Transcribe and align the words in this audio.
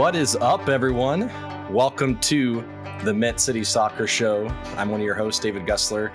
What 0.00 0.16
is 0.16 0.34
up, 0.36 0.70
everyone? 0.70 1.30
Welcome 1.70 2.18
to 2.20 2.64
the 3.04 3.12
Mint 3.12 3.38
City 3.38 3.62
Soccer 3.62 4.06
Show. 4.06 4.46
I'm 4.78 4.88
one 4.88 4.98
of 5.00 5.04
your 5.04 5.14
hosts, 5.14 5.42
David 5.42 5.66
Gussler. 5.66 6.10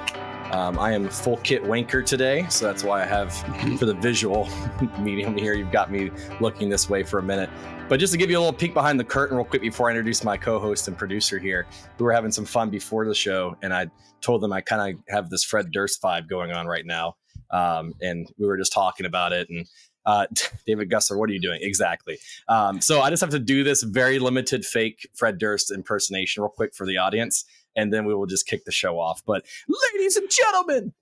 Um, 0.51 0.79
I 0.79 0.91
am 0.93 1.07
full 1.07 1.37
kit 1.37 1.61
wanker 1.61 2.03
today, 2.03 2.47
so 2.49 2.65
that's 2.65 2.83
why 2.83 3.03
I 3.03 3.05
have 3.05 3.31
for 3.77 3.85
the 3.85 3.93
visual 3.93 4.49
medium 4.99 5.37
here. 5.37 5.53
You've 5.53 5.71
got 5.71 5.91
me 5.91 6.09
looking 6.41 6.67
this 6.67 6.89
way 6.89 7.03
for 7.03 7.19
a 7.19 7.21
minute. 7.21 7.47
But 7.87 7.99
just 7.99 8.11
to 8.13 8.17
give 8.17 8.31
you 8.31 8.39
a 8.39 8.41
little 8.41 8.57
peek 8.57 8.73
behind 8.73 8.99
the 8.99 9.03
curtain, 9.03 9.37
real 9.37 9.45
quick, 9.45 9.61
before 9.61 9.89
I 9.89 9.91
introduce 9.91 10.23
my 10.23 10.35
co-host 10.35 10.87
and 10.87 10.97
producer 10.97 11.37
here, 11.37 11.67
we 11.99 12.05
were 12.05 12.11
having 12.11 12.31
some 12.31 12.45
fun 12.45 12.71
before 12.71 13.05
the 13.05 13.13
show, 13.13 13.55
and 13.61 13.71
I 13.71 13.85
told 14.19 14.41
them 14.41 14.51
I 14.51 14.61
kind 14.61 14.95
of 14.95 15.03
have 15.09 15.29
this 15.29 15.43
Fred 15.43 15.69
Durst 15.71 16.01
vibe 16.01 16.27
going 16.27 16.51
on 16.51 16.65
right 16.65 16.87
now, 16.87 17.17
um, 17.51 17.93
and 18.01 18.27
we 18.39 18.47
were 18.47 18.57
just 18.57 18.73
talking 18.73 19.05
about 19.05 19.31
it 19.31 19.47
and 19.51 19.67
uh, 20.05 20.27
David 20.67 20.89
Gussler, 20.89 21.17
what 21.17 21.29
are 21.29 21.33
you 21.33 21.41
doing? 21.41 21.59
Exactly. 21.61 22.17
Um, 22.47 22.81
so 22.81 23.01
I 23.01 23.09
just 23.09 23.21
have 23.21 23.31
to 23.31 23.39
do 23.39 23.63
this 23.63 23.83
very 23.83 24.19
limited 24.19 24.65
fake 24.65 25.07
Fred 25.15 25.37
Durst 25.37 25.71
impersonation 25.71 26.43
real 26.43 26.49
quick 26.49 26.73
for 26.75 26.85
the 26.85 26.97
audience, 26.97 27.45
and 27.75 27.93
then 27.93 28.05
we 28.05 28.13
will 28.13 28.25
just 28.25 28.47
kick 28.47 28.65
the 28.65 28.71
show 28.71 28.99
off. 28.99 29.21
But 29.25 29.45
ladies 29.93 30.15
and 30.15 30.29
gentlemen, 30.29 30.93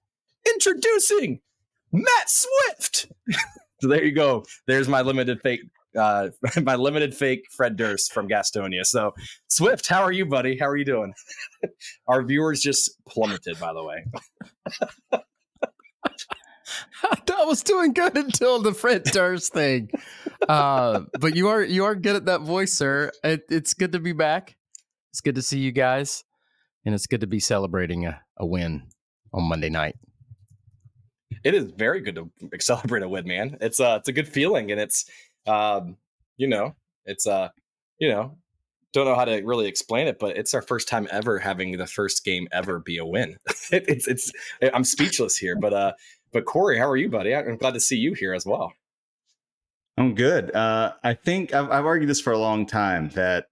introducing 0.48 1.42
Matt 1.92 2.28
Swift. 2.28 3.08
so 3.82 3.88
there 3.88 4.04
you 4.04 4.14
go. 4.14 4.46
There's 4.68 4.88
my 4.88 5.02
limited 5.02 5.42
fake. 5.42 5.62
Uh, 5.98 6.30
my 6.64 6.76
limited 6.76 7.14
fake 7.14 7.46
Fred 7.52 7.78
Durst 7.78 8.14
from 8.14 8.28
Gastonia. 8.28 8.84
So, 8.84 9.14
Swift, 9.48 9.88
how 9.88 10.02
are 10.02 10.12
you, 10.12 10.26
buddy? 10.26 10.58
How 10.58 10.68
are 10.68 10.76
you 10.76 10.86
doing? 10.86 11.14
Our 12.08 12.24
viewers 12.24 12.62
just 12.62 13.04
plummeted, 13.06 13.60
by 13.60 13.74
the 13.74 13.84
way. 13.84 14.04
I 17.38 17.46
was 17.46 17.64
doing 17.64 17.94
good 17.94 18.18
until 18.18 18.62
the 18.62 18.74
Fred 18.74 19.04
Durst 19.04 19.54
thing. 19.54 19.90
Uh, 20.48 21.02
but 21.20 21.36
you 21.36 21.50
are 21.50 21.62
you 21.62 21.86
are 21.86 21.96
good 21.96 22.16
at 22.16 22.26
that 22.26 22.42
voice, 22.42 22.74
sir. 22.74 23.12
It, 23.24 23.44
it's 23.50 23.74
good 23.74 23.92
to 23.94 24.00
be 24.00 24.14
back. 24.14 24.56
It's 25.12 25.22
good 25.22 25.36
to 25.36 25.42
see 25.42 25.60
you 25.60 25.72
guys, 25.72 26.24
and 26.86 26.96
it's 26.96 27.08
good 27.08 27.22
to 27.22 27.28
be 27.28 27.40
celebrating 27.40 28.06
a, 28.06 28.22
a 28.38 28.46
win 28.46 28.84
on 29.34 29.44
Monday 29.44 29.70
night. 29.70 29.96
It 31.44 31.54
is 31.54 31.72
very 31.72 32.02
good 32.02 32.16
to 32.16 32.30
celebrate 32.60 33.04
a 33.04 33.10
win, 33.10 33.28
man. 33.28 33.58
It's 33.62 33.80
uh 33.80 33.98
it's 34.00 34.10
a 34.10 34.14
good 34.14 34.28
feeling, 34.28 34.72
and 34.72 34.80
it's 34.80 35.06
um 35.48 35.98
you 36.38 36.48
know 36.48 36.76
it's 37.06 37.28
uh 37.28 37.50
you 38.00 38.10
know 38.10 38.38
don't 38.94 39.06
know 39.06 39.16
how 39.16 39.26
to 39.26 39.42
really 39.42 39.68
explain 39.68 40.08
it, 40.08 40.20
but 40.20 40.38
it's 40.38 40.54
our 40.54 40.62
first 40.62 40.88
time 40.88 41.08
ever 41.12 41.40
having 41.40 41.78
the 41.78 41.88
first 41.88 42.24
game 42.24 42.48
ever 42.52 42.80
be 42.80 42.98
a 43.00 43.06
win. 43.06 43.38
it, 43.72 43.86
it's 43.88 44.08
it's 44.08 44.32
I'm 44.74 44.84
speechless 44.84 45.36
here, 45.38 45.58
but 45.60 45.74
uh 45.74 45.94
but 46.34 46.46
Corey, 46.46 46.78
how 46.78 46.90
are 46.90 46.98
you, 46.98 47.10
buddy? 47.10 47.34
I'm 47.34 47.58
glad 47.58 47.76
to 47.76 47.80
see 47.80 47.98
you 47.98 48.14
here 48.14 48.34
as 48.34 48.46
well. 48.46 48.74
I'm 49.98 50.16
good. 50.16 50.54
Uh, 50.54 50.94
I 51.04 51.14
think 51.14 51.54
I've, 51.54 51.70
I've 51.70 51.86
argued 51.86 52.10
this 52.10 52.20
for 52.20 52.34
a 52.34 52.38
long 52.38 52.66
time 52.66 53.10
that 53.10 53.46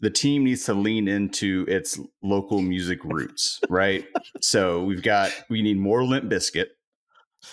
the 0.00 0.10
team 0.10 0.44
needs 0.44 0.64
to 0.64 0.74
lean 0.74 1.06
into 1.06 1.64
its 1.68 2.00
local 2.22 2.62
music 2.62 3.04
roots, 3.04 3.60
right? 3.68 4.04
so 4.40 4.82
we've 4.82 5.02
got 5.02 5.30
we 5.50 5.62
need 5.62 5.78
more 5.78 6.02
Limp 6.02 6.30
Bizkit 6.30 6.66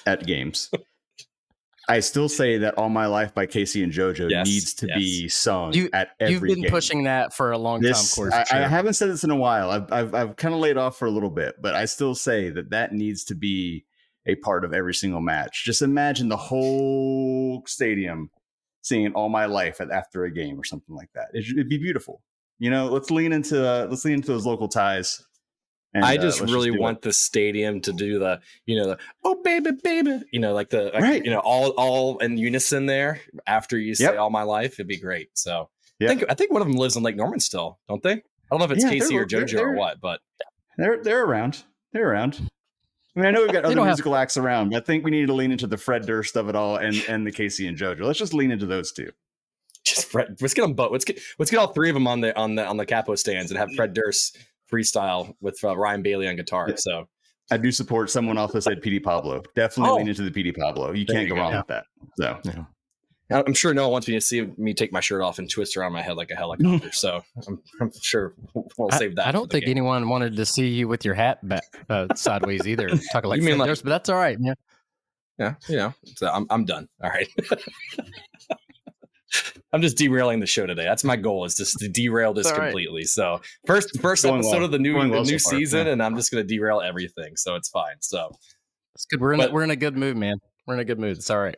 at 0.06 0.26
games. 0.26 0.70
I 1.90 2.02
still 2.02 2.30
say 2.30 2.60
that 2.60 2.78
"All 2.78 2.90
My 2.90 3.08
Life" 3.08 3.34
by 3.34 3.48
K-Ci 3.48 3.84
and 3.84 3.92
JoJo 3.92 4.30
yes, 4.30 4.48
needs 4.48 4.74
to 4.76 4.88
yes. 4.88 4.98
be 4.98 5.28
sung 5.28 5.74
you, 5.74 5.90
at 5.92 6.10
every. 6.20 6.34
You've 6.34 6.44
been 6.44 6.62
game. 6.62 6.72
pushing 6.72 7.04
that 7.04 7.34
for 7.34 7.52
a 7.52 7.58
long 7.58 7.82
this, 7.82 8.16
time. 8.16 8.16
Course, 8.16 8.34
I, 8.52 8.64
I, 8.64 8.68
haven't 8.68 8.94
said 8.94 9.10
this 9.10 9.24
in 9.24 9.32
a 9.32 9.36
while. 9.36 9.72
I've 9.72 9.92
I've, 9.92 10.14
I've 10.14 10.36
kind 10.36 10.54
of 10.54 10.62
laid 10.62 10.78
off 10.78 10.98
for 10.98 11.08
a 11.08 11.12
little 11.12 11.32
bit, 11.32 11.56
but 11.60 11.76
I 11.76 11.86
still 11.86 12.14
say 12.14 12.52
that 12.52 12.70
that 12.70 12.94
needs 12.94 13.24
to 13.26 13.36
be 13.36 13.86
a 14.30 14.36
part 14.36 14.64
of 14.64 14.74
every 14.74 14.94
single 14.94 15.22
match. 15.22 15.64
Just 15.66 15.82
imagine 15.82 16.30
the 16.30 16.38
whole 16.38 17.64
stadium 17.66 18.30
seeing 18.82 19.14
all 19.14 19.30
my 19.30 19.46
life 19.46 19.82
after 19.82 20.24
a 20.24 20.32
game 20.32 20.60
or 20.60 20.64
something 20.64 20.96
like 20.96 21.10
that. 21.14 21.28
It'd, 21.34 21.70
be 21.70 21.78
beautiful. 21.78 22.22
You 22.60 22.70
know, 22.70 22.88
let's 22.88 23.12
lean 23.12 23.34
into 23.34 23.66
uh, 23.66 23.88
let's 23.90 24.06
lean 24.06 24.16
into 24.16 24.32
those 24.32 24.46
local 24.46 24.68
ties. 24.68 25.24
And, 25.94 26.06
I 26.06 26.18
uh, 26.18 26.22
just 26.22 26.42
uh, 26.42 26.46
really 26.46 26.70
just 26.70 26.80
want 26.80 26.98
it. 26.98 27.02
the 27.04 27.14
stadium 27.14 27.82
to 27.82 27.92
do 27.92 28.20
the, 28.20 28.42
you 28.68 28.78
know, 28.78 28.90
the 28.90 29.00
oh 29.24 29.42
baby 29.44 29.72
baby, 29.84 30.22
you 30.32 30.40
know, 30.40 30.54
like 30.54 30.70
the, 30.70 30.92
right. 30.94 31.24
you 31.24 31.32
know, 31.32 31.40
all 31.40 31.70
all 31.72 32.20
in 32.20 32.38
unison 32.38 32.86
there 32.86 33.22
after 33.48 33.78
you 33.78 33.96
say 33.96 34.06
yep. 34.06 34.18
all 34.18 34.30
my 34.30 34.44
life. 34.44 34.74
It'd 34.74 34.88
be 34.88 35.00
great. 35.00 35.30
So 35.34 35.70
yep. 36.00 36.12
I 36.12 36.16
think 36.16 36.32
I 36.32 36.34
think 36.36 36.52
one 36.52 36.62
of 36.62 36.68
them 36.68 36.78
lives 36.78 36.96
in 36.96 37.04
Lake 37.04 37.16
Norman 37.16 37.40
still, 37.40 37.80
don't 37.88 38.04
they? 38.04 38.12
I 38.12 38.22
don't 38.52 38.60
know 38.60 38.66
if 38.66 38.72
it's 38.72 38.84
yeah, 38.84 38.92
K-Ci 38.92 39.18
or 39.18 39.26
JoJo 39.26 39.60
or 39.60 39.74
what, 39.74 40.00
but 40.00 40.22
they're 40.78 41.02
they're 41.04 41.24
around. 41.24 41.64
They're 41.92 42.10
around. 42.10 42.50
I 43.20 43.22
mean, 43.22 43.28
I 43.28 43.32
know 43.38 43.42
we've 43.42 43.52
got 43.52 43.66
other 43.66 43.84
musical 43.84 44.14
have... 44.14 44.22
acts 44.22 44.38
around, 44.38 44.70
but 44.70 44.84
I 44.84 44.86
think 44.86 45.04
we 45.04 45.12
need 45.12 45.28
to 45.28 45.34
lean 45.34 45.52
into 45.52 45.68
the 45.68 45.78
Fred 45.78 46.06
Durst 46.06 46.38
of 46.38 46.50
it 46.50 46.56
all 46.56 46.78
and 46.78 46.96
and 47.08 47.28
the 47.28 47.32
K-Ci 47.32 47.68
and 47.68 47.78
JoJo. 47.78 48.02
Let's 48.02 48.20
just 48.20 48.34
lean 48.34 48.52
into 48.52 48.66
those 48.66 48.92
two. 48.92 49.12
Just 49.86 50.06
Fred. 50.06 50.38
Let's 50.42 50.54
get 50.54 50.62
them 50.62 50.74
both. 50.74 50.92
Let's 50.92 51.06
get 51.06 51.20
let's 51.38 51.52
get 51.52 51.58
all 51.58 51.74
three 51.74 51.90
of 51.90 51.94
them 51.94 52.08
on 52.08 52.22
the 52.22 52.38
on 52.38 52.56
the 52.56 52.66
on 52.66 52.78
the 52.78 52.86
capo 52.86 53.16
stands 53.16 53.52
and 53.52 53.60
have 53.60 53.70
Fred 53.76 53.94
Durst 53.94 54.38
freestyle 54.72 55.34
with 55.42 55.60
uh, 55.64 55.76
Ryan 55.76 56.02
Bailey 56.02 56.28
on 56.28 56.36
guitar. 56.36 56.70
So 56.78 57.10
I 57.52 57.58
do 57.58 57.72
support 57.72 58.10
someone 58.10 58.38
also 58.38 58.60
said 58.60 58.82
Petey 58.82 59.00
Pablo. 59.00 59.42
Definitely 59.56 59.92
oh. 59.92 59.96
lean 59.96 60.08
into 60.08 60.24
the 60.24 60.32
Petey 60.32 60.52
Pablo. 60.52 60.94
You 60.94 61.06
there 61.06 61.16
can't 61.16 61.24
you 61.24 61.30
go, 61.30 61.36
go 61.36 61.42
wrong 61.42 61.52
yeah. 61.52 61.58
with 61.58 61.68
that. 61.68 61.86
So. 62.18 62.40
Yeah. 62.46 62.64
I'm 63.32 63.54
sure 63.54 63.74
no 63.76 63.84
one 63.84 63.92
wants 63.92 64.08
me 64.08 64.16
to 64.16 64.22
see 64.22 64.42
me 64.58 64.74
take 64.74 64.92
my 64.92 65.02
shirt 65.02 65.22
off 65.22 65.38
and 65.38 65.48
twist 65.50 65.78
around 65.78 65.94
my 65.94 66.02
head 66.02 66.18
like 66.18 66.32
a 66.32 66.36
helicopter. 66.36 66.92
so 66.94 67.22
I'm, 67.48 67.62
I'm, 67.80 67.92
sure 68.02 68.34
we'll 68.54 68.90
save 68.92 69.16
that. 69.18 69.28
I, 69.28 69.30
I 69.30 69.32
don't 69.32 69.52
think 69.52 69.66
game. 69.66 69.72
anyone 69.72 70.10
wanted 70.10 70.36
to 70.36 70.46
see 70.46 70.68
you 70.68 70.88
with 70.88 71.06
your 71.06 71.14
hat 71.14 71.48
back, 71.48 71.64
uh, 71.90 72.08
sideways 72.16 72.68
either. 72.68 72.90
Talking 73.12 73.30
like, 73.30 73.40
you 73.40 73.46
mean 73.46 73.60
like 73.60 73.70
but 73.70 73.86
that's 73.86 74.10
all 74.10 74.18
right. 74.18 74.38
Yeah. 74.40 74.54
Yeah. 75.38 75.54
You 75.68 75.78
know, 75.78 75.94
so 76.16 76.28
I'm, 76.28 76.48
I'm 76.50 76.66
done. 76.66 76.90
All 77.04 77.10
right. 77.10 77.30
I'm 79.72 79.84
just 79.84 79.98
derailing 79.98 80.40
the 80.40 80.48
show 80.48 80.66
today. 80.66 80.84
That's 80.84 81.04
my 81.04 81.16
goal 81.16 81.46
is 81.46 81.54
just 81.54 81.78
to 81.78 81.88
derail 81.88 82.34
this 82.34 82.52
completely. 82.52 83.04
So 83.04 83.42
first, 83.68 84.00
first 84.00 84.26
episode 84.26 84.56
well. 84.56 84.64
of 84.66 84.72
the 84.72 84.80
new, 84.80 85.00
the 85.00 85.22
new 85.22 85.38
so 85.38 85.52
season, 85.52 85.86
yeah. 85.86 85.94
and 85.94 86.02
I'm 86.02 86.16
just 86.16 86.32
going 86.32 86.46
to 86.46 86.48
derail 86.48 86.82
everything. 86.82 87.36
So 87.36 87.54
it's 87.54 87.70
fine. 87.70 87.98
So 88.00 88.32
it's 88.96 89.06
good. 89.06 89.22
We're 89.22 89.34
in, 89.34 89.40
but, 89.40 89.52
a, 89.52 89.54
we're 89.54 89.64
in 89.64 89.70
a 89.70 89.76
good 89.76 89.96
mood, 89.96 90.18
man. 90.18 90.38
We're 90.66 90.74
in 90.74 90.80
a 90.80 90.86
good 90.86 90.98
mood. 90.98 91.18
It's 91.18 91.30
all 91.30 91.40
right. 91.40 91.58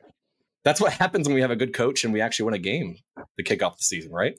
That's 0.64 0.80
what 0.80 0.94
happens 0.94 1.28
when 1.28 1.36
we 1.36 1.42
have 1.42 1.52
a 1.52 1.56
good 1.56 1.74
coach 1.74 2.04
and 2.04 2.14
we 2.14 2.22
actually 2.22 2.46
win 2.46 2.54
a 2.54 2.60
game 2.60 2.98
to 3.38 3.44
kick 3.44 3.64
off 3.64 3.78
the 3.78 3.84
season, 3.84 4.12
right? 4.12 4.38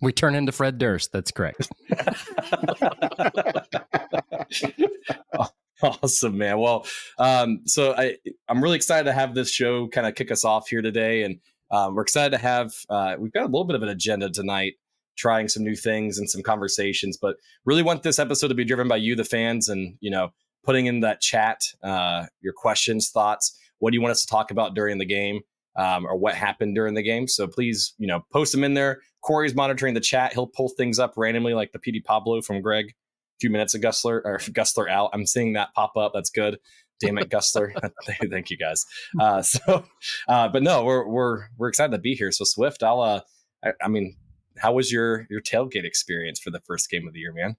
We 0.00 0.12
turn 0.12 0.34
into 0.34 0.52
Fred 0.52 0.78
Durst. 0.78 1.12
That's 1.12 1.30
correct. 1.30 1.70
awesome, 5.82 6.38
man. 6.38 6.58
Well, 6.58 6.86
um, 7.18 7.60
so 7.66 7.94
I 7.96 8.16
I'm 8.48 8.62
really 8.62 8.76
excited 8.76 9.04
to 9.04 9.12
have 9.12 9.34
this 9.34 9.50
show 9.50 9.88
kind 9.88 10.06
of 10.06 10.14
kick 10.14 10.30
us 10.30 10.44
off 10.44 10.68
here 10.68 10.82
today, 10.82 11.22
and 11.22 11.40
um, 11.70 11.94
we're 11.94 12.02
excited 12.02 12.30
to 12.30 12.38
have 12.38 12.72
uh, 12.88 13.16
we've 13.18 13.32
got 13.32 13.42
a 13.42 13.46
little 13.46 13.64
bit 13.64 13.76
of 13.76 13.82
an 13.82 13.88
agenda 13.88 14.30
tonight, 14.30 14.74
trying 15.16 15.48
some 15.48 15.62
new 15.62 15.76
things 15.76 16.18
and 16.18 16.28
some 16.28 16.42
conversations, 16.42 17.18
but 17.20 17.36
really 17.64 17.82
want 17.82 18.02
this 18.02 18.18
episode 18.18 18.48
to 18.48 18.54
be 18.54 18.64
driven 18.64 18.88
by 18.88 18.96
you, 18.96 19.16
the 19.16 19.24
fans, 19.24 19.68
and 19.68 19.96
you 20.00 20.10
know, 20.10 20.30
putting 20.64 20.86
in 20.86 21.00
that 21.00 21.20
chat 21.20 21.62
uh, 21.82 22.26
your 22.40 22.52
questions, 22.52 23.10
thoughts 23.10 23.58
what 23.82 23.90
do 23.90 23.96
you 23.96 24.00
want 24.00 24.12
us 24.12 24.22
to 24.22 24.28
talk 24.28 24.52
about 24.52 24.76
during 24.76 24.98
the 24.98 25.04
game 25.04 25.40
um, 25.76 26.06
or 26.06 26.16
what 26.16 26.36
happened 26.36 26.76
during 26.76 26.94
the 26.94 27.02
game? 27.02 27.26
So 27.26 27.48
please, 27.48 27.94
you 27.98 28.06
know, 28.06 28.24
post 28.32 28.52
them 28.52 28.62
in 28.62 28.74
there. 28.74 29.00
Corey's 29.24 29.56
monitoring 29.56 29.94
the 29.94 30.00
chat. 30.00 30.32
He'll 30.32 30.46
pull 30.46 30.68
things 30.68 31.00
up 31.00 31.14
randomly, 31.16 31.52
like 31.52 31.72
the 31.72 31.80
Petey 31.80 31.98
Pablo 31.98 32.40
from 32.42 32.62
Greg 32.62 32.90
a 32.90 32.92
few 33.40 33.50
minutes 33.50 33.74
of 33.74 33.80
Gussler 33.80 34.20
or 34.24 34.38
Gussler 34.40 34.88
out. 34.88 35.10
I'm 35.12 35.26
seeing 35.26 35.54
that 35.54 35.74
pop 35.74 35.96
up. 35.96 36.12
That's 36.14 36.30
good. 36.30 36.58
Damn 37.00 37.18
it, 37.18 37.28
Gussler. 37.28 37.72
Thank 38.30 38.50
you 38.50 38.56
guys. 38.56 38.86
Uh, 39.18 39.42
so, 39.42 39.84
uh, 40.28 40.48
but 40.48 40.62
no, 40.62 40.84
we're 40.84 41.04
we're 41.08 41.46
we're 41.58 41.68
excited 41.68 41.90
to 41.90 41.98
be 41.98 42.14
here. 42.14 42.30
So 42.30 42.44
Swift, 42.44 42.84
I'll. 42.84 43.00
Uh, 43.00 43.20
I, 43.64 43.72
I 43.82 43.88
mean, 43.88 44.16
how 44.58 44.74
was 44.74 44.92
your 44.92 45.26
your 45.28 45.40
tailgate 45.40 45.84
experience 45.84 46.38
for 46.38 46.52
the 46.52 46.60
first 46.60 46.88
game 46.88 47.08
of 47.08 47.14
the 47.14 47.18
year, 47.18 47.32
man? 47.32 47.56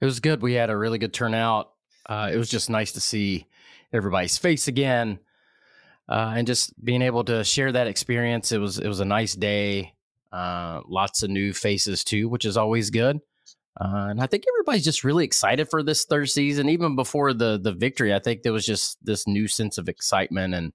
It 0.00 0.06
was 0.06 0.18
good. 0.18 0.42
We 0.42 0.54
had 0.54 0.70
a 0.70 0.76
really 0.76 0.98
good 0.98 1.14
turnout. 1.14 1.70
Uh, 2.06 2.30
it 2.32 2.36
was 2.36 2.50
just 2.50 2.68
nice 2.68 2.90
to 2.92 3.00
see 3.00 3.46
everybody's 3.94 4.38
face 4.38 4.68
again, 4.68 5.18
uh, 6.08 6.34
and 6.36 6.46
just 6.46 6.72
being 6.84 7.02
able 7.02 7.24
to 7.24 7.44
share 7.44 7.72
that 7.72 7.86
experience. 7.86 8.52
It 8.52 8.58
was 8.58 8.78
it 8.78 8.88
was 8.88 9.00
a 9.00 9.04
nice 9.04 9.34
day. 9.34 9.94
Uh, 10.32 10.80
lots 10.88 11.22
of 11.22 11.30
new 11.30 11.52
faces 11.52 12.02
too, 12.02 12.28
which 12.28 12.44
is 12.44 12.56
always 12.56 12.90
good. 12.90 13.20
Uh, 13.80 14.06
and 14.10 14.20
I 14.20 14.26
think 14.26 14.44
everybody's 14.48 14.84
just 14.84 15.04
really 15.04 15.24
excited 15.24 15.68
for 15.68 15.82
this 15.82 16.04
third 16.04 16.30
season. 16.30 16.68
Even 16.68 16.96
before 16.96 17.32
the 17.32 17.58
the 17.58 17.72
victory, 17.72 18.14
I 18.14 18.18
think 18.18 18.42
there 18.42 18.52
was 18.52 18.66
just 18.66 18.98
this 19.04 19.26
new 19.26 19.48
sense 19.48 19.78
of 19.78 19.88
excitement 19.88 20.54
and 20.54 20.72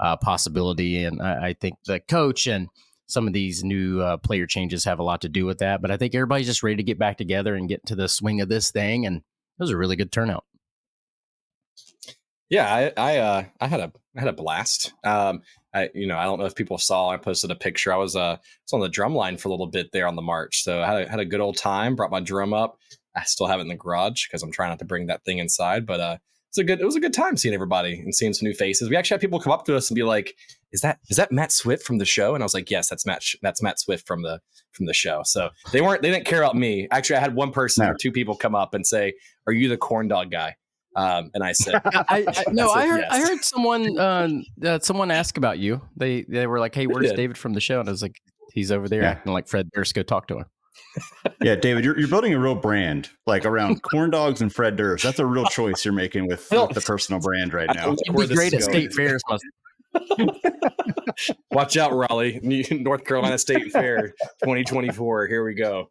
uh, 0.00 0.16
possibility. 0.16 1.04
And 1.04 1.22
I, 1.22 1.48
I, 1.48 1.52
think 1.54 1.76
the 1.86 2.00
coach 2.00 2.46
and 2.46 2.68
some 3.06 3.26
of 3.26 3.32
these 3.32 3.62
new 3.62 4.00
uh, 4.00 4.16
player 4.16 4.46
changes 4.46 4.84
have 4.84 4.98
a 4.98 5.04
lot 5.04 5.20
to 5.22 5.28
do 5.28 5.46
with 5.46 5.58
that. 5.58 5.80
But 5.80 5.90
I 5.90 5.96
think 5.96 6.14
everybody's 6.14 6.46
just 6.46 6.62
ready 6.62 6.76
to 6.76 6.82
get 6.82 6.98
back 6.98 7.16
together 7.16 7.54
and 7.54 7.68
get 7.68 7.86
to 7.86 7.94
the 7.94 8.08
swing 8.08 8.40
of 8.40 8.48
this 8.48 8.70
thing. 8.70 9.06
And 9.06 9.18
it 9.18 9.22
was 9.58 9.70
a 9.70 9.76
really 9.76 9.96
good 9.96 10.12
turnout. 10.12 10.44
Yeah, 12.50 12.72
I 12.72 12.92
I, 12.96 13.18
uh, 13.18 13.44
I 13.60 13.66
had 13.66 13.80
a 13.80 13.92
I 14.16 14.20
had 14.20 14.28
a 14.28 14.32
blast. 14.32 14.92
Um, 15.02 15.42
I 15.74 15.90
you 15.94 16.06
know 16.06 16.16
I 16.16 16.24
don't 16.24 16.38
know 16.38 16.46
if 16.46 16.54
people 16.54 16.78
saw. 16.78 17.08
I 17.08 17.16
posted 17.16 17.50
a 17.50 17.56
picture. 17.56 17.92
I 17.92 17.96
was 17.96 18.14
uh 18.16 18.36
was 18.62 18.72
on 18.72 18.80
the 18.80 18.88
drum 18.88 19.14
line 19.14 19.36
for 19.36 19.48
a 19.48 19.50
little 19.50 19.66
bit 19.66 19.90
there 19.92 20.06
on 20.06 20.16
the 20.16 20.22
march, 20.22 20.62
so 20.62 20.82
I 20.82 20.86
had 20.86 21.02
a, 21.02 21.10
had 21.10 21.20
a 21.20 21.24
good 21.24 21.40
old 21.40 21.56
time. 21.56 21.96
Brought 21.96 22.10
my 22.10 22.20
drum 22.20 22.52
up. 22.52 22.78
I 23.16 23.22
still 23.24 23.46
have 23.46 23.60
it 23.60 23.62
in 23.62 23.68
the 23.68 23.76
garage 23.76 24.26
because 24.26 24.42
I'm 24.42 24.52
trying 24.52 24.70
not 24.70 24.78
to 24.80 24.84
bring 24.84 25.06
that 25.06 25.24
thing 25.24 25.38
inside. 25.38 25.86
But 25.86 26.00
uh, 26.00 26.16
it's 26.48 26.58
a 26.58 26.64
good 26.64 26.80
it 26.80 26.84
was 26.84 26.94
a 26.94 27.00
good 27.00 27.12
time 27.12 27.36
seeing 27.36 27.54
everybody 27.54 27.98
and 27.98 28.14
seeing 28.14 28.32
some 28.32 28.46
new 28.46 28.54
faces. 28.54 28.88
We 28.88 28.96
actually 28.96 29.16
had 29.16 29.20
people 29.20 29.40
come 29.40 29.52
up 29.52 29.64
to 29.64 29.76
us 29.76 29.90
and 29.90 29.96
be 29.96 30.04
like, 30.04 30.36
"Is 30.72 30.82
that 30.82 31.00
is 31.08 31.16
that 31.16 31.32
Matt 31.32 31.50
Swift 31.50 31.84
from 31.84 31.98
the 31.98 32.04
show?" 32.04 32.34
And 32.34 32.44
I 32.44 32.46
was 32.46 32.54
like, 32.54 32.70
"Yes, 32.70 32.88
that's 32.88 33.04
Matt 33.04 33.24
that's 33.42 33.60
Matt 33.60 33.80
Swift 33.80 34.06
from 34.06 34.22
the 34.22 34.40
from 34.70 34.86
the 34.86 34.94
show." 34.94 35.22
So 35.24 35.48
they 35.72 35.80
weren't 35.80 36.02
they 36.02 36.10
didn't 36.10 36.26
care 36.26 36.42
about 36.42 36.54
me. 36.54 36.86
Actually, 36.92 37.16
I 37.16 37.20
had 37.20 37.34
one 37.34 37.50
person 37.50 37.84
no. 37.84 37.90
or 37.90 37.94
two 37.94 38.12
people 38.12 38.36
come 38.36 38.54
up 38.54 38.74
and 38.74 38.86
say, 38.86 39.14
"Are 39.48 39.52
you 39.52 39.68
the 39.68 39.76
corn 39.76 40.06
dog 40.06 40.30
guy?" 40.30 40.54
Um, 40.96 41.30
and 41.34 41.42
I 41.42 41.52
said, 41.52 41.80
I, 41.84 42.04
I, 42.28 42.44
"No, 42.52 42.70
I, 42.70 42.82
I 42.82 42.86
heard 42.86 43.00
yes. 43.00 43.12
I 43.12 43.20
heard 43.20 43.44
someone 43.44 43.98
uh, 43.98 44.28
uh, 44.64 44.78
someone 44.80 45.10
ask 45.10 45.36
about 45.36 45.58
you. 45.58 45.80
They 45.96 46.22
they 46.22 46.46
were 46.46 46.60
like, 46.60 46.74
"Hey, 46.74 46.86
where's 46.86 47.12
David 47.12 47.36
from 47.36 47.52
the 47.52 47.60
show?" 47.60 47.80
And 47.80 47.88
I 47.88 47.92
was 47.92 48.02
like, 48.02 48.20
"He's 48.52 48.70
over 48.70 48.88
there 48.88 49.02
yeah. 49.02 49.10
acting 49.10 49.32
like 49.32 49.48
Fred 49.48 49.70
Durst. 49.72 49.94
Go 49.94 50.02
talk 50.02 50.28
to 50.28 50.38
him." 50.38 50.44
yeah, 51.42 51.54
David, 51.56 51.84
you're, 51.84 51.98
you're 51.98 52.08
building 52.08 52.34
a 52.34 52.38
real 52.38 52.54
brand 52.54 53.10
like 53.26 53.44
around 53.44 53.82
corn 53.82 54.10
dogs 54.10 54.40
and 54.40 54.52
Fred 54.52 54.76
Durst. 54.76 55.04
That's 55.04 55.18
a 55.18 55.26
real 55.26 55.44
choice 55.46 55.84
you're 55.84 55.94
making 55.94 56.26
with, 56.28 56.48
with 56.50 56.70
the 56.70 56.80
personal 56.80 57.20
brand 57.20 57.52
right 57.52 57.68
now. 57.74 57.96
You'd 58.04 58.28
be 58.28 58.34
great 58.34 58.54
at 58.54 58.62
state 58.62 58.92
fairs. 58.92 59.22
Watch 61.50 61.76
out, 61.76 61.92
Raleigh, 61.92 62.40
North 62.70 63.04
Carolina 63.04 63.38
State 63.38 63.70
Fair 63.72 64.14
2024. 64.42 65.26
Here 65.28 65.44
we 65.44 65.54
go. 65.54 65.88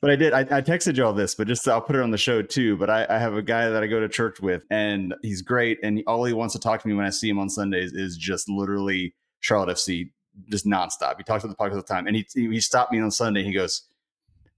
But 0.00 0.10
I 0.10 0.16
did. 0.16 0.32
I, 0.32 0.40
I, 0.40 0.60
texted 0.60 0.96
you 0.96 1.04
all 1.04 1.12
this, 1.12 1.34
but 1.34 1.46
just 1.46 1.66
I'll 1.68 1.80
put 1.80 1.96
it 1.96 2.02
on 2.02 2.10
the 2.10 2.18
show 2.18 2.42
too. 2.42 2.76
But 2.76 2.90
I, 2.90 3.06
I, 3.08 3.18
have 3.18 3.34
a 3.34 3.42
guy 3.42 3.68
that 3.68 3.82
I 3.82 3.86
go 3.86 4.00
to 4.00 4.08
church 4.08 4.40
with, 4.40 4.62
and 4.70 5.14
he's 5.22 5.42
great. 5.42 5.78
And 5.82 6.02
all 6.06 6.24
he 6.24 6.32
wants 6.32 6.54
to 6.54 6.60
talk 6.60 6.82
to 6.82 6.88
me 6.88 6.94
when 6.94 7.06
I 7.06 7.10
see 7.10 7.28
him 7.28 7.38
on 7.38 7.48
Sundays 7.48 7.92
is 7.92 8.16
just 8.16 8.48
literally 8.48 9.14
Charlotte 9.40 9.76
FC, 9.76 10.10
just 10.50 10.66
nonstop. 10.66 11.16
He 11.18 11.24
talks 11.24 11.44
about 11.44 11.56
the 11.56 11.62
podcast 11.62 11.72
all 11.72 11.76
the 11.76 11.82
time, 11.82 12.06
and 12.06 12.16
he 12.16 12.26
he 12.34 12.60
stopped 12.60 12.92
me 12.92 13.00
on 13.00 13.10
Sunday. 13.10 13.42
He 13.42 13.52
goes, 13.52 13.82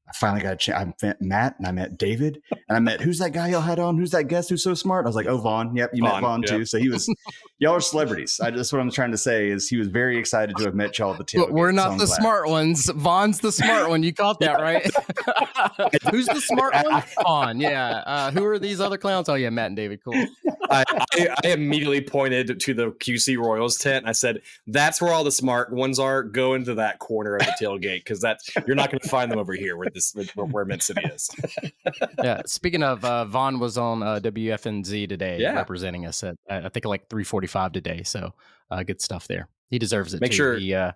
I 0.07 0.13
finally 0.13 0.43
got 0.43 0.53
a 0.53 0.57
chance. 0.57 0.95
I 1.03 1.07
met 1.07 1.23
Matt 1.23 1.59
and 1.59 1.67
I 1.67 1.73
met 1.73 1.97
David 1.97 2.43
and 2.51 2.77
I 2.77 2.79
met 2.79 3.01
who's 3.01 3.19
that 3.19 3.33
guy 3.33 3.49
y'all 3.49 3.61
had 3.61 3.79
on? 3.79 3.97
Who's 3.97 4.11
that 4.11 4.25
guest 4.25 4.51
who's 4.51 4.63
so 4.63 4.75
smart? 4.75 5.07
I 5.07 5.09
was 5.09 5.17
like, 5.17 5.27
oh 5.27 5.39
Vaughn. 5.39 5.75
Yep, 5.75 5.91
you 5.95 6.03
Vaughn, 6.03 6.13
met 6.13 6.21
Vaughn 6.21 6.43
yep. 6.43 6.51
too. 6.51 6.65
So 6.65 6.79
he 6.79 6.89
was 6.89 7.13
y'all 7.59 7.75
are 7.75 7.81
celebrities. 7.81 8.41
I 8.43 8.51
just 8.51 8.73
what 8.73 8.81
I'm 8.81 8.91
trying 8.91 9.13
to 9.13 9.19
say 9.19 9.49
is 9.49 9.69
he 9.69 9.77
was 9.77 9.89
very 9.89 10.19
excited 10.19 10.57
to 10.57 10.65
have 10.65 10.75
met 10.75 10.99
y'all 10.99 11.13
at 11.13 11.19
the 11.19 11.25
tailgate. 11.25 11.51
We're 11.51 11.73
not 11.73 11.93
so 11.93 11.99
the 11.99 12.07
glad. 12.07 12.21
smart 12.21 12.49
ones. 12.49 12.91
Vaughn's 12.91 13.41
the 13.41 13.53
smart 13.53 13.89
one. 13.89 14.03
You 14.03 14.13
caught 14.13 14.41
that 14.41 14.61
right? 14.61 14.85
who's 16.11 16.27
the 16.27 16.41
smart 16.41 16.75
one? 16.85 17.03
Vaughn. 17.23 17.61
Yeah. 17.61 18.03
Uh, 18.07 18.31
who 18.31 18.45
are 18.45 18.59
these 18.59 18.81
other 18.81 18.99
clowns? 18.99 19.29
Oh 19.29 19.35
yeah, 19.35 19.51
Matt 19.51 19.69
and 19.69 19.77
David. 19.77 20.01
Cool. 20.05 20.27
I, 20.71 20.85
I, 20.89 21.29
I 21.45 21.49
immediately 21.49 22.01
pointed 22.01 22.61
to 22.61 22.75
the 22.75 22.91
QC 22.93 23.39
Royals 23.39 23.77
tent. 23.77 23.99
And 23.99 24.09
I 24.09 24.13
said, 24.13 24.41
"That's 24.67 25.01
where 25.01 25.13
all 25.13 25.25
the 25.25 25.33
smart 25.33 25.73
ones 25.73 25.99
are. 25.99 26.23
Go 26.23 26.55
into 26.55 26.75
that 26.75 26.99
corner 26.99 27.37
of 27.37 27.47
the 27.47 27.55
tailgate 27.61 28.01
because 28.01 28.21
that's 28.21 28.51
you're 28.67 28.77
not 28.77 28.91
going 28.91 29.01
to 29.01 29.09
find 29.09 29.31
them 29.31 29.39
over 29.39 29.55
here 29.55 29.77
where 29.77 29.89
this 29.95 30.15
where 30.35 30.65
Mint 30.65 30.83
City 30.83 31.03
is." 31.05 31.31
yeah. 32.23 32.43
Speaking 32.47 32.83
of, 32.83 33.05
uh, 33.05 33.25
Vaughn 33.25 33.59
was 33.59 33.79
on 33.79 34.03
uh, 34.03 34.21
WFNZ 34.23 35.09
today, 35.09 35.39
yeah. 35.41 35.55
representing 35.55 36.07
us 36.07 36.23
at 36.23 36.37
I 36.51 36.69
think 36.69 36.85
like 36.85 37.09
3:45 37.09 37.73
today. 37.73 38.03
So 38.03 38.35
uh, 38.71 38.83
good 38.83 39.01
stuff 39.01 39.27
there. 39.29 39.49
He 39.71 39.79
deserves 39.79 40.15
it. 40.15 40.21
Make 40.21 40.33
too. 40.33 40.37
sure. 40.37 40.57
He, 40.57 40.75
uh, 40.75 40.93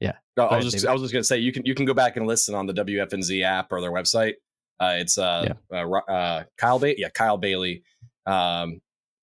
yeah. 0.00 0.12
I 0.36 0.42
was 0.42 0.50
ahead, 0.50 0.62
just 0.62 0.76
David. 0.76 0.88
I 0.88 0.92
was 0.92 1.02
just 1.02 1.12
gonna 1.12 1.24
say 1.24 1.38
you 1.38 1.52
can 1.52 1.64
you 1.64 1.74
can 1.74 1.86
go 1.86 1.94
back 1.94 2.16
and 2.16 2.26
listen 2.26 2.54
on 2.54 2.66
the 2.66 2.74
WFNZ 2.74 3.42
app 3.42 3.72
or 3.72 3.80
their 3.80 3.92
website. 3.92 4.34
Uh, 4.78 4.96
it's 4.98 5.16
uh, 5.16 5.54
yeah. 5.72 5.84
uh, 5.84 6.12
uh 6.12 6.44
Kyle 6.58 6.78
Bailey. 6.78 6.96
Yeah, 6.98 7.08
Kyle 7.08 7.38
Bailey 7.38 7.82
um, 8.26 8.80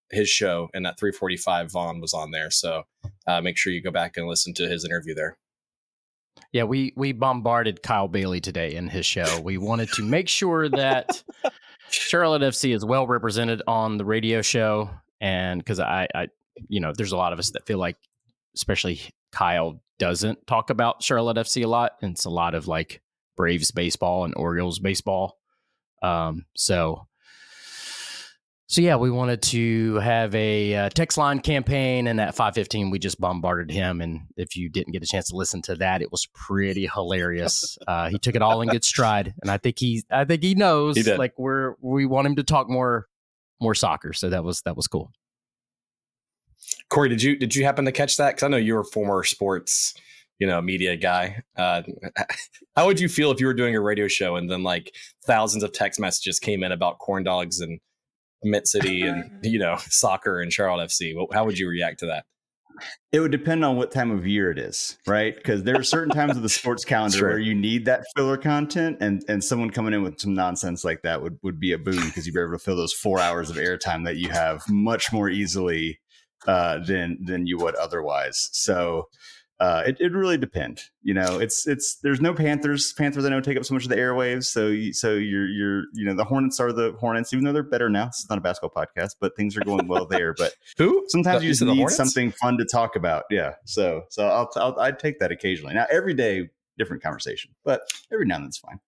his 0.10 0.30
show, 0.30 0.70
and 0.74 0.86
that 0.86 1.00
345 1.00 1.72
Vaughn 1.72 2.00
was 2.00 2.14
on 2.14 2.32
there. 2.32 2.50
So 2.50 2.84
uh, 3.28 3.42
make 3.42 3.58
sure 3.58 3.74
you 3.74 3.82
go 3.82 3.92
back 3.92 4.18
and 4.18 4.28
listen 4.28 4.54
to 4.56 4.68
his 4.68 4.86
interview 4.86 5.14
there. 5.14 5.38
Yeah, 6.54 6.64
we 6.64 6.94
we 6.96 7.14
bombarded 7.14 7.82
Kyle 7.82 8.08
Bailey 8.08 8.40
today 8.40 8.76
in 8.76 8.88
his 8.88 9.08
show. 9.08 9.42
We 9.42 9.58
wanted 9.58 9.90
to 9.94 10.04
make 10.04 10.30
sure 10.30 10.70
that 10.70 11.24
Charlotte 11.90 12.44
FC 12.44 12.76
is 12.76 12.86
well 12.86 13.08
represented 13.08 13.64
on 13.68 13.98
the 13.98 14.06
radio 14.06 14.44
show, 14.44 14.92
and 15.20 15.60
because 15.60 15.80
I, 15.80 16.08
I, 16.14 16.28
you 16.68 16.80
know, 16.80 16.94
there's 16.96 17.12
a 17.12 17.18
lot 17.18 17.34
of 17.34 17.40
us 17.40 17.50
that 17.52 17.66
feel 17.66 17.80
like, 17.80 17.98
especially 18.56 19.02
Kyle 19.32 19.82
doesn't 19.98 20.46
talk 20.46 20.70
about 20.70 21.02
Charlotte 21.02 21.38
FC 21.38 21.64
a 21.64 21.68
lot, 21.68 21.94
and 22.04 22.12
it's 22.12 22.26
a 22.26 22.30
lot 22.30 22.54
of 22.54 22.68
like 22.68 23.02
Braves 23.36 23.72
baseball 23.72 24.24
and 24.24 24.36
Orioles 24.38 24.78
baseball. 24.78 25.40
Um, 26.04 26.46
so 26.56 27.08
so 28.74 28.82
yeah, 28.82 28.96
we 28.96 29.12
wanted 29.12 29.44
to 29.44 29.98
have 29.98 30.34
a 30.34 30.76
uh, 30.76 30.90
text 30.90 31.16
line 31.16 31.42
campaign, 31.42 32.08
and 32.08 32.20
at 32.20 32.34
five 32.34 32.56
fifteen, 32.56 32.90
we 32.90 32.98
just 32.98 33.22
bombarded 33.22 33.70
him. 33.70 34.02
And 34.02 34.22
if 34.36 34.56
you 34.56 34.68
didn't 34.68 34.94
get 34.94 35.04
a 35.04 35.06
chance 35.06 35.28
to 35.28 35.36
listen 35.36 35.62
to 35.64 35.76
that, 35.76 36.02
it 36.02 36.12
was 36.12 36.28
pretty 36.34 36.90
hilarious. 36.92 37.78
Uh, 37.88 38.10
he 38.10 38.18
took 38.18 38.34
it 38.34 38.42
all 38.42 38.62
in 38.62 38.70
good 38.70 38.84
stride, 38.84 39.34
and 39.42 39.52
I 39.52 39.58
think 39.58 39.78
he, 39.78 40.04
I 40.10 40.24
think 40.24 40.42
he 40.42 40.56
knows, 40.56 40.96
he 40.96 41.16
like 41.16 41.38
we're 41.38 41.76
we 41.82 42.06
want 42.06 42.26
him 42.26 42.38
to 42.38 42.44
talk 42.44 42.70
more, 42.70 43.08
more 43.60 43.76
soccer. 43.76 44.14
So 44.14 44.30
that 44.30 44.44
was 44.44 44.62
that 44.62 44.76
was 44.76 44.88
cool. 44.88 45.12
Corey, 46.90 47.10
did 47.10 47.22
you 47.22 47.36
did 47.36 47.56
you 47.56 47.66
happen 47.66 47.86
to 47.86 47.92
catch 47.92 48.18
that? 48.18 48.32
Because 48.32 48.44
I 48.44 48.48
know 48.48 48.58
you're 48.58 48.80
a 48.80 48.86
former 48.86 49.24
sports, 49.24 49.94
you 50.40 50.48
know, 50.48 50.62
media 50.62 50.96
guy. 50.96 51.44
Uh, 51.58 51.84
how 52.76 52.86
would 52.86 53.00
you 53.00 53.10
feel 53.10 53.32
if 53.32 53.40
you 53.40 53.48
were 53.48 53.54
doing 53.54 53.76
a 53.76 53.82
radio 53.82 54.08
show 54.08 54.38
and 54.38 54.50
then 54.50 54.64
like 54.64 54.96
thousands 55.28 55.64
of 55.64 55.74
text 55.74 56.00
messages 56.00 56.40
came 56.40 56.64
in 56.64 56.72
about 56.72 57.00
corn 57.00 57.24
dogs 57.24 57.60
and 57.60 57.80
Mint 58.44 58.68
City 58.68 59.02
and 59.02 59.32
you 59.44 59.60
know 59.60 59.78
soccer 59.90 60.42
and 60.42 60.52
Charlotte 60.52 60.90
FC. 60.90 61.16
How 61.34 61.46
would 61.46 61.58
you 61.58 61.68
react 61.68 62.00
to 62.00 62.08
that? 62.08 62.26
It 63.12 63.20
would 63.20 63.32
depend 63.32 63.64
on 63.64 63.78
what 63.78 63.92
time 63.92 64.10
of 64.10 64.26
year 64.26 64.50
it 64.50 64.58
is, 64.58 64.98
right? 65.06 65.36
Because 65.36 65.62
there 65.62 65.78
are 65.78 65.84
certain 65.84 66.12
times 66.12 66.36
of 66.36 66.42
the 66.42 66.50
sports 66.50 66.84
calendar 66.86 67.28
where 67.28 67.38
you 67.38 67.54
need 67.54 67.86
that 67.86 68.04
filler 68.16 68.38
content, 68.38 68.98
and 69.00 69.24
and 69.28 69.44
someone 69.44 69.70
coming 69.70 69.94
in 69.94 70.04
with 70.04 70.20
some 70.20 70.34
nonsense 70.34 70.84
like 70.84 71.04
that 71.04 71.22
would 71.22 71.38
would 71.44 71.60
be 71.60 71.72
a 71.74 71.78
boon 71.78 72.04
because 72.06 72.26
you'd 72.26 72.34
be 72.34 72.42
able 72.42 72.52
to 72.54 72.60
fill 72.60 72.76
those 72.76 72.94
four 72.94 73.20
hours 73.20 73.50
of 73.50 73.58
airtime 73.58 74.06
that 74.06 74.18
you 74.18 74.30
have 74.30 74.64
much 74.70 75.14
more 75.14 75.30
easily 75.30 76.00
uh, 76.48 76.80
than 76.80 77.20
than 77.24 77.46
you 77.46 77.58
would 77.58 77.76
otherwise. 77.76 78.50
So 78.54 79.10
uh, 79.64 79.82
it 79.88 79.96
it 80.02 80.12
really 80.12 80.38
depend. 80.38 80.82
You 81.04 81.14
know, 81.14 81.40
it's 81.40 81.66
it's 81.68 81.96
there's 82.04 82.20
no 82.20 82.34
Panthers. 82.34 82.92
Panthers 82.92 83.24
I 83.24 83.30
know 83.30 83.40
take 83.40 83.56
up 83.56 83.64
so 83.64 83.74
much 83.74 83.84
of 83.84 83.90
the 83.90 83.96
airwaves. 83.96 84.44
So 84.48 84.68
you, 84.68 84.92
so 84.92 85.14
you're 85.14 85.48
you're 85.48 85.84
you 85.94 86.04
know 86.04 86.14
the 86.14 86.26
Hornets 86.26 86.60
are 86.60 86.74
the 86.74 86.92
Hornets, 87.00 87.32
even 87.32 87.46
though 87.46 87.54
they're 87.54 87.64
better 87.64 87.90
now. 87.90 88.08
It's 88.08 88.30
not 88.30 88.38
a 88.38 88.42
basketball 88.42 88.84
podcast, 88.84 89.16
but 89.22 89.38
things 89.38 89.56
are 89.56 89.62
going 89.62 89.88
well 89.88 90.06
there. 90.06 90.34
But 90.34 90.54
who 90.78 91.06
sometimes 91.08 91.40
the, 91.40 91.46
you 91.46 91.52
just 91.54 91.64
need 91.64 91.90
something 91.92 92.32
fun 92.34 92.58
to 92.58 92.66
talk 92.66 92.98
about. 92.98 93.24
Yeah. 93.30 93.54
So 93.64 94.04
so 94.10 94.28
I'll, 94.28 94.50
I'll 94.58 94.78
I'd 94.82 95.00
take 95.00 95.20
that 95.20 95.32
occasionally. 95.32 95.74
Now 95.74 95.86
every 95.90 96.14
day 96.14 96.50
different 96.78 97.02
conversation, 97.02 97.52
but 97.64 97.84
every 98.12 98.26
now 98.26 98.36
and 98.36 98.44
then 98.44 98.50
it's 98.50 98.58
fine. 98.58 98.82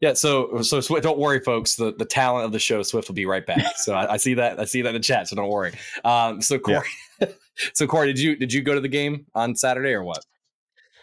Yeah, 0.00 0.12
so 0.12 0.62
so 0.62 0.80
Swift, 0.80 1.02
don't 1.02 1.18
worry, 1.18 1.40
folks. 1.40 1.74
The 1.74 1.92
the 1.92 2.04
talent 2.04 2.44
of 2.44 2.52
the 2.52 2.60
show, 2.60 2.84
Swift 2.84 3.08
will 3.08 3.16
be 3.16 3.26
right 3.26 3.44
back. 3.44 3.76
So 3.78 3.94
I, 3.94 4.12
I 4.12 4.16
see 4.18 4.34
that 4.34 4.60
I 4.60 4.64
see 4.64 4.82
that 4.82 4.90
in 4.90 4.94
the 4.94 5.00
chat. 5.00 5.26
So 5.26 5.34
don't 5.34 5.48
worry. 5.48 5.72
Um, 6.04 6.40
so 6.40 6.60
Corey, 6.60 6.86
yeah. 7.20 7.26
so 7.72 7.86
Corey, 7.86 8.08
did 8.08 8.18
you 8.18 8.36
did 8.36 8.52
you 8.52 8.62
go 8.62 8.74
to 8.74 8.80
the 8.80 8.88
game 8.88 9.26
on 9.34 9.54
Saturday 9.54 9.92
or 9.92 10.02
what? 10.02 10.24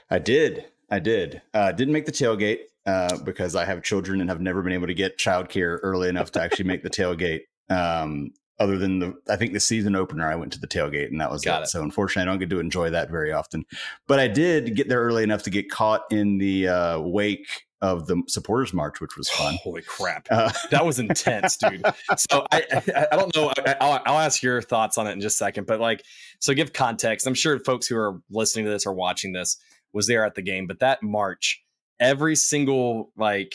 I 0.09 0.19
did. 0.19 0.65
I 0.89 0.99
did. 0.99 1.41
Uh, 1.53 1.71
didn't 1.71 1.93
make 1.93 2.05
the 2.05 2.11
tailgate 2.11 2.59
uh, 2.85 3.17
because 3.23 3.55
I 3.55 3.65
have 3.65 3.83
children 3.83 4.21
and 4.21 4.29
have 4.29 4.41
never 4.41 4.61
been 4.61 4.73
able 4.73 4.87
to 4.87 4.93
get 4.93 5.17
childcare 5.17 5.79
early 5.81 6.09
enough 6.09 6.31
to 6.31 6.41
actually 6.41 6.65
make 6.65 6.83
the 6.83 6.89
tailgate. 6.91 7.41
Um, 7.69 8.31
other 8.59 8.77
than 8.77 8.99
the, 8.99 9.13
I 9.29 9.35
think 9.35 9.53
the 9.53 9.59
season 9.59 9.95
opener, 9.95 10.29
I 10.29 10.35
went 10.35 10.53
to 10.53 10.59
the 10.59 10.67
tailgate 10.67 11.07
and 11.07 11.19
that 11.19 11.29
was 11.29 11.43
Got 11.43 11.61
it. 11.61 11.63
it. 11.65 11.67
So 11.67 11.81
unfortunately, 11.83 12.23
I 12.23 12.31
don't 12.31 12.39
get 12.39 12.49
to 12.51 12.59
enjoy 12.59 12.89
that 12.91 13.09
very 13.09 13.31
often. 13.33 13.65
But 14.07 14.19
I 14.19 14.27
did 14.27 14.75
get 14.75 14.87
there 14.87 15.01
early 15.01 15.23
enough 15.23 15.43
to 15.43 15.49
get 15.49 15.69
caught 15.69 16.03
in 16.11 16.37
the 16.37 16.67
uh, 16.69 16.99
wake 16.99 17.65
of 17.81 18.07
the 18.07 18.23
supporters 18.27 18.73
march, 18.73 19.01
which 19.01 19.17
was 19.17 19.29
fun. 19.29 19.57
Holy 19.61 19.81
crap, 19.81 20.27
uh, 20.31 20.51
that 20.71 20.85
was 20.85 20.97
intense, 20.99 21.57
dude. 21.57 21.83
So 22.17 22.45
I, 22.51 22.63
I, 22.71 23.07
I 23.11 23.15
don't 23.15 23.35
know. 23.35 23.51
I, 23.65 23.75
will 23.85 23.99
I'll 24.05 24.19
ask 24.19 24.41
your 24.41 24.61
thoughts 24.61 24.97
on 24.97 25.07
it 25.07 25.11
in 25.11 25.21
just 25.21 25.35
a 25.35 25.37
second, 25.37 25.67
but 25.67 25.79
like, 25.79 26.03
so 26.39 26.53
give 26.53 26.71
context. 26.73 27.27
I'm 27.27 27.33
sure 27.33 27.59
folks 27.59 27.87
who 27.87 27.97
are 27.97 28.21
listening 28.29 28.65
to 28.65 28.71
this 28.71 28.85
or 28.85 28.93
watching 28.93 29.33
this 29.33 29.57
was 29.93 30.07
there 30.07 30.25
at 30.25 30.35
the 30.35 30.41
game, 30.41 30.65
but 30.65 30.79
that 30.79 31.03
march, 31.03 31.61
every 31.99 32.35
single 32.35 33.11
like 33.17 33.53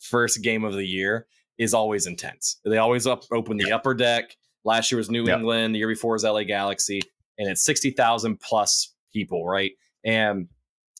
first 0.00 0.42
game 0.42 0.64
of 0.64 0.74
the 0.74 0.84
year 0.84 1.26
is 1.58 1.74
always 1.74 2.06
intense. 2.06 2.56
They 2.64 2.78
always 2.78 3.06
up 3.06 3.24
open 3.30 3.56
the 3.56 3.72
upper 3.72 3.94
deck. 3.94 4.36
Last 4.64 4.90
year 4.90 4.98
was 4.98 5.10
New 5.10 5.26
yep. 5.26 5.38
England. 5.38 5.74
The 5.74 5.78
year 5.78 5.88
before 5.88 6.12
was 6.12 6.24
LA 6.24 6.44
Galaxy, 6.44 7.00
and 7.38 7.48
it's 7.48 7.62
sixty 7.62 7.90
thousand 7.90 8.40
plus 8.40 8.94
people, 9.12 9.46
right? 9.46 9.72
And 10.04 10.48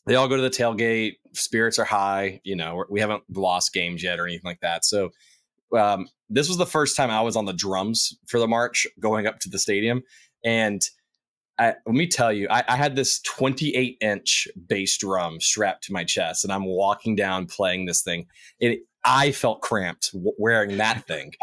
they 0.05 0.15
all 0.15 0.27
go 0.27 0.35
to 0.35 0.41
the 0.41 0.49
tailgate. 0.49 1.17
Spirits 1.33 1.79
are 1.79 1.85
high. 1.85 2.41
You 2.43 2.55
know, 2.55 2.83
we 2.89 2.99
haven't 2.99 3.23
lost 3.33 3.73
games 3.73 4.03
yet 4.03 4.19
or 4.19 4.27
anything 4.27 4.49
like 4.49 4.61
that. 4.61 4.85
So 4.85 5.11
um, 5.77 6.07
this 6.29 6.47
was 6.47 6.57
the 6.57 6.65
first 6.65 6.95
time 6.95 7.09
I 7.09 7.21
was 7.21 7.35
on 7.35 7.45
the 7.45 7.53
drums 7.53 8.17
for 8.27 8.39
the 8.39 8.47
march 8.47 8.87
going 8.99 9.27
up 9.27 9.39
to 9.39 9.49
the 9.49 9.59
stadium. 9.59 10.03
And 10.43 10.81
I, 11.59 11.75
let 11.85 11.95
me 11.95 12.07
tell 12.07 12.33
you, 12.33 12.47
I, 12.49 12.63
I, 12.67 12.75
had 12.75 12.95
this 12.95 13.19
28 13.21 13.97
inch 14.01 14.47
bass 14.67 14.97
drum 14.97 15.39
strapped 15.39 15.83
to 15.85 15.93
my 15.93 16.03
chest, 16.03 16.43
and 16.43 16.51
I'm 16.51 16.65
walking 16.65 17.15
down 17.15 17.45
playing 17.45 17.85
this 17.85 18.01
thing. 18.01 18.25
It, 18.59 18.79
I 19.03 19.31
felt 19.31 19.61
cramped 19.61 20.11
wearing 20.13 20.77
that 20.77 21.05
thing. 21.07 21.33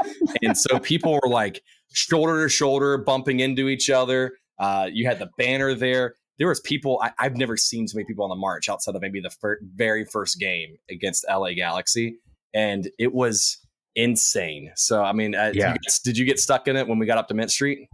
and 0.42 0.56
so 0.56 0.78
people 0.80 1.12
were 1.12 1.28
like 1.28 1.62
shoulder 1.92 2.42
to 2.42 2.48
shoulder, 2.48 2.98
bumping 2.98 3.40
into 3.40 3.68
each 3.68 3.90
other. 3.90 4.32
Uh, 4.58 4.88
you 4.92 5.06
had 5.06 5.18
the 5.18 5.30
banner 5.38 5.74
there 5.74 6.14
there 6.38 6.48
was 6.48 6.60
people 6.60 7.00
I, 7.02 7.12
have 7.24 7.36
never 7.36 7.56
seen 7.56 7.86
so 7.88 7.96
many 7.96 8.06
people 8.06 8.24
on 8.24 8.30
the 8.30 8.36
march 8.36 8.68
outside 8.68 8.94
of 8.94 9.02
maybe 9.02 9.20
the 9.20 9.30
fir- 9.30 9.58
very 9.74 10.04
first 10.04 10.38
game 10.38 10.76
against 10.88 11.26
LA 11.28 11.52
Galaxy, 11.54 12.18
and 12.54 12.88
it 12.98 13.12
was 13.12 13.58
insane. 13.96 14.70
So 14.76 15.02
I 15.02 15.12
mean, 15.12 15.34
uh, 15.34 15.52
Yeah. 15.54 15.72
you 15.72 15.78
get- 15.80 15.98
did 16.04 16.16
you 16.18 16.24
get 16.24 16.38
stuck 16.38 16.68
in 16.68 16.76
it 16.76 16.86
when 16.86 16.98
we 16.98 17.06
got 17.06 17.18
up 17.18 17.28
to 17.28 17.34
Mint 17.34 17.50
Street? 17.50 17.88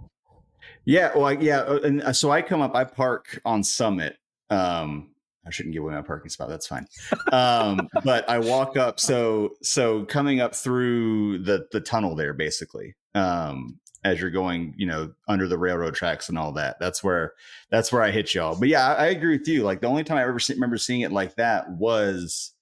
Yeah, 0.85 1.13
well, 1.15 1.25
I, 1.27 1.33
yeah, 1.33 1.61
uh, 1.61 1.79
and 1.83 2.03
uh, 2.03 2.13
so 2.13 2.31
I 2.31 2.43
come 2.43 2.61
up, 2.61 2.75
I 2.77 2.85
park 2.85 3.41
on 3.47 3.65
Summit. 3.65 4.19
Um, 4.51 5.15
I 5.47 5.51
shouldn't 5.51 5.73
give 5.75 5.83
away 5.83 5.95
my 5.95 6.03
parking 6.03 6.29
spot. 6.29 6.51
That's 6.51 6.67
fine. 6.67 6.87
Um, 7.33 7.89
but 8.05 8.29
I 8.29 8.39
walk 8.39 8.77
up. 8.77 9.01
So 9.01 9.55
so 9.63 10.05
coming 10.05 10.41
up 10.41 10.55
through 10.55 11.39
the 11.45 11.67
the 11.73 11.81
tunnel 11.81 12.15
there, 12.15 12.35
basically, 12.35 12.95
um, 13.15 13.79
as 14.05 14.21
you're 14.21 14.31
going, 14.31 14.75
you 14.77 14.87
know, 14.87 15.13
under 15.29 15.49
the 15.49 15.59
railroad 15.59 15.95
tracks 15.95 16.29
and 16.29 16.39
all 16.39 16.53
that. 16.53 16.79
That's 16.79 17.03
where 17.03 17.33
that's 17.71 17.91
where 17.93 18.03
I 18.03 18.11
hit 18.11 18.35
y'all. 18.35 18.59
But 18.59 18.69
yeah, 18.69 18.95
I, 18.95 19.05
I 19.05 19.07
agree 19.07 19.39
with 19.39 19.49
you. 19.49 19.63
Like 19.63 19.81
the 19.81 19.87
only 19.89 20.05
time 20.05 20.19
I 20.19 20.23
ever 20.23 20.39
see, 20.39 20.55
remember 20.55 20.77
seeing 20.79 21.01
it 21.01 21.13
like 21.13 21.37
that 21.37 21.71
was 21.71 22.53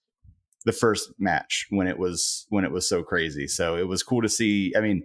the 0.64 0.72
first 0.72 1.12
match 1.18 1.66
when 1.70 1.88
it 1.88 1.98
was 1.98 2.46
when 2.48 2.64
it 2.64 2.70
was 2.70 2.88
so 2.88 3.02
crazy. 3.02 3.48
So 3.48 3.76
it 3.76 3.88
was 3.88 4.02
cool 4.02 4.22
to 4.22 4.28
see. 4.28 4.72
I 4.76 4.80
mean, 4.80 5.04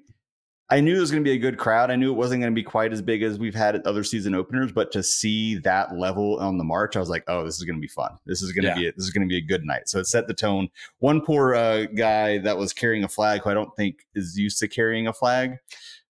I 0.70 0.82
knew 0.82 0.98
it 0.98 1.00
was 1.00 1.12
going 1.12 1.24
to 1.24 1.27
be 1.27 1.34
a 1.36 1.39
good 1.39 1.58
crowd. 1.58 1.89
I 1.89 1.96
knew 1.96 2.12
it 2.12 2.17
wasn't 2.17 2.41
going 2.41 2.51
to 2.51 2.56
be 2.56 2.62
quite 2.63 2.91
as 2.91 3.01
big 3.01 3.24
as 3.24 3.39
we've 3.39 3.56
had 3.56 3.74
at 3.75 3.88
other 3.88 4.03
season 4.03 4.36
openers, 4.36 4.72
but 4.74 4.91
to 4.91 5.01
see 5.01 5.56
that 5.60 5.96
level 5.96 6.38
on 6.39 6.58
the 6.58 6.65
march, 6.65 6.98
I 6.98 7.00
was 7.00 7.10
like, 7.10 7.24
"Oh, 7.27 7.46
this 7.46 7.58
is 7.58 7.63
going 7.63 7.77
to 7.77 7.82
be 7.82 7.88
fun. 7.88 8.12
This 8.25 8.41
is 8.41 8.51
going 8.51 8.63
to 8.63 8.70
Yeah. 8.72 8.75
be 8.75 8.88
a, 8.89 8.91
this 8.91 9.06
is 9.06 9.12
going 9.12 9.27
to 9.27 9.32
be 9.32 9.38
a 9.38 9.48
good 9.48 9.63
night." 9.63 9.88
So 9.88 9.98
it 10.00 10.06
set 10.08 10.27
the 10.27 10.34
tone. 10.34 10.67
One 11.00 11.22
poor 11.22 11.56
uh, 11.56 11.86
guy 11.86 12.38
that 12.39 12.58
was 12.58 12.74
carrying 12.74 13.03
a 13.03 13.08
flag, 13.08 13.41
who 13.41 13.50
I 13.50 13.53
don't 13.53 13.74
think 13.77 14.06
is 14.13 14.38
used 14.38 14.60
to 14.60 14.67
carrying 14.67 15.08
a 15.08 15.13
flag, 15.13 15.56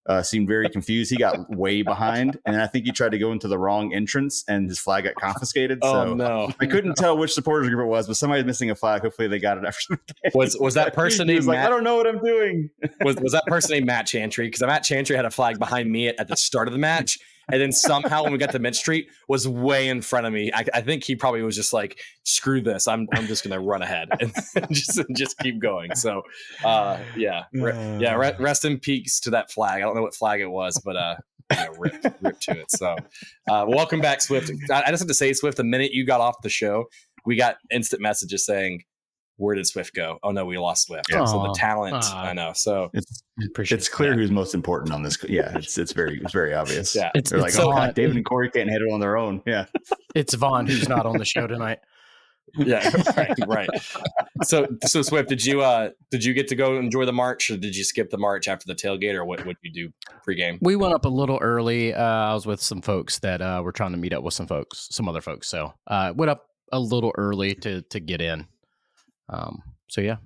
uh, 0.08 0.22
seemed 0.22 0.48
very 0.48 0.68
confused. 0.70 1.10
He 1.10 1.16
got 1.16 1.50
way 1.54 1.82
behind, 1.82 2.38
and 2.44 2.60
I 2.60 2.66
think 2.66 2.86
he 2.86 2.92
tried 2.92 3.12
to 3.12 3.18
go 3.18 3.32
into 3.32 3.46
the 3.46 3.58
wrong 3.58 3.92
entrance, 3.92 4.44
and 4.48 4.68
his 4.68 4.78
flag 4.78 5.04
got 5.04 5.14
confiscated. 5.16 5.78
Oh 5.82 6.06
so 6.06 6.14
no! 6.14 6.52
I 6.60 6.66
couldn't 6.66 6.96
tell 6.96 7.16
which 7.16 7.32
supporters 7.32 7.68
group 7.68 7.84
it 7.84 7.88
was, 7.88 8.06
but 8.06 8.16
somebody's 8.16 8.44
missing 8.44 8.70
a 8.70 8.74
flag. 8.74 9.02
Hopefully, 9.02 9.28
they 9.28 9.38
got 9.38 9.58
it 9.58 9.64
after 9.64 9.96
the 9.96 10.14
game. 10.22 10.32
Was 10.34 10.56
was 10.58 10.74
that 10.74 10.94
person 10.94 11.26
named 11.26 11.44
like, 11.44 11.58
Matt? 11.58 11.66
"I 11.66 11.68
don't 11.68 11.84
know 11.84 11.96
what 11.96 12.06
I'm 12.06 12.18
doing." 12.18 12.70
was 13.02 13.16
was 13.16 13.32
that 13.32 13.44
person 13.46 13.74
named 13.74 13.86
Matt 13.86 14.06
Chantry? 14.06 14.46
Because 14.46 14.62
Matt 14.62 14.82
Chantry 14.82 15.16
had 15.16 15.24
a 15.24 15.30
flag 15.30 15.58
behind 15.58 15.90
me 15.90 16.08
at, 16.08 16.18
at 16.18 16.28
the 16.28 16.36
start 16.36 16.68
of 16.68 16.72
the 16.72 16.78
match, 16.78 17.18
and 17.50 17.60
then 17.60 17.72
somehow 17.72 18.22
when 18.22 18.32
we 18.32 18.38
got 18.38 18.52
to 18.52 18.58
Mint 18.58 18.76
Street, 18.76 19.08
was 19.28 19.48
way 19.48 19.88
in 19.88 20.02
front 20.02 20.26
of 20.26 20.32
me. 20.32 20.50
I, 20.52 20.64
I 20.74 20.80
think 20.80 21.04
he 21.04 21.16
probably 21.16 21.42
was 21.42 21.56
just 21.56 21.72
like, 21.72 22.00
"Screw 22.24 22.60
this! 22.60 22.86
I'm 22.86 23.08
I'm 23.12 23.26
just 23.26 23.42
gonna 23.42 23.60
run 23.60 23.82
ahead 23.82 24.08
and 24.20 24.32
just 24.70 25.00
just 25.16 25.38
keep 25.38 25.60
going." 25.60 25.94
So, 25.94 26.22
uh, 26.64 26.98
yeah, 27.16 27.44
re- 27.52 27.98
yeah. 27.98 28.14
Re- 28.14 28.36
rest 28.38 28.64
in 28.64 28.78
peace 28.78 29.20
to 29.20 29.30
that 29.30 29.50
flag. 29.50 29.76
I 29.76 29.80
don't 29.80 29.94
know 29.94 30.02
what 30.02 30.14
flag 30.14 30.40
it 30.40 30.50
was, 30.50 30.80
but 30.84 30.96
uh, 30.96 31.16
you 31.52 31.56
know, 31.56 31.72
rip, 31.78 32.16
rip 32.20 32.40
to 32.40 32.60
it. 32.60 32.70
So, 32.70 32.96
uh, 33.50 33.64
welcome 33.66 34.00
back, 34.00 34.20
Swift. 34.20 34.50
I, 34.70 34.82
I 34.82 34.90
just 34.90 35.00
have 35.00 35.08
to 35.08 35.14
say, 35.14 35.32
Swift. 35.32 35.56
The 35.56 35.64
minute 35.64 35.92
you 35.92 36.04
got 36.04 36.20
off 36.20 36.36
the 36.42 36.50
show, 36.50 36.84
we 37.24 37.36
got 37.36 37.56
instant 37.70 38.02
messages 38.02 38.44
saying. 38.44 38.82
Where 39.38 39.54
did 39.54 39.66
Swift 39.66 39.94
go? 39.94 40.18
Oh 40.22 40.30
no, 40.32 40.44
we 40.44 40.58
lost 40.58 40.86
Swift. 40.86 41.06
Yeah. 41.10 41.24
So 41.24 41.42
the 41.42 41.54
talent, 41.56 41.94
Aw. 41.94 42.22
I 42.28 42.32
know. 42.34 42.52
So 42.54 42.90
It's 42.92 43.22
it's 43.38 43.88
clear 43.88 44.10
that. 44.10 44.16
who's 44.16 44.30
most 44.30 44.54
important 44.54 44.92
on 44.92 45.02
this. 45.02 45.16
Yeah, 45.28 45.56
it's 45.56 45.78
it's 45.78 45.92
very 45.92 46.20
it's 46.20 46.32
very 46.32 46.52
obvious. 46.54 46.94
Yeah. 46.94 47.10
It's, 47.14 47.30
They're 47.30 47.40
like, 47.40 47.48
it's, 47.50 47.58
oh, 47.58 47.70
God, 47.72 47.94
David 47.94 48.16
and 48.16 48.24
Corey 48.24 48.50
can't 48.50 48.68
hit 48.68 48.82
it 48.82 48.92
on 48.92 49.00
their 49.00 49.16
own. 49.16 49.42
Yeah. 49.46 49.66
it's 50.14 50.34
Vaughn 50.34 50.66
who's 50.66 50.88
not 50.88 51.06
on 51.06 51.16
the 51.18 51.24
show 51.24 51.46
tonight. 51.46 51.78
yeah 52.56 52.90
right 53.16 53.34
right 53.46 53.68
so 54.42 54.66
so 54.86 55.02
swift 55.02 55.28
did 55.28 55.44
you 55.44 55.60
uh 55.60 55.90
did 56.10 56.24
you 56.24 56.32
get 56.32 56.48
to 56.48 56.54
go 56.56 56.78
enjoy 56.78 57.04
the 57.04 57.12
march 57.12 57.50
or 57.50 57.58
did 57.58 57.76
you 57.76 57.84
skip 57.84 58.08
the 58.08 58.16
march 58.16 58.48
after 58.48 58.64
the 58.66 58.74
tailgate 58.74 59.12
or 59.14 59.22
what 59.26 59.44
would 59.44 59.58
you 59.62 59.70
do 59.70 59.92
pregame 60.26 60.58
We 60.62 60.74
went 60.74 60.94
up 60.94 61.04
a 61.04 61.10
little 61.10 61.36
early. 61.42 61.92
Uh, 61.92 62.02
I 62.02 62.32
was 62.32 62.46
with 62.46 62.62
some 62.62 62.80
folks 62.80 63.18
that 63.18 63.42
uh, 63.42 63.60
were 63.62 63.70
trying 63.72 63.92
to 63.92 63.98
meet 63.98 64.14
up 64.14 64.22
with 64.22 64.32
some 64.32 64.46
folks, 64.46 64.88
some 64.90 65.10
other 65.10 65.20
folks. 65.20 65.46
So 65.46 65.74
uh, 65.88 66.14
went 66.16 66.30
up 66.30 66.46
a 66.72 66.80
little 66.80 67.12
early 67.18 67.54
to 67.56 67.82
to 67.82 68.00
get 68.00 68.20
in. 68.22 68.46
Um, 69.28 69.62
so 69.88 70.00
yeah. 70.00 70.16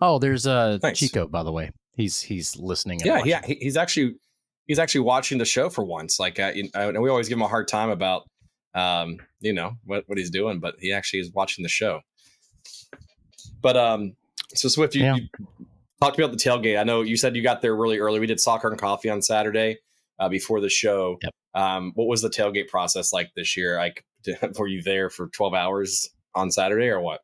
Oh, 0.00 0.18
there's 0.18 0.46
uh 0.46 0.78
Nice. 0.82 0.98
Chico, 0.98 1.26
by 1.26 1.42
the 1.42 1.52
way. 1.52 1.70
He's 1.96 2.20
he's 2.20 2.56
listening. 2.56 3.00
And 3.02 3.06
yeah 3.06 3.14
watching. 3.16 3.30
yeah 3.30 3.46
he, 3.46 3.54
he's 3.56 3.76
actually 3.76 4.14
he's 4.66 4.78
actually 4.78 5.02
watching 5.02 5.38
the 5.38 5.44
show 5.44 5.68
for 5.68 5.84
once 5.84 6.18
like 6.20 6.38
uh, 6.38 6.52
you 6.54 6.68
know, 6.74 7.00
we 7.00 7.10
always 7.10 7.28
give 7.28 7.36
him 7.38 7.42
a 7.42 7.48
hard 7.48 7.68
time 7.68 7.90
about 7.90 8.22
um 8.74 9.18
you 9.40 9.52
know 9.52 9.72
what 9.84 10.04
what 10.06 10.16
he's 10.16 10.30
doing 10.30 10.60
but 10.60 10.76
he 10.78 10.92
actually 10.92 11.18
is 11.18 11.30
watching 11.34 11.64
the 11.64 11.68
show 11.68 12.00
but 13.60 13.76
um 13.76 14.14
so 14.54 14.68
swift 14.68 14.94
you, 14.94 15.02
Yeah. 15.02 15.16
you 15.16 15.28
talked 16.00 16.18
about 16.18 16.30
the 16.30 16.36
tailgate 16.38 16.78
i 16.78 16.84
know 16.84 17.02
you 17.02 17.16
said 17.16 17.34
you 17.34 17.42
got 17.42 17.62
there 17.62 17.74
really 17.74 17.98
early 17.98 18.20
we 18.20 18.26
did 18.28 18.38
soccer 18.40 18.68
and 18.70 18.78
coffee 18.78 19.10
on 19.10 19.22
saturday 19.22 19.78
uh, 20.20 20.28
before 20.28 20.60
the 20.60 20.68
show 20.68 21.18
Yep. 21.22 21.32
um 21.54 21.92
what 21.96 22.06
was 22.06 22.22
the 22.22 22.30
tailgate 22.30 22.68
process 22.68 23.12
like 23.12 23.30
this 23.34 23.56
year 23.56 23.76
like 23.76 24.04
were 24.58 24.68
you 24.68 24.82
there 24.82 25.10
for 25.10 25.26
12 25.28 25.52
hours 25.54 26.08
on 26.36 26.50
saturday 26.52 26.86
or 26.88 27.00
what 27.00 27.22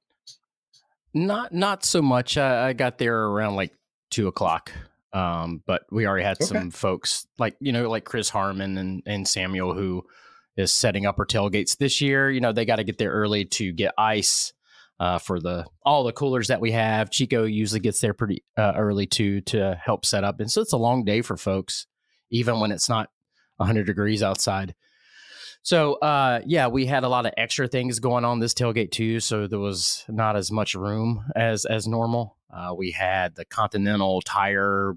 Not 1.16 1.52
not 1.52 1.84
so 1.84 2.02
much. 2.02 2.36
I, 2.36 2.68
I 2.68 2.72
got 2.74 2.98
there 2.98 3.18
around 3.24 3.56
like 3.56 3.72
two 4.10 4.28
o'clock. 4.28 4.70
Um, 5.12 5.62
but 5.66 5.84
we 5.90 6.06
already 6.06 6.24
had 6.24 6.36
Okay. 6.36 6.44
some 6.44 6.70
folks 6.70 7.26
like 7.38 7.56
you 7.58 7.72
know 7.72 7.88
like 7.88 8.04
Chris 8.04 8.28
Harmon 8.28 8.76
and 8.76 9.02
and 9.06 9.26
Samuel 9.26 9.72
who 9.72 10.04
is 10.58 10.72
setting 10.72 11.06
up 11.06 11.18
our 11.18 11.24
tailgates 11.26 11.78
this 11.78 12.00
year. 12.02 12.30
You 12.30 12.40
know 12.40 12.52
they 12.52 12.66
got 12.66 12.76
to 12.76 12.84
get 12.84 12.98
there 12.98 13.12
early 13.12 13.46
to 13.46 13.72
get 13.72 13.94
ice 13.96 14.52
uh, 15.00 15.18
for 15.18 15.40
the 15.40 15.64
all 15.86 16.04
the 16.04 16.12
coolers 16.12 16.48
that 16.48 16.60
we 16.60 16.72
have. 16.72 17.08
Chico 17.10 17.44
usually 17.44 17.80
gets 17.80 18.00
there 18.00 18.12
pretty 18.12 18.44
uh, 18.58 18.74
early 18.76 19.06
too 19.06 19.40
to 19.42 19.80
help 19.82 20.04
set 20.04 20.22
up, 20.22 20.38
and 20.40 20.50
so 20.50 20.60
it's 20.60 20.74
a 20.74 20.78
long 20.78 21.02
day 21.04 21.22
for 21.22 21.38
folks, 21.38 21.86
even 22.30 22.60
when 22.60 22.72
it's 22.72 22.88
not 22.90 23.08
100 23.56 23.86
degrees 23.86 24.22
outside. 24.22 24.74
So 25.66 25.94
uh, 25.94 26.42
yeah, 26.46 26.68
we 26.68 26.86
had 26.86 27.02
a 27.02 27.08
lot 27.08 27.26
of 27.26 27.32
extra 27.36 27.66
things 27.66 27.98
going 27.98 28.24
on 28.24 28.38
this 28.38 28.54
tailgate 28.54 28.92
too. 28.92 29.18
So 29.18 29.48
there 29.48 29.58
was 29.58 30.04
not 30.08 30.36
as 30.36 30.52
much 30.52 30.76
room 30.76 31.24
as 31.34 31.64
as 31.64 31.88
normal. 31.88 32.36
Uh, 32.48 32.72
we 32.78 32.92
had 32.92 33.34
the 33.34 33.44
Continental 33.44 34.22
Tire 34.22 34.94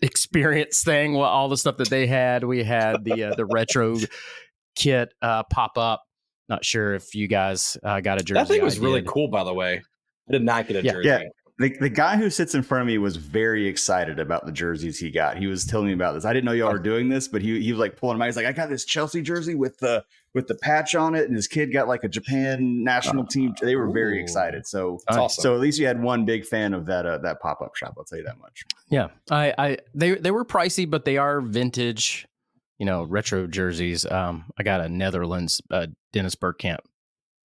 experience 0.00 0.84
thing, 0.84 1.14
well, 1.14 1.28
all 1.28 1.48
the 1.48 1.56
stuff 1.56 1.76
that 1.78 1.90
they 1.90 2.06
had. 2.06 2.44
We 2.44 2.62
had 2.62 3.02
the 3.02 3.24
uh, 3.24 3.34
the 3.34 3.44
retro 3.44 3.96
kit 4.76 5.12
uh, 5.22 5.42
pop 5.50 5.76
up. 5.76 6.04
Not 6.48 6.64
sure 6.64 6.94
if 6.94 7.16
you 7.16 7.26
guys 7.26 7.76
uh, 7.82 7.98
got 8.00 8.20
a 8.20 8.22
jersey. 8.22 8.34
that 8.40 8.46
thing 8.46 8.62
was 8.62 8.78
really 8.78 9.02
cool 9.02 9.26
by 9.26 9.42
the 9.42 9.52
way 9.54 9.82
i 10.28 10.32
did 10.32 10.42
not 10.44 10.68
get 10.68 10.76
a 10.76 10.84
Yeah. 10.84 10.92
jersey 10.92 11.08
Yeah. 11.08 11.22
The, 11.60 11.76
the 11.78 11.90
guy 11.90 12.16
who 12.16 12.30
sits 12.30 12.54
in 12.54 12.62
front 12.62 12.80
of 12.80 12.86
me 12.86 12.96
was 12.96 13.16
very 13.16 13.68
excited 13.68 14.18
about 14.18 14.46
the 14.46 14.52
jerseys 14.52 14.98
he 14.98 15.10
got. 15.10 15.36
He 15.36 15.46
was 15.46 15.66
telling 15.66 15.88
me 15.88 15.92
about 15.92 16.14
this. 16.14 16.24
I 16.24 16.32
didn't 16.32 16.46
know 16.46 16.52
y'all 16.52 16.72
were 16.72 16.78
doing 16.78 17.10
this, 17.10 17.28
but 17.28 17.42
he 17.42 17.60
he 17.60 17.70
was 17.70 17.78
like 17.78 17.96
pulling 17.98 18.14
them 18.14 18.22
out. 18.22 18.26
He's 18.26 18.36
like, 18.36 18.46
I 18.46 18.52
got 18.52 18.70
this 18.70 18.86
Chelsea 18.86 19.20
jersey 19.20 19.54
with 19.54 19.76
the 19.76 20.02
with 20.32 20.46
the 20.46 20.54
patch 20.54 20.94
on 20.94 21.14
it, 21.14 21.26
and 21.26 21.36
his 21.36 21.46
kid 21.46 21.70
got 21.70 21.86
like 21.86 22.02
a 22.02 22.08
Japan 22.08 22.82
national 22.82 23.26
team. 23.26 23.54
They 23.60 23.76
were 23.76 23.90
very 23.90 24.18
Ooh. 24.18 24.22
excited. 24.22 24.66
So 24.66 25.00
awesome. 25.06 25.42
so 25.42 25.54
at 25.54 25.60
least 25.60 25.78
you 25.78 25.86
had 25.86 26.02
one 26.02 26.24
big 26.24 26.46
fan 26.46 26.72
of 26.72 26.86
that 26.86 27.04
uh, 27.04 27.18
that 27.18 27.42
pop 27.42 27.60
up 27.60 27.76
shop. 27.76 27.92
I'll 27.98 28.04
tell 28.04 28.16
you 28.16 28.24
that 28.24 28.38
much. 28.38 28.64
Yeah, 28.88 29.08
I, 29.30 29.52
I 29.58 29.78
they 29.94 30.14
they 30.14 30.30
were 30.30 30.46
pricey, 30.46 30.88
but 30.88 31.04
they 31.04 31.18
are 31.18 31.42
vintage, 31.42 32.26
you 32.78 32.86
know, 32.86 33.02
retro 33.02 33.46
jerseys. 33.46 34.06
Um, 34.06 34.46
I 34.58 34.62
got 34.62 34.80
a 34.80 34.88
Netherlands 34.88 35.60
uh, 35.70 35.88
Dennis 36.14 36.36
Bergkamp 36.36 36.78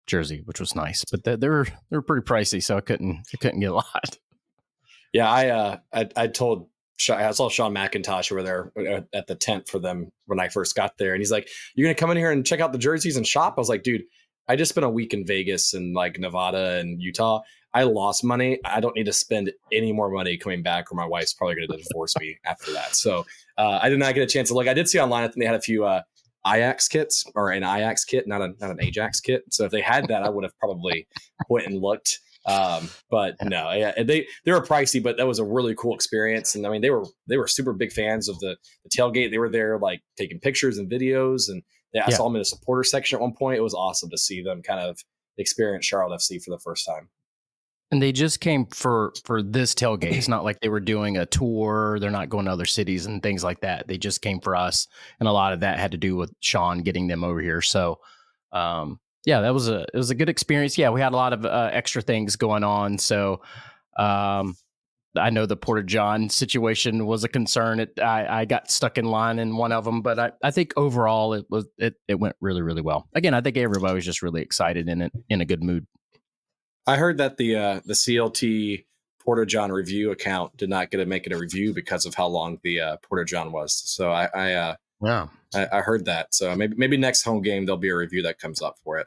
jersey, 0.06 0.42
which 0.44 0.60
was 0.60 0.74
nice, 0.74 1.04
but 1.10 1.24
they, 1.24 1.36
they 1.36 1.48
were 1.48 1.64
they 1.90 1.96
were 1.96 2.02
pretty 2.02 2.24
pricey, 2.24 2.62
so 2.62 2.76
I 2.76 2.80
couldn't 2.80 3.22
I 3.32 3.36
couldn't 3.38 3.60
get 3.60 3.70
a 3.70 3.74
lot. 3.76 4.18
Yeah, 5.12 5.30
I 5.30 5.48
uh, 5.48 5.76
I, 5.92 6.08
I 6.16 6.26
told 6.26 6.68
I 7.10 7.30
saw 7.32 7.48
Sean 7.48 7.74
McIntosh 7.74 8.30
over 8.32 8.42
there 8.42 8.72
at- 8.76 9.08
at 9.12 9.26
the 9.26 9.34
tent 9.34 9.68
for 9.68 9.78
them 9.78 10.10
when 10.26 10.38
I 10.40 10.48
first 10.48 10.74
got 10.76 10.96
there, 10.98 11.12
and 11.12 11.20
he's 11.20 11.30
like, 11.32 11.48
"You're 11.74 11.86
gonna 11.86 11.94
come 11.94 12.10
in 12.10 12.16
here 12.16 12.30
and 12.30 12.46
check 12.46 12.60
out 12.60 12.72
the 12.72 12.78
jerseys 12.78 13.16
and 13.16 13.26
shop." 13.26 13.54
I 13.56 13.60
was 13.60 13.68
like, 13.68 13.82
"Dude, 13.82 14.02
I 14.48 14.56
just 14.56 14.70
spent 14.70 14.84
a 14.84 14.90
week 14.90 15.12
in 15.14 15.26
Vegas 15.26 15.74
and 15.74 15.94
like 15.94 16.18
Nevada 16.18 16.78
and 16.78 17.00
Utah. 17.00 17.40
I 17.72 17.82
lost 17.82 18.22
money. 18.22 18.60
I 18.64 18.78
don't 18.80 18.94
need 18.94 19.06
to 19.06 19.12
spend 19.12 19.50
any 19.72 19.92
more 19.92 20.08
money 20.08 20.36
coming 20.36 20.62
back, 20.62 20.92
or 20.92 20.94
my 20.94 21.06
wife's 21.06 21.34
probably 21.34 21.56
gonna 21.56 21.82
divorce 21.82 22.16
me 22.18 22.38
after 22.44 22.72
that." 22.72 22.94
So 22.96 23.24
uh, 23.58 23.78
I 23.82 23.88
did 23.88 23.98
not 23.98 24.14
get 24.14 24.22
a 24.22 24.26
chance 24.26 24.48
to 24.48 24.54
look. 24.54 24.68
I 24.68 24.74
did 24.74 24.88
see 24.88 25.00
online. 25.00 25.24
I 25.24 25.26
think 25.28 25.38
they 25.38 25.46
had 25.46 25.56
a 25.56 25.60
few. 25.60 25.84
Uh, 25.84 26.02
Ajax 26.46 26.88
kits 26.88 27.24
or 27.34 27.50
an 27.50 27.62
Ajax 27.62 28.04
kit, 28.04 28.26
not 28.26 28.42
a 28.42 28.52
not 28.60 28.70
an 28.70 28.82
Ajax 28.82 29.20
kit. 29.20 29.42
So 29.50 29.64
if 29.64 29.70
they 29.70 29.80
had 29.80 30.08
that, 30.08 30.22
I 30.22 30.28
would 30.28 30.44
have 30.44 30.56
probably 30.58 31.06
went 31.48 31.66
and 31.66 31.80
looked. 31.80 32.20
Um, 32.46 32.90
but 33.10 33.36
no, 33.42 33.72
yeah, 33.72 34.02
they 34.02 34.26
they 34.44 34.52
were 34.52 34.60
pricey, 34.60 35.02
but 35.02 35.16
that 35.16 35.26
was 35.26 35.38
a 35.38 35.44
really 35.44 35.74
cool 35.74 35.94
experience. 35.94 36.54
And 36.54 36.66
I 36.66 36.70
mean, 36.70 36.82
they 36.82 36.90
were 36.90 37.04
they 37.28 37.38
were 37.38 37.48
super 37.48 37.72
big 37.72 37.92
fans 37.92 38.28
of 38.28 38.38
the, 38.40 38.56
the 38.84 38.90
tailgate. 38.90 39.30
They 39.30 39.38
were 39.38 39.50
there 39.50 39.78
like 39.78 40.00
taking 40.18 40.40
pictures 40.40 40.76
and 40.76 40.90
videos, 40.90 41.48
and 41.48 41.62
yeah, 41.94 42.04
I 42.06 42.10
saw 42.10 42.24
them 42.24 42.36
in 42.36 42.40
the 42.40 42.44
supporter 42.44 42.84
section 42.84 43.16
at 43.16 43.22
one 43.22 43.34
point. 43.34 43.58
It 43.58 43.62
was 43.62 43.74
awesome 43.74 44.10
to 44.10 44.18
see 44.18 44.42
them 44.42 44.62
kind 44.62 44.80
of 44.80 44.98
experience 45.38 45.86
Charlotte 45.86 46.20
FC 46.20 46.42
for 46.42 46.50
the 46.50 46.58
first 46.58 46.86
time. 46.86 47.08
And 47.94 48.02
they 48.02 48.10
just 48.10 48.40
came 48.40 48.66
for 48.66 49.12
for 49.22 49.40
this 49.40 49.72
tailgate. 49.72 50.14
It's 50.14 50.26
not 50.26 50.42
like 50.42 50.58
they 50.58 50.68
were 50.68 50.80
doing 50.80 51.16
a 51.16 51.26
tour. 51.26 52.00
They're 52.00 52.10
not 52.10 52.28
going 52.28 52.46
to 52.46 52.50
other 52.50 52.64
cities 52.64 53.06
and 53.06 53.22
things 53.22 53.44
like 53.44 53.60
that. 53.60 53.86
They 53.86 53.98
just 53.98 54.20
came 54.20 54.40
for 54.40 54.56
us, 54.56 54.88
and 55.20 55.28
a 55.28 55.32
lot 55.32 55.52
of 55.52 55.60
that 55.60 55.78
had 55.78 55.92
to 55.92 55.96
do 55.96 56.16
with 56.16 56.32
Sean 56.40 56.82
getting 56.82 57.06
them 57.06 57.22
over 57.22 57.40
here. 57.40 57.62
So, 57.62 58.00
um, 58.50 58.98
yeah, 59.24 59.42
that 59.42 59.54
was 59.54 59.68
a 59.68 59.82
it 59.82 59.96
was 59.96 60.10
a 60.10 60.16
good 60.16 60.28
experience. 60.28 60.76
Yeah, 60.76 60.90
we 60.90 61.00
had 61.00 61.12
a 61.12 61.16
lot 61.16 61.34
of 61.34 61.44
uh, 61.44 61.70
extra 61.72 62.02
things 62.02 62.34
going 62.34 62.64
on. 62.64 62.98
So, 62.98 63.42
um, 63.96 64.56
I 65.16 65.30
know 65.30 65.46
the 65.46 65.56
Porta 65.56 65.84
John 65.84 66.28
situation 66.28 67.06
was 67.06 67.22
a 67.22 67.28
concern. 67.28 67.78
It, 67.78 68.00
I, 68.00 68.40
I 68.40 68.44
got 68.44 68.72
stuck 68.72 68.98
in 68.98 69.04
line 69.04 69.38
in 69.38 69.56
one 69.56 69.70
of 69.70 69.84
them, 69.84 70.02
but 70.02 70.18
I, 70.18 70.32
I 70.42 70.50
think 70.50 70.72
overall 70.76 71.34
it 71.34 71.46
was 71.48 71.66
it, 71.78 71.94
it 72.08 72.16
went 72.16 72.34
really 72.40 72.62
really 72.62 72.82
well. 72.82 73.08
Again, 73.14 73.34
I 73.34 73.40
think 73.40 73.56
everybody 73.56 73.94
was 73.94 74.04
just 74.04 74.20
really 74.20 74.42
excited 74.42 74.88
and 74.88 75.00
in, 75.00 75.10
in 75.28 75.40
a 75.40 75.44
good 75.44 75.62
mood. 75.62 75.86
I 76.86 76.96
heard 76.96 77.18
that 77.18 77.36
the 77.36 77.56
uh, 77.56 77.80
the 77.84 77.94
CLT 77.94 78.84
Porta 79.24 79.46
John 79.46 79.72
review 79.72 80.10
account 80.10 80.56
did 80.56 80.68
not 80.68 80.90
get 80.90 80.98
to 80.98 81.06
make 81.06 81.26
it 81.26 81.32
a 81.32 81.38
review 81.38 81.72
because 81.72 82.04
of 82.04 82.14
how 82.14 82.26
long 82.26 82.58
the 82.62 82.80
uh, 82.80 82.96
Porta 82.98 83.24
John 83.24 83.52
was. 83.52 83.74
So 83.86 84.10
I 84.10 84.28
I, 84.34 84.52
uh, 84.52 84.74
Yeah. 85.02 85.28
I 85.54 85.68
I 85.72 85.80
heard 85.80 86.04
that. 86.06 86.34
So 86.34 86.54
maybe 86.54 86.74
maybe 86.76 86.96
next 86.96 87.22
home 87.22 87.42
game 87.42 87.64
there'll 87.66 87.78
be 87.78 87.88
a 87.88 87.96
review 87.96 88.22
that 88.22 88.38
comes 88.38 88.60
up 88.60 88.76
for 88.84 88.98
it. 88.98 89.06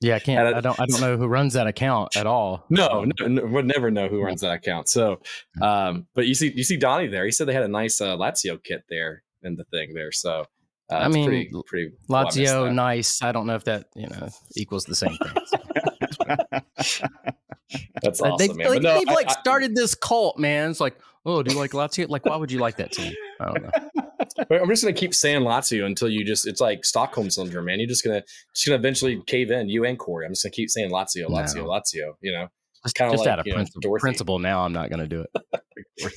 Yeah, 0.00 0.16
I 0.16 0.18
can't. 0.18 0.54
I- 0.54 0.58
I 0.58 0.60
don't. 0.60 0.78
I 0.80 0.86
don't 0.86 1.00
know 1.00 1.16
who 1.16 1.26
runs 1.26 1.54
that 1.54 1.66
account 1.66 2.16
at 2.16 2.26
all. 2.26 2.66
No, 2.68 3.04
no, 3.04 3.26
no 3.26 3.46
we'll 3.46 3.62
never 3.62 3.90
know 3.90 4.08
who 4.08 4.22
runs 4.22 4.40
that 4.42 4.52
account. 4.52 4.88
So, 4.88 5.20
um, 5.62 6.06
but 6.14 6.26
you 6.26 6.34
see 6.34 6.52
you 6.54 6.64
see 6.64 6.76
Donnie 6.76 7.06
there. 7.08 7.24
He 7.24 7.30
said 7.30 7.46
they 7.46 7.54
had 7.54 7.62
a 7.62 7.68
nice 7.68 8.00
uh, 8.00 8.16
Lazio 8.16 8.62
kit 8.62 8.84
there 8.90 9.22
in 9.42 9.56
the 9.56 9.64
thing 9.64 9.94
there. 9.94 10.12
So 10.12 10.44
uh, 10.90 10.94
I 10.94 11.08
mean, 11.08 11.26
pretty 11.26 11.50
pretty 11.66 11.90
cool. 12.06 12.16
I 12.16 12.24
Lazio, 12.24 12.74
nice. 12.74 13.22
I 13.22 13.32
don't 13.32 13.46
know 13.46 13.54
if 13.54 13.64
that 13.64 13.86
you 13.94 14.08
know 14.08 14.28
equals 14.56 14.84
the 14.84 14.94
same 14.94 15.16
thing. 15.16 15.82
That's 18.02 18.20
awesome, 18.20 18.36
they've 18.38 18.56
man. 18.56 18.68
like, 18.68 18.82
no, 18.82 18.98
they've 18.98 19.08
I- 19.08 19.14
like 19.14 19.28
I- 19.30 19.40
started 19.40 19.74
this 19.74 19.94
cult, 19.94 20.38
man. 20.38 20.70
It's 20.70 20.80
like, 20.80 20.96
oh, 21.26 21.42
do 21.42 21.52
you 21.52 21.58
like 21.58 21.72
Lazio? 21.72 22.08
Like, 22.08 22.24
why 22.26 22.36
would 22.36 22.52
you 22.52 22.58
like 22.58 22.76
that 22.76 22.92
team? 22.92 23.12
I 23.40 23.44
don't 23.46 23.62
know. 23.62 23.70
I'm 24.62 24.68
just 24.68 24.82
gonna 24.82 24.92
keep 24.94 25.14
saying 25.14 25.42
Lazio 25.42 25.84
until 25.86 26.08
you 26.08 26.24
just 26.24 26.46
it's 26.46 26.60
like 26.60 26.84
Stockholm 26.84 27.30
syndrome, 27.30 27.64
man. 27.66 27.78
You're 27.80 27.88
just 27.88 28.04
gonna 28.04 28.22
just 28.54 28.66
gonna 28.66 28.78
eventually 28.78 29.20
cave 29.26 29.50
in. 29.50 29.68
You 29.68 29.84
and 29.84 29.98
Corey. 29.98 30.26
I'm 30.26 30.32
just 30.32 30.44
gonna 30.44 30.52
keep 30.52 30.70
saying 30.70 30.90
Lazio, 30.90 31.26
Lazio, 31.28 31.56
No. 31.56 31.64
Lazio. 31.66 32.12
You 32.20 32.32
know, 32.32 32.48
Just, 32.84 32.94
kinda 32.96 33.12
just 33.12 33.24
like, 33.24 33.32
out 33.32 33.38
of 33.40 33.46
you 33.46 33.52
know, 33.52 33.56
principle, 33.56 33.98
principle. 33.98 34.38
Now 34.38 34.64
I'm 34.64 34.72
not 34.72 34.88
going 34.90 35.00
to 35.00 35.08
do 35.08 35.24
it. 35.52 35.62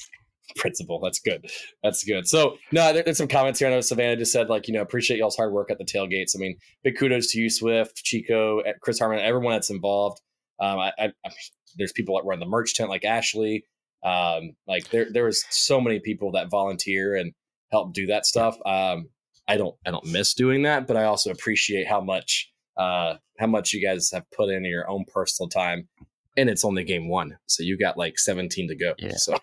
principle. 0.56 1.00
That's 1.02 1.20
good. 1.20 1.50
That's 1.84 2.04
good. 2.04 2.28
So 2.28 2.58
no, 2.72 2.94
there, 2.94 3.04
there's 3.04 3.18
some 3.18 3.28
comments 3.28 3.60
here. 3.60 3.68
I 3.68 3.72
know 3.72 3.82
Savannah 3.82 4.18
just 4.18 4.32
said 4.32 4.50
like 4.50 4.68
you 4.68 4.74
know 4.74 4.82
appreciate 4.82 5.18
y'all's 5.18 5.36
hard 5.36 5.54
work 5.54 5.72
at 5.72 5.78
the 5.78 5.86
tailgates. 5.86 6.36
I 6.36 6.40
mean, 6.40 6.58
big 6.84 6.98
kudos 6.98 7.32
to 7.32 7.40
you, 7.40 7.50
Swift, 7.50 7.98
Chico, 7.98 8.60
eh, 8.60 8.74
Chris 8.82 9.00
Harmon, 9.00 9.20
everyone 9.20 9.54
that's 9.54 9.70
involved. 9.70 10.22
Um, 10.60 10.80
I, 10.80 10.92
I, 10.98 11.06
I 11.26 11.32
there's 11.78 11.92
people 11.92 12.16
that 12.16 12.28
run 12.28 12.40
the 12.40 12.46
merch 12.46 12.76
tent 12.76 12.90
like 12.90 13.06
Ashley. 13.06 13.66
Um, 14.04 14.52
like 14.68 14.90
there 14.90 15.08
there 15.12 15.26
was 15.26 15.46
so 15.50 15.82
many 15.82 16.00
people 16.00 16.32
that 16.32 16.50
volunteer 16.50 17.16
and 17.16 17.34
help 17.72 17.94
do 17.94 18.08
that 18.08 18.26
stuff. 18.26 18.58
Um, 18.66 19.10
I 19.48 19.58
don't 19.58 19.76
I 19.86 19.92
don't 19.92 20.06
miss 20.06 20.34
doing 20.34 20.64
that, 20.64 20.88
but 20.88 20.98
I 20.98 21.06
also 21.06 21.32
appreciate 21.32 21.88
how 21.88 22.02
much 22.02 22.52
uh 22.78 23.16
how 23.40 23.48
much 23.48 23.74
you 23.74 23.86
guys 23.86 24.10
have 24.12 24.30
put 24.36 24.50
in 24.50 24.66
your 24.66 24.90
own 24.90 25.06
personal 25.14 25.50
time. 25.50 25.88
And 26.36 26.50
it's 26.50 26.64
only 26.64 26.84
game 26.84 27.10
one, 27.10 27.38
so 27.48 27.64
you 27.64 27.80
got 27.80 27.98
like 27.98 28.20
17 28.20 28.68
to 28.68 28.76
go. 28.76 28.94
Yeah. 29.00 29.16
So 29.16 29.38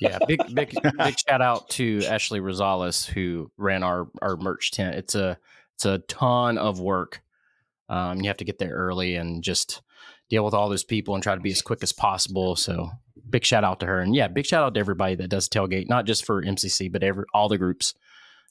Yeah, 0.00 0.18
big 0.26 0.40
big 0.54 0.72
big 0.98 1.18
shout 1.18 1.42
out 1.42 1.68
to 1.70 2.02
Ashley 2.06 2.40
Rosales 2.40 3.06
who 3.06 3.50
ran 3.56 3.82
our 3.82 4.08
our 4.22 4.36
merch 4.36 4.70
tent. 4.70 4.96
It's 4.96 5.14
a 5.14 5.38
it's 5.74 5.84
a 5.84 5.98
ton 5.98 6.58
of 6.58 6.80
work. 6.80 7.22
Um, 7.88 8.20
you 8.20 8.28
have 8.28 8.36
to 8.38 8.44
get 8.44 8.58
there 8.58 8.74
early 8.74 9.16
and 9.16 9.42
just 9.42 9.80
deal 10.28 10.44
with 10.44 10.52
all 10.54 10.68
those 10.68 10.84
people 10.84 11.14
and 11.14 11.22
try 11.22 11.34
to 11.34 11.40
be 11.40 11.50
as 11.50 11.62
quick 11.62 11.82
as 11.82 11.92
possible. 11.92 12.54
So 12.56 12.90
big 13.28 13.44
shout 13.44 13.64
out 13.64 13.80
to 13.80 13.86
her, 13.86 14.00
and 14.00 14.14
yeah, 14.14 14.28
big 14.28 14.46
shout 14.46 14.62
out 14.62 14.74
to 14.74 14.80
everybody 14.80 15.14
that 15.16 15.28
does 15.28 15.48
tailgate, 15.48 15.88
not 15.88 16.04
just 16.06 16.24
for 16.24 16.42
MCC, 16.42 16.90
but 16.92 17.02
every 17.02 17.24
all 17.34 17.48
the 17.48 17.58
groups. 17.58 17.94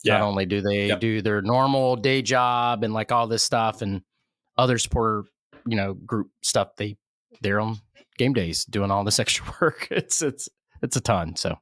Not 0.04 0.20
only 0.20 0.46
do 0.46 0.60
they 0.60 0.86
Yep. 0.88 1.00
do 1.00 1.22
their 1.22 1.42
normal 1.42 1.96
day 1.96 2.22
job 2.22 2.84
and 2.84 2.94
like 2.94 3.10
all 3.10 3.26
this 3.26 3.42
stuff 3.42 3.82
and 3.82 4.02
other 4.56 4.78
supporter, 4.78 5.24
you 5.66 5.76
know, 5.76 5.94
group 5.94 6.30
stuff, 6.42 6.76
they 6.76 6.96
they're 7.40 7.58
on 7.60 7.78
game 8.16 8.32
days 8.32 8.64
doing 8.64 8.90
all 8.92 9.02
this 9.02 9.18
extra 9.18 9.44
work. 9.60 9.88
It's 9.90 10.22
it's 10.22 10.48
it's 10.82 10.96
a 10.96 11.00
ton. 11.00 11.36
So, 11.36 11.58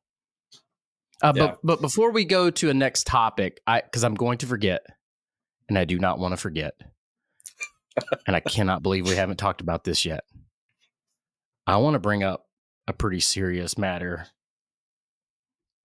uh, 1.22 1.32
Yeah. 1.34 1.46
but 1.48 1.58
but 1.62 1.80
before 1.80 2.10
we 2.10 2.24
go 2.24 2.50
to 2.50 2.70
a 2.70 2.74
next 2.74 3.06
topic, 3.06 3.60
I 3.66 3.80
because 3.80 4.04
I'm 4.04 4.14
going 4.14 4.38
to 4.38 4.46
forget, 4.46 4.84
and 5.68 5.78
I 5.78 5.84
do 5.84 5.98
not 5.98 6.18
want 6.18 6.32
to 6.32 6.36
forget, 6.36 6.74
and 8.26 8.36
I 8.36 8.40
cannot 8.40 8.82
believe 8.82 9.06
we 9.06 9.16
haven't 9.16 9.38
talked 9.38 9.60
about 9.60 9.84
this 9.84 10.04
yet. 10.04 10.24
I 11.66 11.78
want 11.78 11.94
to 11.94 12.00
bring 12.00 12.22
up 12.22 12.46
a 12.86 12.92
pretty 12.92 13.20
serious 13.20 13.76
matter. 13.76 14.26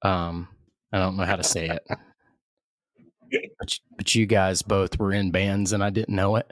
Um, 0.03 0.47
I 0.91 0.99
don't 0.99 1.17
know 1.17 1.25
how 1.25 1.35
to 1.37 1.43
say 1.43 1.67
it, 1.69 1.83
but 3.59 3.79
but 3.97 4.15
you 4.15 4.25
guys 4.25 4.61
both 4.61 4.99
were 4.99 5.13
in 5.13 5.31
bands, 5.31 5.73
and 5.73 5.83
I 5.83 5.89
didn't 5.89 6.15
know 6.15 6.35
it, 6.35 6.49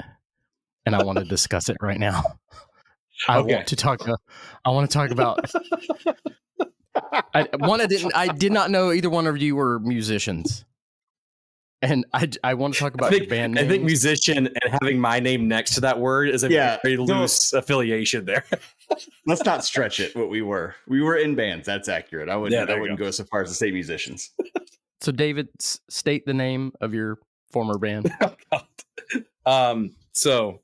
and 0.85 0.95
I 0.95 1.03
want 1.03 1.19
to 1.19 1.25
discuss 1.25 1.69
it 1.69 1.77
right 1.81 1.99
now. 1.99 2.23
I 3.27 3.37
Okay. 3.39 3.53
want 3.55 3.67
to 3.67 3.75
talk. 3.75 4.07
Uh, 4.07 4.15
I 4.63 4.69
want 4.69 4.89
to 4.89 4.93
talk 4.97 5.11
about 5.11 5.51
I, 7.33 7.47
one, 7.57 7.81
I 7.81 7.85
didn't. 7.85 8.11
I 8.15 8.27
did 8.27 8.51
not 8.51 8.71
know 8.71 8.91
either 8.91 9.09
one 9.09 9.27
of 9.27 9.37
you 9.37 9.55
were 9.55 9.79
musicians, 9.79 10.65
and 11.81 12.05
I 12.13 12.29
I 12.43 12.53
want 12.55 12.73
to 12.75 12.79
talk 12.79 12.93
about 12.93 13.07
I 13.07 13.09
think, 13.09 13.23
your 13.23 13.29
band 13.29 13.57
I 13.59 13.67
think 13.67 13.83
musician 13.83 14.47
and 14.47 14.73
having 14.81 14.99
my 14.99 15.19
name 15.19 15.47
next 15.47 15.75
to 15.75 15.81
that 15.81 15.99
word 15.99 16.29
is 16.29 16.43
a 16.43 16.49
Yeah, 16.51 16.77
very 16.83 16.95
don't- 16.97 17.07
loose 17.07 17.53
affiliation 17.53 18.25
there. 18.25 18.45
Let's 19.25 19.43
not 19.45 19.63
stretch 19.63 19.99
it. 19.99 20.15
What 20.15 20.29
we 20.29 20.41
were, 20.41 20.75
we 20.87 21.01
were 21.01 21.15
in 21.17 21.35
bands. 21.35 21.65
That's 21.65 21.87
accurate. 21.87 22.29
I 22.29 22.35
wouldn't. 22.35 22.69
Yeah, 22.69 22.75
I 22.75 22.79
wouldn't 22.79 22.99
go. 22.99 23.11
so 23.11 23.23
far 23.23 23.43
as 23.43 23.49
to 23.49 23.55
say 23.55 23.69
musicians. 23.71 24.31
so, 25.01 25.11
David, 25.11 25.49
state 25.59 26.25
the 26.25 26.33
name 26.33 26.73
of 26.81 26.93
your 26.93 27.19
former 27.51 27.77
band. 27.77 28.11
um, 29.45 29.91
so 30.13 30.61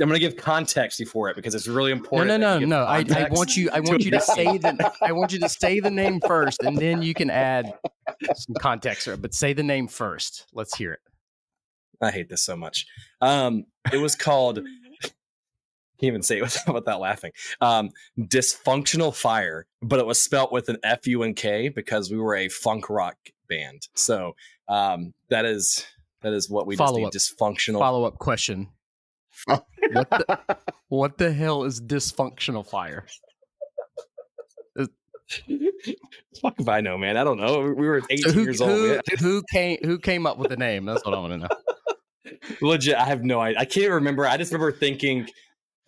I'm 0.00 0.08
going 0.08 0.18
to 0.18 0.26
give 0.26 0.36
context 0.36 0.98
before 0.98 1.28
it 1.28 1.36
because 1.36 1.54
it's 1.54 1.68
really 1.68 1.92
important. 1.92 2.28
no, 2.28 2.36
no, 2.36 2.58
no, 2.58 2.66
no. 2.66 2.84
I, 2.84 3.04
I 3.14 3.28
want 3.30 3.56
you. 3.56 3.68
I 3.70 3.80
want 3.80 4.02
you 4.02 4.10
to 4.12 4.20
say 4.20 4.56
the. 4.56 4.92
I 5.02 5.12
want 5.12 5.32
you 5.32 5.38
to 5.40 5.48
say 5.48 5.80
the 5.80 5.90
name 5.90 6.20
first, 6.26 6.62
and 6.62 6.76
then 6.78 7.02
you 7.02 7.12
can 7.12 7.28
add 7.28 7.74
some 8.34 8.54
context. 8.58 9.08
But 9.20 9.34
say 9.34 9.52
the 9.52 9.62
name 9.62 9.88
first. 9.88 10.46
Let's 10.54 10.76
hear 10.76 10.94
it. 10.94 11.00
I 12.00 12.10
hate 12.10 12.30
this 12.30 12.42
so 12.42 12.56
much. 12.56 12.86
Um, 13.20 13.64
it 13.92 13.98
was 13.98 14.16
called. 14.16 14.60
Can't 16.00 16.12
even 16.12 16.22
say 16.22 16.38
it 16.38 16.42
without, 16.42 16.74
without 16.74 17.00
laughing. 17.00 17.32
Um, 17.60 17.90
dysfunctional 18.18 19.14
fire, 19.14 19.66
but 19.82 19.98
it 19.98 20.06
was 20.06 20.22
spelt 20.22 20.50
with 20.50 20.70
an 20.70 20.78
F 20.82 21.06
U 21.06 21.22
N 21.24 21.34
K 21.34 21.68
because 21.68 22.10
we 22.10 22.16
were 22.16 22.36
a 22.36 22.48
funk 22.48 22.88
rock 22.88 23.16
band. 23.50 23.88
So 23.94 24.34
um, 24.66 25.12
that 25.28 25.44
is 25.44 25.84
that 26.22 26.32
is 26.32 26.48
what 26.48 26.66
we 26.66 26.76
Follow 26.76 27.10
just 27.10 27.32
need. 27.32 27.38
Dysfunctional. 27.38 27.80
Follow 27.80 28.04
up 28.04 28.16
question. 28.16 28.68
What 29.46 30.10
the, 30.10 30.38
what 30.88 31.18
the 31.18 31.32
hell 31.32 31.64
is 31.64 31.80
dysfunctional 31.80 32.66
fire? 32.66 33.06
Fuck 36.42 36.54
if 36.58 36.68
I 36.68 36.80
know, 36.80 36.98
man. 36.98 37.16
I 37.16 37.24
don't 37.24 37.38
know. 37.38 37.62
We 37.62 37.86
were 37.86 38.02
18 38.10 38.32
who, 38.34 38.42
years 38.42 38.60
old. 38.60 38.70
who, 38.70 38.88
man. 38.88 39.00
who 39.18 39.42
came 39.52 39.78
who 39.82 39.98
came 39.98 40.26
up 40.26 40.38
with 40.38 40.50
the 40.50 40.56
name? 40.56 40.84
That's 40.84 41.04
what 41.04 41.14
I 41.14 41.18
want 41.18 41.32
to 41.34 41.38
know. 41.38 41.48
Legit, 42.60 42.94
I 42.96 43.04
have 43.04 43.22
no 43.22 43.40
idea. 43.40 43.60
I 43.60 43.64
can't 43.64 43.90
remember. 43.92 44.26
I 44.26 44.36
just 44.36 44.52
remember 44.52 44.72
thinking 44.76 45.28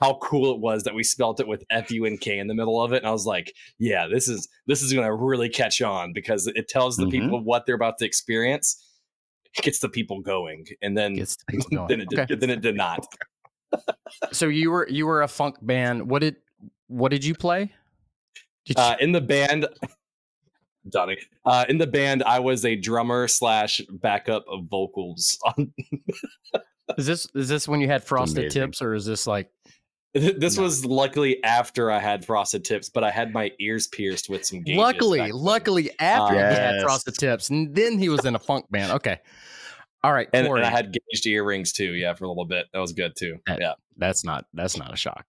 how 0.01 0.19
cool 0.23 0.53
it 0.55 0.61
was 0.61 0.85
that 0.85 0.95
we 0.95 1.03
spelt 1.05 1.41
it 1.41 1.47
with 1.49 1.65
F 1.71 1.91
U 1.91 2.05
N 2.05 2.19
K 2.19 2.39
in 2.39 2.47
the 2.47 2.55
middle 2.55 2.81
of 2.83 2.93
it, 2.93 2.99
and 2.99 3.07
I 3.07 3.11
was 3.13 3.27
like, 3.27 3.53
"Yeah, 3.79 4.07
this 4.07 4.29
is 4.29 4.49
this 4.67 4.83
is 4.83 4.93
going 4.93 5.07
to 5.07 5.13
really 5.15 5.49
catch 5.49 5.81
on 5.83 6.13
because 6.13 6.47
it 6.47 6.69
tells 6.69 6.97
the 6.97 7.07
Mhm. 7.07 7.11
people 7.11 7.41
what 7.45 7.67
they're 7.67 7.75
about 7.75 7.99
to 7.99 8.05
experience, 8.05 8.85
it 9.57 9.63
gets 9.63 9.79
the 9.81 9.89
people 9.89 10.21
going, 10.21 10.67
and 10.83 10.97
then 10.97 11.15
the 11.15 11.37
people 11.49 11.69
going. 11.73 11.89
then 11.89 12.01
it 12.01 12.09
did, 12.09 12.19
Okay. 12.21 12.35
then 12.37 12.51
it 12.51 12.61
did 12.61 12.77
not. 12.77 13.07
So 14.33 14.47
you 14.49 14.71
were 14.71 14.89
you 14.89 15.07
were 15.07 15.23
a 15.23 15.29
funk 15.29 15.57
band. 15.63 16.09
What 16.09 16.21
did 16.21 16.37
what 16.89 17.11
did 17.11 17.25
you 17.25 17.35
play? 17.35 17.73
Did 18.67 18.77
you, 18.79 18.83
Uh, 18.83 18.97
in 19.01 19.13
the 19.13 19.21
band, 19.21 19.67
Donnie, 20.91 21.19
uh, 21.45 21.65
in 21.69 21.79
the 21.79 21.87
band, 21.87 22.23
I 22.25 22.39
was 22.41 22.65
a 22.65 22.77
drummer 22.77 23.27
slash 23.29 23.81
backup 23.91 24.45
of 24.49 24.65
vocals. 24.71 25.39
is 26.99 27.07
this 27.07 27.27
is 27.35 27.49
this 27.49 27.67
when 27.69 27.81
you 27.81 27.89
had 27.89 28.05
frosted 28.05 28.39
amazing. 28.45 28.63
tips, 28.63 28.83
or 28.83 28.95
is 28.95 29.07
this 29.07 29.27
like 29.27 29.51
this 30.15 30.57
No. 30.59 30.65
was 30.65 30.85
luckily 30.85 31.43
after 31.43 31.91
I 31.91 31.99
had 31.99 32.25
frosted 32.25 32.65
tips, 32.65 32.91
but 32.91 33.03
I 33.03 33.11
had 33.11 33.33
my 33.33 33.51
ears 33.61 33.87
pierced 33.87 34.29
with 34.29 34.45
some. 34.45 34.63
gauges 34.63 34.77
back 34.79 34.85
luckily 34.95 35.19
then. 35.21 35.31
luckily 35.33 35.91
after 35.99 36.35
he 36.35 36.55
had 36.55 36.83
frosted 36.83 37.15
tips, 37.15 37.49
and 37.51 37.75
then 37.75 37.99
he 37.99 38.09
was 38.11 38.25
in 38.27 38.35
a 38.35 38.39
funk 38.39 38.67
band? 38.71 38.93
Okay, 38.93 39.21
all 40.05 40.13
right, 40.13 40.29
and, 40.33 40.47
and 40.47 40.65
I 40.65 40.71
had 40.71 40.93
gauged 40.93 41.27
earrings 41.27 41.73
too. 41.73 41.93
Yeah, 41.95 42.15
for 42.15 42.25
a 42.25 42.29
little 42.29 42.45
bit. 42.45 42.67
That 42.73 42.81
was 42.81 42.93
good 42.93 43.15
too. 43.17 43.39
That- 43.47 43.61
yeah. 43.61 43.73
that's 43.97 44.25
not 44.25 44.47
that's 44.55 44.77
not 44.77 44.93
a 44.93 44.97
shock. 44.97 45.27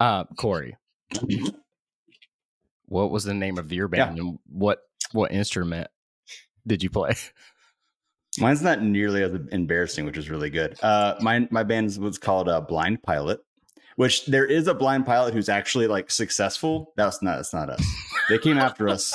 Uh, 0.00 0.24
Corey, 0.36 0.76
what 2.86 3.10
was 3.10 3.24
the 3.24 3.34
name 3.34 3.58
of 3.58 3.72
your 3.72 3.88
Yeah. 3.92 4.06
band, 4.06 4.18
and 4.18 4.38
what 4.48 4.80
what 5.12 5.32
instrument 5.32 5.88
did 6.66 6.82
you 6.82 6.90
play? 6.90 7.14
Mine's 8.40 8.62
not 8.62 8.82
nearly 8.82 9.22
as 9.22 9.30
embarrassing, 9.52 10.06
which 10.06 10.18
is 10.18 10.28
really 10.28 10.50
good. 10.50 10.76
Uh, 10.82 11.14
my 11.20 11.46
my 11.50 11.62
band 11.62 11.96
was 11.98 12.18
called 12.18 12.48
uh, 12.48 12.60
Blind 12.60 13.02
Pilot, 13.02 13.40
which 13.96 14.26
there 14.26 14.44
is 14.44 14.66
a 14.66 14.74
blind 14.74 15.06
pilot 15.06 15.34
who's 15.34 15.48
actually 15.48 15.86
like 15.86 16.10
successful. 16.10 16.92
That's 16.96 17.22
not 17.22 17.36
that's 17.36 17.54
not 17.54 17.70
us. 17.70 17.84
They 18.28 18.38
came 18.38 18.58
after 18.58 18.88
us. 18.88 19.14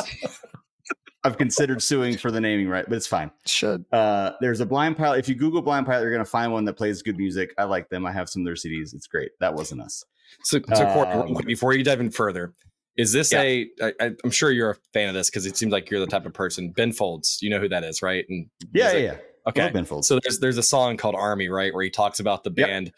I've 1.24 1.38
considered 1.38 1.82
suing 1.84 2.18
for 2.18 2.32
the 2.32 2.40
naming 2.40 2.70
right, 2.70 2.86
but 2.88 2.96
it's 2.96 3.08
fine. 3.08 3.30
Should 3.46 3.84
Uh, 3.92 4.32
there's 4.40 4.62
a 4.62 4.66
blind 4.66 4.96
pilot. 4.98 5.20
If 5.20 5.28
you 5.28 5.36
Google 5.36 5.62
blind 5.62 5.86
pilot, 5.86 6.04
you're 6.04 6.12
gonna 6.14 6.24
find 6.26 6.52
one 6.54 6.64
that 6.66 6.74
plays 6.74 7.02
good 7.02 7.18
music. 7.18 7.54
I 7.58 7.66
like 7.66 7.90
them. 7.90 8.06
I 8.06 8.12
have 8.12 8.30
some 8.30 8.42
of 8.42 8.46
their 8.46 8.56
CDs. 8.56 8.94
It's 8.94 9.08
great. 9.08 9.32
That 9.42 9.54
wasn't 9.54 9.82
us. 9.82 10.04
So, 10.44 10.60
so 10.74 10.86
Corey, 10.94 11.08
Um, 11.10 11.34
before 11.46 11.74
you 11.74 11.84
dive 11.84 12.00
in 12.00 12.10
further, 12.12 12.54
is 12.96 13.12
this 13.12 13.32
Yeah. 13.34 13.42
a? 13.42 13.70
I, 13.82 13.94
I- 14.00 14.12
I'm 14.24 14.32
sure 14.32 14.52
you're 14.52 14.72
a 14.72 14.76
fan 14.94 15.10
of 15.10 15.14
this 15.16 15.30
because 15.30 15.46
it 15.46 15.58
seems 15.58 15.72
like 15.74 15.90
you're 15.90 16.00
the 16.00 16.08
type 16.08 16.26
of 16.26 16.34
person. 16.34 16.72
Ben 16.72 16.92
Folds, 16.94 17.40
you 17.42 17.50
know 17.50 17.60
who 17.60 17.68
that 17.70 17.84
is, 17.84 18.02
right? 18.02 18.26
And 18.30 18.48
Yeah, 18.74 18.92
yeah, 18.94 18.98
yeah. 19.00 19.18
Okay. 19.48 19.70
Ben 19.72 19.84
Folds. 19.86 20.08
So 20.08 20.20
there's 20.24 20.40
there's 20.40 20.58
a 20.58 20.64
song 20.64 20.96
called 20.98 21.16
Army, 21.16 21.50
right, 21.50 21.74
where 21.74 21.84
he 21.84 21.90
talks 21.90 22.20
about 22.20 22.44
the 22.46 22.54
Yep. 22.56 22.68
band, 22.68 22.92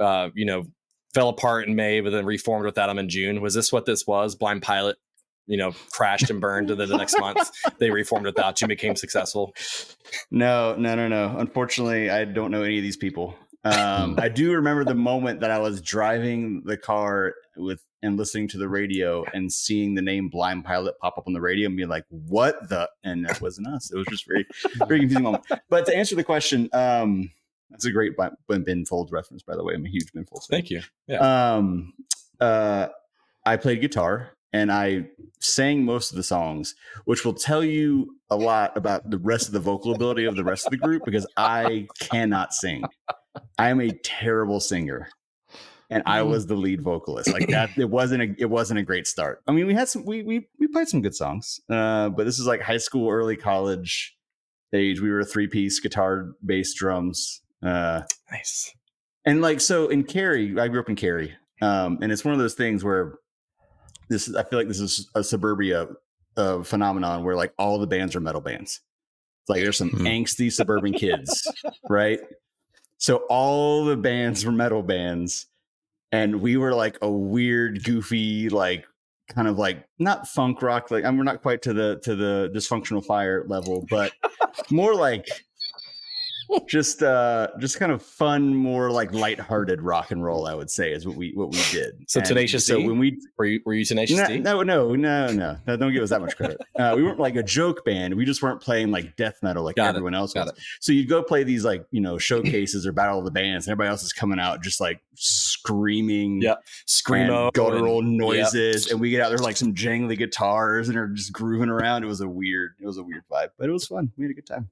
uh, 0.00 0.30
you 0.34 0.46
know, 0.46 0.64
fell 1.14 1.28
apart 1.28 1.68
in 1.68 1.74
May, 1.76 2.00
but 2.00 2.10
then 2.10 2.24
reformed 2.26 2.64
without 2.64 2.86
them 2.88 2.98
in 2.98 3.08
June. 3.08 3.40
Was 3.40 3.54
this 3.54 3.72
what 3.72 3.84
this 3.86 4.06
was? 4.06 4.34
Blind 4.34 4.62
Pilot, 4.62 4.96
you 5.48 5.56
know, 5.56 5.72
crashed 5.90 6.30
and 6.30 6.40
burned, 6.40 6.70
and 6.70 6.78
then 6.78 6.88
the 6.88 6.96
next 6.96 7.18
month 7.20 7.50
they 7.78 7.90
reformed 7.90 8.26
without 8.26 8.60
you, 8.60 8.68
became 8.68 8.94
successful. 8.94 9.54
No, 10.30 10.76
no, 10.76 10.94
no, 10.94 11.08
no. 11.08 11.34
Unfortunately, 11.38 12.10
I 12.10 12.24
don't 12.24 12.52
know 12.52 12.62
any 12.62 12.76
of 12.76 12.82
these 12.82 12.98
people. 12.98 13.34
Um, 13.64 14.16
I 14.18 14.28
do 14.28 14.52
remember 14.52 14.84
the 14.84 14.94
moment 14.94 15.40
that 15.40 15.50
I 15.50 15.58
was 15.58 15.80
driving 15.80 16.62
the 16.64 16.76
car 16.76 17.34
with 17.56 17.82
and 18.02 18.16
listening 18.16 18.46
to 18.48 18.58
the 18.58 18.68
radio 18.68 19.24
and 19.34 19.52
seeing 19.52 19.96
the 19.96 20.02
name 20.02 20.28
Blind 20.28 20.64
Pilot 20.64 20.94
pop 21.00 21.18
up 21.18 21.24
on 21.26 21.32
the 21.32 21.40
radio 21.40 21.66
and 21.66 21.76
being 21.76 21.88
like, 21.88 22.04
"What 22.10 22.68
the?" 22.68 22.88
And 23.02 23.26
that 23.26 23.40
wasn't 23.40 23.66
us. 23.66 23.90
It 23.90 23.96
was 23.96 24.06
just 24.08 24.26
very, 24.26 24.46
very 24.86 25.00
confusing 25.00 25.24
moment. 25.24 25.44
But 25.68 25.86
to 25.86 25.96
answer 25.96 26.14
the 26.14 26.22
question, 26.22 26.68
um, 26.72 27.30
that's 27.70 27.84
a 27.84 27.90
great 27.90 28.12
Ben 28.48 28.84
Folds 28.84 29.10
reference, 29.10 29.42
by 29.42 29.56
the 29.56 29.64
way. 29.64 29.74
I'm 29.74 29.84
a 29.84 29.88
huge 29.88 30.12
Ben 30.12 30.24
Folds. 30.24 30.46
Fan. 30.46 30.58
Thank 30.58 30.70
you. 30.70 30.82
Yeah. 31.06 31.54
Um, 31.56 31.94
uh, 32.40 32.88
I 33.44 33.56
played 33.56 33.80
guitar 33.80 34.37
and 34.52 34.72
I 34.72 35.06
sang 35.40 35.84
most 35.84 36.10
of 36.10 36.16
the 36.16 36.22
songs, 36.22 36.74
which 37.04 37.24
will 37.24 37.34
tell 37.34 37.62
you 37.62 38.16
a 38.30 38.36
lot 38.36 38.76
about 38.76 39.10
the 39.10 39.18
rest 39.18 39.46
of 39.46 39.52
the 39.52 39.60
vocal 39.60 39.94
ability 39.94 40.24
of 40.24 40.36
the 40.36 40.44
rest 40.44 40.66
of 40.66 40.70
the 40.70 40.78
group 40.78 41.04
because 41.04 41.26
I 41.36 41.88
cannot 42.00 42.52
sing. 42.52 42.84
I 43.58 43.68
am 43.70 43.80
a 43.80 43.90
terrible 43.90 44.60
singer. 44.60 45.08
And 45.90 46.02
I 46.04 46.20
mm. 46.20 46.28
was 46.28 46.46
the 46.46 46.54
lead 46.54 46.82
vocalist. 46.82 47.32
Like 47.32 47.48
that, 47.48 47.70
it 47.78 47.88
wasn't 47.88 48.22
a 48.22 48.34
it 48.38 48.50
wasn't 48.50 48.78
a 48.78 48.82
great 48.82 49.06
start. 49.06 49.40
I 49.48 49.52
mean, 49.52 49.66
we 49.66 49.72
had 49.72 49.88
some 49.88 50.04
we 50.04 50.22
we 50.22 50.46
we 50.58 50.66
played 50.68 50.88
some 50.88 51.00
good 51.00 51.14
songs, 51.14 51.60
uh, 51.70 52.10
but 52.10 52.26
this 52.26 52.38
is 52.38 52.46
like 52.46 52.60
high 52.60 52.76
school, 52.76 53.08
early 53.10 53.36
college 53.36 54.14
age. 54.74 55.00
We 55.00 55.10
were 55.10 55.20
a 55.20 55.24
three 55.24 55.46
piece 55.46 55.80
guitar, 55.80 56.32
bass, 56.44 56.74
drums. 56.74 57.40
Uh, 57.62 58.02
nice. 58.30 58.74
And 59.24 59.40
like 59.40 59.62
so 59.62 59.88
in 59.88 60.04
Cary, 60.04 60.58
I 60.60 60.68
grew 60.68 60.80
up 60.80 60.90
in 60.90 60.96
Cary, 60.96 61.34
um, 61.62 61.98
and 62.02 62.12
it's 62.12 62.22
one 62.22 62.34
of 62.34 62.38
those 62.38 62.54
things 62.54 62.84
where 62.84 63.14
this 64.08 64.28
is. 64.28 64.34
I 64.34 64.42
feel 64.44 64.58
like 64.58 64.68
this 64.68 64.80
is 64.80 65.08
a 65.14 65.22
suburbia 65.22 65.88
uh, 66.36 66.62
phenomenon 66.62 67.24
where 67.24 67.36
like 67.36 67.52
all 67.58 67.78
the 67.78 67.86
bands 67.86 68.16
are 68.16 68.20
metal 68.20 68.40
bands. 68.40 68.80
It's 69.42 69.50
like 69.50 69.62
there's 69.62 69.76
some 69.76 69.90
mm-hmm. 69.90 70.06
angsty 70.06 70.52
suburban 70.52 70.92
kids, 70.92 71.46
right? 71.88 72.20
So 72.98 73.18
all 73.28 73.84
the 73.84 73.96
bands 73.96 74.44
were 74.44 74.52
metal 74.52 74.82
bands, 74.82 75.46
and 76.12 76.40
we 76.40 76.56
were 76.56 76.74
like 76.74 76.98
a 77.02 77.10
weird, 77.10 77.84
goofy, 77.84 78.48
like 78.48 78.84
kind 79.28 79.46
of 79.48 79.58
like 79.58 79.84
not 79.98 80.26
funk 80.26 80.62
rock. 80.62 80.90
Like 80.90 81.04
I 81.04 81.10
mean, 81.10 81.18
we're 81.18 81.24
not 81.24 81.42
quite 81.42 81.62
to 81.62 81.72
the 81.72 82.00
to 82.04 82.16
the 82.16 82.50
dysfunctional 82.54 83.04
fire 83.04 83.44
level, 83.46 83.86
but 83.90 84.12
more 84.70 84.94
like 84.94 85.26
just 86.66 87.02
uh 87.02 87.48
just 87.58 87.78
kind 87.78 87.92
of 87.92 88.02
fun 88.02 88.54
more 88.54 88.90
like 88.90 89.12
lighthearted 89.12 89.82
rock 89.82 90.10
and 90.10 90.24
roll 90.24 90.46
i 90.46 90.54
would 90.54 90.70
say 90.70 90.92
is 90.92 91.06
what 91.06 91.16
we 91.16 91.32
what 91.34 91.50
we 91.50 91.60
did 91.70 91.94
so 92.08 92.20
and 92.20 92.26
tenacious 92.26 92.66
so 92.66 92.78
D? 92.78 92.86
when 92.86 92.98
we 92.98 93.20
were 93.36 93.44
you, 93.44 93.60
were 93.66 93.74
you 93.74 93.84
tenacious 93.84 94.16
no, 94.16 94.26
D? 94.26 94.38
no 94.38 94.62
no 94.62 94.94
no 94.94 95.30
no 95.32 95.56
no 95.66 95.76
don't 95.76 95.92
give 95.92 96.02
us 96.02 96.10
that 96.10 96.20
much 96.20 96.36
credit 96.36 96.58
uh, 96.78 96.94
we 96.96 97.02
weren't 97.02 97.20
like 97.20 97.36
a 97.36 97.42
joke 97.42 97.84
band 97.84 98.14
we 98.14 98.24
just 98.24 98.42
weren't 98.42 98.60
playing 98.60 98.90
like 98.90 99.14
death 99.16 99.38
metal 99.42 99.62
like 99.62 99.76
Got 99.76 99.88
everyone 99.90 100.14
it. 100.14 100.18
else 100.18 100.32
Got 100.32 100.46
was 100.46 100.52
it. 100.52 100.58
so 100.80 100.92
you'd 100.92 101.08
go 101.08 101.22
play 101.22 101.44
these 101.44 101.64
like 101.64 101.84
you 101.90 102.00
know 102.00 102.18
showcases 102.18 102.86
or 102.86 102.92
battle 102.92 103.18
of 103.18 103.24
the 103.24 103.30
bands 103.30 103.66
and 103.66 103.72
everybody 103.72 103.90
else 103.90 104.02
is 104.02 104.12
coming 104.12 104.40
out 104.40 104.62
just 104.62 104.80
like 104.80 105.00
screaming 105.14 106.40
yeah 106.40 106.54
screamo 106.86 107.52
guttural 107.52 107.98
and, 108.00 108.16
noises 108.16 108.86
yep. 108.86 108.92
and 108.92 109.00
we 109.00 109.10
get 109.10 109.20
out 109.20 109.28
there 109.28 109.38
like 109.38 109.56
some 109.56 109.74
jangly 109.74 110.16
guitars 110.16 110.88
and 110.88 110.96
are 110.96 111.08
just 111.08 111.32
grooving 111.32 111.68
around 111.68 112.04
it 112.04 112.06
was 112.06 112.20
a 112.20 112.28
weird 112.28 112.72
it 112.80 112.86
was 112.86 112.96
a 112.98 113.02
weird 113.02 113.22
vibe 113.30 113.48
but 113.58 113.68
it 113.68 113.72
was 113.72 113.86
fun 113.86 114.10
we 114.16 114.24
had 114.24 114.30
a 114.30 114.34
good 114.34 114.46
time 114.46 114.68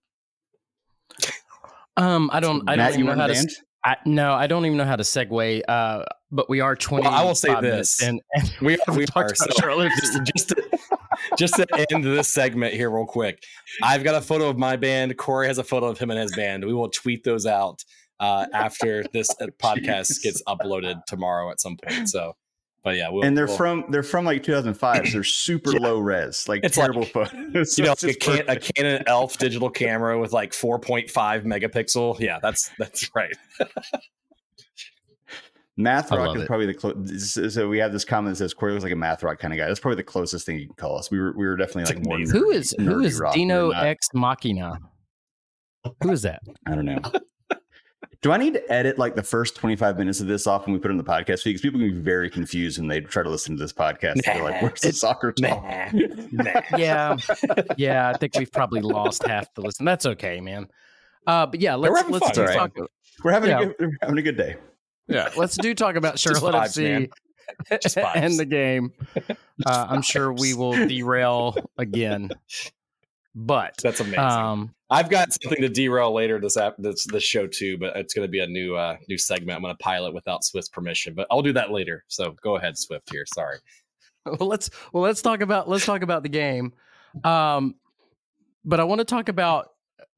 um, 1.96 2.30
I 2.32 2.40
don't. 2.40 2.68
I 2.68 2.76
don't 2.76 2.94
even 2.94 3.06
know 3.06 3.14
how 3.14 3.26
to. 3.28 3.48
I, 3.85 3.96
no, 4.04 4.35
I 4.35 4.48
don't 4.48 4.66
even 4.66 4.76
know 4.76 4.85
how 4.85 4.96
to 4.96 5.04
segue. 5.04 5.62
Uh, 5.68 6.04
but 6.30 6.50
we 6.50 6.61
are 6.61 6.74
twenty. 6.74 7.06
Well, 7.06 7.14
I 7.14 7.22
will 7.22 7.35
say 7.35 7.59
this, 7.61 8.02
and, 8.02 8.20
and 8.35 8.52
we 8.61 8.76
are. 8.88 8.94
We 8.94 9.06
are 9.14 9.35
so, 9.35 9.46
just 10.24 10.48
to, 10.48 10.78
just 11.38 11.54
to 11.54 11.87
end 11.90 12.04
this 12.04 12.28
segment 12.28 12.74
here, 12.74 12.90
real 12.90 13.06
quick. 13.06 13.42
I've 13.82 14.02
got 14.04 14.16
a 14.16 14.20
photo 14.20 14.48
of 14.48 14.59
my 14.59 14.76
band. 14.76 15.16
Corey 15.16 15.46
has 15.46 15.59
a 15.59 15.64
photo 15.64 15.87
of 15.87 15.98
him 15.98 16.11
and 16.11 16.18
his 16.18 16.35
band. 16.35 16.64
We 16.64 16.74
will 16.74 16.90
tweet 16.90 17.22
those 17.24 17.46
out 17.46 17.85
uh, 18.20 18.46
after 18.52 19.04
this 19.12 19.30
uh, 19.40 19.46
podcast 19.62 20.22
gets 20.22 20.42
uploaded 20.48 21.04
tomorrow 21.06 21.50
at 21.50 21.61
some 21.61 21.76
point. 21.76 22.09
So 22.09 22.35
but 22.87 22.94
yeah, 22.94 23.09
we'll, 23.09 23.25
and 23.25 23.37
they're 23.37 23.46
we'll, 23.46 23.57
from 23.57 23.85
they're 23.88 24.05
from 24.05 24.25
like 24.25 24.44
2005. 24.44 25.09
so 25.09 25.12
they're 25.12 25.25
super 25.25 25.72
yeah. 25.72 25.81
low 25.81 25.99
res, 25.99 26.49
like 26.49 26.61
it's 26.62 26.77
terrible 26.77 27.01
like, 27.01 27.11
photos. 27.12 27.77
you 27.77 27.83
know, 27.85 27.96
like 28.01 28.05
a, 28.05 28.14
can, 28.14 28.49
a 28.49 28.61
Canon 28.61 29.03
ELPH 29.09 29.38
digital 29.38 29.68
camera 29.68 30.20
with 30.20 30.33
like 30.33 30.53
4.5 30.53 31.11
megapixel. 31.11 32.20
Yeah, 32.20 32.38
that's 32.40 32.70
that's 32.79 33.11
right. 33.12 33.37
math 35.77 36.12
rock 36.12 36.37
is 36.37 36.42
it. 36.42 36.46
probably 36.46 36.66
the 36.66 36.75
closest. 36.75 37.55
So 37.55 37.68
we 37.68 37.79
have 37.79 37.90
this 37.90 38.05
comment 38.05 38.35
that 38.35 38.37
says 38.37 38.55
Corey 38.55 38.70
looks 38.70 38.85
like 38.85 38.92
a 38.92 38.96
math 38.96 39.25
rock 39.25 39.40
kind 39.40 39.53
of 39.53 39.59
guy. 39.59 39.66
That's 39.66 39.81
probably 39.81 39.96
the 39.96 40.05
closest 40.05 40.46
thing 40.46 40.57
you 40.57 40.66
can 40.66 40.77
call 40.77 40.96
us. 40.96 41.11
We 41.11 41.18
were 41.18 41.33
we 41.33 41.44
were 41.44 41.57
definitely 41.57 41.92
like 41.92 42.07
more. 42.07 42.18
Who 42.18 42.53
is 42.53 42.72
who 42.79 43.01
is 43.01 43.20
Dino 43.33 43.70
Ex 43.70 44.07
Machina? 44.14 44.79
Who 46.05 46.12
is 46.12 46.22
that? 46.22 46.40
I 46.68 46.77
don't 46.77 46.85
know. 46.85 47.01
Do 48.22 48.32
I 48.32 48.37
need 48.37 48.54
to 48.54 48.72
edit 48.72 48.98
like 48.98 49.14
the 49.14 49.22
first 49.22 49.56
25 49.56 49.98
minutes 49.98 50.20
of 50.20 50.26
this 50.26 50.46
off 50.46 50.66
when 50.66 50.74
we 50.74 50.78
put 50.78 50.90
it 50.90 50.92
in 50.92 50.98
the 50.98 51.04
podcast 51.04 51.42
feed? 51.42 51.50
Because 51.50 51.61
people 51.61 51.80
can 51.80 51.92
be 51.92 52.00
very 52.00 52.30
confused 52.30 52.78
when 52.78 52.88
they 52.88 53.00
try 53.00 53.22
to 53.22 53.28
listen 53.28 53.56
to 53.56 53.62
this 53.62 53.72
podcast. 53.72 54.16
Nah, 54.16 54.35
They're 54.35 54.42
like, 54.42 54.62
where's 54.62 54.80
the 54.80 54.92
soccer 54.92 55.32
talk? 55.32 55.62
Nah, 55.62 55.88
nah. 56.32 56.61
yeah. 56.76 57.16
Yeah. 57.76 58.11
I 58.11 58.18
think 58.18 58.37
we've 58.37 58.52
probably 58.52 58.80
lost 58.80 59.26
half 59.26 59.52
the 59.54 59.62
listen. 59.62 59.85
That's 59.85 60.06
okay, 60.06 60.40
man. 60.40 60.66
Uh, 61.26 61.46
but 61.46 61.61
yeah, 61.61 61.74
let's, 61.74 62.09
let's 62.09 62.30
do 62.32 62.46
talk. 62.46 62.72
We're 63.22 63.32
having, 63.32 63.50
yeah. 63.50 63.61
a 63.61 63.66
good, 63.66 63.76
we're 63.80 63.96
having 64.00 64.18
a 64.18 64.22
good 64.22 64.37
day. 64.37 64.56
Yeah. 65.09 65.30
Let's 65.37 65.56
do 65.56 65.74
talk 65.74 65.96
about 65.96 66.18
Charlotte 66.18 66.54
FC 66.54 67.09
and 68.14 68.38
the 68.38 68.44
game. 68.44 68.92
Uh, 69.64 69.87
I'm 69.88 70.02
sure 70.02 70.32
we 70.32 70.54
will 70.54 70.72
derail 70.72 71.56
again. 71.78 72.30
But 73.38 73.75
that's 73.83 74.01
amazing. 74.01 74.18
Um, 74.20 74.75
I've 74.88 75.11
got 75.11 75.31
something 75.31 75.61
to 75.61 75.68
derail 75.68 76.14
later 76.14 76.40
this 76.40 76.57
app 76.57 76.77
this 76.79 77.05
this 77.05 77.22
show 77.22 77.46
too, 77.46 77.77
but 77.77 77.94
it's 77.94 78.14
going 78.14 78.27
to 78.27 78.31
be 78.31 78.40
a 78.40 78.46
new 78.46 78.75
uh 78.75 78.96
new 79.11 79.18
segment. 79.18 79.57
I'm 79.57 79.62
going 79.62 79.75
to 79.75 79.83
pilot 79.83 80.14
without 80.14 80.42
Swift's 80.42 80.70
permission, 80.70 81.12
but 81.14 81.27
I'll 81.31 81.42
do 81.42 81.53
that 81.53 81.70
later. 81.70 82.03
So 82.09 82.35
go 82.42 82.57
ahead, 82.57 82.79
Swift. 82.79 83.11
Here, 83.12 83.25
sorry. 83.27 83.59
Well, 84.40 84.49
let's 84.49 84.70
well 84.92 85.05
let's 85.05 85.22
talk 85.22 85.40
about 85.40 85.68
let's 85.68 85.87
talk 85.87 86.03
about 86.03 86.25
the 86.25 86.29
game. 86.29 86.72
Um, 87.22 87.77
but 88.64 88.81
I 88.81 88.85
want 88.85 88.99
to 88.99 89.05
talk 89.05 89.29
about 89.29 89.68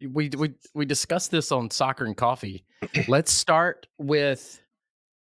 we 0.01 0.31
we 0.31 0.55
we 0.73 0.87
discussed 0.87 1.31
this 1.31 1.53
on 1.53 1.71
soccer 1.71 2.07
and 2.07 2.17
coffee. 2.17 2.65
let's 3.09 3.31
start 3.31 3.87
with 3.99 4.63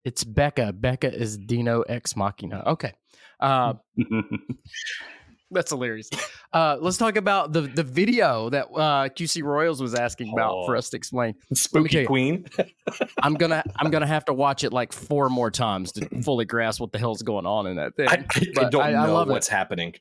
it's 0.06 0.24
Becca. 0.24 0.72
Becca 0.72 1.12
is 1.12 1.36
Dino 1.36 1.82
Ex 1.82 2.16
Machina. 2.16 2.62
Okay. 2.66 2.94
Uh, 3.40 3.74
That's 5.50 5.70
hilarious. 5.70 6.10
Uh, 6.52 6.76
let's 6.80 6.96
talk 6.96 7.16
about 7.16 7.52
the 7.52 7.62
the 7.62 7.82
video 7.82 8.50
that 8.50 8.66
uh, 8.66 9.08
QC 9.08 9.42
Royals 9.42 9.80
was 9.80 9.94
asking 9.94 10.32
about 10.32 10.54
oh, 10.54 10.66
for 10.66 10.76
us 10.76 10.90
to 10.90 10.96
explain. 10.96 11.34
Spooky 11.54 12.04
Queen. 12.04 12.46
I'm 13.22 13.34
gonna 13.34 13.62
I'm 13.76 13.90
gonna 13.90 14.06
have 14.06 14.24
to 14.26 14.34
watch 14.34 14.64
it 14.64 14.72
like 14.72 14.92
four 14.92 15.28
more 15.28 15.50
times 15.50 15.92
to 15.92 16.08
fully 16.22 16.44
grasp 16.44 16.80
what 16.80 16.92
the 16.92 16.98
hell's 16.98 17.22
going 17.22 17.46
on 17.46 17.66
in 17.66 17.76
that 17.76 17.96
thing. 17.96 18.08
I, 18.08 18.24
I, 18.34 18.66
I 18.66 18.70
don't 18.70 18.82
I, 18.82 18.92
know 18.92 19.24
what's 19.24 19.48
it. 19.48 19.52
happening. 19.52 19.94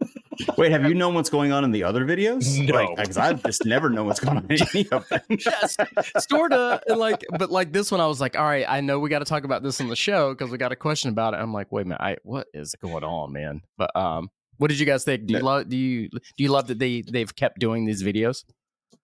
Wait, 0.56 0.72
have 0.72 0.84
you 0.84 0.94
known 0.94 1.14
what's 1.14 1.30
going 1.30 1.52
on 1.52 1.64
in 1.64 1.70
the 1.70 1.84
other 1.84 2.04
videos? 2.04 2.44
No, 2.64 2.94
because 2.96 3.16
like, 3.16 3.30
I've 3.30 3.42
just 3.44 3.64
never 3.64 3.88
known 3.90 4.06
what's 4.06 4.20
going 4.20 4.38
on 4.38 4.46
in 4.50 4.58
any 4.74 4.88
of 4.90 5.08
them. 5.08 5.20
yes, 5.28 5.76
sorta. 6.18 6.80
Like, 6.88 7.22
but 7.38 7.50
like 7.50 7.72
this 7.72 7.92
one, 7.92 8.00
I 8.00 8.06
was 8.06 8.20
like, 8.20 8.36
all 8.36 8.44
right, 8.44 8.64
I 8.68 8.80
know 8.80 8.98
we 8.98 9.10
got 9.10 9.20
to 9.20 9.24
talk 9.24 9.44
about 9.44 9.62
this 9.62 9.80
on 9.80 9.88
the 9.88 9.96
show 9.96 10.34
because 10.34 10.50
we 10.50 10.58
got 10.58 10.72
a 10.72 10.76
question 10.76 11.10
about 11.10 11.34
it. 11.34 11.38
I'm 11.38 11.52
like, 11.52 11.70
wait 11.70 11.82
a 11.82 11.84
minute, 11.84 12.00
I 12.00 12.16
what 12.22 12.48
is 12.52 12.74
going 12.80 13.04
on, 13.04 13.32
man? 13.32 13.60
But 13.76 13.94
um, 13.94 14.30
what 14.58 14.68
did 14.68 14.78
you 14.78 14.86
guys 14.86 15.04
think? 15.04 15.26
Do 15.26 15.34
you 15.34 15.40
love 15.40 15.68
do 15.68 15.76
you 15.76 16.08
do 16.10 16.20
you 16.44 16.48
love 16.48 16.68
that 16.68 16.78
they 16.78 17.02
they've 17.02 17.34
kept 17.34 17.58
doing 17.58 17.84
these 17.84 18.02
videos? 18.02 18.44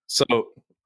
So 0.06 0.24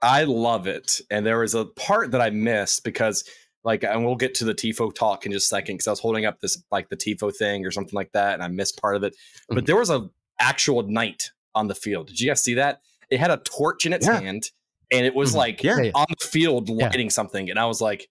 I 0.02 0.24
love 0.24 0.66
it. 0.66 1.00
And 1.10 1.24
there 1.24 1.38
was 1.38 1.54
a 1.54 1.64
part 1.64 2.10
that 2.10 2.20
I 2.20 2.30
missed 2.30 2.84
because 2.84 3.24
like 3.64 3.82
and 3.82 4.04
we'll 4.04 4.16
get 4.16 4.34
to 4.36 4.44
the 4.44 4.54
tifo 4.54 4.94
talk 4.94 5.26
in 5.26 5.32
just 5.32 5.46
a 5.46 5.48
second 5.48 5.76
because 5.76 5.88
i 5.88 5.90
was 5.90 6.00
holding 6.00 6.24
up 6.26 6.40
this 6.40 6.62
like 6.70 6.88
the 6.90 6.96
tifo 6.96 7.34
thing 7.34 7.64
or 7.66 7.70
something 7.70 7.94
like 7.94 8.12
that 8.12 8.34
and 8.34 8.42
i 8.42 8.48
missed 8.48 8.80
part 8.80 8.94
of 8.94 9.02
it 9.02 9.14
mm-hmm. 9.14 9.56
but 9.56 9.66
there 9.66 9.76
was 9.76 9.90
a 9.90 10.08
actual 10.38 10.82
knight 10.82 11.30
on 11.54 11.66
the 11.66 11.74
field 11.74 12.06
did 12.08 12.20
you 12.20 12.28
guys 12.28 12.42
see 12.44 12.54
that 12.54 12.80
it 13.10 13.18
had 13.18 13.30
a 13.30 13.38
torch 13.38 13.86
in 13.86 13.92
its 13.92 14.06
yeah. 14.06 14.20
hand 14.20 14.50
and 14.92 15.06
it 15.06 15.14
was 15.14 15.30
mm-hmm. 15.30 15.38
like 15.38 15.62
yeah. 15.62 15.90
on 15.94 16.06
the 16.08 16.26
field 16.26 16.68
lighting 16.68 17.06
yeah. 17.06 17.10
something 17.10 17.50
and 17.50 17.58
i 17.58 17.64
was 17.64 17.80
like 17.80 18.08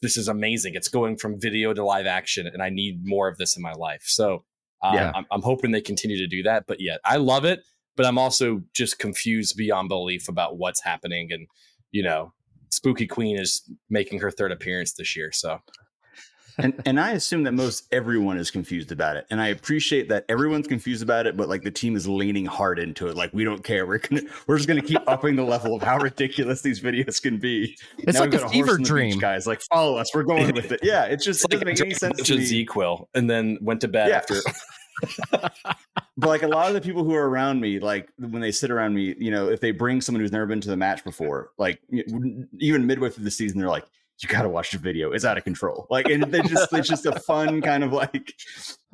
this 0.00 0.16
is 0.16 0.28
amazing 0.28 0.74
it's 0.74 0.88
going 0.88 1.16
from 1.16 1.40
video 1.40 1.72
to 1.74 1.84
live 1.84 2.06
action 2.06 2.46
and 2.46 2.62
i 2.62 2.68
need 2.68 3.04
more 3.04 3.28
of 3.28 3.36
this 3.38 3.56
in 3.56 3.62
my 3.62 3.72
life 3.72 4.04
so 4.04 4.44
um, 4.82 4.94
yeah. 4.94 5.12
I'm, 5.14 5.26
I'm, 5.30 5.42
hoping 5.42 5.70
they 5.70 5.80
continue 5.80 6.16
to 6.18 6.26
do 6.26 6.42
that. 6.44 6.64
But 6.66 6.80
yeah, 6.80 6.96
I 7.04 7.16
love 7.16 7.44
it. 7.44 7.60
But 7.96 8.06
I'm 8.06 8.18
also 8.18 8.62
just 8.74 8.98
confused 8.98 9.56
beyond 9.56 9.88
belief 9.88 10.28
about 10.28 10.56
what's 10.56 10.82
happening. 10.82 11.32
And, 11.32 11.48
you 11.90 12.02
know, 12.02 12.32
Spooky 12.70 13.06
Queen 13.06 13.36
is 13.36 13.68
making 13.90 14.20
her 14.20 14.30
third 14.30 14.52
appearance 14.52 14.92
this 14.92 15.16
year. 15.16 15.32
So 15.32 15.58
and 16.58 16.80
and 16.84 17.00
I 17.00 17.12
assume 17.12 17.44
that 17.44 17.52
most 17.52 17.86
everyone 17.92 18.36
is 18.36 18.50
confused 18.50 18.92
about 18.92 19.16
it, 19.16 19.26
and 19.30 19.40
I 19.40 19.48
appreciate 19.48 20.08
that 20.08 20.24
everyone's 20.28 20.66
confused 20.66 21.02
about 21.02 21.26
it. 21.26 21.36
But 21.36 21.48
like 21.48 21.62
the 21.62 21.70
team 21.70 21.96
is 21.96 22.08
leaning 22.08 22.46
hard 22.46 22.78
into 22.78 23.08
it. 23.08 23.16
Like 23.16 23.32
we 23.32 23.44
don't 23.44 23.62
care. 23.62 23.86
We're 23.86 23.98
gonna 23.98 24.22
we're 24.46 24.56
just 24.56 24.68
gonna 24.68 24.82
keep 24.82 25.00
upping 25.06 25.36
the 25.36 25.44
level 25.44 25.74
of 25.74 25.82
how 25.82 25.98
ridiculous 25.98 26.62
these 26.62 26.80
videos 26.80 27.22
can 27.22 27.38
be. 27.38 27.76
It's 27.98 28.14
now 28.14 28.20
like 28.20 28.34
a 28.34 28.48
fever 28.48 28.78
dream, 28.78 29.12
beach, 29.12 29.20
guys. 29.20 29.46
Like 29.46 29.60
follow 29.62 29.96
us. 29.96 30.08
We're 30.14 30.24
going 30.24 30.52
with 30.54 30.72
it. 30.72 30.80
Yeah, 30.82 31.04
it 31.04 31.20
just 31.20 31.44
it 31.44 31.50
doesn't 31.50 31.66
make 31.66 31.80
any 31.80 31.94
sense. 31.94 32.20
To 32.22 32.34
ZzzQuil 32.34 33.06
and 33.14 33.30
then 33.30 33.58
went 33.60 33.80
to 33.82 33.88
bed 33.88 34.08
yeah. 34.08 34.16
after. 34.16 34.36
but 35.30 35.52
like 36.16 36.42
a 36.42 36.48
lot 36.48 36.68
of 36.68 36.74
the 36.74 36.80
people 36.80 37.04
who 37.04 37.14
are 37.14 37.28
around 37.28 37.60
me, 37.60 37.78
like 37.78 38.10
when 38.18 38.40
they 38.40 38.50
sit 38.50 38.70
around 38.70 38.94
me, 38.94 39.14
you 39.18 39.30
know, 39.30 39.48
if 39.48 39.60
they 39.60 39.70
bring 39.70 40.00
someone 40.00 40.20
who's 40.20 40.32
never 40.32 40.46
been 40.46 40.60
to 40.60 40.68
the 40.68 40.76
match 40.76 41.04
before, 41.04 41.50
like 41.58 41.80
even 42.58 42.86
midway 42.86 43.10
through 43.10 43.24
the 43.24 43.30
season, 43.30 43.58
they're 43.58 43.68
like, 43.68 43.86
you 44.20 44.28
got 44.28 44.42
to 44.42 44.48
watch 44.48 44.72
the 44.72 44.78
video. 44.78 45.12
It's 45.12 45.24
out 45.24 45.38
of 45.38 45.44
control. 45.44 45.86
Like, 45.90 46.08
and 46.08 46.24
they 46.24 46.40
just, 46.42 46.72
it's 46.72 46.88
just 46.88 47.06
a 47.06 47.20
fun 47.20 47.62
kind 47.62 47.84
of 47.84 47.92
like, 47.92 48.34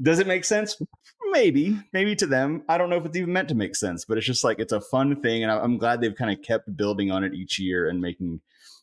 does 0.03 0.19
it 0.19 0.27
make 0.27 0.45
sense? 0.45 0.81
Maybe, 1.31 1.79
maybe 1.93 2.15
to 2.17 2.27
them. 2.27 2.63
I 2.69 2.77
don't 2.77 2.91
know 2.91 2.97
if 2.97 3.07
it's 3.07 3.17
even 3.17 3.33
meant 3.33 3.49
to 3.49 3.55
make 3.55 3.75
sense, 3.75 4.05
but 4.05 4.19
it's 4.19 4.27
just 4.27 4.45
like, 4.45 4.59
it's 4.59 4.73
a 4.73 4.81
fun 4.81 5.21
thing. 5.23 5.43
And 5.43 5.51
I'm 5.51 5.79
glad 5.79 6.01
they've 6.01 6.15
kind 6.15 6.31
of 6.31 6.43
kept 6.43 6.77
building 6.77 7.11
on 7.11 7.25
it 7.25 7.35
each 7.35 7.59
year 7.59 7.89
and 7.89 8.01
making, 8.01 8.41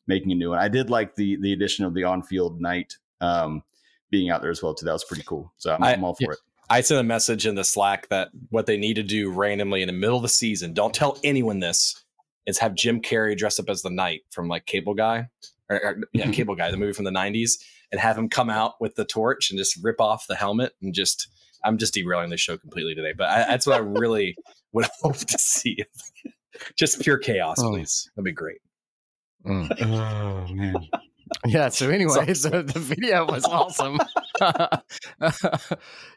making 0.07 0.31
a 0.31 0.35
new 0.35 0.49
one. 0.49 0.59
I 0.59 0.67
did 0.67 0.89
like 0.89 1.15
the, 1.15 1.37
the 1.41 1.53
addition 1.53 1.85
of 1.85 1.93
the 1.93 2.05
on 2.05 2.23
field 2.23 2.59
knight, 2.59 2.95
um, 3.21 3.61
being 4.09 4.31
out 4.31 4.41
there 4.41 4.51
as 4.51 4.63
well 4.63 4.73
too. 4.73 4.85
That 4.85 4.93
was 4.93 5.03
pretty 5.03 5.23
cool. 5.23 5.53
So 5.57 5.75
I'm, 5.75 5.83
I, 5.83 5.93
am 5.93 6.03
all 6.03 6.15
for 6.15 6.23
yeah. 6.23 6.31
it. 6.31 6.39
I 6.71 6.81
sent 6.81 6.99
a 6.99 7.03
message 7.03 7.45
in 7.45 7.55
the 7.55 7.63
Slack 7.63 8.09
that 8.09 8.29
what 8.49 8.65
they 8.65 8.77
need 8.77 8.95
to 8.95 9.03
do 9.03 9.29
randomly 9.29 9.83
in 9.83 9.87
the 9.87 9.93
middle 9.93 10.17
of 10.17 10.23
the 10.23 10.29
season, 10.29 10.73
don't 10.73 10.93
tell 10.93 11.19
anyone 11.23 11.59
this, 11.59 12.03
is 12.47 12.57
have 12.57 12.73
Jim 12.73 13.01
Carrey 13.01 13.37
dress 13.37 13.59
up 13.59 13.69
as 13.69 13.83
the 13.83 13.89
knight 13.89 14.21
from 14.31 14.47
like 14.47 14.65
Cable 14.65 14.95
Guy 14.95 15.27
or, 15.71 15.83
or 15.83 15.97
yeah. 16.13 16.31
Cable 16.31 16.55
Guy, 16.55 16.69
the 16.71 16.77
movie 16.77 16.93
from 16.93 17.05
the 17.05 17.11
'90s, 17.11 17.53
and 17.91 17.99
have 17.99 18.17
him 18.17 18.29
come 18.29 18.49
out 18.49 18.73
with 18.79 18.95
the 18.95 19.05
torch 19.05 19.49
and 19.49 19.57
just 19.57 19.77
rip 19.81 19.99
off 19.99 20.27
the 20.27 20.35
helmet 20.35 20.73
and 20.81 20.93
just. 20.93 21.27
I'm 21.63 21.77
just 21.77 21.93
derailing 21.93 22.31
the 22.31 22.37
show 22.37 22.57
completely 22.57 22.95
today, 22.95 23.13
but 23.15 23.29
I, 23.29 23.37
that's 23.43 23.67
what 23.67 23.75
I 23.75 23.83
really 23.85 24.35
would 24.73 24.87
hope 25.03 25.17
to 25.17 25.37
see. 25.37 25.77
just 26.75 26.99
pure 27.01 27.19
chaos, 27.19 27.57
oh. 27.59 27.69
please. 27.69 28.09
That'd 28.15 28.25
be 28.25 28.31
great. 28.31 28.57
Mm. 29.45 29.85
oh 29.85 30.51
man. 30.51 30.75
Yeah. 31.45 31.69
So 31.69 31.89
anyway, 31.89 32.33
so, 32.33 32.49
the, 32.49 32.63
the 32.63 32.79
video 32.79 33.25
was 33.25 33.45
awesome. 33.45 33.99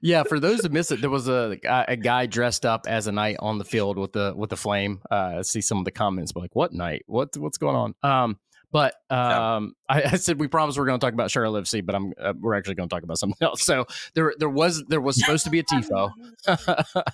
yeah. 0.00 0.22
For 0.24 0.40
those 0.40 0.62
who 0.62 0.68
missed 0.70 0.92
it, 0.92 1.00
there 1.00 1.10
was 1.10 1.28
a, 1.28 1.58
a 1.88 1.96
guy 1.96 2.26
dressed 2.26 2.66
up 2.66 2.86
as 2.86 3.06
a 3.06 3.12
knight 3.12 3.36
on 3.38 3.58
the 3.58 3.64
field 3.64 3.98
with 3.98 4.12
the 4.12 4.32
with 4.36 4.50
the 4.50 4.56
flame. 4.56 5.00
Uh, 5.10 5.42
see 5.42 5.60
some 5.60 5.78
of 5.78 5.84
the 5.84 5.90
comments, 5.90 6.32
but 6.32 6.40
like, 6.40 6.56
what 6.56 6.72
knight? 6.72 7.04
What 7.06 7.36
what's 7.36 7.58
going 7.58 7.76
on? 7.76 7.94
Um, 8.02 8.38
but 8.74 8.96
um, 9.08 9.76
yeah. 9.88 9.96
I, 9.96 10.02
I, 10.02 10.16
said 10.16 10.40
we 10.40 10.48
promised 10.48 10.76
we 10.76 10.82
are 10.82 10.87
going 10.87 10.98
to 10.98 11.06
talk 11.06 11.14
about 11.14 11.30
Charlotte 11.30 11.62
FC, 11.62 11.87
but 11.87 11.94
I'm 11.94 12.12
uh, 12.20 12.32
we're 12.37 12.54
actually 12.54 12.74
going 12.74 12.88
to 12.88 12.92
talk 12.92 13.04
about 13.04 13.18
something 13.18 13.38
else. 13.40 13.62
So 13.62 13.87
there 14.14 14.34
there 14.37 14.50
was 14.50 14.82
there 14.88 15.00
was 15.00 15.14
supposed 15.16 15.44
to 15.44 15.50
be 15.50 15.60
a 15.60 15.62
tifo. 15.62 16.10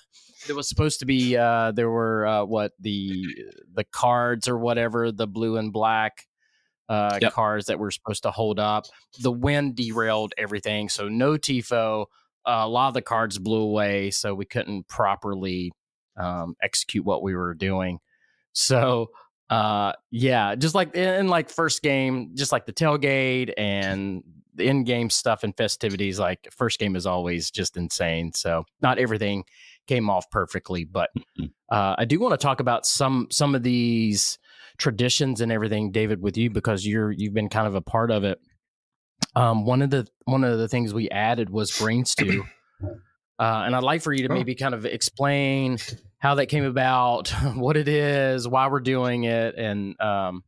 there 0.47 0.57
was 0.57 0.71
supposed 0.71 1.01
to 1.01 1.07
be 1.07 1.37
uh, 1.37 1.73
there 1.73 1.91
were 1.91 2.27
uh, 2.27 2.45
what 2.47 2.73
the 2.81 3.27
the 3.75 3.85
cards 3.85 4.49
or 4.49 4.57
whatever 4.57 5.13
the 5.13 5.27
blue 5.27 5.59
and 5.59 5.71
black 5.71 6.27
uh, 6.89 7.19
yep. 7.21 7.35
cars 7.35 7.67
that 7.67 7.79
were 7.79 7.91
supposed 7.91 8.23
to 8.23 8.31
hold 8.31 8.59
up. 8.59 8.87
The 9.21 9.31
wind 9.31 9.77
derailed 9.77 10.33
everything, 10.39 10.89
so 10.89 11.09
no 11.09 11.35
tifo. 11.35 12.07
Uh, 12.47 12.63
a 12.65 12.69
lot 12.69 12.89
of 12.89 12.95
the 12.95 13.03
cards 13.03 13.39
blew 13.39 13.61
away, 13.61 14.11
so 14.13 14.35
we 14.35 14.47
couldn't 14.47 14.89
properly 14.89 15.73
um, 16.17 16.55
execute 16.63 17.05
what 17.05 17.23
we 17.23 17.35
were 17.35 17.53
doing. 17.53 17.99
So 18.55 19.11
uh 19.51 19.93
yeah 20.13 20.55
just 20.55 20.75
like 20.75 20.95
in 20.95 21.27
like 21.29 21.51
first 21.51 21.83
game 21.83 22.31
just 22.35 22.53
like 22.53 22.67
the 22.67 22.73
tailgate 22.73 23.53
and 23.59 24.23
the 24.55 24.67
in-game 24.67 25.11
stuff 25.11 25.43
and 25.43 25.57
festivities 25.57 26.19
like 26.19 26.49
first 26.57 26.79
game 26.79 26.95
is 26.95 27.05
always 27.05 27.51
just 27.51 27.77
insane 27.77 28.33
so 28.33 28.65
not 28.81 28.99
everything 28.99 29.45
came 29.89 30.09
off 30.09 30.31
perfectly 30.31 30.85
but 30.85 31.11
mm-hmm. 31.19 31.47
uh 31.71 31.97
i 31.99 32.05
do 32.05 32.21
want 32.21 32.33
to 32.33 32.39
talk 32.39 32.61
about 32.61 32.87
some 32.87 33.27
some 33.31 33.55
of 33.57 33.65
these 33.65 34.39
traditions 34.79 35.41
and 35.41 35.51
everything 35.51 35.91
david 35.91 36.23
with 36.23 36.37
you 36.37 36.49
because 36.49 36.87
you're 36.87 37.11
you've 37.11 37.35
been 37.35 37.49
kind 37.49 37.67
of 37.67 37.75
a 37.75 37.81
part 37.81 38.13
of 38.13 38.23
it 38.23 38.39
um 39.35 39.65
one 39.65 39.83
of 39.83 39.91
the 39.91 40.07
one 40.27 40.45
of 40.45 40.59
the 40.59 40.69
things 40.69 40.95
we 40.95 41.11
added 41.11 41.51
was 41.51 41.77
brain 41.77 42.05
stew 42.05 42.45
uh 43.41 43.63
and 43.67 43.75
i'd 43.75 43.83
like 43.83 44.01
for 44.01 44.13
you 44.13 44.27
to 44.29 44.33
oh. 44.33 44.37
maybe 44.37 44.55
kind 44.55 44.75
of 44.75 44.87
explain 44.87 45.77
how 46.21 46.37
that 46.37 46.47
came 46.47 46.65
about, 46.65 47.29
what 47.55 47.77
it 47.77 47.89
is, 47.89 48.47
why 48.47 48.69
we're 48.69 48.81
doing 48.81 49.25
it, 49.25 49.57
and 49.57 50.01
um, 50.01 50.45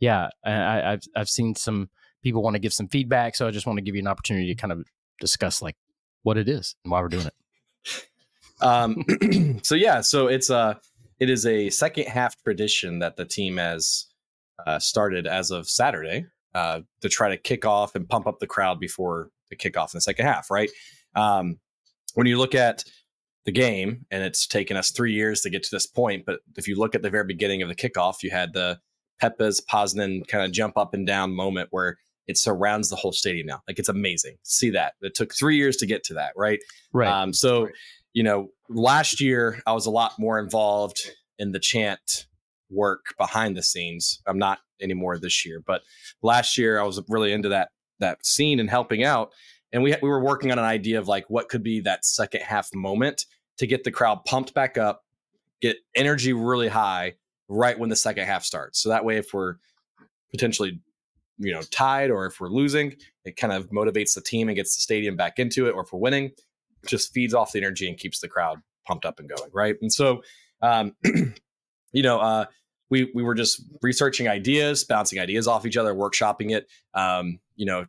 yeah, 0.00 0.28
I, 0.44 0.90
have 0.90 1.02
I've 1.14 1.28
seen 1.28 1.54
some 1.54 1.88
people 2.22 2.42
want 2.42 2.54
to 2.54 2.60
give 2.60 2.72
some 2.72 2.88
feedback, 2.88 3.36
so 3.36 3.46
I 3.46 3.50
just 3.50 3.66
want 3.66 3.76
to 3.76 3.82
give 3.82 3.94
you 3.94 4.00
an 4.00 4.08
opportunity 4.08 4.48
to 4.48 4.60
kind 4.60 4.72
of 4.72 4.86
discuss 5.20 5.62
like 5.62 5.76
what 6.22 6.36
it 6.36 6.48
is 6.48 6.74
and 6.84 6.90
why 6.90 7.00
we're 7.00 7.08
doing 7.08 7.26
it. 7.26 7.34
Um, 8.60 9.04
so 9.62 9.74
yeah, 9.74 10.00
so 10.00 10.28
it's 10.28 10.48
a 10.48 10.80
it 11.18 11.28
is 11.28 11.44
a 11.44 11.70
second 11.70 12.06
half 12.06 12.40
tradition 12.42 13.00
that 13.00 13.16
the 13.16 13.24
team 13.24 13.56
has 13.56 14.06
uh, 14.64 14.78
started 14.78 15.26
as 15.26 15.50
of 15.50 15.68
Saturday 15.68 16.26
uh, 16.54 16.80
to 17.00 17.08
try 17.08 17.28
to 17.28 17.36
kick 17.36 17.66
off 17.66 17.96
and 17.96 18.08
pump 18.08 18.28
up 18.28 18.38
the 18.38 18.46
crowd 18.46 18.78
before 18.78 19.30
the 19.50 19.56
kickoff 19.56 19.92
in 19.92 19.98
the 19.98 20.00
second 20.00 20.26
half. 20.26 20.52
Right. 20.52 20.70
Um, 21.16 21.58
when 22.14 22.28
you 22.28 22.38
look 22.38 22.54
at 22.54 22.84
the 23.44 23.52
game, 23.52 24.06
and 24.10 24.22
it's 24.22 24.46
taken 24.46 24.76
us 24.76 24.90
three 24.90 25.12
years 25.12 25.42
to 25.42 25.50
get 25.50 25.62
to 25.64 25.70
this 25.70 25.86
point. 25.86 26.24
But 26.24 26.40
if 26.56 26.66
you 26.66 26.76
look 26.76 26.94
at 26.94 27.02
the 27.02 27.10
very 27.10 27.24
beginning 27.24 27.62
of 27.62 27.68
the 27.68 27.74
kickoff, 27.74 28.22
you 28.22 28.30
had 28.30 28.52
the 28.52 28.78
Pepas 29.22 29.60
Poznan 29.70 30.26
kind 30.26 30.44
of 30.44 30.52
jump 30.52 30.76
up 30.76 30.94
and 30.94 31.06
down 31.06 31.34
moment 31.34 31.68
where 31.70 31.98
it 32.26 32.38
surrounds 32.38 32.88
the 32.88 32.96
whole 32.96 33.12
stadium 33.12 33.46
now. 33.46 33.62
Like 33.68 33.78
it's 33.78 33.88
amazing. 33.88 34.36
See 34.42 34.70
that. 34.70 34.94
It 35.02 35.14
took 35.14 35.34
three 35.34 35.56
years 35.56 35.76
to 35.78 35.86
get 35.86 36.04
to 36.04 36.14
that, 36.14 36.32
right? 36.36 36.58
Right. 36.92 37.08
Um, 37.08 37.32
so, 37.34 37.64
right. 37.64 37.74
you 38.14 38.22
know, 38.22 38.48
last 38.70 39.20
year 39.20 39.60
I 39.66 39.72
was 39.72 39.84
a 39.84 39.90
lot 39.90 40.18
more 40.18 40.38
involved 40.38 41.10
in 41.38 41.52
the 41.52 41.60
chant 41.60 42.26
work 42.70 43.14
behind 43.18 43.56
the 43.56 43.62
scenes. 43.62 44.22
I'm 44.26 44.38
not 44.38 44.60
anymore 44.80 45.18
this 45.18 45.44
year, 45.44 45.62
but 45.64 45.82
last 46.22 46.56
year 46.56 46.80
I 46.80 46.84
was 46.84 47.00
really 47.08 47.32
into 47.32 47.50
that 47.50 47.68
that 48.00 48.24
scene 48.26 48.58
and 48.58 48.68
helping 48.68 49.04
out 49.04 49.30
and 49.74 49.82
we 49.82 49.94
we 50.00 50.08
were 50.08 50.22
working 50.22 50.50
on 50.52 50.58
an 50.58 50.64
idea 50.64 50.98
of 50.98 51.08
like 51.08 51.28
what 51.28 51.50
could 51.50 51.62
be 51.62 51.80
that 51.80 52.06
second 52.06 52.40
half 52.40 52.70
moment 52.74 53.26
to 53.58 53.66
get 53.66 53.84
the 53.84 53.90
crowd 53.90 54.24
pumped 54.24 54.54
back 54.54 54.78
up, 54.78 55.04
get 55.60 55.76
energy 55.94 56.32
really 56.32 56.68
high 56.68 57.14
right 57.48 57.78
when 57.78 57.90
the 57.90 57.96
second 57.96 58.26
half 58.26 58.44
starts. 58.44 58.80
So 58.80 58.88
that 58.88 59.04
way, 59.04 59.16
if 59.16 59.32
we're 59.32 59.56
potentially 60.30 60.80
you 61.38 61.52
know 61.52 61.62
tied 61.70 62.10
or 62.10 62.26
if 62.26 62.40
we're 62.40 62.48
losing, 62.48 62.96
it 63.24 63.36
kind 63.36 63.52
of 63.52 63.70
motivates 63.70 64.14
the 64.14 64.20
team 64.20 64.48
and 64.48 64.56
gets 64.56 64.76
the 64.76 64.80
stadium 64.80 65.16
back 65.16 65.38
into 65.38 65.66
it. 65.66 65.72
Or 65.72 65.82
if 65.82 65.92
we're 65.92 66.00
winning, 66.00 66.32
just 66.86 67.12
feeds 67.12 67.34
off 67.34 67.52
the 67.52 67.58
energy 67.58 67.88
and 67.88 67.98
keeps 67.98 68.20
the 68.20 68.28
crowd 68.28 68.60
pumped 68.86 69.04
up 69.04 69.18
and 69.18 69.28
going. 69.28 69.50
Right, 69.52 69.76
and 69.80 69.92
so 69.92 70.22
um, 70.62 70.94
you 71.92 72.02
know. 72.02 72.20
uh 72.20 72.46
we, 72.90 73.10
we 73.14 73.22
were 73.22 73.34
just 73.34 73.62
researching 73.82 74.28
ideas, 74.28 74.84
bouncing 74.84 75.18
ideas 75.18 75.48
off 75.48 75.66
each 75.66 75.76
other, 75.76 75.94
workshopping 75.94 76.54
it. 76.54 76.68
Um, 76.92 77.40
you 77.56 77.66
know, 77.66 77.86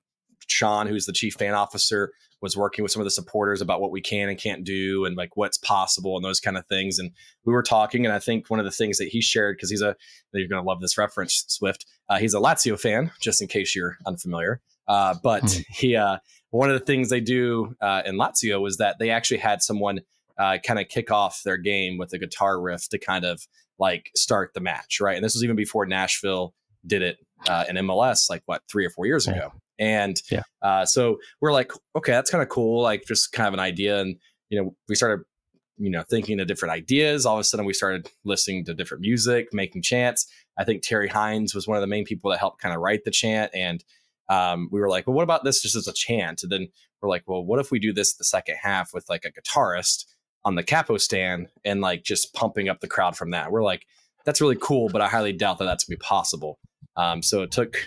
Sean, 0.48 0.88
who's 0.88 1.06
the 1.06 1.14
chief 1.14 1.36
fan 1.36 1.54
officer, 1.54 2.12
was 2.46 2.56
working 2.56 2.84
with 2.84 2.92
some 2.92 3.02
of 3.02 3.06
the 3.06 3.12
supporters 3.12 3.60
about 3.60 3.82
what 3.82 3.92
we 3.92 4.02
can 4.02 4.30
and 4.30 4.38
can't 4.38 4.64
do 4.64 5.04
and 5.04 5.18
like 5.18 5.36
what's 5.36 5.58
possible 5.58 6.16
and 6.16 6.24
those 6.24 6.40
kind 6.40 6.58
of 6.58 6.66
things. 6.68 7.00
And 7.00 7.12
we 7.44 7.52
were 7.52 7.64
talking, 7.64 8.06
and 8.06 8.14
I 8.14 8.20
think 8.20 8.50
one 8.50 8.60
of 8.60 8.66
the 8.66 8.72
things 8.72 9.00
that 9.00 9.08
he 9.08 9.20
shared 9.20 9.58
because 9.58 9.72
he's 9.72 9.82
a 9.82 9.96
you're 10.32 10.48
going 10.48 10.64
to 10.64 10.68
love 10.68 10.80
this 10.80 10.98
reference, 10.98 11.44
Swift. 11.48 11.86
Uh, 12.08 12.20
he's 12.20 12.36
a 12.36 12.40
Lazio 12.40 12.80
fan, 12.80 13.12
just 13.20 13.42
in 13.42 13.48
case 13.48 13.76
you're 13.76 13.98
unfamiliar. 14.06 14.62
Uh, 14.88 15.16
but 15.24 15.44
mm-hmm. 15.44 15.62
he 15.70 15.96
uh, 15.96 16.20
one 16.52 16.70
of 16.70 16.80
the 16.80 16.86
things 16.86 17.10
they 17.10 17.20
do 17.20 17.76
uh, 17.82 18.04
in 18.06 18.16
Lazio 18.16 18.62
was 18.62 18.78
that 18.78 18.98
they 19.00 19.10
actually 19.10 19.40
had 19.40 19.64
someone 19.64 20.02
uh, 20.38 20.60
kind 20.64 20.80
of 20.80 20.88
kick 20.88 21.12
off 21.12 21.42
their 21.44 21.58
game 21.58 21.98
with 21.98 22.14
a 22.14 22.20
guitar 22.20 22.62
riff 22.62 22.88
to 22.90 23.00
kind 23.00 23.26
of 23.26 23.42
like 23.80 24.12
start 24.16 24.54
the 24.54 24.62
match, 24.62 25.00
right? 25.02 25.16
And 25.16 25.26
this 25.26 25.34
was 25.34 25.44
even 25.44 25.56
before 25.56 25.86
Nashville 25.86 26.54
did 26.86 27.02
it 27.02 27.18
uh, 27.48 27.66
in 27.68 27.76
MLS, 27.78 28.30
like 28.30 28.44
what 28.46 28.62
three 28.70 28.86
or 28.86 28.90
four 28.90 29.06
years 29.06 29.28
ago. 29.28 29.52
And 29.80 30.22
yeah. 30.32 30.44
uh, 30.62 30.86
so 30.86 31.18
we're 31.42 31.52
like, 31.52 31.72
okay, 31.96 32.12
that's 32.12 32.32
kind 32.32 32.42
of 32.42 32.50
cool. 32.50 32.82
Like 32.82 33.06
just 33.06 33.32
kind 33.32 33.48
of 33.48 33.54
an 33.54 33.60
idea. 33.60 34.00
And, 34.00 34.16
you 34.50 34.62
know, 34.62 34.76
we 34.88 34.96
started, 34.96 35.26
you 35.78 35.90
know, 35.90 36.04
thinking 36.04 36.40
of 36.40 36.48
different 36.48 36.74
ideas. 36.74 37.26
All 37.26 37.36
of 37.36 37.42
a 37.42 37.44
sudden 37.44 37.66
we 37.66 37.74
started 37.74 38.10
listening 38.24 38.66
to 38.66 38.74
different 38.74 39.02
music, 39.02 39.48
making 39.52 39.82
chants. 39.82 40.28
I 40.58 40.64
think 40.64 40.82
Terry 40.82 41.10
Hines 41.10 41.54
was 41.54 41.68
one 41.68 41.78
of 41.78 41.82
the 41.82 41.88
main 41.88 42.06
people 42.06 42.32
that 42.32 42.40
helped 42.40 42.62
kind 42.62 42.74
of 42.74 42.82
write 42.82 43.04
the 43.04 43.12
chant. 43.12 43.52
And 43.54 43.84
um, 44.30 44.70
we 44.72 44.80
were 44.80 44.90
like, 44.90 45.08
well, 45.08 45.16
what 45.16 45.24
about 45.24 45.44
this 45.44 45.62
just 45.62 45.76
as 45.76 45.88
a 45.88 45.94
chant? 45.94 46.44
And 46.44 46.52
then 46.52 46.68
we're 47.02 47.10
like, 47.10 47.24
well, 47.28 47.44
what 47.44 47.60
if 47.60 47.72
we 47.72 47.80
do 47.80 47.94
this 47.94 48.16
the 48.16 48.24
second 48.24 48.56
half 48.62 48.94
with 48.94 49.10
like 49.10 49.26
a 49.26 49.32
guitarist 49.32 50.06
on 50.46 50.56
the 50.56 50.64
capo 50.64 50.98
stand 50.98 51.48
and 51.64 51.82
like 51.82 52.04
just 52.04 52.34
pumping 52.34 52.70
up 52.70 52.80
the 52.80 52.88
crowd 52.88 53.18
from 53.18 53.32
that? 53.32 53.52
We're 53.52 53.64
like, 53.64 53.86
that's 54.26 54.42
really 54.42 54.58
cool, 54.60 54.90
but 54.90 55.02
I 55.02 55.08
highly 55.08 55.34
doubt 55.34 55.60
that 55.60 55.66
that's 55.66 55.84
gonna 55.84 55.98
be 55.98 56.02
possible. 56.02 56.60
Um, 56.96 57.22
so 57.22 57.44
it 57.44 57.52
took 57.52 57.78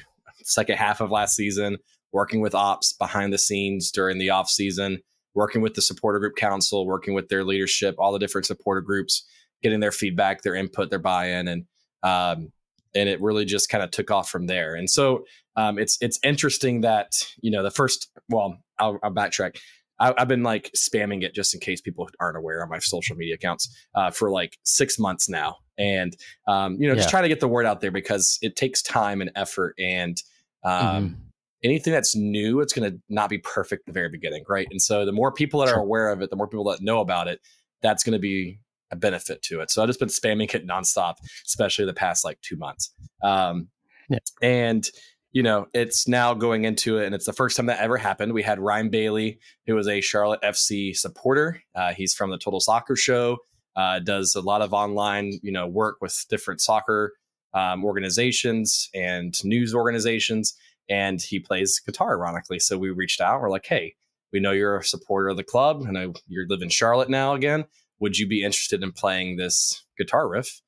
second 0.48 0.76
half 0.76 1.00
of 1.00 1.10
last 1.10 1.36
season, 1.36 1.78
working 2.12 2.40
with 2.40 2.54
ops 2.54 2.92
behind 2.92 3.32
the 3.32 3.38
scenes 3.38 3.90
during 3.90 4.18
the 4.18 4.30
off 4.30 4.48
season, 4.48 4.98
working 5.34 5.60
with 5.62 5.74
the 5.74 5.82
supporter 5.82 6.18
group 6.18 6.36
council, 6.36 6.86
working 6.86 7.14
with 7.14 7.28
their 7.28 7.44
leadership, 7.44 7.94
all 7.98 8.12
the 8.12 8.18
different 8.18 8.46
supporter 8.46 8.80
groups, 8.80 9.24
getting 9.62 9.80
their 9.80 9.92
feedback, 9.92 10.42
their 10.42 10.54
input, 10.54 10.90
their 10.90 10.98
buy-in, 10.98 11.48
and 11.48 11.64
um, 12.02 12.52
and 12.94 13.08
it 13.08 13.20
really 13.20 13.44
just 13.44 13.68
kind 13.68 13.84
of 13.84 13.90
took 13.90 14.10
off 14.10 14.28
from 14.28 14.46
there. 14.46 14.74
And 14.74 14.88
so 14.88 15.24
um, 15.56 15.78
it's 15.78 15.98
it's 16.00 16.18
interesting 16.22 16.82
that 16.82 17.12
you 17.40 17.50
know 17.50 17.62
the 17.62 17.70
first. 17.70 18.10
Well, 18.28 18.58
I'll, 18.78 18.98
I'll 19.02 19.12
backtrack. 19.12 19.58
I, 20.00 20.14
have 20.16 20.28
been 20.28 20.44
like 20.44 20.70
spamming 20.76 21.24
it 21.24 21.34
just 21.34 21.54
in 21.54 21.60
case 21.60 21.80
people 21.80 22.08
aren't 22.20 22.36
aware 22.36 22.62
on 22.62 22.68
my 22.68 22.78
social 22.78 23.16
media 23.16 23.34
accounts 23.34 23.76
uh, 23.96 24.12
for 24.12 24.30
like 24.30 24.56
six 24.62 24.98
months 24.98 25.28
now, 25.28 25.56
and 25.76 26.16
um, 26.46 26.76
you 26.80 26.86
know 26.86 26.94
yeah. 26.94 26.98
just 26.98 27.10
trying 27.10 27.24
to 27.24 27.28
get 27.28 27.40
the 27.40 27.48
word 27.48 27.66
out 27.66 27.80
there 27.80 27.90
because 27.90 28.38
it 28.42 28.56
takes 28.56 28.82
time 28.82 29.20
and 29.20 29.30
effort 29.36 29.74
and. 29.78 30.20
Um, 30.64 31.10
mm-hmm 31.10 31.22
anything 31.62 31.92
that's 31.92 32.14
new, 32.14 32.60
it's 32.60 32.72
going 32.72 32.90
to 32.90 33.00
not 33.08 33.30
be 33.30 33.38
perfect 33.38 33.82
at 33.82 33.86
the 33.86 33.92
very 33.92 34.08
beginning, 34.08 34.44
right? 34.48 34.66
And 34.70 34.80
so 34.80 35.04
the 35.04 35.12
more 35.12 35.32
people 35.32 35.60
that 35.60 35.68
are 35.68 35.80
aware 35.80 36.10
of 36.10 36.22
it, 36.22 36.30
the 36.30 36.36
more 36.36 36.48
people 36.48 36.64
that 36.64 36.80
know 36.80 37.00
about 37.00 37.28
it, 37.28 37.40
that's 37.82 38.04
going 38.04 38.12
to 38.12 38.18
be 38.18 38.60
a 38.90 38.96
benefit 38.96 39.42
to 39.42 39.60
it. 39.60 39.70
So 39.70 39.82
I've 39.82 39.88
just 39.88 39.98
been 39.98 40.08
spamming 40.08 40.52
it 40.54 40.66
nonstop, 40.66 41.14
especially 41.46 41.84
the 41.84 41.94
past 41.94 42.24
like 42.24 42.40
two 42.40 42.56
months. 42.56 42.92
Um, 43.22 43.68
yeah. 44.08 44.18
And 44.42 44.88
you 45.32 45.42
know, 45.42 45.66
it's 45.74 46.08
now 46.08 46.32
going 46.32 46.64
into 46.64 46.98
it, 46.98 47.04
and 47.04 47.14
it's 47.14 47.26
the 47.26 47.34
first 47.34 47.54
time 47.56 47.66
that 47.66 47.80
ever 47.80 47.98
happened. 47.98 48.32
We 48.32 48.42
had 48.42 48.58
Ryan 48.58 48.88
Bailey, 48.88 49.38
who 49.66 49.74
was 49.74 49.86
a 49.86 50.00
Charlotte 50.00 50.40
FC 50.42 50.96
supporter. 50.96 51.62
Uh, 51.74 51.92
he's 51.92 52.14
from 52.14 52.30
the 52.30 52.38
Total 52.38 52.60
Soccer 52.60 52.96
Show. 52.96 53.36
Uh, 53.76 53.98
does 53.98 54.34
a 54.34 54.40
lot 54.40 54.62
of 54.62 54.72
online, 54.72 55.38
you 55.42 55.52
know, 55.52 55.66
work 55.66 55.98
with 56.00 56.24
different 56.30 56.62
soccer 56.62 57.12
um, 57.58 57.84
organizations 57.84 58.88
and 58.94 59.34
news 59.44 59.74
organizations 59.74 60.54
and 60.88 61.20
he 61.20 61.38
plays 61.38 61.80
guitar 61.84 62.18
ironically. 62.18 62.58
So 62.58 62.78
we 62.78 62.90
reached 62.90 63.20
out 63.20 63.40
we're 63.40 63.50
like 63.50 63.66
hey 63.66 63.94
we 64.32 64.40
know 64.40 64.52
you're 64.52 64.76
a 64.76 64.84
supporter 64.84 65.28
of 65.28 65.36
the 65.36 65.44
club 65.44 65.82
and 65.82 65.98
I, 65.98 66.06
you 66.26 66.46
live 66.48 66.62
in 66.62 66.68
charlotte 66.68 67.10
now 67.10 67.34
again. 67.34 67.64
Would 68.00 68.18
you 68.18 68.28
be 68.28 68.44
interested 68.44 68.82
in 68.82 68.92
playing 68.92 69.36
this 69.36 69.84
guitar 69.98 70.28
riff 70.28 70.60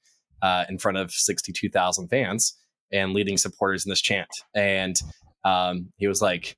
uh, 0.43 0.65
in 0.69 0.79
front 0.79 0.99
of 0.99 1.13
62000 1.13 2.09
fans 2.09 2.57
and 2.91 3.13
leading 3.13 3.37
supporters 3.37 3.85
in 3.85 3.91
this 3.91 4.01
chant? 4.01 4.31
And 4.55 5.01
um, 5.45 5.93
he 5.97 6.07
was 6.07 6.21
like 6.21 6.57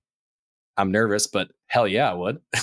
i'm 0.78 0.90
nervous 0.90 1.26
but 1.26 1.50
hell 1.66 1.86
yeah 1.86 2.10
i 2.10 2.14
would. 2.14 2.40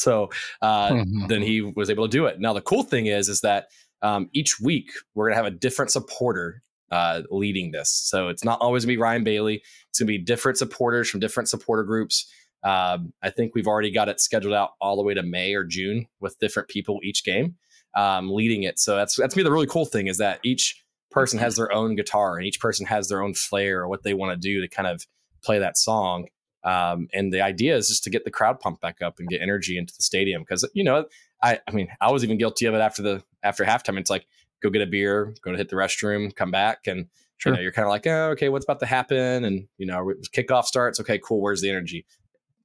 So 0.00 0.30
uh, 0.62 0.90
mm-hmm. 0.90 1.26
then 1.26 1.42
he 1.42 1.60
was 1.60 1.90
able 1.90 2.08
to 2.08 2.10
do 2.10 2.24
it. 2.24 2.40
Now 2.40 2.54
the 2.54 2.62
cool 2.62 2.82
thing 2.82 3.06
is 3.06 3.28
is 3.28 3.42
that 3.42 3.66
um, 4.02 4.30
each 4.32 4.58
week 4.58 4.90
we're 5.14 5.26
going 5.26 5.36
to 5.36 5.44
have 5.44 5.52
a 5.52 5.56
different 5.56 5.90
supporter 5.90 6.62
uh, 6.90 7.22
leading 7.30 7.70
this. 7.70 7.90
So 7.90 8.28
it's 8.28 8.44
not 8.44 8.60
always 8.60 8.84
gonna 8.84 8.94
be 8.94 8.98
Ryan 8.98 9.24
Bailey. 9.24 9.62
It's 9.88 9.98
gonna 9.98 10.08
be 10.08 10.18
different 10.18 10.58
supporters 10.58 11.08
from 11.08 11.20
different 11.20 11.48
supporter 11.48 11.84
groups. 11.84 12.30
Um, 12.62 13.12
I 13.22 13.30
think 13.30 13.54
we've 13.54 13.66
already 13.66 13.90
got 13.90 14.08
it 14.08 14.20
scheduled 14.20 14.54
out 14.54 14.72
all 14.80 14.96
the 14.96 15.02
way 15.02 15.14
to 15.14 15.22
May 15.22 15.54
or 15.54 15.64
June 15.64 16.06
with 16.20 16.38
different 16.38 16.68
people 16.68 17.00
each 17.02 17.24
game 17.24 17.56
um, 17.94 18.30
leading 18.30 18.62
it. 18.62 18.78
So 18.78 18.96
that's 18.96 19.16
that's 19.16 19.36
me 19.36 19.42
the 19.42 19.52
really 19.52 19.66
cool 19.66 19.86
thing 19.86 20.06
is 20.06 20.18
that 20.18 20.40
each 20.44 20.82
person 21.10 21.38
has 21.38 21.56
their 21.56 21.72
own 21.72 21.96
guitar 21.96 22.36
and 22.36 22.46
each 22.46 22.60
person 22.60 22.86
has 22.86 23.08
their 23.08 23.22
own 23.22 23.34
flair 23.34 23.80
or 23.80 23.88
what 23.88 24.02
they 24.02 24.14
want 24.14 24.32
to 24.32 24.48
do 24.48 24.60
to 24.60 24.68
kind 24.68 24.88
of 24.88 25.06
play 25.42 25.58
that 25.58 25.76
song. 25.76 26.26
Um, 26.62 27.08
and 27.12 27.32
the 27.32 27.40
idea 27.40 27.74
is 27.76 27.88
just 27.88 28.04
to 28.04 28.10
get 28.10 28.24
the 28.24 28.30
crowd 28.30 28.60
pumped 28.60 28.82
back 28.82 29.00
up 29.02 29.18
and 29.18 29.28
get 29.28 29.40
energy 29.40 29.78
into 29.78 29.94
the 29.96 30.02
stadium 30.02 30.42
because 30.42 30.68
you 30.74 30.84
know 30.84 31.06
I 31.42 31.58
I 31.66 31.72
mean 31.72 31.88
I 32.00 32.10
was 32.10 32.22
even 32.22 32.38
guilty 32.38 32.66
of 32.66 32.74
it 32.74 32.80
after 32.80 33.02
the 33.02 33.22
after 33.42 33.64
halftime. 33.64 33.98
It's 33.98 34.10
like 34.10 34.26
go 34.62 34.70
get 34.70 34.82
a 34.82 34.86
beer, 34.86 35.34
go 35.42 35.52
to 35.52 35.58
hit 35.58 35.68
the 35.68 35.76
restroom, 35.76 36.34
come 36.34 36.50
back, 36.50 36.86
and 36.86 37.06
sure. 37.38 37.52
you 37.52 37.56
know 37.56 37.62
you're 37.62 37.72
kind 37.72 37.86
of 37.86 37.90
like, 37.90 38.06
oh, 38.06 38.30
okay, 38.30 38.48
what's 38.48 38.64
about 38.64 38.80
to 38.80 38.86
happen? 38.86 39.44
And 39.44 39.66
you 39.78 39.86
know, 39.86 40.12
kickoff 40.34 40.64
starts. 40.64 41.00
Okay, 41.00 41.18
cool. 41.18 41.40
Where's 41.40 41.60
the 41.60 41.70
energy? 41.70 42.06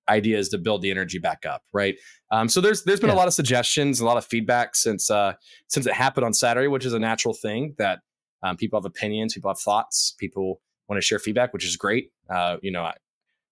Idea 0.08 0.38
is 0.38 0.50
to 0.50 0.60
build 0.60 0.84
the 0.84 0.92
energy 0.92 1.18
back 1.18 1.46
up, 1.48 1.64
right? 1.74 1.96
Um, 2.30 2.48
so 2.48 2.62
there's 2.62 2.84
there's 2.84 3.00
been 3.00 3.10
yeah. 3.10 3.16
a 3.16 3.18
lot 3.18 3.28
of 3.28 3.34
suggestions, 3.34 4.00
a 4.00 4.06
lot 4.06 4.18
of 4.18 4.26
feedback 4.26 4.76
since 4.76 5.10
uh, 5.10 5.34
since 5.68 5.88
it 5.88 5.94
happened 5.94 6.26
on 6.26 6.34
Saturday, 6.34 6.68
which 6.68 6.86
is 6.86 6.94
a 6.94 7.00
natural 7.00 7.34
thing 7.34 7.74
that 7.80 8.00
um, 8.44 8.56
people 8.56 8.80
have 8.80 8.86
opinions, 8.86 9.34
people 9.34 9.50
have 9.50 9.60
thoughts, 9.60 10.16
people 10.20 10.62
want 10.88 11.02
to 11.02 11.06
share 11.06 11.18
feedback, 11.18 11.54
which 11.54 11.66
is 11.66 11.76
great. 11.76 12.12
Uh, 12.30 12.58
you 12.62 12.72
know, 12.72 12.84
I, 12.84 12.94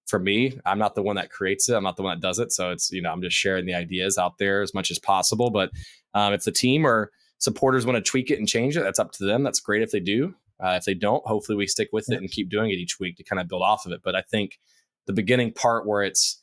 for 0.05 0.19
me, 0.19 0.59
I'm 0.65 0.77
not 0.77 0.95
the 0.95 1.01
one 1.01 1.15
that 1.15 1.31
creates 1.31 1.69
it. 1.69 1.73
I'm 1.73 1.83
not 1.83 1.95
the 1.97 2.03
one 2.03 2.19
that 2.19 2.21
does 2.21 2.39
it. 2.39 2.51
So 2.51 2.71
it's, 2.71 2.91
you 2.91 3.01
know, 3.01 3.11
I'm 3.11 3.21
just 3.21 3.35
sharing 3.35 3.65
the 3.65 3.73
ideas 3.73 4.17
out 4.17 4.37
there 4.37 4.61
as 4.61 4.73
much 4.73 4.91
as 4.91 4.99
possible. 4.99 5.49
But 5.49 5.71
um, 6.13 6.33
if 6.33 6.43
the 6.43 6.51
team 6.51 6.85
or 6.85 7.09
supporters 7.43 7.85
want 7.85 7.97
to 7.97 8.09
tweak 8.09 8.31
it 8.31 8.39
and 8.39 8.47
change 8.47 8.77
it, 8.77 8.83
that's 8.83 8.99
up 8.99 9.11
to 9.11 9.25
them. 9.25 9.43
That's 9.43 9.59
great 9.59 9.81
if 9.81 9.91
they 9.91 9.99
do. 9.99 10.33
Uh, 10.63 10.75
if 10.77 10.85
they 10.85 10.93
don't, 10.93 11.25
hopefully 11.27 11.57
we 11.57 11.67
stick 11.67 11.89
with 11.91 12.09
it 12.09 12.17
and 12.17 12.31
keep 12.31 12.49
doing 12.49 12.71
it 12.71 12.75
each 12.75 12.99
week 12.99 13.17
to 13.17 13.23
kind 13.23 13.41
of 13.41 13.49
build 13.49 13.61
off 13.61 13.85
of 13.85 13.91
it. 13.91 13.99
But 14.01 14.15
I 14.15 14.21
think 14.21 14.59
the 15.07 15.13
beginning 15.13 15.51
part 15.51 15.85
where 15.85 16.03
it's 16.03 16.41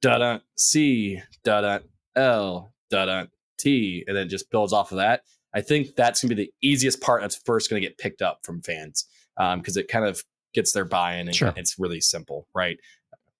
da 0.00 0.18
da 0.18 0.38
C 0.56 1.20
da 1.42 1.60
da 1.60 1.78
L 2.14 2.72
da 2.88 3.06
da 3.06 3.24
T 3.58 4.04
and 4.06 4.16
then 4.16 4.28
just 4.28 4.48
builds 4.52 4.72
off 4.72 4.92
of 4.92 4.98
that. 4.98 5.22
I 5.52 5.60
think 5.60 5.96
that's 5.96 6.22
gonna 6.22 6.36
be 6.36 6.44
the 6.44 6.52
easiest 6.62 7.00
part. 7.00 7.20
That's 7.20 7.40
first 7.44 7.68
gonna 7.68 7.80
get 7.80 7.98
picked 7.98 8.22
up 8.22 8.40
from 8.44 8.62
fans 8.62 9.06
because 9.36 9.76
um, 9.76 9.80
it 9.80 9.88
kind 9.88 10.04
of 10.04 10.22
gets 10.54 10.70
their 10.72 10.84
buy-in 10.84 11.26
and 11.26 11.34
sure. 11.34 11.52
it's 11.56 11.80
really 11.80 12.00
simple, 12.00 12.46
right? 12.54 12.78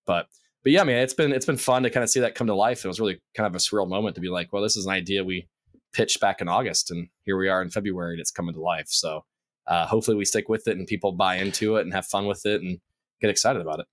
But 0.04 0.26
but 0.64 0.72
yeah, 0.72 0.82
man, 0.82 1.00
it's 1.02 1.14
been 1.14 1.32
it's 1.32 1.46
been 1.46 1.58
fun 1.58 1.84
to 1.84 1.90
kind 1.90 2.02
of 2.02 2.10
see 2.10 2.20
that 2.20 2.34
come 2.34 2.48
to 2.48 2.54
life. 2.56 2.84
It 2.84 2.88
was 2.88 2.98
really 2.98 3.20
kind 3.36 3.46
of 3.46 3.54
a 3.54 3.58
surreal 3.58 3.88
moment 3.88 4.16
to 4.16 4.20
be 4.20 4.30
like, 4.30 4.52
well, 4.52 4.64
this 4.64 4.76
is 4.76 4.86
an 4.86 4.92
idea 4.92 5.22
we 5.22 5.46
pitched 5.92 6.20
back 6.20 6.40
in 6.40 6.48
August, 6.48 6.90
and 6.90 7.08
here 7.24 7.38
we 7.38 7.48
are 7.48 7.62
in 7.62 7.70
February, 7.70 8.14
and 8.14 8.20
it's 8.20 8.30
coming 8.30 8.54
to 8.54 8.60
life. 8.60 8.88
So 8.88 9.24
uh, 9.66 9.86
hopefully, 9.86 10.16
we 10.16 10.24
stick 10.24 10.48
with 10.48 10.66
it, 10.68 10.76
and 10.76 10.86
people 10.86 11.12
buy 11.12 11.36
into 11.36 11.76
it, 11.76 11.82
and 11.82 11.92
have 11.92 12.06
fun 12.06 12.26
with 12.26 12.44
it, 12.46 12.62
and 12.62 12.78
get 13.20 13.30
excited 13.30 13.60
about 13.62 13.80
it. 13.80 13.86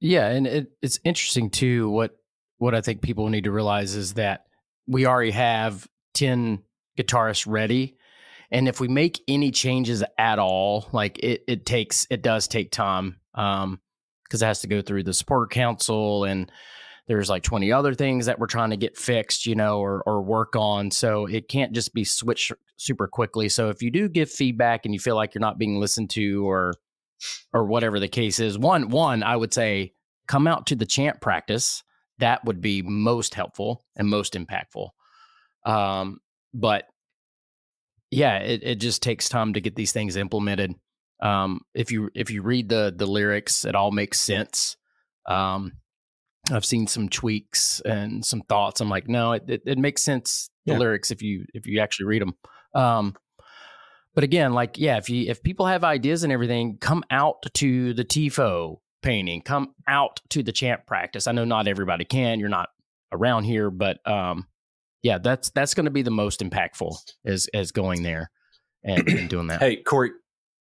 Yeah, 0.00 0.28
and 0.28 0.46
it, 0.46 0.72
it's 0.82 0.98
interesting 1.04 1.50
too. 1.50 1.88
What 1.88 2.16
what 2.58 2.74
I 2.74 2.80
think 2.80 3.02
people 3.02 3.28
need 3.28 3.44
to 3.44 3.52
realize 3.52 3.94
is 3.94 4.14
that 4.14 4.46
we 4.86 5.06
already 5.06 5.30
have 5.30 5.86
ten 6.14 6.62
guitarists 6.98 7.46
ready, 7.46 7.96
and 8.50 8.68
if 8.68 8.80
we 8.80 8.88
make 8.88 9.22
any 9.28 9.50
changes 9.50 10.02
at 10.18 10.38
all, 10.38 10.88
like 10.92 11.18
it, 11.20 11.44
it 11.46 11.66
takes 11.66 12.06
it 12.10 12.22
does 12.22 12.48
take 12.48 12.70
time 12.70 13.20
um, 13.34 13.80
because 14.24 14.42
it 14.42 14.46
has 14.46 14.60
to 14.60 14.66
go 14.66 14.82
through 14.82 15.04
the 15.04 15.14
support 15.14 15.50
council 15.50 16.24
and 16.24 16.50
there's 17.08 17.28
like 17.28 17.42
20 17.42 17.72
other 17.72 17.94
things 17.94 18.26
that 18.26 18.38
we're 18.38 18.46
trying 18.46 18.70
to 18.70 18.76
get 18.76 18.96
fixed, 18.96 19.46
you 19.46 19.54
know, 19.54 19.80
or 19.80 20.02
or 20.06 20.22
work 20.22 20.54
on. 20.56 20.90
So 20.90 21.26
it 21.26 21.48
can't 21.48 21.72
just 21.72 21.92
be 21.94 22.04
switched 22.04 22.52
super 22.76 23.08
quickly. 23.08 23.48
So 23.48 23.68
if 23.70 23.82
you 23.82 23.90
do 23.90 24.08
give 24.08 24.30
feedback 24.30 24.84
and 24.84 24.94
you 24.94 25.00
feel 25.00 25.16
like 25.16 25.34
you're 25.34 25.40
not 25.40 25.58
being 25.58 25.80
listened 25.80 26.10
to 26.10 26.48
or 26.48 26.74
or 27.52 27.66
whatever 27.66 27.98
the 27.98 28.08
case 28.08 28.38
is, 28.38 28.58
one 28.58 28.88
one 28.88 29.22
I 29.22 29.36
would 29.36 29.52
say 29.52 29.92
come 30.26 30.46
out 30.46 30.66
to 30.66 30.76
the 30.76 30.86
chant 30.86 31.20
practice. 31.20 31.82
That 32.18 32.44
would 32.44 32.60
be 32.60 32.82
most 32.82 33.34
helpful 33.34 33.84
and 33.96 34.08
most 34.08 34.34
impactful. 34.34 34.90
Um, 35.64 36.20
but 36.54 36.84
yeah, 38.10 38.38
it, 38.38 38.62
it 38.62 38.74
just 38.76 39.02
takes 39.02 39.28
time 39.28 39.54
to 39.54 39.60
get 39.60 39.74
these 39.74 39.92
things 39.92 40.16
implemented. 40.16 40.74
Um, 41.20 41.62
if 41.74 41.90
you 41.90 42.10
if 42.14 42.30
you 42.30 42.42
read 42.42 42.68
the 42.68 42.92
the 42.94 43.06
lyrics, 43.06 43.64
it 43.64 43.74
all 43.74 43.90
makes 43.90 44.20
sense. 44.20 44.76
Um, 45.26 45.72
I've 46.50 46.64
seen 46.64 46.86
some 46.86 47.08
tweaks 47.08 47.80
and 47.84 48.24
some 48.24 48.42
thoughts. 48.42 48.80
I'm 48.80 48.88
like, 48.88 49.08
no, 49.08 49.32
it, 49.32 49.44
it, 49.48 49.62
it 49.64 49.78
makes 49.78 50.02
sense 50.02 50.50
the 50.66 50.72
yeah. 50.72 50.78
lyrics 50.78 51.10
if 51.10 51.22
you 51.22 51.44
if 51.54 51.66
you 51.66 51.80
actually 51.80 52.06
read 52.06 52.22
them. 52.22 52.34
Um, 52.74 53.14
but 54.14 54.24
again, 54.24 54.52
like 54.52 54.78
yeah, 54.78 54.96
if 54.96 55.08
you 55.08 55.30
if 55.30 55.42
people 55.42 55.66
have 55.66 55.84
ideas 55.84 56.24
and 56.24 56.32
everything, 56.32 56.78
come 56.80 57.04
out 57.10 57.42
to 57.54 57.94
the 57.94 58.04
tifo 58.04 58.78
painting, 59.02 59.42
come 59.42 59.74
out 59.88 60.20
to 60.30 60.42
the 60.42 60.52
chant 60.52 60.86
practice. 60.86 61.26
I 61.26 61.32
know 61.32 61.44
not 61.44 61.68
everybody 61.68 62.04
can. 62.04 62.40
You're 62.40 62.48
not 62.48 62.68
around 63.12 63.44
here, 63.44 63.70
but 63.70 63.98
um, 64.08 64.46
yeah, 65.02 65.18
that's 65.18 65.50
that's 65.50 65.74
going 65.74 65.86
to 65.86 65.90
be 65.90 66.02
the 66.02 66.10
most 66.10 66.40
impactful 66.40 66.96
as 67.24 67.48
as 67.54 67.72
going 67.72 68.02
there 68.02 68.30
and, 68.84 69.06
and 69.08 69.28
doing 69.28 69.48
that. 69.48 69.60
Hey, 69.60 69.76
Corey, 69.76 70.10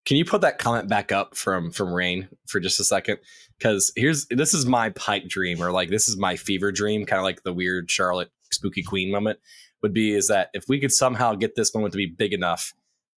can 0.05 0.17
you 0.17 0.25
put 0.25 0.41
that 0.41 0.57
comment 0.57 0.89
back 0.89 1.11
up 1.11 1.35
from 1.35 1.71
from 1.71 1.93
Rain 1.93 2.29
for 2.47 2.59
just 2.59 2.79
a 2.79 2.83
second? 2.83 3.19
Because 3.57 3.91
here's 3.95 4.25
this 4.27 4.53
is 4.53 4.65
my 4.65 4.89
pipe 4.89 5.27
dream, 5.27 5.61
or 5.61 5.71
like 5.71 5.89
this 5.89 6.07
is 6.07 6.17
my 6.17 6.35
fever 6.35 6.71
dream, 6.71 7.05
kind 7.05 7.19
of 7.19 7.23
like 7.23 7.43
the 7.43 7.53
weird 7.53 7.89
Charlotte 7.89 8.31
spooky 8.51 8.83
queen 8.83 9.11
moment 9.11 9.39
would 9.81 9.93
be 9.93 10.13
is 10.13 10.27
that 10.27 10.49
if 10.53 10.65
we 10.67 10.79
could 10.79 10.91
somehow 10.91 11.33
get 11.33 11.55
this 11.55 11.73
moment 11.73 11.91
to 11.93 11.97
be 11.97 12.05
big 12.05 12.33
enough 12.33 12.73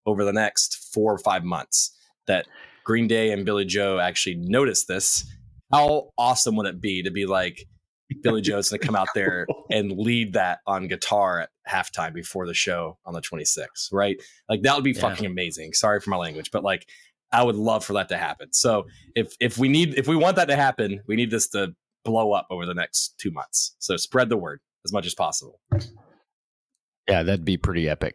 over 0.07 0.25
the 0.25 0.33
next 0.33 0.93
four 0.93 1.13
or 1.13 1.19
five 1.19 1.45
months 1.45 1.97
that 2.27 2.47
Green 2.85 3.07
Day 3.07 3.33
and 3.33 3.45
Billie 3.45 3.65
Joe 3.65 3.99
actually 3.99 4.37
notice 4.37 4.85
this, 4.85 5.25
how 5.73 6.11
awesome 6.19 6.57
would 6.57 6.67
it 6.67 6.81
be 6.81 7.03
to 7.03 7.11
be 7.11 7.27
like, 7.27 7.67
Billie 8.23 8.43
Joe's 8.43 8.69
going 8.69 8.81
to 8.81 8.87
come 8.87 8.97
out 8.97 9.09
there 9.15 9.47
and 9.71 9.93
lead 9.93 10.35
that 10.35 10.61
on 10.67 10.89
guitar 10.89 11.41
at 11.41 11.51
halftime 11.69 12.13
before 12.13 12.47
the 12.47 12.55
show 12.55 12.99
on 13.05 13.15
the 13.15 13.21
26th, 13.21 13.93
right? 13.93 14.21
Like 14.49 14.63
that 14.63 14.75
would 14.75 14.85
be 14.85 14.93
yeah. 14.93 15.01
fucking 15.01 15.27
amazing. 15.27 15.73
Sorry 15.73 16.01
for 16.01 16.11
my 16.11 16.17
language, 16.17 16.51
but 16.51 16.63
like 16.63 16.87
I 17.33 17.43
would 17.43 17.57
love 17.57 17.85
for 17.85 17.95
that 17.95 18.09
to 18.11 18.17
happen. 18.17 18.53
So 18.53 18.87
if 19.15 19.35
if 19.41 19.59
we 19.59 19.69
need 19.69 19.95
if 19.95 20.07
we 20.07 20.17
want 20.17 20.37
that 20.37 20.47
to 20.47 20.57
happen, 20.57 21.01
we 21.07 21.17
need 21.17 21.31
this 21.31 21.49
to 21.49 21.75
blow 22.05 22.33
up 22.33 22.47
over 22.51 22.67
the 22.67 22.75
next 22.75 23.19
2 23.19 23.31
months. 23.31 23.75
So 23.79 23.97
spread 23.97 24.29
the 24.29 24.37
word 24.37 24.61
as 24.85 24.93
much 24.93 25.07
as 25.07 25.15
possible. 25.15 25.61
Yeah, 27.09 27.23
that'd 27.23 27.45
be 27.45 27.57
pretty 27.57 27.89
epic 27.89 28.15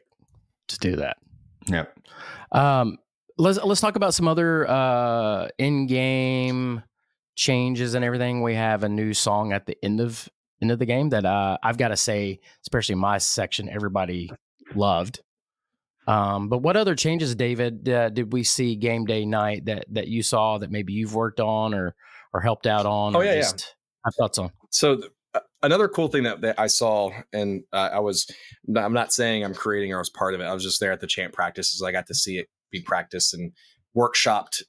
to 0.69 0.77
do 0.77 0.95
that. 0.97 1.17
Yep. 1.67 1.99
Um 2.51 2.97
let's 3.37 3.59
let's 3.63 3.81
talk 3.81 3.95
about 3.95 4.13
some 4.13 4.27
other 4.27 4.69
uh 4.69 5.47
in-game 5.57 6.83
changes 7.39 7.93
and 7.93 8.03
everything, 8.03 8.43
we 8.43 8.53
have 8.53 8.83
a 8.83 8.89
new 8.89 9.13
song 9.13 9.53
at 9.53 9.65
the 9.65 9.77
end 9.81 10.01
of 10.01 10.27
end 10.61 10.71
of 10.71 10.77
the 10.77 10.85
game 10.85 11.09
that 11.09 11.25
uh, 11.25 11.57
I've 11.63 11.77
got 11.77 11.87
to 11.87 11.95
say, 11.95 12.41
especially 12.63 12.95
my 12.95 13.17
section, 13.17 13.69
everybody 13.69 14.29
loved. 14.75 15.21
Um, 16.05 16.49
but 16.49 16.57
what 16.57 16.75
other 16.75 16.95
changes, 16.95 17.33
David, 17.35 17.87
uh, 17.87 18.09
did 18.09 18.33
we 18.33 18.43
see 18.43 18.75
game 18.75 19.05
day 19.05 19.25
night 19.25 19.65
that 19.65 19.85
that 19.91 20.09
you 20.09 20.21
saw 20.21 20.57
that 20.57 20.69
maybe 20.69 20.91
you've 20.91 21.15
worked 21.15 21.39
on 21.39 21.73
or 21.73 21.95
or 22.33 22.41
helped 22.41 22.67
out 22.67 22.85
on? 22.85 23.15
Oh 23.15 23.21
yeah, 23.21 23.35
yeah. 23.35 23.41
just 23.41 23.73
have 24.03 24.15
thoughts 24.15 24.37
on. 24.37 24.51
So 24.69 24.97
th- 24.97 25.11
uh, 25.33 25.39
another 25.63 25.87
cool 25.87 26.09
thing 26.09 26.23
that, 26.23 26.41
that 26.41 26.59
I 26.59 26.67
saw, 26.67 27.11
and 27.31 27.63
uh, 27.71 27.89
I 27.93 27.99
was, 27.99 28.29
I'm 28.75 28.93
not 28.93 29.13
saying 29.13 29.45
I'm 29.45 29.53
creating 29.53 29.93
or 29.93 29.97
I 29.97 29.99
was 29.99 30.09
part 30.09 30.33
of 30.33 30.41
it. 30.41 30.43
I 30.43 30.53
was 30.53 30.63
just 30.63 30.81
there 30.81 30.91
at 30.91 30.99
the 30.99 31.07
chant 31.07 31.33
practices. 31.33 31.81
I 31.81 31.93
got 31.93 32.07
to 32.07 32.15
see 32.15 32.37
it 32.37 32.47
be 32.71 32.81
practiced 32.81 33.33
and 33.33 33.53
workshopped 33.95 34.63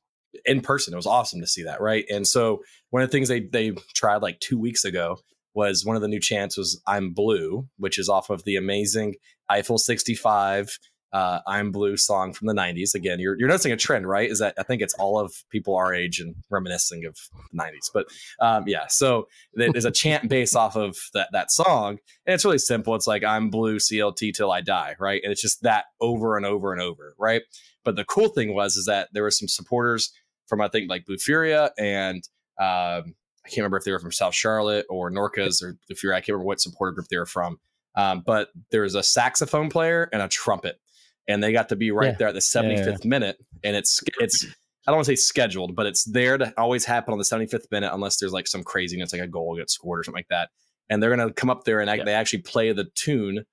in 0.45 0.61
person. 0.61 0.93
It 0.95 0.97
was 0.97 1.07
awesome 1.07 1.41
to 1.41 1.47
see 1.47 1.63
that, 1.65 1.81
right? 1.81 2.05
And 2.11 2.27
so 2.27 2.63
one 2.91 3.03
of 3.03 3.09
the 3.09 3.13
things 3.13 3.29
they 3.29 3.41
they 3.41 3.73
tried 3.95 4.23
like 4.23 4.41
two 4.41 4.59
weeks 4.59 4.85
ago 4.85 5.19
was 5.55 5.85
one 5.85 5.97
of 5.97 6.03
the 6.03 6.09
new 6.09 6.21
chants 6.21 6.57
was 6.57 6.81
"I'm 6.87 7.13
Blue," 7.13 7.69
which 7.79 7.99
is 7.99 8.09
off 8.09 8.31
of 8.31 8.45
the 8.45 8.57
amazing 8.57 9.17
Eiffel 9.49 9.79
65 9.79 10.79
uh, 11.13 11.41
"I'm 11.47 11.73
Blue" 11.73 11.97
song 11.97 12.33
from 12.33 12.47
the 12.47 12.55
'90s. 12.55 12.95
Again, 12.95 13.19
you're 13.19 13.37
you're 13.39 13.49
noticing 13.49 13.73
a 13.73 13.77
trend, 13.77 14.09
right? 14.09 14.31
Is 14.31 14.39
that 14.39 14.55
I 14.59 14.63
think 14.63 14.81
it's 14.81 14.95
all 14.95 15.19
of 15.19 15.33
people 15.51 15.77
our 15.77 15.93
age 15.93 16.21
and 16.21 16.35
reminiscing 16.51 17.05
of 17.05 17.17
the 17.53 17.59
'90s. 17.59 17.91
But 17.93 18.07
um, 18.41 18.65
yeah, 18.67 18.87
so 18.89 19.27
there's 19.55 19.85
a 19.85 19.91
chant 19.91 20.29
based 20.29 20.55
off 20.55 20.77
of 20.77 20.97
that 21.15 21.31
that 21.33 21.51
song, 21.51 21.99
and 22.27 22.35
it's 22.35 22.45
really 22.45 22.59
simple. 22.59 22.95
It's 22.95 23.07
like 23.07 23.25
"I'm 23.25 23.51
Blue 23.51 23.79
CLT 23.79 24.35
till 24.35 24.53
I 24.53 24.61
die," 24.61 24.95
right? 25.01 25.21
And 25.23 25.33
it's 25.33 25.43
just 25.43 25.63
that 25.63 25.87
over 26.01 26.37
and 26.37 26.47
over 26.47 26.73
and 26.73 26.81
over, 26.81 27.15
right? 27.19 27.43
But 27.85 27.97
the 27.97 28.05
cool 28.05 28.29
thing 28.29 28.55
was 28.55 28.77
is 28.77 28.87
that 28.87 29.09
there 29.13 29.23
were 29.23 29.31
some 29.31 29.49
supporters 29.49 30.13
from 30.51 30.61
I 30.61 30.69
think 30.69 30.91
like 30.91 31.07
Blue 31.07 31.17
Furia 31.17 31.71
and 31.79 32.23
um, 32.61 33.15
I 33.43 33.49
can't 33.49 33.59
remember 33.59 33.79
if 33.79 33.85
they 33.85 33.93
were 33.93 33.99
from 34.01 34.13
South 34.13 34.35
Charlotte 34.35 34.85
or 34.91 35.11
Norcas 35.11 35.63
or 35.63 35.79
Blue 35.89 35.97
Furia. 35.97 36.17
I 36.19 36.21
can't 36.21 36.29
remember 36.35 36.45
what 36.45 36.61
supporter 36.61 36.93
group 36.93 37.07
they 37.09 37.17
were 37.17 37.25
from. 37.25 37.59
Um, 37.97 38.23
but 38.27 38.49
there 38.71 38.83
was 38.83 38.95
a 38.95 39.03
saxophone 39.03 39.71
player 39.71 40.09
and 40.13 40.21
a 40.21 40.29
trumpet, 40.29 40.79
and 41.27 41.43
they 41.43 41.53
got 41.53 41.71
to 41.71 41.77
be 41.77 41.91
right 41.91 42.09
Yeah. 42.11 42.17
there 42.19 42.29
at 42.29 42.35
the 42.35 42.41
75th 42.41 43.05
minute. 43.07 43.39
And 43.65 43.75
it's 43.77 44.01
it's 44.21 44.45
I 44.87 44.91
don't 44.91 44.97
want 44.97 45.07
to 45.07 45.13
say 45.13 45.17
scheduled, 45.17 45.75
but 45.75 45.87
it's 45.87 46.05
there 46.05 46.37
to 46.39 46.53
always 46.59 46.85
happen 46.85 47.13
on 47.13 47.19
the 47.19 47.25
75th 47.25 47.71
minute 47.71 47.91
unless 47.95 48.19
there's 48.19 48.33
like 48.33 48.47
some 48.47 48.63
craziness, 48.63 49.13
like 49.13 49.23
a 49.23 49.27
goal 49.29 49.57
gets 49.57 49.73
scored 49.75 50.01
or 50.01 50.05
something 50.05 50.19
like 50.19 50.29
that. 50.29 50.51
And 50.91 51.03
they're 51.03 51.11
gonna 51.15 51.33
come 51.33 51.51
up 51.51 51.65
there 51.65 51.81
and 51.81 51.91
Yeah. 51.99 52.05
they 52.05 52.15
actually 52.15 52.43
play 52.43 52.73
the 52.73 52.89
tune 52.95 53.45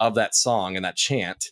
of 0.00 0.14
that 0.16 0.34
song 0.34 0.76
and 0.76 0.84
that 0.84 0.96
chant 0.96 1.46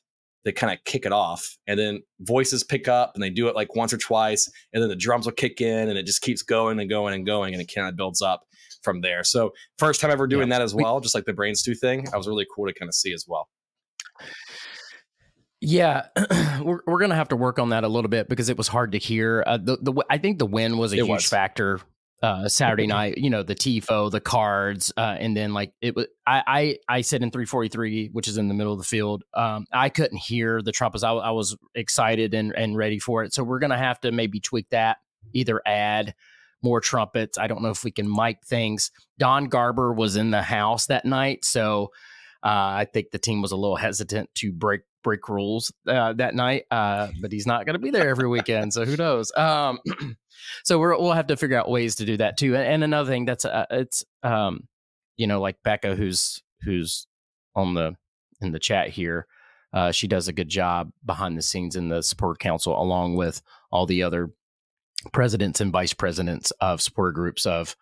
to 0.46 0.52
kind 0.52 0.72
of 0.72 0.82
kick 0.84 1.04
it 1.04 1.12
off. 1.12 1.46
And 1.66 1.78
then 1.78 2.02
voices 2.20 2.64
pick 2.64 2.88
up 2.88 3.12
and 3.14 3.22
they 3.22 3.28
do 3.30 3.48
it 3.48 3.54
like 3.54 3.76
once 3.76 3.92
or 3.92 3.98
twice, 3.98 4.50
and 4.72 4.82
then 4.82 4.88
the 4.88 4.96
drums 4.96 5.26
will 5.26 5.32
kick 5.34 5.60
in 5.60 5.88
and 5.90 5.98
it 5.98 6.06
just 6.06 6.22
keeps 6.22 6.42
going 6.42 6.80
and 6.80 6.88
going 6.88 7.12
and 7.14 7.26
going 7.26 7.52
and 7.52 7.62
it 7.62 7.70
kind 7.74 7.86
of 7.88 7.96
builds 7.96 8.22
up 8.22 8.44
from 8.82 9.02
there. 9.02 9.22
So 9.24 9.52
first 9.78 10.00
time 10.00 10.10
ever 10.10 10.26
doing 10.26 10.48
that 10.48 10.62
as 10.62 10.74
well, 10.74 11.00
just 11.00 11.14
like 11.14 11.24
the 11.26 11.32
Brains 11.34 11.60
stew 11.60 11.74
thing. 11.74 12.06
I 12.12 12.16
was 12.16 12.26
really 12.26 12.46
cool 12.54 12.66
to 12.66 12.72
kind 12.72 12.88
of 12.88 12.94
see 12.94 13.12
as 13.12 13.24
well. 13.28 13.48
Yeah, 15.60 16.06
we're 16.62 16.80
we're 16.86 17.00
gonna 17.00 17.14
have 17.16 17.28
to 17.28 17.36
work 17.36 17.58
on 17.58 17.70
that 17.70 17.82
a 17.82 17.88
little 17.88 18.10
bit 18.10 18.28
because 18.28 18.48
it 18.48 18.58
was 18.58 18.68
hard 18.68 18.92
to 18.92 18.98
hear. 18.98 19.42
Uh, 19.46 19.56
the 19.56 19.78
the 19.80 20.04
I 20.10 20.18
think 20.18 20.38
the 20.38 20.46
win 20.46 20.76
was 20.76 20.92
a 20.92 20.96
It 20.96 21.04
huge 21.06 21.08
was. 21.08 21.26
factor. 21.28 21.80
Uh, 22.22 22.48
Saturday 22.48 22.86
night, 22.86 23.18
you 23.18 23.28
know, 23.28 23.42
the 23.42 23.54
tifo, 23.54 24.10
the 24.10 24.20
cards, 24.20 24.92
uh, 24.96 25.16
and 25.18 25.36
then 25.36 25.52
like 25.52 25.72
it 25.80 25.94
was. 25.94 26.06
I 26.26 26.42
I 26.46 26.96
I 26.96 27.00
sit 27.02 27.22
in 27.22 27.30
343, 27.30 28.10
which 28.12 28.26
is 28.26 28.38
in 28.38 28.48
the 28.48 28.54
middle 28.54 28.72
of 28.72 28.78
the 28.78 28.84
field. 28.84 29.22
Um, 29.34 29.66
I 29.72 29.90
couldn't 29.90 30.18
hear 30.18 30.62
the 30.62 30.72
trumpets. 30.72 31.04
I, 31.04 31.10
I 31.10 31.30
was 31.30 31.56
excited 31.74 32.32
and 32.32 32.54
and 32.56 32.76
ready 32.76 32.98
for 32.98 33.22
it. 33.24 33.34
So 33.34 33.44
we're 33.44 33.58
gonna 33.58 33.78
have 33.78 34.00
to 34.00 34.12
maybe 34.12 34.40
tweak 34.40 34.70
that. 34.70 34.96
Either 35.34 35.60
add 35.66 36.14
more 36.62 36.80
trumpets. 36.80 37.38
I 37.38 37.46
don't 37.46 37.62
know 37.62 37.70
if 37.70 37.84
we 37.84 37.90
can 37.90 38.10
mic 38.10 38.38
things. 38.44 38.90
Don 39.18 39.46
Garber 39.46 39.92
was 39.92 40.16
in 40.16 40.30
the 40.30 40.42
house 40.42 40.86
that 40.86 41.04
night, 41.04 41.44
so 41.44 41.90
uh, 42.42 42.48
I 42.78 42.86
think 42.92 43.10
the 43.10 43.18
team 43.18 43.42
was 43.42 43.52
a 43.52 43.56
little 43.56 43.76
hesitant 43.76 44.30
to 44.36 44.52
break 44.52 44.82
break 45.02 45.28
rules 45.28 45.72
uh, 45.86 46.12
that 46.14 46.34
night, 46.34 46.64
uh, 46.70 47.08
but 47.20 47.30
he's 47.30 47.46
not 47.46 47.64
going 47.64 47.74
to 47.74 47.80
be 47.80 47.90
there 47.90 48.08
every 48.08 48.28
weekend, 48.28 48.72
so 48.72 48.84
who 48.84 48.96
knows? 48.96 49.30
Um, 49.36 49.78
so 50.64 50.78
we're, 50.78 50.98
we'll 50.98 51.12
have 51.12 51.26
to 51.28 51.36
figure 51.36 51.58
out 51.58 51.70
ways 51.70 51.96
to 51.96 52.04
do 52.04 52.16
that 52.18 52.36
too. 52.36 52.54
And, 52.56 52.64
and 52.66 52.84
another 52.84 53.10
thing 53.10 53.24
that's 53.24 53.44
uh, 53.44 53.66
it's 53.70 54.04
um, 54.22 54.68
you 55.16 55.26
know 55.26 55.40
like 55.40 55.56
Becca, 55.64 55.94
who's 55.96 56.42
who's 56.62 57.06
on 57.54 57.74
the 57.74 57.94
in 58.40 58.52
the 58.52 58.58
chat 58.58 58.88
here. 58.90 59.26
Uh, 59.72 59.92
she 59.92 60.06
does 60.08 60.28
a 60.28 60.32
good 60.32 60.48
job 60.48 60.90
behind 61.04 61.36
the 61.36 61.42
scenes 61.42 61.76
in 61.76 61.88
the 61.88 62.02
support 62.02 62.38
council, 62.38 62.80
along 62.80 63.16
with 63.16 63.42
all 63.70 63.84
the 63.86 64.02
other 64.02 64.30
presidents 65.12 65.60
and 65.60 65.72
vice 65.72 65.92
presidents 65.92 66.50
of 66.60 66.80
support 66.80 67.14
groups 67.14 67.46
of 67.46 67.76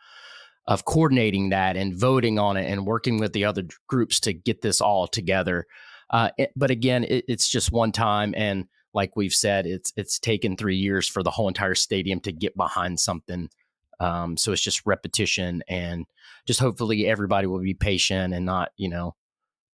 of 0.67 0.85
coordinating 0.87 1.51
that 1.51 1.77
and 1.77 1.95
voting 1.95 2.39
on 2.39 2.57
it 2.57 2.65
and 2.71 2.87
working 2.87 3.19
with 3.19 3.33
the 3.35 3.45
other 3.45 3.63
groups 3.87 4.19
to 4.21 4.33
get 4.33 4.63
this 4.63 4.81
all 4.81 5.07
together. 5.07 5.67
Uh, 6.11 6.31
it- 6.39 6.53
but 6.57 6.71
again, 6.71 7.05
it, 7.05 7.25
it's 7.29 7.49
just 7.49 7.71
one 7.71 7.93
time, 7.93 8.35
and 8.37 8.65
like 8.95 9.17
we've 9.17 9.35
said, 9.35 9.67
it's 9.67 9.93
it's 9.97 10.19
taken 10.19 10.57
three 10.57 10.77
years 10.77 11.09
for 11.09 11.23
the 11.23 11.31
whole 11.31 11.49
entire 11.49 11.75
stadium 11.75 12.21
to 12.21 12.33
get 12.33 12.57
behind 12.57 13.01
something. 13.01 13.49
Um, 14.01 14.37
so 14.37 14.53
it's 14.53 14.63
just 14.63 14.87
repetition, 14.87 15.63
and 15.69 16.07
just 16.47 16.61
hopefully 16.61 17.07
everybody 17.07 17.47
will 17.47 17.61
be 17.61 17.75
patient 17.75 18.35
and 18.35 18.47
not, 18.47 18.71
you 18.77 18.89
know, 18.89 19.15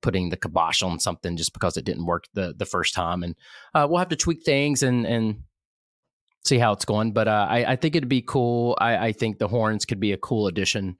putting 0.02 0.30
the 0.30 0.36
kibosh 0.36 0.82
on 0.82 0.98
something 0.98 1.36
just 1.36 1.52
because 1.52 1.76
it 1.76 1.84
didn't 1.84 2.06
work 2.06 2.24
the 2.34 2.54
the 2.56 2.66
first 2.66 2.94
time. 2.94 3.22
And 3.22 3.36
uh, 3.74 3.86
we'll 3.88 3.98
have 3.98 4.08
to 4.08 4.16
tweak 4.16 4.44
things 4.44 4.82
and 4.82 5.06
and 5.06 5.42
see 6.44 6.58
how 6.58 6.72
it's 6.72 6.84
going. 6.84 7.12
But 7.12 7.28
uh, 7.28 7.46
I, 7.48 7.72
I 7.72 7.76
think 7.76 7.96
it'd 7.96 8.08
be 8.08 8.22
cool. 8.22 8.76
I, 8.80 9.08
I 9.08 9.12
think 9.12 9.38
the 9.38 9.48
horns 9.48 9.84
could 9.84 10.00
be 10.00 10.12
a 10.12 10.18
cool 10.18 10.46
addition 10.46 10.96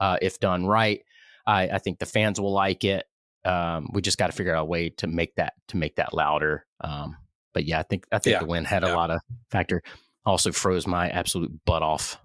uh, 0.00 0.18
if 0.20 0.38
done 0.38 0.66
right. 0.66 1.02
I, 1.46 1.68
I 1.68 1.78
think 1.78 1.98
the 1.98 2.06
fans 2.06 2.40
will 2.40 2.52
like 2.52 2.84
it. 2.84 3.06
Um, 3.44 3.88
we 3.92 4.02
just 4.02 4.18
got 4.18 4.28
to 4.28 4.32
figure 4.32 4.54
out 4.54 4.62
a 4.62 4.66
way 4.66 4.90
to 4.90 5.06
make 5.06 5.34
that 5.36 5.54
to 5.68 5.76
make 5.76 5.96
that 5.96 6.14
louder. 6.14 6.66
Um, 6.80 7.16
but 7.54 7.64
yeah, 7.64 7.78
I 7.78 7.82
think 7.82 8.06
I 8.12 8.18
think 8.18 8.32
Yeah, 8.34 8.40
the 8.40 8.46
win 8.46 8.64
had 8.64 8.82
yeah. 8.82 8.92
a 8.92 8.96
lot 8.96 9.10
of 9.10 9.20
factor. 9.50 9.82
Also 10.24 10.52
froze 10.52 10.86
my 10.86 11.08
absolute 11.10 11.52
butt 11.64 11.82
off 11.82 12.18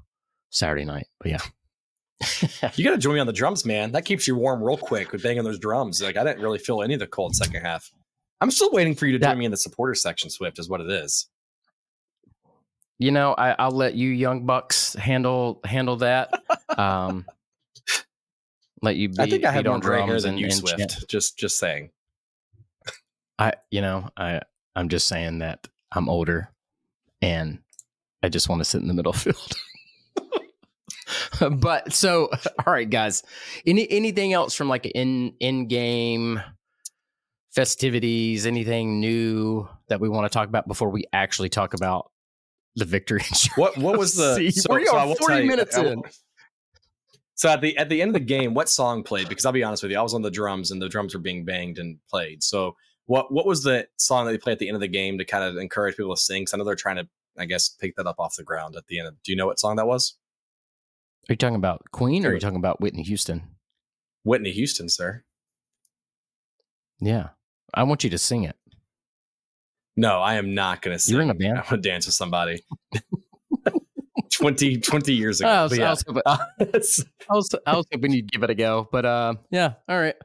Saturday 0.49 0.86
night. 0.86 1.07
But 1.19 1.32
yeah. 1.32 1.39
You 2.75 2.84
got 2.84 2.91
to 2.91 2.97
join 2.97 3.13
me 3.15 3.19
on 3.19 3.28
the 3.28 3.34
drums, 3.34 3.65
man. 3.65 3.91
That 3.91 4.05
keeps 4.05 4.28
you 4.28 4.36
warm 4.36 4.63
real 4.63 4.78
quick 4.78 5.11
with 5.11 5.21
banging 5.23 5.43
those 5.43 5.59
drums. 5.59 6.01
Like 6.01 6.17
I 6.17 6.23
didn't 6.23 6.41
really 6.41 6.59
feel 6.59 6.82
any 6.82 6.93
of 6.95 6.99
the 6.99 7.07
cold 7.07 7.36
second 7.36 7.61
half. 7.61 7.91
I'm 8.41 8.51
still 8.51 8.71
waiting 8.71 8.95
for 8.95 9.05
you 9.07 9.13
to 9.13 9.19
That- 9.19 9.30
join 9.32 9.38
me 9.39 9.45
in 9.45 9.51
the 9.51 9.57
supporter 9.57 9.93
section. 9.95 10.30
Swift 10.30 10.57
is 10.59 10.67
what 10.69 10.82
it 10.82 10.89
is. 10.89 11.28
you 12.99 13.11
know, 13.11 13.34
I, 13.38 13.51
I'll 13.59 13.71
let 13.71 13.93
you 13.95 14.09
young 14.09 14.45
bucks 14.45 14.93
handle 14.95 15.59
handle 15.63 15.97
that. 15.97 16.32
Um, 16.78 17.25
let 18.82 18.95
you. 18.95 19.09
Be, 19.09 19.15
I 19.19 19.30
think 19.30 19.43
I 19.45 19.51
have 19.51 19.65
more 19.65 19.80
gray 19.80 20.01
hair 20.03 20.19
than 20.21 20.32
and, 20.32 20.39
you, 20.39 20.51
Swift. 20.51 20.78
chant. 20.78 21.07
Just 21.07 21.38
just 21.38 21.57
saying. 21.57 21.89
I, 23.39 23.53
you 23.71 23.82
know, 23.82 24.09
I 24.17 24.41
I'm 24.78 24.89
just 24.89 25.07
saying 25.07 25.39
that 25.39 25.67
I'm 25.91 26.07
older, 26.07 26.49
and 27.21 27.59
I 28.21 28.30
just 28.30 28.47
want 28.47 28.59
to 28.59 28.65
sit 28.65 28.82
in 28.82 28.88
the 28.88 28.93
middle 28.93 29.11
field. 29.13 29.53
but 31.59 31.91
so, 31.93 32.30
all 32.65 32.73
right, 32.73 32.89
guys. 32.89 33.23
Any 33.65 33.89
anything 33.91 34.34
else 34.34 34.53
from 34.53 34.69
like 34.69 34.86
in 34.86 35.34
in 35.39 35.67
game 35.67 36.41
festivities? 37.53 38.45
Anything 38.45 38.99
new 38.99 39.67
that 39.89 39.99
we 39.99 40.09
want 40.09 40.30
to 40.32 40.36
talk 40.36 40.47
about 40.47 40.67
before 40.67 40.89
we 40.89 41.05
actually 41.13 41.49
talk 41.49 41.73
about 41.73 42.11
the 42.75 42.86
victory? 42.86 43.23
What 43.55 43.78
what 43.78 43.97
was 43.97 44.15
the? 44.15 44.51
So, 44.55 44.75
we 44.75 44.86
so 44.86 44.95
are 44.95 44.99
I 44.99 45.05
40 45.15 45.25
tell 45.25 45.41
you- 45.41 45.47
minutes 45.47 45.78
I 45.78 45.86
in. 45.86 46.03
So 47.36 47.49
at 47.49 47.61
the 47.61 47.78
at 47.78 47.89
the 47.89 48.01
end 48.01 48.09
of 48.09 48.13
the 48.13 48.19
game, 48.19 48.53
what 48.53 48.67
song 48.67 49.03
played? 49.03 49.30
Because 49.30 49.45
I'll 49.45 49.51
be 49.51 49.63
honest 49.63 49.84
with 49.84 49.91
you, 49.91 49.99
I 49.99 50.01
was 50.01 50.13
on 50.15 50.23
the 50.23 50.32
drums 50.32 50.71
and 50.71 50.82
the 50.82 50.89
drums 50.89 51.13
were 51.13 51.19
being 51.21 51.45
banged 51.45 51.78
and 51.78 51.97
played. 52.09 52.41
So 52.43 52.75
what 53.08 53.32
what 53.32 53.45
was 53.45 53.64
the 53.64 53.88
song 53.97 54.26
that 54.26 54.32
they 54.34 54.38
played 54.38 54.53
at 54.53 54.60
the 54.60 54.68
end 54.68 54.76
of 54.76 54.82
the 54.82 54.88
game 54.88 55.18
to 55.18 55.26
kind 55.26 55.43
of 55.43 55.58
encourage 55.58 55.97
people 55.97 56.16
to 56.16 56.22
sing? 56.22 56.43
Because 56.43 56.53
I 56.53 56.58
know 56.58 56.66
they're 56.66 56.76
trying 56.76 56.97
to, 56.97 57.08
I 57.38 57.45
guess, 57.45 57.70
pick 57.70 57.95
that 57.95 58.05
up 58.05 58.20
off 58.20 58.36
the 58.36 58.43
ground 58.43 58.76
at 58.76 58.88
the 58.88 58.99
end. 58.99 59.08
Of, 59.08 59.24
do 59.24 59.32
you 59.32 59.38
know 59.38 59.47
what 59.47 59.60
song 59.60 59.78
that 59.78 59.88
was? 59.88 60.16
Are 61.30 61.34
you 61.34 61.38
talking 61.38 61.55
about 61.55 61.84
Queen 61.91 62.26
or 62.26 62.30
are 62.30 62.34
you 62.34 62.39
talking 62.39 62.58
about 62.58 62.80
Whitney 62.80 63.03
Houston? 63.03 63.43
Whitney 64.24 64.51
Houston, 64.51 64.88
sir. 64.89 65.24
Yeah, 66.99 67.30
I 67.74 67.84
want 67.84 68.03
you 68.03 68.10
to 68.10 68.18
sing 68.18 68.43
it. 68.43 68.55
No, 69.95 70.20
I 70.20 70.36
am 70.36 70.53
not 70.53 70.82
going 70.82 70.95
to 70.95 70.99
sing. 70.99 71.14
You're 71.14 71.24
in 71.24 71.30
a 71.30 71.34
band? 71.34 71.58
I'm 71.58 71.64
going 71.70 71.82
to 71.82 71.89
dance 71.89 72.05
with 72.05 72.16
somebody. 72.16 72.64
20, 74.38 74.78
20 74.78 75.14
years 75.14 75.42
ago. 75.42 75.50
I 75.50 75.64
was, 75.64 75.72
But 75.72 75.80
I 75.80 75.84
yeah. 75.84 75.90
was 75.90 76.04
hoping- 76.08 76.22
I 77.30 77.34
was 77.36 77.56
I 77.66 77.76
was 77.76 77.88
hoping 77.92 78.12
you'd 78.12 78.32
give 78.32 78.44
it 78.44 78.50
a 78.50 78.56
go, 78.56 78.88
but 78.92 79.06
uh, 79.06 79.34
yeah, 79.50 79.74
all 79.90 80.00
right. 80.00 80.16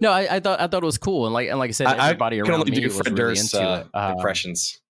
No, 0.00 0.10
I, 0.12 0.36
I 0.36 0.40
thought 0.40 0.60
I 0.60 0.66
thought 0.68 0.82
it 0.82 0.86
was 0.86 0.98
cool, 0.98 1.26
and 1.26 1.34
like 1.34 1.48
and 1.48 1.58
like 1.58 1.68
I 1.68 1.72
said, 1.72 1.86
I, 1.88 1.94
I 1.96 2.06
everybody 2.10 2.40
can 2.40 2.50
around 2.50 2.68
me 2.68 2.76
do 2.76 2.82
was 2.86 2.96
Fred 2.96 3.18
really 3.18 3.34
Durst 3.34 3.54
into 3.54 3.66
uh, 3.68 3.78
it. 3.80 3.86
Uh, 3.92 4.12
impressions. 4.16 4.80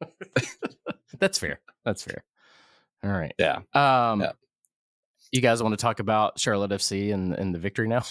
that's 1.18 1.38
fair. 1.38 1.60
That's 1.84 2.02
fair. 2.02 2.24
All 3.04 3.10
right. 3.10 3.32
Yeah. 3.38 3.58
Um, 3.74 4.20
Yeah. 4.20 4.32
you 5.32 5.40
guys 5.40 5.62
want 5.62 5.72
to 5.74 5.76
talk 5.76 6.00
about 6.00 6.38
Charlotte 6.40 6.70
FC 6.72 7.12
and 7.14 7.34
and 7.34 7.54
the 7.54 7.58
victory 7.58 7.88
now? 7.88 8.02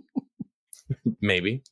Maybe. 1.20 1.62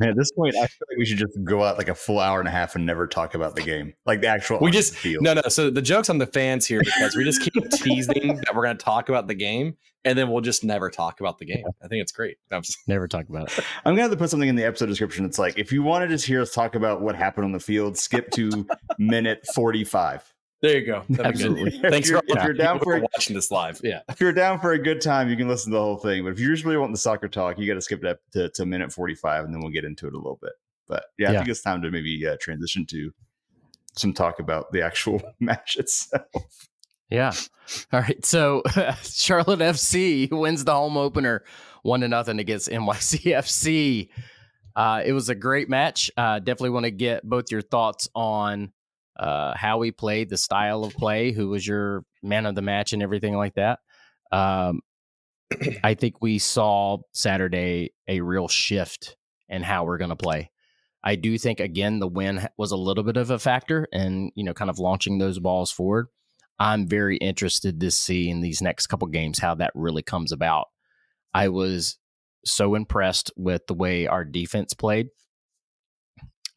Man, 0.00 0.08
at 0.08 0.16
this 0.16 0.32
point, 0.32 0.56
I 0.56 0.66
feel 0.66 0.86
like 0.90 0.98
we 0.98 1.06
should 1.06 1.18
just 1.18 1.38
go 1.44 1.62
out 1.62 1.78
like 1.78 1.88
a 1.88 1.94
full 1.94 2.18
hour 2.18 2.40
and 2.40 2.48
a 2.48 2.50
half 2.50 2.74
and 2.74 2.84
never 2.84 3.06
talk 3.06 3.34
about 3.34 3.54
the 3.54 3.62
game, 3.62 3.94
like 4.06 4.20
the 4.20 4.26
actual. 4.26 4.58
We 4.60 4.72
just 4.72 4.96
field. 4.96 5.22
no, 5.22 5.34
no. 5.34 5.42
So 5.48 5.70
the 5.70 5.82
joke's 5.82 6.10
on 6.10 6.18
the 6.18 6.26
fans 6.26 6.66
here 6.66 6.80
because 6.84 7.14
we 7.14 7.22
just 7.22 7.40
keep 7.42 7.70
teasing 7.70 8.36
that 8.36 8.54
we're 8.54 8.64
going 8.64 8.76
to 8.76 8.84
talk 8.84 9.08
about 9.08 9.28
the 9.28 9.34
game, 9.34 9.76
and 10.04 10.18
then 10.18 10.30
we'll 10.30 10.40
just 10.40 10.64
never 10.64 10.90
talk 10.90 11.20
about 11.20 11.38
the 11.38 11.44
game. 11.44 11.64
I 11.82 11.88
think 11.88 12.02
it's 12.02 12.12
great. 12.12 12.38
Just... 12.50 12.78
Never 12.88 13.08
talk 13.08 13.28
about 13.28 13.56
it. 13.56 13.64
I'm 13.84 13.94
going 13.94 13.96
to 13.98 14.02
have 14.02 14.10
to 14.10 14.16
put 14.16 14.30
something 14.30 14.48
in 14.48 14.56
the 14.56 14.64
episode 14.64 14.86
description. 14.86 15.24
It's 15.24 15.38
like 15.38 15.58
if 15.58 15.72
you 15.72 15.82
want 15.82 16.02
to 16.02 16.08
just 16.08 16.26
hear 16.26 16.42
us 16.42 16.52
talk 16.52 16.74
about 16.74 17.00
what 17.00 17.14
happened 17.14 17.44
on 17.44 17.52
the 17.52 17.60
field, 17.60 17.96
skip 17.96 18.30
to 18.32 18.66
minute 18.98 19.46
45. 19.54 20.33
There 20.62 20.78
you 20.78 20.86
go. 20.86 21.02
That'd 21.10 21.26
Absolutely. 21.26 21.78
Thanks 21.90 22.10
for, 22.10 22.22
if 22.26 22.42
you're 22.42 22.54
down 22.54 22.80
for 22.80 22.98
watching 22.98 23.34
this 23.36 23.50
live. 23.50 23.80
Yeah. 23.84 24.00
If 24.08 24.20
you're 24.20 24.32
down 24.32 24.60
for 24.60 24.72
a 24.72 24.78
good 24.78 25.00
time, 25.00 25.28
you 25.28 25.36
can 25.36 25.46
listen 25.46 25.70
to 25.72 25.76
the 25.76 25.82
whole 25.82 25.98
thing. 25.98 26.24
But 26.24 26.32
if 26.32 26.40
you 26.40 26.48
just 26.48 26.64
really 26.64 26.78
want 26.78 26.92
the 26.92 26.98
soccer 26.98 27.28
talk, 27.28 27.58
you 27.58 27.66
got 27.66 27.74
to 27.74 27.82
skip 27.82 28.02
it 28.02 28.08
up 28.08 28.18
to, 28.32 28.48
to 28.50 28.64
minute 28.64 28.92
45 28.92 29.44
and 29.44 29.52
then 29.52 29.60
we'll 29.60 29.72
get 29.72 29.84
into 29.84 30.06
it 30.06 30.14
a 30.14 30.16
little 30.16 30.38
bit. 30.40 30.52
But 30.88 31.04
yeah, 31.18 31.32
yeah. 31.32 31.34
I 31.34 31.38
think 31.38 31.50
it's 31.50 31.62
time 31.62 31.82
to 31.82 31.90
maybe 31.90 32.26
uh, 32.26 32.36
transition 32.40 32.86
to 32.86 33.12
some 33.96 34.12
talk 34.12 34.38
about 34.38 34.72
the 34.72 34.82
actual 34.82 35.22
match 35.40 35.76
itself. 35.76 36.68
Yeah. 37.10 37.32
All 37.92 38.00
right. 38.00 38.24
So 38.24 38.62
Charlotte 39.02 39.60
FC 39.60 40.30
wins 40.30 40.64
the 40.64 40.72
home 40.72 40.96
opener 40.96 41.44
one 41.82 42.00
to 42.00 42.08
nothing 42.08 42.38
against 42.38 42.70
NYCFC. 42.70 44.08
Uh, 44.74 45.02
it 45.04 45.12
was 45.12 45.28
a 45.28 45.34
great 45.34 45.68
match. 45.68 46.10
Uh, 46.16 46.38
definitely 46.38 46.70
want 46.70 46.84
to 46.84 46.90
get 46.90 47.22
both 47.22 47.52
your 47.52 47.62
thoughts 47.62 48.08
on 48.14 48.72
uh, 49.18 49.54
how 49.56 49.78
we 49.78 49.90
played, 49.90 50.28
the 50.28 50.36
style 50.36 50.84
of 50.84 50.94
play, 50.94 51.32
who 51.32 51.48
was 51.48 51.66
your 51.66 52.04
man 52.22 52.46
of 52.46 52.54
the 52.54 52.62
match, 52.62 52.92
and 52.92 53.02
everything 53.02 53.36
like 53.36 53.54
that. 53.54 53.78
Um, 54.32 54.80
I 55.84 55.94
think 55.94 56.20
we 56.20 56.38
saw 56.38 56.98
Saturday 57.12 57.92
a 58.08 58.20
real 58.20 58.48
shift 58.48 59.16
in 59.48 59.62
how 59.62 59.84
we're 59.84 59.98
going 59.98 60.10
to 60.10 60.16
play. 60.16 60.50
I 61.02 61.16
do 61.16 61.36
think 61.36 61.60
again 61.60 61.98
the 61.98 62.08
win 62.08 62.48
was 62.56 62.72
a 62.72 62.76
little 62.76 63.04
bit 63.04 63.18
of 63.18 63.30
a 63.30 63.38
factor 63.38 63.86
and 63.92 64.32
you 64.34 64.42
know 64.42 64.54
kind 64.54 64.70
of 64.70 64.78
launching 64.78 65.18
those 65.18 65.38
balls 65.38 65.70
forward. 65.70 66.06
I'm 66.58 66.86
very 66.86 67.16
interested 67.18 67.80
to 67.80 67.90
see 67.90 68.30
in 68.30 68.40
these 68.40 68.62
next 68.62 68.86
couple 68.86 69.08
games 69.08 69.38
how 69.38 69.56
that 69.56 69.72
really 69.74 70.02
comes 70.02 70.32
about. 70.32 70.68
I 71.34 71.48
was 71.48 71.98
so 72.44 72.74
impressed 72.74 73.32
with 73.36 73.66
the 73.66 73.74
way 73.74 74.06
our 74.06 74.24
defense 74.24 74.72
played. 74.72 75.08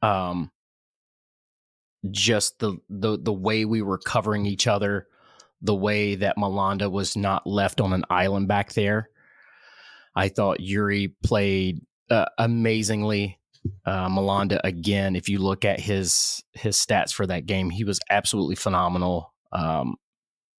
Um, 0.01 0.51
just 2.11 2.59
the 2.59 2.77
the 2.89 3.17
the 3.17 3.33
way 3.33 3.65
we 3.65 3.81
were 3.81 3.97
covering 3.97 4.45
each 4.45 4.67
other, 4.67 5.07
the 5.61 5.75
way 5.75 6.15
that 6.15 6.37
Malanda 6.37 6.91
was 6.91 7.15
not 7.15 7.47
left 7.47 7.81
on 7.81 7.93
an 7.93 8.03
island 8.09 8.47
back 8.47 8.73
there. 8.73 9.09
I 10.15 10.29
thought 10.29 10.59
Yuri 10.59 11.15
played 11.23 11.81
uh, 12.09 12.25
amazingly. 12.37 13.39
Uh, 13.85 14.07
Malanda 14.07 14.59
again, 14.63 15.15
if 15.15 15.29
you 15.29 15.39
look 15.39 15.65
at 15.65 15.79
his 15.79 16.43
his 16.53 16.77
stats 16.77 17.13
for 17.13 17.27
that 17.27 17.45
game, 17.45 17.69
he 17.69 17.83
was 17.83 17.99
absolutely 18.09 18.55
phenomenal. 18.55 19.33
Um, 19.51 19.95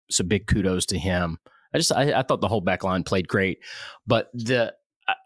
so 0.09 0.23
big 0.23 0.47
kudos 0.47 0.85
to 0.87 0.97
him. 0.97 1.39
I 1.73 1.77
just 1.77 1.91
I, 1.91 2.19
I 2.19 2.23
thought 2.23 2.41
the 2.41 2.47
whole 2.47 2.61
back 2.61 2.83
line 2.83 3.03
played 3.03 3.27
great, 3.27 3.59
but 4.05 4.29
the 4.33 4.73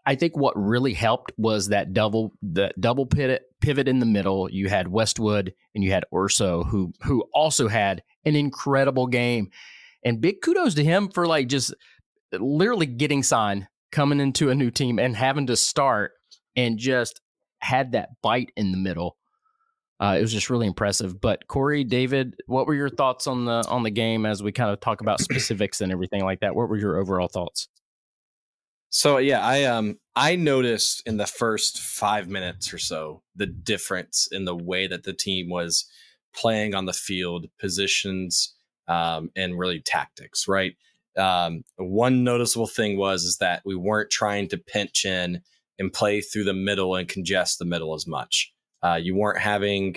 I 0.06 0.14
think 0.14 0.36
what 0.36 0.54
really 0.56 0.94
helped 0.94 1.32
was 1.36 1.68
that 1.68 1.92
double 1.92 2.32
the 2.40 2.72
double 2.78 3.06
pivot 3.06 3.42
pivot 3.60 3.88
in 3.88 3.98
the 3.98 4.06
middle. 4.06 4.50
You 4.50 4.68
had 4.68 4.88
Westwood 4.88 5.54
and 5.74 5.82
you 5.82 5.90
had 5.92 6.04
Urso, 6.14 6.64
who 6.64 6.92
who 7.02 7.24
also 7.32 7.68
had 7.68 8.02
an 8.24 8.36
incredible 8.36 9.06
game. 9.06 9.50
And 10.04 10.20
big 10.20 10.40
kudos 10.42 10.74
to 10.74 10.84
him 10.84 11.08
for 11.08 11.26
like 11.26 11.48
just 11.48 11.74
literally 12.32 12.86
getting 12.86 13.22
signed, 13.22 13.68
coming 13.90 14.20
into 14.20 14.50
a 14.50 14.54
new 14.54 14.70
team 14.70 14.98
and 14.98 15.16
having 15.16 15.46
to 15.48 15.56
start 15.56 16.12
and 16.56 16.78
just 16.78 17.20
had 17.60 17.92
that 17.92 18.10
bite 18.22 18.50
in 18.56 18.72
the 18.72 18.78
middle. 18.78 19.16
Uh, 20.00 20.16
it 20.18 20.20
was 20.20 20.32
just 20.32 20.50
really 20.50 20.66
impressive. 20.66 21.20
But 21.20 21.46
Corey, 21.46 21.84
David, 21.84 22.34
what 22.46 22.66
were 22.66 22.74
your 22.74 22.90
thoughts 22.90 23.26
on 23.28 23.44
the 23.44 23.64
on 23.68 23.84
the 23.84 23.90
game 23.90 24.26
as 24.26 24.42
we 24.42 24.52
kind 24.52 24.70
of 24.70 24.80
talk 24.80 25.00
about 25.00 25.20
specifics 25.20 25.80
and 25.80 25.92
everything 25.92 26.24
like 26.24 26.40
that? 26.40 26.54
What 26.54 26.68
were 26.68 26.76
your 26.76 26.98
overall 26.98 27.28
thoughts? 27.28 27.68
So 28.92 29.16
yeah, 29.16 29.40
I 29.40 29.64
um 29.64 29.98
I 30.14 30.36
noticed 30.36 31.02
in 31.06 31.16
the 31.16 31.26
first 31.26 31.80
five 31.80 32.28
minutes 32.28 32.74
or 32.74 32.78
so 32.78 33.22
the 33.34 33.46
difference 33.46 34.28
in 34.30 34.44
the 34.44 34.54
way 34.54 34.86
that 34.86 35.04
the 35.04 35.14
team 35.14 35.48
was 35.48 35.86
playing 36.34 36.74
on 36.74 36.84
the 36.84 36.92
field, 36.92 37.46
positions, 37.58 38.54
um, 38.88 39.30
and 39.34 39.58
really 39.58 39.80
tactics. 39.80 40.46
Right. 40.46 40.74
Um, 41.16 41.64
one 41.76 42.22
noticeable 42.22 42.66
thing 42.66 42.98
was 42.98 43.24
is 43.24 43.38
that 43.38 43.62
we 43.64 43.74
weren't 43.74 44.10
trying 44.10 44.48
to 44.48 44.58
pinch 44.58 45.06
in 45.06 45.40
and 45.78 45.92
play 45.92 46.20
through 46.20 46.44
the 46.44 46.52
middle 46.52 46.94
and 46.94 47.08
congest 47.08 47.58
the 47.58 47.64
middle 47.64 47.94
as 47.94 48.06
much. 48.06 48.52
Uh, 48.82 48.98
you 49.02 49.16
weren't 49.16 49.40
having, 49.40 49.96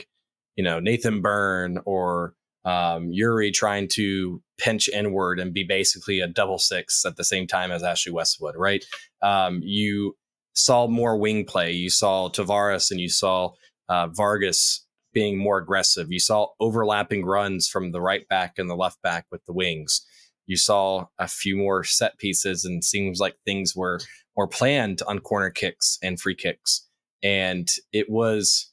you 0.56 0.64
know, 0.64 0.80
Nathan 0.80 1.22
Byrne 1.22 1.80
or 1.84 2.34
um, 2.64 3.12
Yuri 3.12 3.52
trying 3.52 3.90
to 3.90 4.42
pinch 4.58 4.90
inward 4.90 5.40
and 5.40 5.54
be 5.54 5.64
basically 5.64 6.20
a 6.20 6.28
double 6.28 6.60
six 6.60 7.06
at 7.06 7.18
the 7.18 7.24
same 7.24 7.48
time 7.48 7.72
as 7.72 7.84
Ashley 7.84 8.12
Westwood, 8.12 8.56
right? 8.56 8.84
Um, 9.22 9.62
you 9.64 10.16
saw 10.54 10.88
more 10.88 11.18
wing 11.18 11.46
play. 11.46 11.72
You 11.72 11.90
saw 11.90 12.30
Tavares 12.30 12.92
and 12.92 13.00
you 13.00 13.10
saw 13.10 13.52
uh, 13.90 14.08
Vargas 14.08 14.86
being 15.14 15.38
more 15.38 15.58
aggressive. 15.58 16.12
You 16.12 16.20
saw 16.20 16.48
overlapping 16.60 17.26
runs 17.26 17.68
from 17.68 17.92
the 17.92 18.02
right 18.02 18.28
back 18.28 18.54
and 18.58 18.70
the 18.70 18.76
left 18.76 19.02
back 19.02 19.26
with 19.32 19.44
the 19.46 19.54
wings. 19.54 20.06
You 20.48 20.58
saw 20.58 21.06
a 21.18 21.28
few 21.28 21.58
more 21.58 21.84
set 21.84 22.18
pieces 22.18 22.66
and 22.66 22.84
seems 22.84 23.20
like 23.20 23.36
things 23.46 23.76
were 23.76 24.00
more 24.38 24.48
planned 24.48 25.02
on 25.08 25.20
corner 25.20 25.50
kicks 25.50 25.98
and 26.04 26.20
free 26.20 26.36
kicks. 26.36 26.88
And 27.24 27.68
it 27.92 28.10
was 28.10 28.72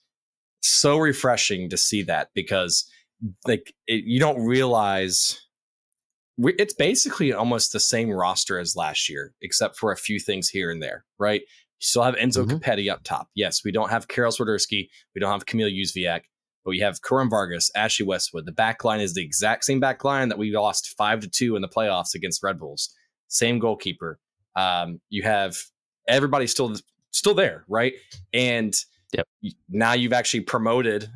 so 0.61 0.99
refreshing 0.99 1.71
to 1.71 1.77
see 1.77 2.03
that 2.03 2.29
because 2.35 2.89
like 3.47 3.75
it, 3.87 4.05
you 4.05 4.21
don't 4.21 4.45
realize 4.45 5.41
we, 6.43 6.55
it's 6.55 6.75
basically 6.75 7.33
almost 7.33 7.73
the 7.73 7.79
same 7.79 8.11
roster 8.11 8.59
as 8.59 8.75
last 8.75 9.09
year, 9.09 9.33
except 9.43 9.77
for 9.77 9.93
a 9.93 9.97
few 9.97 10.19
things 10.19 10.49
here 10.49 10.73
and 10.73 10.83
there, 10.83 11.05
right? 11.17 11.41
You 11.41 11.47
still 11.79 12.03
have 12.03 12.17
Enzo 12.17 12.45
mm-hmm. 12.45 12.57
Copetti 12.57 12.91
up 12.91 13.05
top. 13.05 13.29
Yes, 13.37 13.63
we 13.65 13.71
don't 13.71 13.91
have 13.91 14.09
Karol 14.09 14.33
Swiderski. 14.33 14.89
We 15.15 15.21
don't 15.21 15.31
have 15.31 15.47
Kamil 15.47 15.69
Jóźwiak, 15.69 16.23
but 16.65 16.71
we 16.71 16.81
have 16.81 17.01
Kerwin 17.01 17.31
Vargas, 17.31 17.71
Ashley 17.77 18.05
Westwood. 18.05 18.45
The 18.45 18.53
back 18.53 18.83
line 18.83 19.01
is 19.01 19.15
the 19.15 19.23
exact 19.23 19.65
same 19.65 19.79
back 19.79 20.03
line 20.03 20.31
that 20.31 20.39
we 20.39 20.51
lost 20.51 20.97
five 20.97 21.21
to 21.21 21.29
two 21.29 21.55
in 21.55 21.63
the 21.63 21.69
playoffs 21.69 22.15
against 22.15 22.43
Red 22.43 22.59
Bulls. 22.59 22.93
Same 23.29 23.61
goalkeeper. 23.61 24.19
Um, 24.57 25.01
you 25.11 25.23
have 25.23 25.57
everybody 26.09 26.49
still 26.49 26.75
still 27.13 27.35
there, 27.35 27.65
right? 27.69 27.95
And 28.33 28.75
yep. 29.13 29.29
now 29.69 29.93
you've 29.93 30.13
actually 30.13 30.41
promoted 30.41 31.09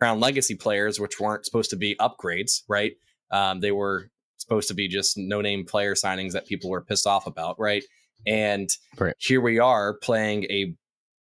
Crown 0.00 0.18
Legacy 0.18 0.56
players, 0.56 0.98
which 0.98 1.20
weren't 1.20 1.44
supposed 1.44 1.70
to 1.70 1.76
be 1.76 1.94
upgrades, 2.00 2.62
right? 2.68 2.94
Um, 3.30 3.60
they 3.60 3.70
were 3.70 4.10
supposed 4.44 4.68
to 4.68 4.74
be 4.74 4.88
just 4.88 5.16
no 5.16 5.40
name 5.40 5.64
player 5.64 5.94
signings 5.94 6.32
that 6.32 6.46
people 6.46 6.70
were 6.70 6.82
pissed 6.82 7.06
off 7.06 7.26
about, 7.26 7.58
right? 7.58 7.82
And 8.26 8.68
right. 8.98 9.14
here 9.18 9.40
we 9.40 9.58
are 9.58 9.94
playing 9.94 10.44
a 10.44 10.74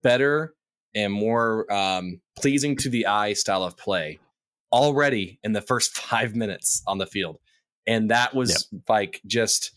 better 0.02 0.54
and 0.94 1.12
more 1.12 1.72
um, 1.72 2.20
pleasing 2.38 2.76
to 2.76 2.88
the 2.88 3.06
eye 3.06 3.32
style 3.32 3.62
of 3.62 3.76
play 3.76 4.18
already 4.72 5.38
in 5.42 5.52
the 5.52 5.60
first 5.60 5.96
five 5.96 6.34
minutes 6.34 6.82
on 6.86 6.98
the 6.98 7.06
field. 7.06 7.38
And 7.86 8.10
that 8.10 8.34
was 8.34 8.68
yep. 8.72 8.82
like 8.88 9.20
just 9.26 9.72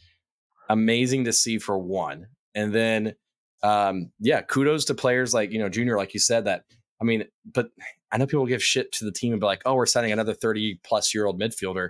amazing 0.70 1.26
to 1.26 1.34
see 1.34 1.58
for 1.60 1.78
one. 1.78 2.28
And 2.54 2.74
then, 2.74 3.16
um, 3.64 4.12
yeah, 4.20 4.42
kudos 4.42 4.86
to 4.86 4.94
players 4.94 5.34
like, 5.34 5.52
you 5.52 5.60
know, 5.60 5.70
Junior, 5.70 5.98
like 5.98 6.14
you 6.14 6.20
said, 6.20 6.46
that, 6.46 6.64
I 7.02 7.06
mean, 7.06 7.26
but 7.52 7.70
I 8.12 8.18
know 8.18 8.28
people 8.28 8.46
give 8.46 8.64
shit 8.64 8.92
to 8.94 9.06
the 9.06 9.12
team 9.12 9.34
and 9.34 9.40
be 9.40 9.46
like, 9.46 9.62
oh, 9.66 9.76
we're 9.76 9.86
signing 9.86 10.12
another 10.12 10.34
30 10.34 10.80
plus 10.84 11.14
year 11.14 11.26
old 11.26 11.40
midfielder 11.40 11.90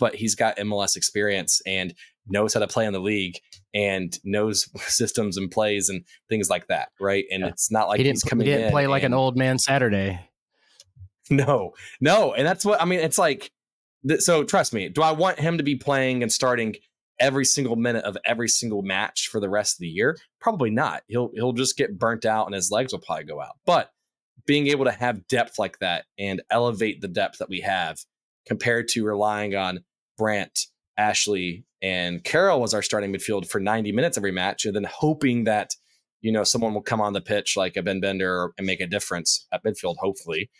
but 0.00 0.14
he's 0.16 0.34
got 0.34 0.56
MLS 0.56 0.96
experience 0.96 1.62
and 1.66 1.94
knows 2.26 2.54
how 2.54 2.60
to 2.60 2.66
play 2.66 2.86
in 2.86 2.92
the 2.92 3.00
league 3.00 3.38
and 3.74 4.18
knows 4.24 4.68
systems 4.88 5.36
and 5.36 5.50
plays 5.50 5.88
and 5.88 6.04
things 6.28 6.50
like 6.50 6.66
that, 6.68 6.88
right? 7.00 7.24
And 7.30 7.42
yeah. 7.42 7.48
it's 7.48 7.70
not 7.70 7.88
like 7.88 7.98
he 7.98 8.04
didn't, 8.04 8.22
he 8.24 8.44
didn't 8.44 8.72
play 8.72 8.86
like 8.86 9.04
and, 9.04 9.14
an 9.14 9.18
old 9.18 9.36
man 9.36 9.58
Saturday. 9.58 10.20
No, 11.30 11.74
no, 12.00 12.34
and 12.34 12.44
that's 12.44 12.64
what 12.64 12.82
I 12.82 12.84
mean. 12.84 12.98
It's 12.98 13.18
like 13.18 13.52
so. 14.18 14.42
Trust 14.42 14.72
me. 14.72 14.88
Do 14.88 15.02
I 15.02 15.12
want 15.12 15.38
him 15.38 15.58
to 15.58 15.62
be 15.62 15.76
playing 15.76 16.24
and 16.24 16.32
starting 16.32 16.74
every 17.20 17.44
single 17.44 17.76
minute 17.76 18.04
of 18.04 18.16
every 18.24 18.48
single 18.48 18.82
match 18.82 19.28
for 19.28 19.38
the 19.38 19.48
rest 19.48 19.76
of 19.76 19.80
the 19.80 19.88
year? 19.88 20.18
Probably 20.40 20.70
not. 20.70 21.04
He'll 21.06 21.30
he'll 21.34 21.52
just 21.52 21.76
get 21.76 22.00
burnt 22.00 22.24
out 22.24 22.46
and 22.46 22.54
his 22.54 22.72
legs 22.72 22.92
will 22.92 22.98
probably 22.98 23.26
go 23.26 23.40
out. 23.40 23.56
But 23.64 23.92
being 24.44 24.66
able 24.66 24.86
to 24.86 24.90
have 24.90 25.28
depth 25.28 25.58
like 25.58 25.78
that 25.78 26.06
and 26.18 26.42
elevate 26.50 27.00
the 27.00 27.08
depth 27.08 27.38
that 27.38 27.48
we 27.48 27.60
have 27.60 28.00
compared 28.46 28.88
to 28.88 29.04
relying 29.04 29.54
on 29.54 29.84
Brandt, 30.20 30.66
Ashley, 30.98 31.64
and 31.80 32.22
Karol 32.22 32.60
was 32.60 32.74
our 32.74 32.82
starting 32.82 33.10
midfield 33.10 33.48
for 33.48 33.58
90 33.58 33.90
minutes 33.92 34.18
every 34.18 34.32
match, 34.32 34.66
and 34.66 34.76
then 34.76 34.84
hoping 34.84 35.44
that 35.44 35.70
you 36.20 36.30
know 36.30 36.44
someone 36.44 36.74
will 36.74 36.82
come 36.82 37.00
on 37.00 37.14
the 37.14 37.22
pitch 37.22 37.56
like 37.56 37.74
a 37.78 37.82
Ben 37.82 38.00
Bender 38.00 38.52
and 38.58 38.66
make 38.66 38.82
a 38.82 38.86
difference 38.86 39.46
at 39.50 39.64
midfield. 39.64 39.96
Hopefully, 39.96 40.50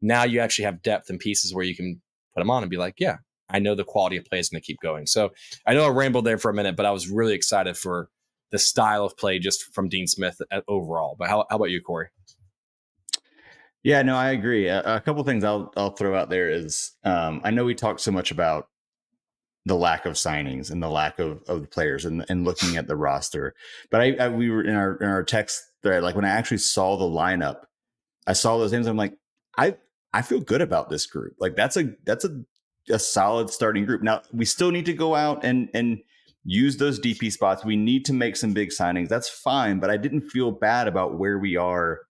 now 0.00 0.24
you 0.24 0.40
actually 0.40 0.64
have 0.64 0.80
depth 0.80 1.10
and 1.10 1.20
pieces 1.20 1.54
where 1.54 1.66
you 1.66 1.76
can 1.76 2.00
put 2.34 2.40
them 2.40 2.50
on 2.50 2.62
and 2.62 2.70
be 2.70 2.78
like, 2.78 2.94
yeah, 2.98 3.18
I 3.50 3.58
know 3.58 3.74
the 3.74 3.84
quality 3.84 4.16
of 4.16 4.24
play 4.24 4.38
is 4.38 4.48
going 4.48 4.62
to 4.62 4.66
keep 4.66 4.80
going. 4.80 5.06
So 5.06 5.32
I 5.66 5.74
know 5.74 5.84
I 5.84 5.90
rambled 5.90 6.24
there 6.24 6.38
for 6.38 6.50
a 6.50 6.54
minute, 6.54 6.76
but 6.76 6.86
I 6.86 6.92
was 6.92 7.10
really 7.10 7.34
excited 7.34 7.76
for 7.76 8.08
the 8.52 8.58
style 8.58 9.04
of 9.04 9.18
play 9.18 9.38
just 9.38 9.74
from 9.74 9.90
Dean 9.90 10.06
Smith 10.06 10.40
overall. 10.66 11.14
But 11.18 11.28
how, 11.28 11.44
how 11.50 11.56
about 11.56 11.70
you, 11.70 11.82
Corey? 11.82 12.08
Yeah, 13.82 14.00
no, 14.02 14.16
I 14.16 14.30
agree. 14.30 14.68
A, 14.68 14.96
a 14.96 15.00
couple 15.00 15.22
things 15.24 15.44
I'll 15.44 15.72
I'll 15.76 15.92
throw 15.92 16.14
out 16.14 16.30
there 16.30 16.50
is 16.50 16.92
um, 17.04 17.40
I 17.44 17.50
know 17.50 17.64
we 17.64 17.74
talked 17.74 18.00
so 18.00 18.12
much 18.12 18.30
about 18.30 18.68
the 19.66 19.74
lack 19.74 20.06
of 20.06 20.14
signings 20.14 20.70
and 20.70 20.82
the 20.82 20.88
lack 20.88 21.18
of 21.18 21.42
of 21.48 21.62
the 21.62 21.68
players 21.68 22.04
and 22.04 22.24
and 22.28 22.44
looking 22.44 22.76
at 22.76 22.86
the 22.86 22.96
roster, 22.96 23.54
but 23.90 24.00
I, 24.00 24.16
I 24.18 24.28
we 24.28 24.50
were 24.50 24.62
in 24.62 24.74
our 24.74 24.96
in 24.96 25.06
our 25.06 25.22
text 25.22 25.62
thread 25.82 26.02
like 26.02 26.14
when 26.14 26.24
I 26.24 26.30
actually 26.30 26.58
saw 26.58 26.96
the 26.96 27.04
lineup, 27.04 27.62
I 28.26 28.32
saw 28.32 28.58
those 28.58 28.72
names. 28.72 28.86
I'm 28.86 28.96
like, 28.96 29.14
I 29.58 29.76
I 30.12 30.22
feel 30.22 30.40
good 30.40 30.60
about 30.60 30.90
this 30.90 31.06
group. 31.06 31.34
Like 31.38 31.56
that's 31.56 31.76
a 31.76 31.92
that's 32.04 32.24
a 32.24 32.42
a 32.88 32.98
solid 32.98 33.50
starting 33.50 33.84
group. 33.84 34.02
Now 34.02 34.22
we 34.32 34.44
still 34.44 34.70
need 34.70 34.86
to 34.86 34.92
go 34.94 35.14
out 35.14 35.44
and 35.44 35.68
and 35.74 35.98
use 36.44 36.78
those 36.78 36.98
DP 36.98 37.30
spots. 37.30 37.64
We 37.64 37.76
need 37.76 38.04
to 38.06 38.12
make 38.12 38.36
some 38.36 38.52
big 38.52 38.70
signings. 38.70 39.08
That's 39.08 39.28
fine, 39.28 39.78
but 39.78 39.90
I 39.90 39.96
didn't 39.96 40.30
feel 40.30 40.50
bad 40.50 40.88
about 40.88 41.18
where 41.18 41.38
we 41.38 41.56
are 41.56 42.00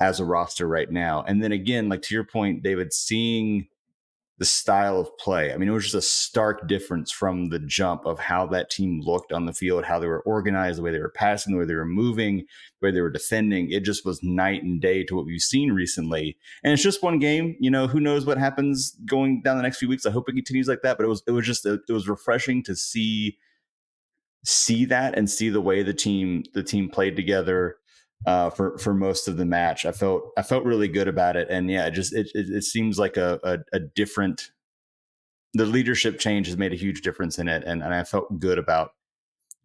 as 0.00 0.20
a 0.20 0.24
roster 0.24 0.68
right 0.68 0.90
now. 0.90 1.24
And 1.26 1.42
then 1.42 1.52
again, 1.52 1.88
like 1.88 2.02
to 2.02 2.14
your 2.14 2.24
point, 2.24 2.62
David, 2.62 2.92
seeing 2.92 3.68
the 4.38 4.44
style 4.44 4.98
of 4.98 5.16
play. 5.16 5.52
I 5.52 5.56
mean, 5.56 5.68
it 5.68 5.72
was 5.72 5.84
just 5.84 5.94
a 5.94 6.02
stark 6.02 6.66
difference 6.66 7.12
from 7.12 7.50
the 7.50 7.60
jump 7.60 8.04
of 8.04 8.18
how 8.18 8.46
that 8.48 8.68
team 8.68 9.00
looked 9.00 9.32
on 9.32 9.46
the 9.46 9.52
field, 9.52 9.84
how 9.84 10.00
they 10.00 10.08
were 10.08 10.22
organized, 10.22 10.78
the 10.78 10.82
way 10.82 10.90
they 10.90 10.98
were 10.98 11.08
passing, 11.08 11.52
the 11.52 11.58
way 11.60 11.64
they 11.64 11.74
were 11.74 11.84
moving, 11.84 12.38
the 12.80 12.86
way 12.86 12.90
they 12.90 13.00
were 13.00 13.10
defending. 13.10 13.70
It 13.70 13.84
just 13.84 14.04
was 14.04 14.22
night 14.24 14.64
and 14.64 14.80
day 14.80 15.04
to 15.04 15.14
what 15.14 15.26
we've 15.26 15.40
seen 15.40 15.70
recently. 15.70 16.36
And 16.64 16.72
it's 16.72 16.82
just 16.82 17.02
one 17.02 17.20
game. 17.20 17.56
You 17.60 17.70
know, 17.70 17.86
who 17.86 18.00
knows 18.00 18.26
what 18.26 18.38
happens 18.38 18.96
going 19.06 19.42
down 19.42 19.56
the 19.56 19.62
next 19.62 19.78
few 19.78 19.88
weeks. 19.88 20.04
I 20.04 20.10
hope 20.10 20.28
it 20.28 20.34
continues 20.34 20.66
like 20.66 20.82
that. 20.82 20.96
But 20.96 21.04
it 21.04 21.08
was 21.08 21.22
it 21.28 21.32
was 21.32 21.46
just 21.46 21.64
it 21.64 21.80
was 21.88 22.08
refreshing 22.08 22.64
to 22.64 22.74
see 22.74 23.38
see 24.44 24.84
that 24.86 25.16
and 25.16 25.30
see 25.30 25.48
the 25.48 25.60
way 25.60 25.82
the 25.82 25.94
team 25.94 26.42
the 26.54 26.62
team 26.62 26.90
played 26.90 27.14
together 27.14 27.76
uh, 28.26 28.50
for 28.50 28.78
for 28.78 28.94
most 28.94 29.28
of 29.28 29.36
the 29.36 29.44
match. 29.44 29.84
I 29.84 29.92
felt 29.92 30.30
I 30.36 30.42
felt 30.42 30.64
really 30.64 30.88
good 30.88 31.08
about 31.08 31.36
it, 31.36 31.48
and 31.50 31.70
yeah, 31.70 31.86
it 31.86 31.92
just 31.92 32.14
it 32.14 32.28
it, 32.34 32.48
it 32.48 32.64
seems 32.64 32.98
like 32.98 33.16
a, 33.16 33.38
a, 33.42 33.58
a 33.76 33.80
different. 33.80 34.50
The 35.56 35.66
leadership 35.66 36.18
change 36.18 36.48
has 36.48 36.56
made 36.56 36.72
a 36.72 36.76
huge 36.76 37.02
difference 37.02 37.38
in 37.38 37.46
it, 37.46 37.62
and, 37.64 37.80
and 37.82 37.94
I 37.94 38.02
felt 38.02 38.40
good 38.40 38.58
about 38.58 38.90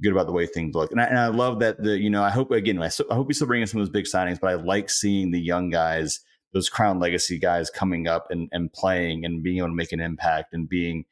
good 0.01 0.12
about 0.12 0.28
the 0.28 0.34
way 0.34 0.45
things 0.45 0.76
look. 0.76 0.91
And 0.91 1.01
I, 1.01 1.05
and 1.05 1.18
I 1.18 1.28
love 1.28 1.60
that 1.60 1.82
the 1.82 1.97
you 1.97 2.10
know 2.10 2.24
I 2.24 2.30
hope 2.30 2.51
again 2.51 2.82
I, 2.82 2.89
so, 2.89 3.05
I 3.10 3.16
hope 3.16 3.28
we 3.28 3.34
still 3.34 3.47
bring 3.47 3.62
in 3.62 3.68
some 3.68 3.82
of 3.82 3.88
those 3.88 3.93
big 3.93 4.05
signings, 4.05 4.39
but 4.39 4.51
I 4.51 4.55
like 4.55 4.89
seeing 4.89 5.32
the 5.32 5.41
young 5.41 5.70
guys, 5.70 6.20
those 6.53 6.70
Crown 6.70 6.99
Legacy 6.99 7.39
guys 7.39 7.70
coming 7.70 8.07
up 8.07 8.28
and 8.30 8.49
and 8.51 8.72
playing 8.72 9.26
and 9.26 9.41
being 9.41 9.57
able 9.57 9.70
to 9.70 9.74
make 9.74 9.91
an 9.91 9.99
impact 9.99 10.53
and 10.53 10.70
being 10.70 11.05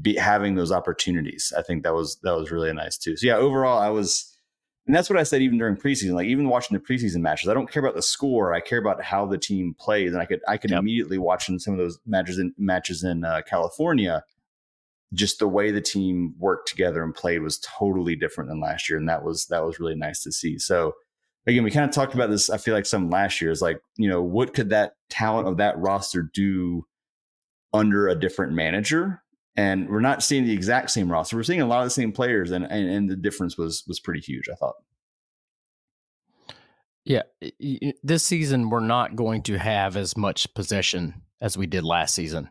be 0.00 0.16
having 0.16 0.54
those 0.54 0.72
opportunities. 0.72 1.52
I 1.56 1.62
think 1.62 1.82
that 1.82 1.94
was 1.94 2.18
that 2.22 2.36
was 2.36 2.50
really 2.50 2.72
nice 2.72 2.96
too. 2.96 3.16
So 3.16 3.26
yeah, 3.26 3.36
overall 3.36 3.78
I 3.78 3.90
was 3.90 4.35
and 4.86 4.94
that's 4.94 5.10
what 5.10 5.18
I 5.18 5.24
said 5.24 5.42
even 5.42 5.58
during 5.58 5.76
preseason. 5.76 6.14
Like 6.14 6.28
even 6.28 6.48
watching 6.48 6.76
the 6.76 6.82
preseason 6.82 7.20
matches, 7.20 7.48
I 7.48 7.54
don't 7.54 7.70
care 7.70 7.82
about 7.82 7.96
the 7.96 8.02
score. 8.02 8.54
I 8.54 8.60
care 8.60 8.78
about 8.78 9.02
how 9.02 9.26
the 9.26 9.38
team 9.38 9.74
plays, 9.78 10.12
and 10.12 10.22
I 10.22 10.26
could 10.26 10.40
I 10.46 10.56
could 10.56 10.70
yep. 10.70 10.80
immediately 10.80 11.18
watch 11.18 11.48
in 11.48 11.58
some 11.58 11.74
of 11.74 11.78
those 11.78 11.98
matches 12.06 12.38
in 12.38 12.54
matches 12.56 13.02
in 13.02 13.24
uh, 13.24 13.42
California. 13.48 14.22
Just 15.12 15.38
the 15.38 15.48
way 15.48 15.70
the 15.70 15.80
team 15.80 16.34
worked 16.38 16.68
together 16.68 17.02
and 17.02 17.14
played 17.14 17.42
was 17.42 17.58
totally 17.58 18.16
different 18.16 18.48
than 18.48 18.60
last 18.60 18.88
year, 18.88 18.98
and 18.98 19.08
that 19.08 19.24
was 19.24 19.46
that 19.46 19.64
was 19.64 19.80
really 19.80 19.96
nice 19.96 20.22
to 20.22 20.30
see. 20.30 20.58
So 20.58 20.94
again, 21.46 21.64
we 21.64 21.70
kind 21.72 21.88
of 21.88 21.94
talked 21.94 22.14
about 22.14 22.30
this. 22.30 22.48
I 22.48 22.58
feel 22.58 22.74
like 22.74 22.86
some 22.86 23.10
last 23.10 23.40
year 23.40 23.50
is 23.50 23.62
like 23.62 23.80
you 23.96 24.08
know 24.08 24.22
what 24.22 24.54
could 24.54 24.70
that 24.70 24.92
talent 25.10 25.48
of 25.48 25.56
that 25.56 25.78
roster 25.78 26.30
do 26.32 26.86
under 27.72 28.06
a 28.06 28.18
different 28.18 28.52
manager 28.52 29.22
and 29.56 29.88
we're 29.88 30.00
not 30.00 30.22
seeing 30.22 30.44
the 30.44 30.52
exact 30.52 30.90
same 30.90 31.10
roster. 31.10 31.36
We're 31.36 31.42
seeing 31.42 31.62
a 31.62 31.66
lot 31.66 31.80
of 31.80 31.86
the 31.86 31.90
same 31.90 32.12
players, 32.12 32.50
and 32.50 32.64
and, 32.64 32.88
and 32.88 33.10
the 33.10 33.16
difference 33.16 33.56
was 33.56 33.84
was 33.86 34.00
pretty 34.00 34.20
huge. 34.20 34.48
I 34.50 34.54
thought. 34.54 34.74
Yeah, 37.04 37.22
this 38.02 38.24
season 38.24 38.68
we're 38.68 38.80
not 38.80 39.14
going 39.14 39.42
to 39.44 39.58
have 39.58 39.96
as 39.96 40.16
much 40.16 40.52
possession 40.54 41.22
as 41.40 41.56
we 41.56 41.66
did 41.66 41.84
last 41.84 42.14
season. 42.14 42.50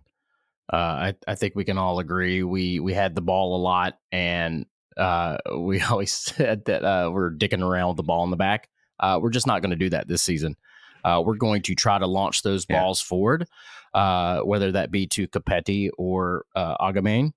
Uh, 0.71 0.75
I 0.75 1.15
I 1.27 1.35
think 1.35 1.55
we 1.55 1.65
can 1.65 1.77
all 1.77 1.99
agree 1.99 2.41
we 2.41 2.79
we 2.79 2.93
had 2.93 3.15
the 3.15 3.21
ball 3.21 3.55
a 3.55 3.61
lot, 3.61 3.99
and 4.11 4.65
uh, 4.97 5.37
we 5.57 5.81
always 5.81 6.13
said 6.13 6.65
that 6.65 6.83
uh, 6.83 7.09
we're 7.11 7.31
dicking 7.31 7.61
around 7.61 7.89
with 7.89 7.97
the 7.97 8.03
ball 8.03 8.23
in 8.23 8.31
the 8.31 8.37
back. 8.37 8.69
Uh, 8.99 9.19
we're 9.21 9.29
just 9.29 9.47
not 9.47 9.61
going 9.61 9.71
to 9.71 9.75
do 9.75 9.89
that 9.89 10.07
this 10.07 10.21
season. 10.21 10.55
Uh, 11.03 11.21
we're 11.23 11.35
going 11.35 11.61
to 11.61 11.75
try 11.75 11.99
to 11.99 12.07
launch 12.07 12.41
those 12.41 12.65
balls 12.65 13.03
yeah. 13.03 13.07
forward 13.09 13.47
uh, 13.95 14.41
whether 14.41 14.73
that 14.73 14.91
be 14.91 15.07
to 15.07 15.25
Copetti 15.27 15.89
or 15.97 16.45
uh, 16.53 16.75
Agyemang. 16.77 17.31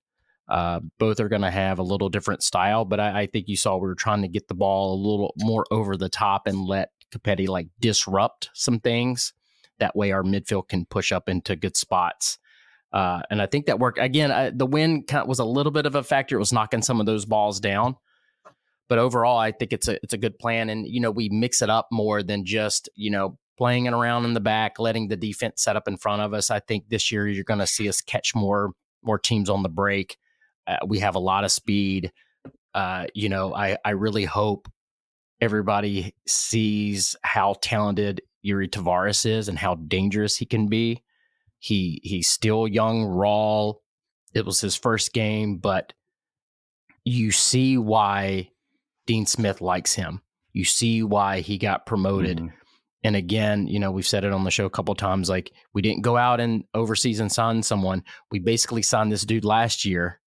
Uh, 0.49 0.81
both 0.97 1.19
are 1.19 1.29
going 1.29 1.43
to 1.43 1.51
have 1.51 1.79
a 1.79 1.83
little 1.83 2.09
different 2.09 2.43
style, 2.43 2.83
but 2.83 2.99
I, 2.99 3.21
I, 3.21 3.27
think 3.27 3.47
you 3.47 3.55
saw 3.55 3.77
we 3.77 3.87
were 3.87 3.93
trying 3.93 4.23
to 4.23 4.27
get 4.27 4.47
the 4.47 4.55
ball 4.55 4.95
a 4.95 4.99
little 4.99 5.33
more 5.37 5.63
over 5.69 5.95
the 5.95 6.09
top 6.09 6.47
and 6.47 6.65
let 6.65 6.89
Copetti 7.13 7.47
like 7.47 7.67
disrupt 7.79 8.49
some 8.53 8.79
things. 8.79 9.31
That 9.77 9.95
way, 9.95 10.11
our 10.11 10.23
midfield 10.23 10.67
can 10.67 10.85
push 10.85 11.11
up 11.11 11.29
into 11.29 11.55
good 11.55 11.77
spots. 11.77 12.39
Uh, 12.91 13.21
and 13.29 13.41
I 13.41 13.45
think 13.45 13.67
that 13.67 13.79
worked. 13.79 13.99
Again, 13.99 14.31
I, 14.31 14.49
the 14.49 14.65
wind 14.65 15.05
kind 15.07 15.21
of 15.21 15.27
was 15.27 15.39
a 15.39 15.45
little 15.45 15.71
bit 15.71 15.85
of 15.85 15.93
a 15.93 16.03
factor. 16.03 16.35
It 16.35 16.39
was 16.39 16.51
knocking 16.51 16.81
some 16.81 16.99
of 16.99 17.05
those 17.05 17.25
balls 17.25 17.59
down. 17.59 17.95
But 18.87 18.97
overall, 18.97 19.37
I 19.37 19.51
think 19.51 19.71
it's 19.71 19.87
a 19.87 19.99
it's 20.03 20.13
a 20.13 20.17
good 20.17 20.39
plan, 20.39 20.69
and 20.69 20.87
you 20.87 20.99
know 20.99 21.11
we 21.11 21.29
mix 21.29 21.61
it 21.61 21.69
up 21.69 21.87
more 21.91 22.23
than 22.23 22.43
just 22.43 22.89
you 22.95 23.11
know 23.11 23.37
playing 23.59 23.87
it 23.87 23.93
around 23.93 24.23
in 24.23 24.33
the 24.33 24.39
back, 24.39 24.79
letting 24.79 25.09
the 25.09 25.17
defense 25.17 25.61
set 25.61 25.75
up 25.75 25.85
in 25.87 25.97
front 25.97 26.21
of 26.21 26.33
us. 26.33 26.49
I 26.49 26.61
think 26.61 26.87
this 26.87 27.11
year 27.11 27.27
you're 27.27 27.43
going 27.43 27.59
to 27.59 27.67
see 27.67 27.89
us 27.89 28.01
catch 28.01 28.33
more 28.33 28.71
more 29.03 29.19
teams 29.19 29.49
on 29.49 29.63
the 29.63 29.69
break. 29.69 30.17
Uh, 30.65 30.77
we 30.87 30.99
have 30.99 31.15
a 31.15 31.19
lot 31.19 31.43
of 31.43 31.51
speed. 31.51 32.11
Uh, 32.73 33.05
you 33.13 33.27
know, 33.27 33.53
I 33.53 33.77
I 33.83 33.91
really 33.91 34.23
hope 34.23 34.69
everybody 35.41 36.15
sees 36.25 37.17
how 37.23 37.55
talented 37.61 38.21
Iuri 38.45 38.69
Tavares 38.69 39.25
is 39.25 39.49
and 39.49 39.59
how 39.59 39.75
dangerous 39.75 40.37
he 40.37 40.45
can 40.45 40.67
be. 40.67 41.03
He 41.59 41.99
he's 42.01 42.29
still 42.29 42.65
young, 42.65 43.03
raw. 43.03 43.73
It 44.33 44.45
was 44.45 44.61
his 44.61 44.75
first 44.77 45.11
game, 45.11 45.57
but 45.57 45.91
you 47.03 47.31
see 47.31 47.77
why 47.77 48.51
Dean 49.05 49.25
Smith 49.25 49.59
likes 49.59 49.95
him. 49.95 50.21
You 50.53 50.63
see 50.63 51.03
why 51.03 51.41
he 51.41 51.57
got 51.57 51.85
promoted. 51.85 52.37
Mm-hmm. 52.37 52.58
And 53.03 53.15
again, 53.15 53.67
you 53.67 53.79
know, 53.79 53.91
we've 53.91 54.07
said 54.07 54.25
it 54.25 54.33
on 54.33 54.43
the 54.43 54.51
show 54.51 54.65
a 54.65 54.69
couple 54.69 54.93
times. 54.95 55.29
Like 55.29 55.51
we 55.73 55.81
didn't 55.81 56.01
go 56.01 56.17
out 56.17 56.39
and 56.39 56.63
overseas 56.73 57.19
and 57.19 57.31
sign 57.31 57.63
someone. 57.63 58.03
We 58.31 58.39
basically 58.39 58.81
signed 58.81 59.11
this 59.11 59.25
dude 59.25 59.45
last 59.45 59.85
year, 59.85 60.19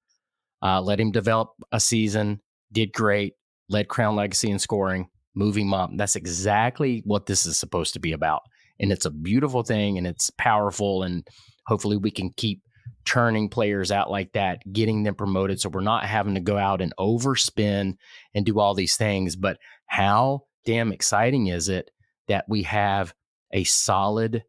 uh, 0.63 0.81
let 0.81 1.01
him 1.01 1.11
develop 1.13 1.51
a 1.71 1.81
season, 1.81 2.41
did 2.73 2.93
great, 2.93 3.35
led 3.69 3.89
Crown 3.89 4.17
Legacy 4.17 4.51
in 4.51 4.59
scoring, 4.59 5.09
moving 5.35 5.73
up. 5.73 5.91
That's 5.97 6.17
exactly 6.17 7.03
what 7.05 7.27
this 7.27 7.45
is 7.45 7.59
supposed 7.59 7.93
to 7.95 8.01
be 8.01 8.13
about. 8.13 8.43
And 8.81 8.91
it's 8.91 9.05
a 9.07 9.11
beautiful 9.11 9.63
thing 9.63 9.99
and 9.99 10.07
it's 10.07 10.31
powerful. 10.31 11.03
And 11.03 11.27
hopefully 11.67 11.99
we 11.99 12.11
can 12.11 12.31
keep 12.31 12.63
churning 13.05 13.49
players 13.49 13.93
out 13.93 14.11
like 14.11 14.33
that, 14.33 14.61
getting 14.73 15.03
them 15.03 15.15
promoted. 15.15 15.61
So 15.61 15.69
we're 15.69 15.81
not 15.83 16.05
having 16.05 16.35
to 16.35 16.41
go 16.41 16.57
out 16.57 16.81
and 16.81 16.95
overspend 16.99 17.97
and 18.35 18.47
do 18.47 18.59
all 18.59 18.75
these 18.75 18.97
things. 18.97 19.37
But 19.37 19.59
how 19.87 20.45
damn 20.65 20.93
exciting 20.93 21.49
is 21.49 21.69
it? 21.69 21.91
That 22.29 22.45
we 22.49 22.63
have 22.63 23.15
a 23.53 23.65
solid 23.65 24.45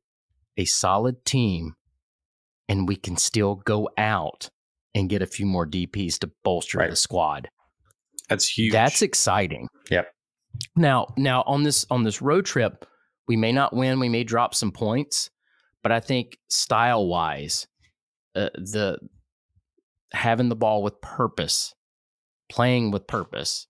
a 0.57 0.65
solid 0.65 1.25
team 1.25 1.73
and 2.69 2.87
we 2.87 2.95
can 2.95 3.17
still 3.17 3.55
go 3.55 3.89
out 3.97 4.49
and 4.95 5.09
get 5.09 5.21
a 5.21 5.27
few 5.27 5.45
more 5.45 5.65
DPs 5.65 6.19
to 6.19 6.31
bolster 6.43 6.77
right. 6.77 6.89
the 6.89 6.95
squad. 6.95 7.49
That's 8.29 8.47
huge. 8.47 8.71
That's 8.71 9.01
exciting. 9.01 9.67
Yep. 9.89 10.07
Now, 10.75 11.07
now 11.17 11.43
on 11.47 11.63
this 11.63 11.85
on 11.89 12.03
this 12.03 12.21
road 12.21 12.45
trip, 12.45 12.85
we 13.27 13.35
may 13.35 13.51
not 13.51 13.73
win, 13.73 13.99
we 13.99 14.09
may 14.09 14.23
drop 14.23 14.53
some 14.53 14.71
points, 14.71 15.29
but 15.81 15.91
I 15.91 15.99
think 15.99 16.37
style 16.49 17.07
wise, 17.07 17.67
uh, 18.35 18.49
the 18.55 18.99
having 20.11 20.49
the 20.49 20.55
ball 20.55 20.83
with 20.83 21.01
purpose, 21.01 21.73
playing 22.49 22.91
with 22.91 23.07
purpose, 23.07 23.67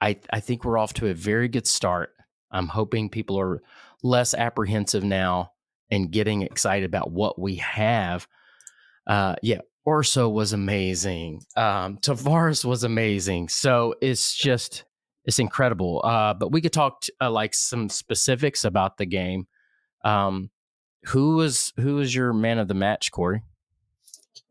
I 0.00 0.16
I 0.32 0.40
think 0.40 0.64
we're 0.64 0.78
off 0.78 0.94
to 0.94 1.08
a 1.08 1.14
very 1.14 1.48
good 1.48 1.66
start. 1.66 2.10
I'm 2.50 2.68
hoping 2.68 3.08
people 3.08 3.38
are 3.38 3.62
less 4.02 4.34
apprehensive 4.34 5.04
now 5.04 5.52
and 5.90 6.10
getting 6.10 6.42
excited 6.42 6.86
about 6.86 7.10
what 7.10 7.38
we 7.38 7.56
have. 7.56 8.26
Uh, 9.06 9.36
yeah, 9.42 9.60
Urso 9.88 10.28
was 10.28 10.52
amazing. 10.52 11.42
Um, 11.56 11.98
Tavares 11.98 12.64
was 12.64 12.84
amazing. 12.84 13.48
So 13.48 13.94
it's 14.00 14.34
just 14.34 14.84
it's 15.24 15.38
incredible. 15.38 16.00
Uh, 16.04 16.34
but 16.34 16.52
we 16.52 16.60
could 16.60 16.72
talk 16.72 17.02
t- 17.02 17.12
uh, 17.20 17.30
like 17.30 17.54
some 17.54 17.88
specifics 17.88 18.64
about 18.64 18.98
the 18.98 19.06
game. 19.06 19.46
Um, 20.04 20.50
who 21.04 21.36
was 21.36 21.72
who 21.76 21.96
was 21.96 22.14
your 22.14 22.32
man 22.32 22.58
of 22.58 22.68
the 22.68 22.74
match, 22.74 23.10
Corey? 23.12 23.42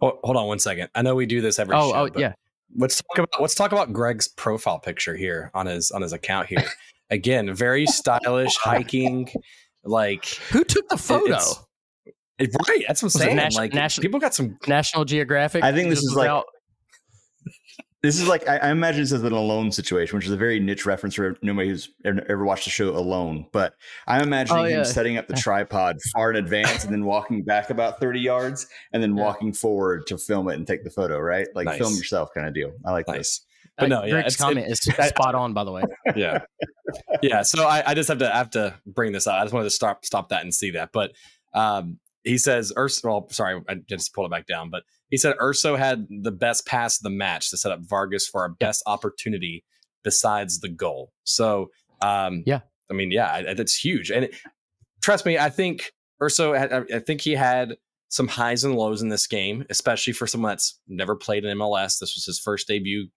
Oh, 0.01 0.19
hold 0.23 0.37
on 0.37 0.47
one 0.47 0.59
second. 0.59 0.89
I 0.95 1.01
know 1.01 1.15
we 1.15 1.25
do 1.25 1.41
this 1.41 1.59
every. 1.59 1.75
Oh, 1.75 1.91
show, 1.91 1.97
oh 1.97 2.09
yeah. 2.19 2.33
Let's 2.75 3.01
talk 3.01 3.17
about 3.17 3.41
let's 3.41 3.55
talk 3.55 3.71
about 3.71 3.93
Greg's 3.93 4.27
profile 4.27 4.79
picture 4.79 5.15
here 5.15 5.51
on 5.53 5.65
his 5.65 5.91
on 5.91 6.01
his 6.01 6.13
account 6.13 6.47
here. 6.47 6.63
Again, 7.09 7.53
very 7.53 7.85
stylish 7.85 8.55
hiking. 8.61 9.29
Like 9.83 10.25
who 10.51 10.63
took 10.63 10.87
the 10.89 10.97
photo? 10.97 11.39
It, 12.39 12.51
right, 12.67 12.83
that's 12.87 13.01
what 13.01 13.15
I'm 13.15 13.21
saying. 13.21 13.35
Nation, 13.37 13.61
like 13.61 13.73
national, 13.73 14.03
people 14.03 14.19
got 14.19 14.33
some 14.33 14.57
National 14.67 15.05
Geographic. 15.05 15.63
I 15.63 15.71
think 15.71 15.89
this 15.89 16.03
is 16.03 16.13
like. 16.15 16.29
Out. 16.29 16.45
this 18.03 18.19
is 18.19 18.27
like 18.27 18.47
I, 18.47 18.57
I, 18.57 18.69
imagine 18.69 19.01
this 19.01 19.11
as 19.11 19.23
an 19.23 19.33
alone 19.33 19.71
situation, 19.71 20.15
which 20.17 20.25
is 20.25 20.31
a 20.31 20.37
very 20.37 20.59
niche 20.59 20.85
reference 20.85 21.15
for 21.15 21.35
nobody 21.41 21.69
who's 21.69 21.89
ever 22.05 22.45
watched 22.45 22.65
the 22.65 22.69
show 22.69 22.95
Alone. 22.95 23.47
But 23.51 23.73
I'm 24.05 24.21
imagining 24.21 24.65
oh, 24.65 24.67
yeah. 24.67 24.77
him 24.79 24.85
setting 24.85 25.17
up 25.17 25.27
the 25.27 25.33
tripod 25.37 25.97
far 26.13 26.29
in 26.29 26.35
advance 26.35 26.83
and 26.83 26.93
then 26.93 27.05
walking 27.05 27.43
back 27.43 27.71
about 27.71 27.99
30 27.99 28.19
yards 28.19 28.67
and 28.93 29.01
then 29.01 29.17
yeah. 29.17 29.23
walking 29.23 29.51
forward 29.51 30.05
to 30.07 30.17
film 30.17 30.47
it 30.49 30.55
and 30.55 30.67
take 30.67 30.83
the 30.83 30.91
photo. 30.91 31.19
Right, 31.19 31.47
like 31.55 31.65
nice. 31.65 31.79
film 31.79 31.95
yourself 31.95 32.29
kind 32.35 32.47
of 32.47 32.53
deal. 32.53 32.71
I 32.85 32.91
like 32.91 33.07
nice. 33.07 33.17
this. 33.17 33.46
But 33.77 33.89
no, 33.89 34.03
yeah, 34.03 34.11
Greg's 34.11 34.35
comment 34.35 34.67
it, 34.67 34.71
is 34.71 34.79
spot 35.09 35.35
on, 35.35 35.53
by 35.53 35.63
the 35.63 35.71
way. 35.71 35.83
Yeah, 36.15 36.39
yeah. 37.21 37.43
So 37.43 37.65
I, 37.65 37.91
I 37.91 37.93
just 37.93 38.09
have 38.09 38.19
to 38.19 38.33
I 38.33 38.37
have 38.37 38.49
to 38.51 38.75
bring 38.85 39.11
this 39.11 39.27
up. 39.27 39.35
I 39.35 39.43
just 39.43 39.53
wanted 39.53 39.65
to 39.65 39.71
stop 39.71 40.03
stop 40.05 40.29
that 40.29 40.41
and 40.41 40.53
see 40.53 40.71
that. 40.71 40.89
But 40.91 41.11
um, 41.53 41.99
he 42.23 42.37
says, 42.37 42.73
Urso. 42.77 43.07
well, 43.07 43.27
sorry, 43.29 43.61
I 43.69 43.75
just 43.87 44.13
pulled 44.13 44.25
it 44.25 44.31
back 44.31 44.47
down, 44.47 44.69
but 44.69 44.83
he 45.09 45.17
said 45.17 45.35
Urso 45.41 45.75
had 45.75 46.07
the 46.09 46.31
best 46.31 46.65
pass 46.65 46.97
of 46.97 47.03
the 47.03 47.09
match 47.09 47.49
to 47.51 47.57
set 47.57 47.71
up 47.71 47.79
Vargas 47.81 48.27
for 48.27 48.41
our 48.41 48.49
best 48.49 48.83
opportunity 48.85 49.63
besides 50.03 50.59
the 50.59 50.69
goal. 50.69 51.11
So, 51.23 51.69
um, 52.01 52.43
yeah, 52.45 52.61
I 52.89 52.93
mean, 52.93 53.11
yeah, 53.11 53.53
that's 53.53 53.75
huge. 53.75 54.11
And 54.11 54.25
it, 54.25 54.35
trust 55.01 55.25
me, 55.25 55.37
I 55.37 55.49
think 55.49 55.93
Urso, 56.21 56.53
had, 56.53 56.73
I 56.73 56.99
think 56.99 57.21
he 57.21 57.33
had 57.33 57.77
some 58.09 58.27
highs 58.27 58.63
and 58.63 58.75
lows 58.75 59.01
in 59.01 59.09
this 59.09 59.27
game, 59.27 59.65
especially 59.69 60.13
for 60.13 60.27
someone 60.27 60.51
that's 60.51 60.79
never 60.87 61.15
played 61.15 61.45
in 61.45 61.57
MLS. 61.57 61.99
This 61.99 62.15
was 62.15 62.25
his 62.25 62.39
first 62.39 62.67
debut 62.67 63.07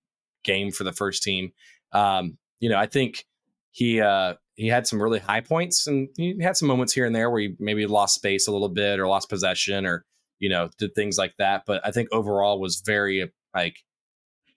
game 0.45 0.71
for 0.71 0.85
the 0.85 0.93
first 0.93 1.23
team. 1.23 1.53
Um, 1.93 2.39
you 2.61 2.69
know, 2.69 2.79
I 2.79 2.87
think 2.87 3.27
he 3.71 4.01
uh, 4.01 4.35
he 4.55 4.69
had 4.69 4.87
some 4.87 5.03
really 5.03 5.19
high 5.19 5.41
points 5.41 5.87
and 5.87 6.09
he 6.17 6.37
had 6.41 6.57
some 6.57 6.69
moments 6.69 6.93
here 6.93 7.07
and 7.07 7.15
there 7.15 7.31
where 7.31 7.41
he 7.41 7.57
maybe 7.59 7.87
lost 7.87 8.15
space 8.15 8.47
a 8.47 8.53
little 8.53 8.69
bit 8.69 8.99
or 8.99 9.09
lost 9.09 9.29
possession 9.29 9.87
or 9.87 10.05
you 10.39 10.49
know 10.49 10.69
did 10.79 10.95
things 10.95 11.19
like 11.19 11.35
that. 11.39 11.65
But 11.67 11.81
I 11.85 11.91
think 11.91 12.09
overall 12.13 12.61
was 12.61 12.83
very 12.85 13.33
like 13.55 13.77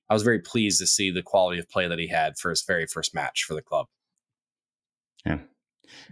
I 0.10 0.14
was 0.14 0.24
very 0.24 0.40
pleased 0.40 0.80
to 0.80 0.88
see 0.88 1.12
the 1.12 1.24
quality 1.24 1.60
of 1.60 1.70
play 1.70 1.88
that 1.88 2.00
he 2.00 2.08
had 2.08 2.38
for 2.38 2.50
his 2.50 2.64
very 2.64 2.86
first 2.86 3.16
match 3.16 3.46
for 3.46 3.54
the 3.54 3.62
club. 3.62 3.88
Yeah. 5.26 5.40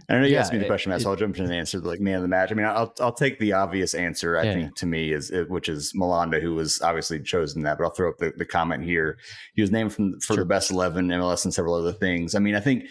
I 0.08 0.18
know 0.18 0.24
you 0.24 0.34
yeah, 0.34 0.40
asked 0.40 0.52
me 0.52 0.58
the 0.58 0.66
question, 0.66 0.90
Matt, 0.90 1.02
so 1.02 1.10
I'll 1.10 1.16
jump 1.16 1.36
in 1.38 1.44
and 1.44 1.52
answer 1.52 1.80
the 1.80 1.88
like 1.88 2.00
man 2.00 2.16
of 2.16 2.22
the 2.22 2.28
match. 2.28 2.50
I 2.50 2.54
mean, 2.54 2.66
I'll 2.66 2.94
I'll 3.00 3.12
take 3.12 3.38
the 3.38 3.52
obvious 3.52 3.94
answer. 3.94 4.38
I 4.38 4.44
yeah. 4.44 4.54
think 4.54 4.76
to 4.76 4.86
me 4.86 5.12
is 5.12 5.32
which 5.48 5.68
is 5.68 5.92
Malanda, 5.94 6.40
who 6.40 6.54
was 6.54 6.80
obviously 6.82 7.20
chosen 7.20 7.62
that. 7.62 7.78
But 7.78 7.84
I'll 7.84 7.90
throw 7.90 8.10
up 8.10 8.18
the, 8.18 8.32
the 8.36 8.44
comment 8.44 8.84
here. 8.84 9.18
He 9.54 9.62
was 9.62 9.70
named 9.70 9.92
from 9.92 10.20
for 10.20 10.34
sure. 10.34 10.36
the 10.38 10.46
best 10.46 10.70
eleven 10.70 11.08
MLS 11.08 11.44
and 11.44 11.54
several 11.54 11.74
other 11.74 11.92
things. 11.92 12.34
I 12.34 12.38
mean, 12.38 12.54
I 12.54 12.60
think 12.60 12.84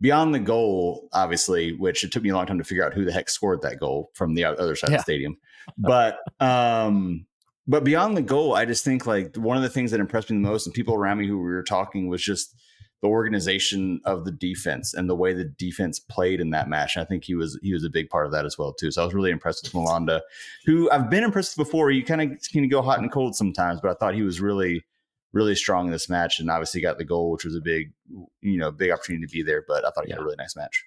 beyond 0.00 0.34
the 0.34 0.40
goal, 0.40 1.08
obviously, 1.12 1.72
which 1.72 2.04
it 2.04 2.12
took 2.12 2.22
me 2.22 2.30
a 2.30 2.34
long 2.34 2.46
time 2.46 2.58
to 2.58 2.64
figure 2.64 2.84
out 2.84 2.94
who 2.94 3.04
the 3.04 3.12
heck 3.12 3.28
scored 3.28 3.62
that 3.62 3.80
goal 3.80 4.10
from 4.14 4.34
the 4.34 4.44
other 4.44 4.74
side 4.74 4.90
of 4.90 4.96
the 4.96 5.02
stadium. 5.02 5.36
But 5.76 6.20
um, 6.40 7.26
but 7.66 7.84
beyond 7.84 8.16
the 8.16 8.22
goal, 8.22 8.54
I 8.54 8.64
just 8.64 8.86
think 8.86 9.06
like 9.06 9.36
one 9.36 9.58
of 9.58 9.62
the 9.62 9.68
things 9.68 9.90
that 9.90 10.00
impressed 10.00 10.30
me 10.30 10.36
the 10.38 10.48
most, 10.48 10.66
and 10.66 10.74
people 10.74 10.94
around 10.94 11.18
me 11.18 11.28
who 11.28 11.36
we 11.36 11.44
were 11.44 11.62
talking 11.62 12.08
was 12.08 12.22
just 12.22 12.54
the 13.00 13.08
organization 13.08 14.00
of 14.04 14.24
the 14.24 14.32
defense 14.32 14.94
and 14.94 15.08
the 15.08 15.14
way 15.14 15.32
the 15.32 15.44
defense 15.44 16.00
played 16.00 16.40
in 16.40 16.50
that 16.50 16.68
match. 16.68 16.96
And 16.96 17.04
I 17.04 17.06
think 17.06 17.24
he 17.24 17.34
was 17.34 17.58
he 17.62 17.72
was 17.72 17.84
a 17.84 17.90
big 17.90 18.10
part 18.10 18.26
of 18.26 18.32
that 18.32 18.44
as 18.44 18.58
well 18.58 18.72
too. 18.72 18.90
So 18.90 19.02
I 19.02 19.04
was 19.04 19.14
really 19.14 19.30
impressed 19.30 19.62
with 19.62 19.72
Malanda, 19.72 20.20
who 20.64 20.90
I've 20.90 21.10
been 21.10 21.24
impressed 21.24 21.56
before. 21.56 21.90
You 21.90 22.04
kind 22.04 22.22
of 22.22 22.38
can 22.50 22.68
go 22.68 22.82
hot 22.82 22.98
and 22.98 23.12
cold 23.12 23.36
sometimes, 23.36 23.80
but 23.80 23.90
I 23.90 23.94
thought 23.94 24.14
he 24.14 24.22
was 24.22 24.40
really 24.40 24.84
really 25.32 25.54
strong 25.54 25.86
in 25.86 25.92
this 25.92 26.08
match, 26.08 26.40
and 26.40 26.50
obviously 26.50 26.80
got 26.80 26.98
the 26.98 27.04
goal, 27.04 27.30
which 27.30 27.44
was 27.44 27.54
a 27.54 27.60
big 27.60 27.92
you 28.40 28.58
know 28.58 28.70
big 28.70 28.90
opportunity 28.90 29.26
to 29.26 29.32
be 29.32 29.42
there. 29.42 29.64
But 29.66 29.84
I 29.84 29.90
thought 29.90 30.04
he 30.04 30.10
yeah. 30.10 30.16
had 30.16 30.22
a 30.22 30.24
really 30.24 30.36
nice 30.36 30.56
match. 30.56 30.84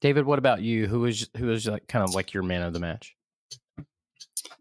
David, 0.00 0.26
what 0.26 0.38
about 0.38 0.60
you? 0.60 0.86
Who 0.86 1.00
was 1.00 1.28
who 1.36 1.46
was 1.46 1.66
like 1.66 1.88
kind 1.88 2.04
of 2.04 2.14
like 2.14 2.34
your 2.34 2.42
man 2.42 2.62
of 2.62 2.72
the 2.72 2.80
match? 2.80 3.15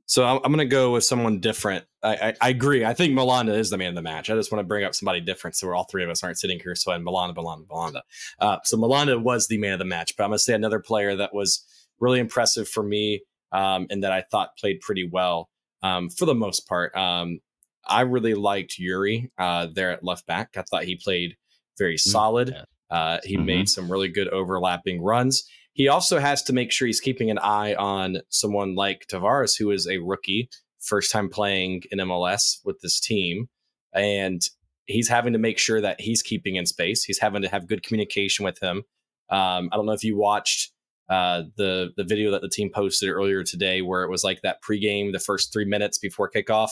So 0.08 0.24
I'm, 0.24 0.40
I'm 0.44 0.52
going 0.52 0.58
to 0.58 0.66
go 0.66 0.92
with 0.92 1.04
someone 1.04 1.40
different. 1.40 1.86
I, 2.04 2.16
I, 2.16 2.34
I, 2.42 2.50
agree. 2.50 2.86
I 2.86 2.94
think 2.94 3.14
Malanda 3.14 3.58
is 3.58 3.70
the 3.70 3.78
man 3.78 3.90
of 3.90 3.96
the 3.96 4.02
match. 4.02 4.30
I 4.30 4.36
just 4.36 4.52
want 4.52 4.60
to 4.60 4.68
bring 4.68 4.84
up 4.84 4.94
somebody 4.94 5.20
different, 5.20 5.56
so 5.56 5.68
we're 5.68 5.76
all 5.76 5.86
three 5.86 6.04
of 6.04 6.10
us 6.10 6.24
aren't 6.24 6.38
sitting 6.38 6.60
here. 6.60 6.76
So 6.76 6.92
I'm 6.92 7.04
Malanda, 7.04 7.36
Malanda, 7.36 7.66
Malanda. 7.66 8.02
Uh, 8.40 8.58
so 8.64 8.78
Malanda 8.78 9.22
was 9.22 9.48
the 9.48 9.58
man 9.58 9.74
of 9.74 9.80
the 9.80 9.86
match, 9.86 10.16
but 10.16 10.24
I'm 10.24 10.30
going 10.30 10.38
to 10.38 10.44
say 10.44 10.54
another 10.54 10.80
player 10.80 11.16
that 11.16 11.34
was 11.34 11.66
really 12.00 12.20
impressive 12.20 12.68
for 12.68 12.84
me 12.84 13.24
um, 13.52 13.88
and 13.90 14.04
that 14.04 14.12
I 14.12 14.24
thought 14.30 14.58
played 14.58 14.82
pretty 14.82 15.10
well 15.12 15.50
um, 15.82 16.10
for 16.10 16.26
the 16.26 16.36
most 16.36 16.68
part. 16.68 16.96
Um, 16.96 17.40
I 17.88 18.02
really 18.02 18.34
liked 18.34 18.78
Yuri 18.78 19.32
uh, 19.38 19.68
there 19.74 19.92
at 19.92 20.04
left 20.04 20.26
back. 20.28 20.56
I 20.58 20.64
thought 20.64 20.84
he 20.84 20.96
played 20.96 21.36
very 21.78 21.96
mm, 21.96 22.00
solid. 22.00 22.56
Uh, 22.90 23.20
he 23.24 23.38
mm-hmm. 23.38 23.46
made 23.46 23.70
some 23.70 23.92
really 23.92 24.10
good 24.10 24.28
overlapping 24.28 25.02
runs. 25.02 25.48
He 25.76 25.90
also 25.90 26.20
has 26.20 26.42
to 26.44 26.54
make 26.54 26.72
sure 26.72 26.86
he's 26.86 27.02
keeping 27.02 27.30
an 27.30 27.38
eye 27.38 27.76
on 27.76 28.20
someone 28.30 28.76
like 28.76 29.08
Tavares, 29.12 29.58
who 29.60 29.72
is 29.72 29.88
a 29.88 29.98
rookie, 29.98 30.50
first 30.80 31.12
time 31.12 31.28
playing 31.30 31.84
in 31.92 32.00
MLS 32.00 32.60
with 32.64 32.80
this 32.80 32.98
team. 33.02 33.50
And 33.94 34.42
he's 34.86 35.10
having 35.10 35.34
to 35.34 35.40
make 35.40 35.60
sure 35.60 35.82
that 35.82 36.00
he's 36.00 36.22
keeping 36.22 36.56
in 36.56 36.66
space. 36.66 37.04
He's 37.04 37.20
having 37.20 37.42
to 37.42 37.50
have 37.50 37.68
good 37.68 37.84
communication 37.84 38.46
with 38.46 38.58
him. 38.64 38.84
Um, 39.30 39.70
I 39.72 39.76
don't 39.76 39.86
know 39.86 39.92
if 39.92 40.04
you 40.06 40.18
watched 40.18 40.72
uh, 41.10 41.44
the 41.58 41.92
the 41.98 42.06
video 42.06 42.32
that 42.32 42.42
the 42.42 42.50
team 42.50 42.72
posted 42.74 43.10
earlier 43.10 43.44
today, 43.44 43.82
where 43.82 44.04
it 44.04 44.10
was 44.10 44.24
like 44.24 44.42
that 44.44 44.64
pregame, 44.64 45.12
the 45.12 45.20
first 45.20 45.52
three 45.52 45.66
minutes 45.66 45.98
before 45.98 46.32
kickoff, 46.32 46.70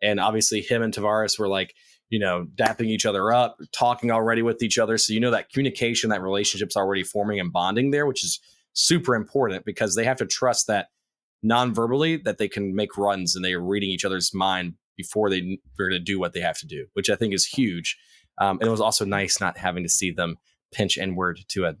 and 0.00 0.20
obviously 0.20 0.60
him 0.60 0.80
and 0.80 0.94
Tavares 0.94 1.40
were 1.40 1.48
like, 1.48 1.74
you 2.14 2.20
know, 2.20 2.46
dapping 2.54 2.86
each 2.86 3.06
other 3.06 3.32
up, 3.32 3.58
talking 3.72 4.12
already 4.12 4.40
with 4.40 4.62
each 4.62 4.78
other. 4.78 4.96
So 4.98 5.12
you 5.12 5.18
know 5.18 5.32
that 5.32 5.50
communication, 5.50 6.10
that 6.10 6.22
relationship's 6.22 6.76
already 6.76 7.02
forming 7.02 7.40
and 7.40 7.52
bonding 7.52 7.90
there, 7.90 8.06
which 8.06 8.22
is 8.22 8.38
super 8.72 9.16
important 9.16 9.64
because 9.64 9.96
they 9.96 10.04
have 10.04 10.18
to 10.18 10.24
trust 10.24 10.68
that 10.68 10.90
non-verbally 11.42 12.18
that 12.18 12.38
they 12.38 12.46
can 12.46 12.72
make 12.72 12.96
runs 12.96 13.34
and 13.34 13.44
they 13.44 13.52
are 13.52 13.60
reading 13.60 13.90
each 13.90 14.04
other's 14.04 14.32
mind 14.32 14.74
before 14.96 15.28
they 15.28 15.58
are 15.80 15.88
going 15.88 15.90
to 15.90 15.98
do 15.98 16.20
what 16.20 16.34
they 16.34 16.40
have 16.40 16.56
to 16.58 16.68
do, 16.68 16.86
which 16.92 17.10
I 17.10 17.16
think 17.16 17.34
is 17.34 17.44
huge. 17.44 17.98
Um, 18.38 18.58
and 18.60 18.68
it 18.68 18.70
was 18.70 18.80
also 18.80 19.04
nice 19.04 19.40
not 19.40 19.58
having 19.58 19.82
to 19.82 19.88
see 19.88 20.12
them 20.12 20.36
pinch 20.72 20.96
inward 20.96 21.40
to 21.48 21.64
a 21.64 21.74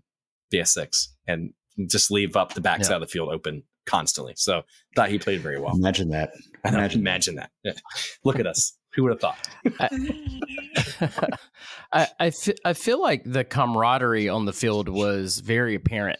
BS6 0.52 1.10
and 1.28 1.52
just 1.88 2.10
leave 2.10 2.34
up 2.34 2.54
the 2.54 2.60
backside 2.60 2.90
yeah. 2.90 2.96
of 2.96 3.02
the 3.02 3.06
field 3.06 3.28
open 3.28 3.62
constantly. 3.86 4.34
So 4.36 4.62
thought 4.96 5.10
he 5.10 5.18
played 5.20 5.42
very 5.42 5.60
well. 5.60 5.76
Imagine 5.76 6.08
that. 6.08 6.32
Imagine, 6.64 7.00
imagine 7.02 7.34
that. 7.36 7.50
Yeah. 7.62 7.74
Look 8.24 8.40
at 8.40 8.48
us. 8.48 8.76
Who 8.94 9.02
would 9.04 9.12
have 9.12 9.20
thought? 9.20 9.48
I, 11.92 12.08
I, 12.20 12.26
f- 12.26 12.48
I 12.64 12.72
feel 12.72 13.00
like 13.00 13.22
the 13.24 13.44
camaraderie 13.44 14.28
on 14.28 14.44
the 14.44 14.52
field 14.52 14.88
was 14.88 15.38
very 15.40 15.74
apparent 15.74 16.18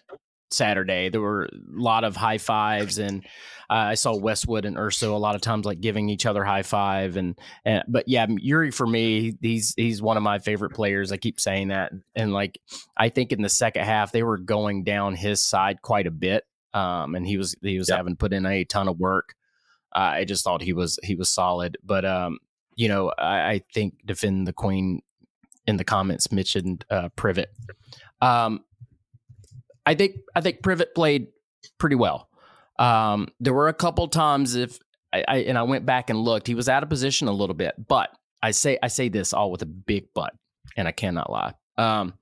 Saturday. 0.51 1.09
There 1.09 1.21
were 1.21 1.45
a 1.45 1.51
lot 1.71 2.05
of 2.05 2.17
high 2.17 2.39
fives, 2.39 2.99
and 2.99 3.25
uh, 3.71 3.91
I 3.91 3.95
saw 3.95 4.17
Westwood 4.17 4.65
and 4.65 4.79
Urso 4.79 5.17
a 5.17 5.19
lot 5.19 5.35
of 5.35 5.41
times 5.41 5.67
like 5.67 5.81
giving 5.81 6.09
each 6.09 6.27
other 6.27 6.45
high 6.45 6.63
five. 6.63 7.17
And, 7.17 7.39
and 7.65 7.85
but 7.89 8.09
yeah, 8.09 8.27
Yuri 8.29 8.71
for 8.71 8.87
me, 8.87 9.37
he's 9.41 9.75
he's 9.77 10.03
one 10.03 10.17
of 10.17 10.23
my 10.23 10.39
favorite 10.39 10.71
players. 10.71 11.13
I 11.13 11.17
keep 11.17 11.41
saying 11.41 11.69
that, 11.69 11.93
and 12.15 12.33
like 12.33 12.59
I 12.97 13.09
think 13.09 13.33
in 13.33 13.43
the 13.43 13.49
second 13.49 13.85
half 13.85 14.13
they 14.13 14.23
were 14.23 14.39
going 14.39 14.85
down 14.85 15.15
his 15.15 15.43
side 15.43 15.83
quite 15.83 16.07
a 16.07 16.13
bit, 16.13 16.45
um, 16.73 17.15
and 17.15 17.27
he 17.27 17.37
was 17.37 17.55
he 17.63 17.79
was 17.79 17.89
yep. 17.89 17.99
having 17.99 18.17
put 18.17 18.33
in 18.33 18.47
a 18.47 18.65
ton 18.65 18.89
of 18.89 18.99
work. 18.99 19.35
Uh, 19.95 20.19
I 20.19 20.25
just 20.25 20.45
thought 20.45 20.63
he 20.63 20.73
was 20.73 20.99
he 21.03 21.15
was 21.15 21.31
solid, 21.31 21.79
but 21.85 22.05
um, 22.05 22.39
you 22.77 22.89
know 22.89 23.13
I, 23.19 23.51
I 23.51 23.61
think 23.73 23.95
defend 24.05 24.47
the 24.47 24.53
queen 24.53 25.03
in 25.67 25.77
the 25.77 25.85
comments 25.85 26.31
mentioned 26.31 26.85
uh, 26.91 27.09
Privett. 27.17 27.47
Um, 28.21 28.65
I 29.87 29.95
think 29.95 30.17
I 30.35 30.41
think 30.41 30.63
Privett 30.63 30.95
played 30.95 31.29
pretty 31.79 31.97
well. 31.97 32.29
Um, 32.79 33.29
there 33.41 33.55
were 33.55 33.69
a 33.69 33.75
couple 33.75 34.09
times 34.09 34.55
if 34.55 34.79
I, 35.13 35.25
I, 35.27 35.37
and 35.39 35.57
I 35.57 35.63
went 35.63 35.87
back 35.87 36.11
and 36.11 36.19
looked, 36.19 36.47
he 36.47 36.55
was 36.55 36.69
out 36.69 36.83
of 36.83 36.89
position 36.89 37.29
a 37.29 37.33
little 37.33 37.55
bit. 37.55 37.75
But 37.87 38.11
I 38.43 38.51
say 38.51 38.79
I 38.83 38.89
say 38.89 39.09
this 39.09 39.33
all 39.33 39.51
with 39.51 39.63
a 39.63 39.67
big 39.67 40.09
but, 40.15 40.35
and 40.77 40.89
I 40.89 40.93
cannot 40.93 41.31
lie. 41.31 41.55
Um, 41.77 42.15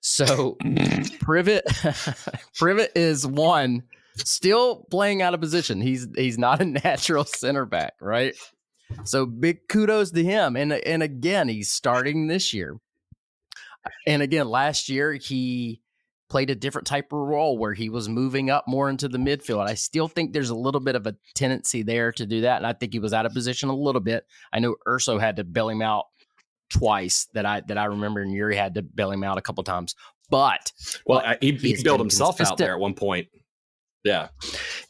so 0.00 0.56
Privett 0.62 1.62
Privett 2.58 2.90
is 2.94 3.26
one 3.26 3.82
still 4.16 4.86
playing 4.90 5.22
out 5.22 5.34
of 5.34 5.40
position. 5.40 5.80
He's 5.80 6.06
he's 6.16 6.38
not 6.38 6.60
a 6.60 6.64
natural 6.84 7.24
center 7.24 7.64
back, 7.64 7.94
right? 8.00 8.34
So 9.04 9.26
big 9.26 9.68
kudos 9.68 10.10
to 10.12 10.22
him. 10.22 10.56
And 10.56 10.72
and 10.72 11.02
again, 11.02 11.48
he's 11.48 11.72
starting 11.72 12.26
this 12.26 12.52
year. 12.52 12.78
And 14.06 14.22
again, 14.22 14.48
last 14.48 14.88
year 14.88 15.14
he 15.14 15.80
played 16.28 16.48
a 16.50 16.54
different 16.54 16.86
type 16.86 17.12
of 17.12 17.18
role 17.18 17.58
where 17.58 17.74
he 17.74 17.90
was 17.90 18.08
moving 18.08 18.48
up 18.48 18.64
more 18.66 18.88
into 18.88 19.06
the 19.06 19.18
midfield. 19.18 19.68
I 19.68 19.74
still 19.74 20.08
think 20.08 20.32
there's 20.32 20.48
a 20.48 20.54
little 20.54 20.80
bit 20.80 20.96
of 20.96 21.06
a 21.06 21.14
tendency 21.34 21.82
there 21.82 22.10
to 22.12 22.24
do 22.24 22.40
that. 22.42 22.56
And 22.56 22.66
I 22.66 22.72
think 22.72 22.94
he 22.94 22.98
was 22.98 23.12
out 23.12 23.26
of 23.26 23.34
position 23.34 23.68
a 23.68 23.74
little 23.74 24.00
bit. 24.00 24.24
I 24.52 24.58
know 24.58 24.76
Urso 24.88 25.18
had 25.18 25.36
to 25.36 25.44
bail 25.44 25.68
him 25.68 25.82
out 25.82 26.06
twice 26.70 27.28
that 27.34 27.44
I 27.44 27.60
that 27.68 27.76
I 27.76 27.84
remember, 27.84 28.22
and 28.22 28.32
Yuri 28.32 28.56
had 28.56 28.74
to 28.74 28.82
bail 28.82 29.10
him 29.10 29.22
out 29.22 29.38
a 29.38 29.42
couple 29.42 29.62
times. 29.62 29.94
But 30.30 30.72
well, 31.06 31.20
but 31.20 31.42
he, 31.42 31.52
he 31.52 31.82
bailed 31.82 32.00
himself 32.00 32.40
out 32.40 32.56
there 32.56 32.72
at 32.72 32.80
one 32.80 32.94
point. 32.94 33.28
Yeah, 34.02 34.28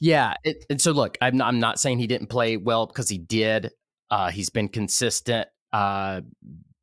yeah. 0.00 0.34
It, 0.44 0.64
and 0.70 0.80
so 0.80 0.92
look, 0.92 1.18
I'm 1.20 1.36
not, 1.36 1.48
I'm 1.48 1.59
not 1.59 1.80
saying 1.80 1.98
he 1.98 2.07
didn't 2.07 2.28
play 2.28 2.57
well 2.57 2.86
because 2.86 3.09
he 3.09 3.18
did. 3.18 3.72
Uh, 4.12 4.30
he's 4.30 4.50
been 4.50 4.68
consistent. 4.68 5.48
Uh, 5.72 6.20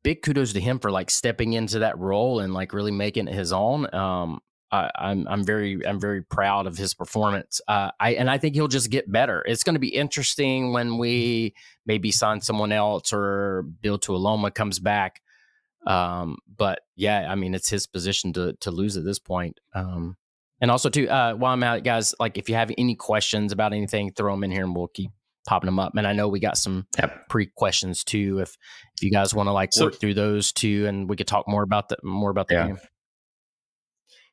big 0.02 0.20
kudos 0.20 0.52
to 0.52 0.60
him 0.60 0.80
for 0.80 0.90
like 0.90 1.08
stepping 1.08 1.52
into 1.52 1.78
that 1.78 1.96
role 1.96 2.40
and 2.40 2.52
like 2.52 2.72
really 2.72 2.90
making 2.90 3.28
it 3.28 3.34
his 3.34 3.52
own. 3.52 3.92
Um, 3.94 4.40
I, 4.72 4.90
I'm 4.96 5.28
I'm 5.28 5.44
very 5.44 5.86
I'm 5.86 6.00
very 6.00 6.22
proud 6.22 6.66
of 6.66 6.76
his 6.76 6.92
performance. 6.92 7.60
Uh, 7.68 7.92
I 8.00 8.14
and 8.14 8.28
I 8.28 8.38
think 8.38 8.56
he'll 8.56 8.66
just 8.66 8.90
get 8.90 9.10
better. 9.10 9.44
It's 9.46 9.62
going 9.62 9.76
to 9.76 9.80
be 9.80 9.94
interesting 9.94 10.72
when 10.72 10.98
we 10.98 11.54
maybe 11.86 12.10
sign 12.10 12.40
someone 12.40 12.72
else 12.72 13.12
or 13.12 13.62
Bill 13.80 13.98
Tuiloma 13.98 14.52
comes 14.52 14.80
back. 14.80 15.20
Um, 15.86 16.36
but 16.56 16.80
yeah, 16.96 17.26
I 17.30 17.36
mean 17.36 17.54
it's 17.54 17.70
his 17.70 17.86
position 17.86 18.32
to 18.32 18.54
to 18.54 18.72
lose 18.72 18.96
at 18.96 19.04
this 19.04 19.20
point. 19.20 19.60
Um, 19.72 20.16
and 20.60 20.68
also 20.68 20.90
too, 20.90 21.08
uh, 21.08 21.34
while 21.34 21.52
I'm 21.52 21.62
out, 21.62 21.84
guys, 21.84 22.12
like 22.18 22.38
if 22.38 22.48
you 22.48 22.56
have 22.56 22.72
any 22.76 22.96
questions 22.96 23.52
about 23.52 23.72
anything, 23.72 24.10
throw 24.10 24.32
them 24.32 24.42
in 24.42 24.50
here 24.50 24.64
and 24.64 24.74
we'll 24.74 24.88
keep 24.88 25.12
popping 25.46 25.66
them 25.68 25.78
up. 25.78 25.92
And 25.96 26.06
I 26.06 26.12
know 26.12 26.28
we 26.28 26.40
got 26.40 26.56
some 26.56 26.86
Yep. 26.98 27.28
pre 27.28 27.46
questions 27.56 28.04
too. 28.04 28.38
If 28.40 28.56
if 28.96 29.02
you 29.02 29.10
guys 29.10 29.34
want 29.34 29.46
to 29.48 29.52
like 29.52 29.72
So- 29.72 29.86
work 29.86 30.00
through 30.00 30.14
those 30.14 30.52
too, 30.52 30.86
and 30.86 31.08
we 31.08 31.16
could 31.16 31.26
talk 31.26 31.46
more 31.48 31.62
about 31.62 31.88
the 31.88 31.96
more 32.02 32.30
about 32.30 32.48
the 32.48 32.54
Yeah. 32.54 32.66
game. 32.68 32.78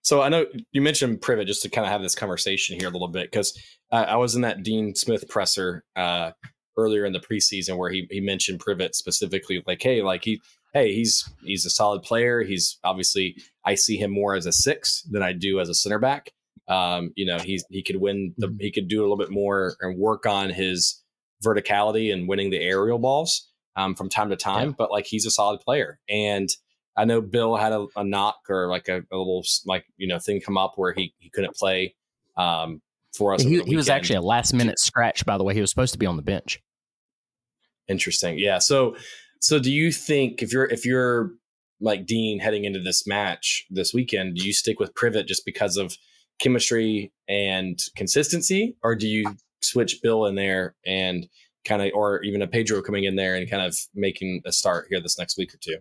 So 0.02 0.22
I 0.22 0.30
know 0.30 0.46
you 0.72 0.82
mentioned 0.82 1.20
Privett 1.20 1.48
just 1.48 1.62
to 1.64 1.70
kind 1.70 1.86
of 1.86 1.92
have 1.92 2.02
this 2.02 2.16
conversation 2.16 2.80
here 2.80 2.88
a 2.88 2.92
little 2.92 3.10
bit 3.10 3.30
because 3.30 3.58
uh, 3.92 4.06
I 4.08 4.16
was 4.16 4.36
in 4.36 4.42
that 4.42 4.64
Dean 4.64 4.96
Smith 4.96 5.28
presser 5.28 5.84
uh, 5.98 6.32
earlier 6.78 7.04
in 7.06 7.12
the 7.14 7.20
preseason 7.20 7.78
where 7.78 7.90
he 7.92 8.08
he 8.10 8.22
mentioned 8.22 8.60
Privett 8.64 8.94
specifically, 8.96 9.62
like, 9.68 9.82
hey, 9.82 10.02
like 10.02 10.24
he, 10.24 10.40
hey, 10.74 10.94
he's 10.94 11.30
he's 11.44 11.66
a 11.66 11.70
solid 11.70 12.04
player. 12.04 12.44
He's 12.44 12.78
obviously 12.86 13.36
I 13.66 13.76
see 13.76 13.98
him 13.98 14.12
more 14.12 14.36
as 14.36 14.46
a 14.46 14.54
six 14.54 15.02
than 15.12 15.24
I 15.24 15.34
do 15.34 15.60
as 15.60 15.68
a 15.68 15.74
center 15.74 16.00
back. 16.00 16.32
Um, 16.68 17.12
you 17.16 17.26
know, 17.26 17.40
he's 17.40 17.66
he 17.70 17.84
could 17.84 17.98
win 17.98 18.34
the 18.38 18.56
he 18.60 18.72
could 18.72 18.88
do 18.88 19.00
a 19.00 19.04
little 19.04 19.18
bit 19.18 19.32
more 19.32 19.76
and 19.82 19.98
work 19.98 20.26
on 20.26 20.50
his 20.50 21.04
verticality 21.46 22.12
and 22.12 22.28
winning 22.28 22.50
the 22.50 22.60
aerial 22.60 23.00
balls 23.00 23.50
um, 23.76 23.96
from 23.96 24.10
time 24.10 24.30
to 24.30 24.36
time. 24.36 24.76
But 24.78 24.92
like 24.92 25.06
he's 25.06 25.26
a 25.26 25.32
solid 25.32 25.60
player 25.62 26.00
and. 26.10 26.50
I 27.00 27.06
know 27.06 27.22
Bill 27.22 27.56
had 27.56 27.74
a, 27.74 27.86
a 27.96 28.04
knock 28.04 28.38
or 28.50 28.70
like 28.70 28.88
a, 28.88 29.04
a 29.12 29.16
little 29.16 29.46
like 29.68 29.86
you 29.98 30.08
know 30.08 30.18
thing 30.18 30.42
come 30.42 30.58
up 30.58 30.74
where 30.78 30.94
he, 30.94 31.14
he 31.20 31.30
couldn't 31.30 31.56
play 31.56 31.94
um, 32.38 32.82
for 33.16 33.36
us. 33.36 33.44
He, 33.44 33.62
he 33.62 33.76
was 33.76 33.88
actually 33.88 34.16
a 34.16 34.22
last 34.22 34.52
minute 34.52 34.80
scratch, 34.80 35.24
by 35.24 35.38
the 35.38 35.44
way. 35.44 35.54
He 35.54 35.62
was 35.62 35.70
supposed 35.70 35.94
to 35.94 36.00
be 36.00 36.08
on 36.08 36.16
the 36.16 36.24
bench. 36.24 36.60
interesting. 37.88 38.38
Yeah. 38.38 38.60
So 38.60 38.96
so 39.42 39.60
do 39.60 39.72
you 39.72 39.92
think 39.92 40.42
if 40.42 40.52
you're 40.52 40.66
if 40.66 40.86
you're 40.86 41.32
like 41.80 42.06
Dean 42.06 42.40
heading 42.40 42.66
into 42.66 42.80
this 42.80 43.06
match 43.06 43.66
this 43.70 43.94
weekend, 43.94 44.36
do 44.36 44.46
you 44.46 44.54
stick 44.54 44.80
with 44.80 44.94
Privett 44.96 45.28
just 45.28 45.46
because 45.46 45.78
of 45.78 45.96
chemistry 46.40 47.12
and 47.28 47.80
consistency, 47.96 48.76
or 48.84 48.96
do 48.96 49.08
you 49.08 49.26
switch 49.62 50.02
Bill 50.02 50.26
in 50.26 50.36
there 50.36 50.76
and 50.86 51.28
kind 51.66 51.82
of, 51.82 51.92
or 51.94 52.22
even 52.24 52.42
a 52.42 52.48
Pedro 52.48 52.82
coming 52.82 53.04
in 53.04 53.16
there 53.16 53.36
and 53.36 53.50
kind 53.50 53.64
of 53.66 53.76
making 53.94 54.42
a 54.46 54.52
start 54.52 54.86
here 54.90 55.02
this 55.02 55.18
next 55.18 55.38
week 55.38 55.54
or 55.54 55.58
two? 55.62 55.78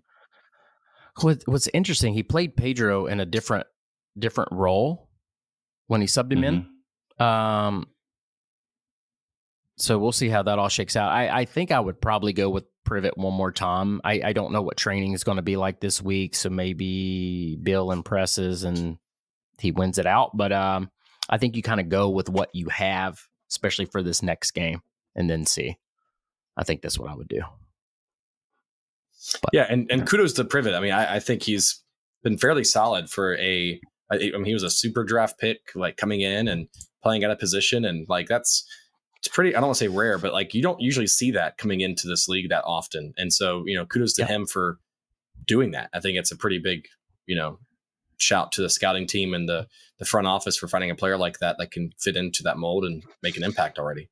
What, 1.22 1.42
what's 1.46 1.68
interesting, 1.72 2.14
he 2.14 2.22
played 2.22 2.56
Pedro 2.56 3.06
in 3.06 3.20
a 3.20 3.26
different 3.26 3.66
different 4.18 4.50
role 4.52 5.08
when 5.88 6.00
he 6.00 6.06
subbed 6.06 6.32
him 6.32 6.40
Mhm. 6.40 6.66
in. 7.18 7.24
Um, 7.24 7.86
so 9.76 9.98
we'll 9.98 10.12
see 10.12 10.28
how 10.30 10.42
that 10.42 10.58
all 10.58 10.68
shakes 10.70 10.96
out. 10.96 11.10
I, 11.12 11.40
I 11.40 11.44
think 11.44 11.70
I 11.70 11.78
would 11.80 12.00
probably 12.00 12.32
go 12.32 12.48
with 12.48 12.64
Privett 12.88 13.16
one 13.16 13.34
more 13.34 13.52
time. 13.52 14.00
I, 14.04 14.20
I 14.24 14.32
don't 14.32 14.52
know 14.52 14.62
what 14.62 14.76
training 14.78 15.12
is 15.12 15.22
going 15.22 15.36
to 15.36 15.42
be 15.42 15.56
like 15.56 15.80
this 15.80 16.00
week, 16.00 16.34
so 16.34 16.48
maybe 16.48 17.56
Bill 17.62 17.92
impresses 17.92 18.64
and 18.64 18.96
he 19.58 19.70
wins 19.70 19.98
it 19.98 20.06
out. 20.06 20.36
But 20.36 20.52
um, 20.52 20.90
I 21.28 21.38
think 21.38 21.56
you 21.56 21.62
kind 21.62 21.80
of 21.80 21.88
go 21.88 22.08
with 22.08 22.28
what 22.28 22.50
you 22.54 22.68
have, 22.68 23.20
especially 23.50 23.86
for 23.86 24.02
this 24.02 24.22
next 24.22 24.52
game, 24.52 24.82
and 25.14 25.28
then 25.28 25.46
see. 25.46 25.76
I 26.56 26.64
think 26.64 26.82
that's 26.82 26.98
what 26.98 27.10
I 27.10 27.14
would 27.14 27.28
do. 27.28 27.42
Yeah, 29.52 29.66
and, 29.68 29.90
and 29.90 30.06
kudos 30.06 30.34
to 30.34 30.44
Privett. 30.44 30.74
I 30.74 30.80
mean, 30.80 30.92
I, 30.92 31.16
I 31.16 31.18
think 31.20 31.42
he's 31.42 31.82
been 32.22 32.38
fairly 32.38 32.64
solid 32.64 33.10
for 33.10 33.36
a. 33.38 33.80
I 34.10 34.16
mean, 34.18 34.44
he 34.44 34.54
was 34.54 34.62
a 34.62 34.70
super 34.70 35.02
draft 35.02 35.38
pick, 35.38 35.58
like 35.74 35.96
coming 35.96 36.20
in 36.20 36.46
and 36.46 36.68
playing 37.02 37.24
out 37.24 37.30
of 37.32 37.38
position, 37.38 37.84
and 37.84 38.06
like 38.08 38.28
that's 38.28 38.64
it's 39.18 39.28
pretty. 39.28 39.50
I 39.54 39.60
don't 39.60 39.68
want 39.68 39.78
to 39.78 39.84
say 39.84 39.88
rare, 39.88 40.18
but 40.18 40.32
like 40.32 40.54
you 40.54 40.62
don't 40.62 40.80
usually 40.80 41.08
see 41.08 41.32
that 41.32 41.58
coming 41.58 41.80
into 41.80 42.06
this 42.06 42.28
league 42.28 42.50
that 42.50 42.62
often. 42.64 43.14
And 43.16 43.32
so, 43.32 43.64
you 43.66 43.76
know, 43.76 43.84
kudos 43.84 44.12
to 44.14 44.22
Yeah. 44.22 44.28
him 44.28 44.46
for 44.46 44.78
doing 45.46 45.72
that. 45.72 45.90
I 45.92 46.00
think 46.00 46.18
it's 46.18 46.30
a 46.30 46.36
pretty 46.36 46.58
big, 46.58 46.86
you 47.26 47.34
know, 47.34 47.58
shout 48.18 48.52
to 48.52 48.62
the 48.62 48.70
scouting 48.70 49.06
team 49.06 49.34
and 49.34 49.48
the 49.48 49.66
the 49.98 50.04
front 50.04 50.26
office 50.26 50.56
for 50.58 50.68
finding 50.68 50.90
a 50.90 50.94
player 50.94 51.16
like 51.16 51.38
that 51.38 51.56
that 51.58 51.70
can 51.70 51.90
fit 51.98 52.16
into 52.16 52.42
that 52.42 52.58
mold 52.58 52.84
and 52.84 53.02
make 53.22 53.36
an 53.36 53.42
impact 53.44 53.78
already. 53.78 54.08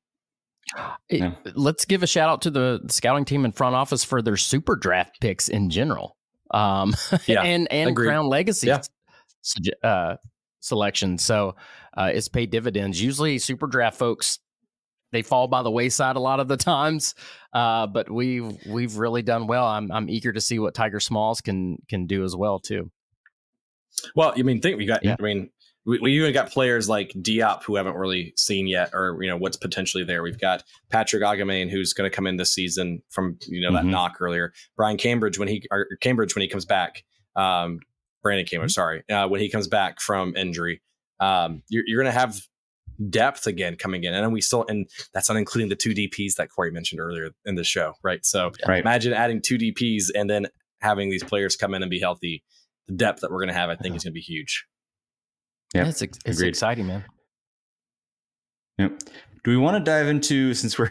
It- 1.11 1.21
Yeah. 1.21 1.35
Let's 1.55 1.85
give 1.85 2.03
a 2.03 2.07
shout 2.07 2.29
out 2.29 2.43
to 2.43 2.51
the 2.51 2.81
scouting 2.89 3.25
team 3.27 3.45
and 3.45 3.55
front 3.55 3.75
office 3.77 4.03
for 4.03 4.23
their 4.23 4.37
super 4.39 4.77
draft 4.77 5.21
picks 5.21 5.49
in 5.49 5.69
general. 5.71 6.17
Um, 6.53 6.95
Yeah, 7.27 7.43
and 7.43 7.71
and 7.71 7.91
agreed. 7.91 8.07
Crown 8.09 8.27
Legacy 8.29 8.69
Yeah. 8.69 8.81
sug- 9.43 9.75
uh, 9.83 10.17
selection. 10.61 11.19
So 11.19 11.57
uh, 11.97 12.11
it's 12.15 12.29
paid 12.29 12.51
dividends. 12.51 13.01
Usually, 13.03 13.39
super 13.39 13.67
draft 13.67 13.99
folks 13.99 14.39
they 15.13 15.23
fall 15.23 15.47
by 15.47 15.63
the 15.63 15.71
wayside 15.71 16.17
a 16.17 16.21
lot 16.21 16.41
of 16.41 16.49
the 16.49 16.57
times, 16.73 17.15
uh, 17.53 17.87
but 17.87 18.11
we've 18.11 18.57
we've 18.67 18.97
really 18.97 19.23
done 19.23 19.47
well. 19.47 19.67
I'm 19.67 19.93
I'm 19.93 20.09
eager 20.09 20.33
to 20.33 20.41
see 20.41 20.59
what 20.59 20.75
Tyger 20.75 21.01
Smalls 21.03 21.41
can 21.43 21.77
can 21.89 22.07
do 22.07 22.25
as 22.25 22.35
well 22.35 22.59
too. 22.59 22.91
Well, 24.15 24.33
I 24.37 24.43
mean, 24.43 24.61
think 24.61 24.79
we 24.79 24.87
got. 24.87 25.05
Yeah. 25.05 25.17
I 25.19 25.23
mean, 25.23 25.51
we, 25.87 25.99
we 25.99 26.13
even 26.17 26.33
got 26.33 26.51
players 26.51 26.89
like 26.89 27.11
Diop 27.11 27.63
who 27.65 27.77
haven't 27.77 27.95
really 27.97 28.33
seen 28.37 28.67
yet, 28.67 28.91
or 28.95 29.19
you 29.21 29.29
know 29.29 29.37
what's 29.37 29.57
potentially 29.57 30.05
there. 30.05 30.23
We've 30.23 30.41
got 30.41 30.63
Patrick 30.91 31.23
Agyemang 31.23 31.71
who's 31.71 31.93
going 31.93 32.11
to 32.11 32.15
come 32.15 32.27
in 32.27 32.37
this 32.37 32.53
season 32.55 33.03
from 33.11 33.39
you 33.47 33.61
know 33.61 33.73
that 33.77 33.85
Mhm. 33.85 33.91
knock 33.91 34.17
earlier. 34.21 34.53
Brian 34.77 34.97
Cambridge 34.97 35.39
when 35.39 35.49
he 35.49 35.63
or 35.71 35.87
Cambridge 36.01 36.35
when 36.35 36.43
he 36.43 36.49
comes 36.49 36.65
back. 36.65 37.03
Um, 37.37 37.81
Brandon 38.23 38.47
Cambridge, 38.47 38.73
sorry, 38.73 39.03
uh, 39.11 39.29
when 39.29 39.41
he 39.43 39.51
comes 39.51 39.69
back 39.69 40.01
from 40.01 40.35
injury, 40.35 40.81
um, 41.21 41.63
you're, 41.69 41.85
you're 41.87 42.01
going 42.03 42.11
to 42.11 42.19
have 42.19 42.41
depth 43.11 43.47
again 43.47 43.77
coming 43.77 44.05
in, 44.05 44.15
and 44.15 44.25
then 44.25 44.33
we 44.33 44.41
still, 44.41 44.65
and 44.69 44.89
that's 45.13 45.29
not 45.29 45.37
including 45.37 45.69
the 45.69 45.77
two 45.77 45.91
DPS 45.95 46.37
that 46.37 46.49
Corey 46.49 46.71
mentioned 46.71 47.01
earlier 47.01 47.31
in 47.45 47.55
the 47.57 47.65
show, 47.65 47.95
right? 48.03 48.25
So 48.25 48.53
Right. 48.67 48.81
imagine 48.81 49.13
adding 49.13 49.43
two 49.43 49.59
DPS 49.59 50.11
and 50.15 50.31
then 50.31 50.47
having 50.81 51.11
these 51.11 51.25
players 51.25 51.57
come 51.57 51.75
in 51.75 51.83
and 51.83 51.91
be 51.91 51.99
healthy. 52.01 52.43
The 52.89 52.95
depth 52.95 53.21
that 53.21 53.31
we're 53.31 53.39
going 53.39 53.49
to 53.49 53.55
have, 53.55 53.71
I 53.71 53.77
think, 53.77 53.97
is 53.97 54.05
going 54.05 54.13
to 54.13 54.15
be 54.15 54.21
huge. 54.21 54.65
Yep, 55.75 55.87
it's 55.89 56.03
ex- 56.03 56.19
it's 56.27 56.39
agreed. 56.39 56.49
exciting, 56.51 56.87
man. 56.87 57.05
Yep. 58.79 58.99
Do 59.45 59.51
we 59.51 59.57
want 59.57 59.77
to 59.83 59.91
dive 59.91 60.09
into 60.09 60.55
since 60.55 60.79
we're 60.79 60.91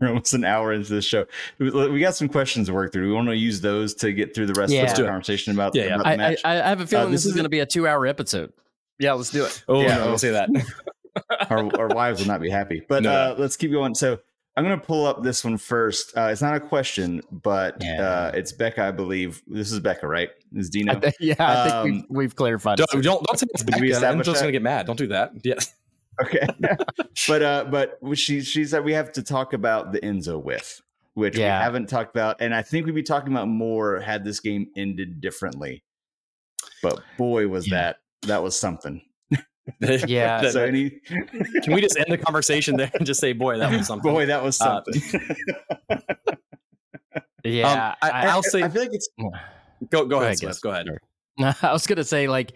we're 0.00 0.08
almost 0.08 0.34
an 0.34 0.44
hour 0.44 0.72
into 0.72 0.90
this 0.92 1.04
show? 1.04 1.26
We 1.58 1.70
we 1.88 2.00
got 2.00 2.14
some 2.14 2.28
questions 2.28 2.68
to 2.68 2.72
work 2.74 2.92
through. 2.92 3.08
We 3.08 3.14
want 3.14 3.28
to 3.28 3.36
use 3.36 3.60
those 3.60 3.94
to 3.96 4.12
get 4.12 4.34
through 4.34 4.46
the 4.46 4.54
rest 4.54 4.72
Yeah. 4.72 4.90
of 4.90 4.96
the 4.96 5.04
conversation 5.04 5.52
about, 5.52 5.74
Yeah, 5.74 5.84
yeah. 5.84 5.94
about 5.96 6.04
the 6.04 6.08
I, 6.08 6.12
I, 6.12 6.16
match. 6.16 6.40
I 6.44 6.54
have 6.54 6.80
a 6.80 6.86
feeling 6.86 7.10
this 7.10 7.20
this 7.22 7.26
is 7.26 7.30
is 7.30 7.34
going 7.36 7.44
to 7.44 7.50
be 7.50 7.60
a 7.60 7.66
two 7.66 7.86
hour 7.86 8.06
episode. 8.06 8.52
Yeah, 8.98 9.14
let's 9.14 9.30
do 9.30 9.44
it. 9.44 9.64
Oh, 9.68 9.80
Yeah. 9.82 9.98
no, 9.98 10.04
don't 10.04 10.18
say 10.18 10.30
that. 10.30 10.48
our, 11.50 11.80
our 11.80 11.88
wives 11.88 12.20
will 12.20 12.28
not 12.28 12.40
be 12.40 12.48
happy. 12.50 12.82
But 12.88 13.02
No. 13.02 13.10
uh, 13.12 13.34
let's 13.38 13.56
keep 13.56 13.72
going. 13.72 13.94
So 13.94 14.18
I'm 14.56 14.64
going 14.64 14.78
to 14.78 14.84
pull 14.86 15.06
up 15.06 15.22
this 15.22 15.44
one 15.44 15.56
first. 15.56 16.16
Uh, 16.16 16.28
it's 16.30 16.42
not 16.42 16.54
a 16.54 16.60
question, 16.60 17.22
but 17.30 17.76
Yeah. 17.80 18.02
uh, 18.02 18.30
it's 18.34 18.52
Becca, 18.52 18.82
I 18.84 18.90
believe. 18.90 19.42
This 19.46 19.72
is 19.72 19.80
Becca, 19.80 20.06
right? 20.06 20.28
This 20.50 20.64
is 20.64 20.70
Dino. 20.70 20.92
I 20.92 21.00
think, 21.00 21.14
yeah, 21.20 21.34
I 21.38 21.68
think 21.70 21.84
we've, 21.84 21.94
Um, 22.02 22.06
we've 22.10 22.36
clarified. 22.36 22.76
don't, 22.78 22.94
it. 22.94 23.02
don't 23.02 23.22
don't 23.24 23.38
say 23.38 23.46
it's 23.54 23.62
Did 23.64 23.76
we 23.76 23.88
Becca. 23.88 23.92
establish 23.94 24.18
Angel's 24.28 24.36
that? 24.36 24.42
going 24.42 24.52
to 24.52 24.58
get 24.58 24.62
mad. 24.62 24.86
Don't 24.86 24.98
do 24.98 25.06
that. 25.08 25.32
Yeah. 25.42 25.54
Okay. 26.22 26.46
but 27.28 27.42
uh, 27.42 27.64
but 27.70 27.98
she 28.14 28.42
she 28.42 28.64
said 28.66 28.84
we 28.84 28.92
have 28.92 29.10
to 29.12 29.22
talk 29.22 29.54
about 29.54 29.92
the 29.92 30.00
Enzo 30.00 30.42
with, 30.42 30.82
which 31.14 31.38
Yeah. 31.38 31.58
we 31.58 31.64
haven't 31.64 31.88
talked 31.88 32.14
about, 32.14 32.36
and 32.40 32.54
I 32.54 32.60
think 32.60 32.84
we'd 32.84 32.94
be 32.94 33.02
talking 33.02 33.32
about 33.32 33.48
more 33.48 34.00
had 34.00 34.22
this 34.22 34.38
game 34.40 34.66
ended 34.76 35.22
differently. 35.22 35.82
But 36.82 37.00
boy, 37.16 37.48
was 37.48 37.66
Yeah. 37.68 37.76
that 37.84 37.96
that 38.26 38.42
was 38.42 38.58
something. 38.58 39.00
Yeah. 39.80 40.40
That- 40.42 40.52
so 40.52 40.64
any 40.64 40.90
can 41.62 41.72
we 41.74 41.80
just 41.80 41.96
end 41.96 42.06
the 42.08 42.18
conversation 42.18 42.76
there 42.76 42.90
and 42.94 43.06
just 43.06 43.20
say, 43.20 43.32
boy, 43.32 43.58
that 43.58 43.70
was 43.70 43.86
something? 43.86 44.12
boy, 44.12 44.26
that 44.26 44.42
was 44.42 44.60
Uh, 44.60 44.82
something. 44.84 45.36
yeah, 47.44 47.88
Um, 48.02 48.10
I- 48.10 48.26
I'll 48.28 48.42
say- 48.42 48.62
I 48.62 48.68
feel 48.68 48.82
like 48.82 48.92
it's 48.94 49.08
go, 49.90 50.04
go, 50.06 50.16
ahead, 50.16 50.26
ahead, 50.26 50.38
Smith. 50.38 50.50
Gus. 50.50 50.60
Go 50.60 50.70
ahead. 50.70 50.86
I 51.62 51.72
was 51.72 51.86
gonna 51.86 52.04
say 52.04 52.28
like 52.28 52.52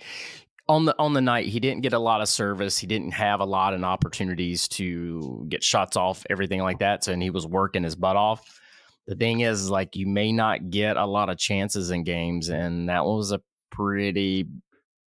on 0.69 0.85
the 0.85 0.95
on 0.99 1.13
the 1.13 1.21
night 1.21 1.47
he 1.47 1.61
didn't 1.61 1.83
get 1.83 1.93
a 1.93 1.99
lot 1.99 2.21
of 2.21 2.29
service. 2.29 2.77
He 2.79 2.87
didn't 2.87 3.13
have 3.13 3.41
a 3.41 3.45
lot 3.45 3.73
of 3.75 3.83
opportunities 3.85 4.69
to 4.69 5.47
get 5.49 5.63
shots 5.63 5.97
off, 5.97 6.25
everything 6.29 6.61
like 6.61 6.81
that. 6.81 7.05
So 7.05 7.13
and 7.13 7.23
he 7.23 7.31
was 7.31 7.47
working 7.47 7.85
his 7.85 7.95
butt 7.97 8.17
off. 8.17 8.61
The 9.07 9.15
thing 9.15 9.41
is, 9.41 9.71
like, 9.71 9.95
you 9.95 10.09
may 10.09 10.33
not 10.33 10.69
get 10.71 10.97
a 10.97 11.07
lot 11.07 11.29
of 11.31 11.39
chances 11.39 11.93
in 11.93 12.03
games, 12.03 12.49
and 12.49 12.89
that 12.89 13.05
was 13.05 13.31
a 13.31 13.41
pretty 13.71 14.49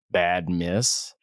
bad 0.09 0.47
miss. 0.49 1.13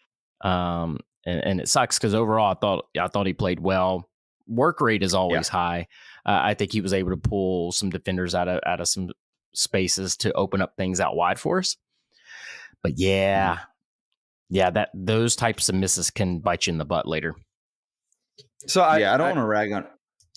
Um, 0.43 0.99
and, 1.25 1.45
and 1.45 1.61
it 1.61 1.69
sucks 1.69 1.99
because 1.99 2.15
overall, 2.15 2.53
I 2.53 2.55
thought 2.59 2.87
I 2.99 3.09
thought 3.09 3.27
he 3.27 3.33
played 3.33 3.61
well. 3.61 4.09
Work 4.47 4.81
rate 4.81 5.03
is 5.03 5.15
always 5.15 5.49
high. 5.49 5.89
Uh, 6.25 6.41
I 6.43 6.55
think 6.55 6.73
he 6.73 6.81
was 6.81 6.93
able 6.93 7.11
to 7.11 7.17
pull 7.17 7.73
some 7.73 7.91
defenders 7.91 8.35
out 8.35 8.49
of 8.49 8.61
out 8.65 8.81
of 8.81 8.89
some 8.89 9.11
spaces 9.55 10.17
to 10.19 10.33
open 10.35 10.63
up 10.63 10.75
things 10.77 11.01
out 11.01 11.17
wide 11.17 11.41
for 11.41 11.59
us. 11.59 11.77
But 12.83 12.99
yeah, 12.99 13.59
yeah, 14.49 14.71
that 14.71 14.91
those 14.95 15.35
types 15.35 15.69
of 15.69 15.75
misses 15.75 16.11
can 16.11 16.39
bite 16.39 16.67
you 16.67 16.73
in 16.73 16.79
the 16.79 16.85
butt 16.85 17.09
later. 17.09 17.35
So 18.67 18.83
I, 18.83 18.99
yeah, 18.99 19.15
I 19.15 19.17
don't 19.17 19.29
want 19.29 19.39
to 19.39 19.47
rag 19.47 19.73
on. 19.73 19.87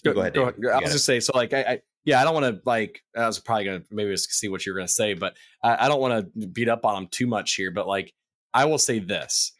Go, 0.03 0.13
Go 0.13 0.21
ahead, 0.21 0.33
Go 0.33 0.45
David. 0.45 0.63
ahead. 0.65 0.71
I 0.71 0.73
got 0.75 0.83
was 0.83 0.91
it. 0.91 0.93
just 0.93 1.05
say 1.05 1.19
so. 1.19 1.33
Like, 1.35 1.53
I, 1.53 1.61
I 1.61 1.79
yeah, 2.05 2.21
I 2.21 2.23
don't 2.23 2.33
want 2.33 2.45
to 2.45 2.61
like. 2.65 3.01
I 3.15 3.27
was 3.27 3.39
probably 3.39 3.65
gonna 3.65 3.81
maybe 3.91 4.11
just 4.11 4.31
see 4.31 4.47
what 4.47 4.65
you're 4.65 4.75
gonna 4.75 4.87
say, 4.87 5.13
but 5.13 5.35
I, 5.61 5.85
I 5.85 5.87
don't 5.87 5.99
want 5.99 6.33
to 6.39 6.47
beat 6.47 6.69
up 6.69 6.85
on 6.85 7.03
him 7.03 7.09
too 7.11 7.27
much 7.27 7.53
here. 7.55 7.71
But 7.71 7.87
like, 7.87 8.13
I 8.53 8.65
will 8.65 8.77
say 8.77 8.99
this: 8.99 9.51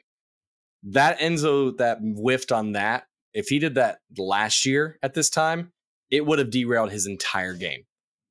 that 0.84 1.20
Enzo 1.20 1.76
that 1.78 2.00
whiffed 2.02 2.52
on 2.52 2.74
that, 2.74 3.06
if 3.34 3.48
he 3.48 3.60
did 3.60 3.76
that 3.76 4.00
last 4.18 4.66
year 4.66 4.98
at 5.04 5.14
this 5.14 5.30
time, 5.30 5.72
it 6.10 6.26
would 6.26 6.40
have 6.40 6.50
derailed 6.50 6.92
his 6.92 7.06
entire 7.06 7.54
game. 7.54 7.84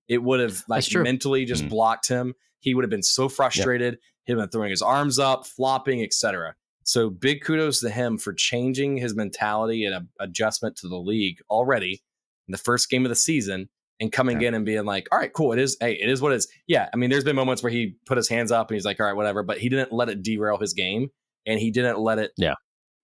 It 0.08 0.22
would 0.22 0.40
have 0.40 0.62
like 0.68 0.84
mentally 0.94 1.44
just 1.44 1.62
mm-hmm. 1.62 1.70
blocked 1.70 2.08
him. 2.08 2.34
He 2.60 2.74
would 2.74 2.82
have 2.82 2.90
been 2.90 3.02
so 3.02 3.28
frustrated. 3.28 3.94
Yep. 3.94 4.00
He'd 4.24 4.34
been 4.34 4.48
throwing 4.48 4.70
his 4.70 4.82
arms 4.82 5.18
up, 5.18 5.46
flopping, 5.46 6.02
etc. 6.02 6.54
So 6.82 7.10
big 7.10 7.42
kudos 7.42 7.80
to 7.80 7.90
him 7.90 8.18
for 8.18 8.32
changing 8.32 8.96
his 8.96 9.14
mentality 9.14 9.84
and 9.84 9.94
a, 9.94 10.06
adjustment 10.20 10.76
to 10.76 10.88
the 10.88 10.96
league 10.98 11.36
already 11.50 12.02
in 12.48 12.52
the 12.52 12.58
first 12.58 12.90
game 12.90 13.04
of 13.04 13.10
the 13.10 13.14
season 13.14 13.68
and 14.00 14.10
coming 14.10 14.40
in 14.40 14.54
and 14.54 14.64
being 14.64 14.84
like, 14.84 15.06
all 15.12 15.18
right, 15.18 15.32
cool. 15.32 15.52
It 15.52 15.58
is, 15.58 15.76
hey, 15.80 15.92
it 15.92 16.08
is 16.08 16.22
what 16.22 16.32
it 16.32 16.36
is. 16.36 16.48
Yeah. 16.66 16.88
I 16.92 16.96
mean, 16.96 17.10
there's 17.10 17.24
been 17.24 17.36
moments 17.36 17.62
where 17.62 17.72
he 17.72 17.96
put 18.06 18.16
his 18.16 18.28
hands 18.28 18.50
up 18.50 18.70
and 18.70 18.76
he's 18.76 18.84
like, 18.84 19.00
all 19.00 19.06
right, 19.06 19.16
whatever. 19.16 19.42
But 19.42 19.58
he 19.58 19.68
didn't 19.68 19.92
let 19.92 20.08
it 20.08 20.22
derail 20.22 20.56
his 20.56 20.72
game 20.72 21.10
and 21.48 21.58
he 21.58 21.70
didn't 21.70 21.98
let 21.98 22.18
it 22.18 22.32
yeah. 22.36 22.54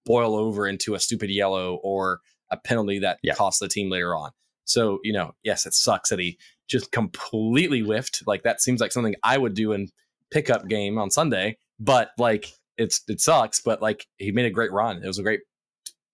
boil 0.05 0.37
over 0.37 0.69
into 0.69 0.95
a 0.95 1.01
stupid 1.01 1.31
yellow 1.31 1.81
or 1.83 2.21
a 2.51 2.57
penalty 2.57 3.01
that 3.01 3.19
yeah. 3.23 3.35
cost 3.35 3.59
the 3.59 3.69
team 3.69 3.91
later 3.91 4.15
on. 4.15 4.31
So, 4.65 5.01
you 5.03 5.13
know, 5.13 5.35
yes, 5.43 5.67
it 5.67 5.75
sucks 5.75 6.11
that 6.11 6.19
he 6.19 6.39
just 6.69 6.93
completely 6.93 7.81
whiffed. 7.81 8.23
Like 8.27 8.45
that 8.45 8.61
seems 8.61 8.81
like 8.81 8.93
something 8.93 9.17
I 9.23 9.39
would 9.39 9.55
do 9.55 9.73
in 9.73 9.89
pickup 10.31 10.69
game 10.69 10.99
on 10.99 11.11
Sunday, 11.11 11.59
but 11.81 12.11
like 12.19 12.53
it's 12.77 13.03
it 13.09 13.21
sucks, 13.21 13.61
but 13.61 13.83
like 13.83 14.07
he 14.19 14.33
made 14.33 14.47
a 14.47 14.51
great 14.51 14.73
run. 14.73 15.03
It 15.03 15.07
was 15.07 15.19
a 15.19 15.23
great 15.23 15.41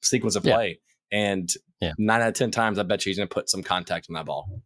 sequence 0.02 0.36
of 0.36 0.42
play. 0.42 0.80
Yeah. 1.12 1.18
And 1.18 1.52
yeah. 1.80 1.92
nine 1.98 2.20
out 2.20 2.28
of 2.28 2.34
ten 2.34 2.50
times 2.50 2.78
I 2.78 2.84
bet 2.84 3.04
you 3.04 3.10
he's 3.10 3.18
gonna 3.18 3.28
put 3.28 3.50
some 3.50 3.62
contact 3.62 4.06
on 4.08 4.14
that 4.14 4.26
ball. 4.26 4.62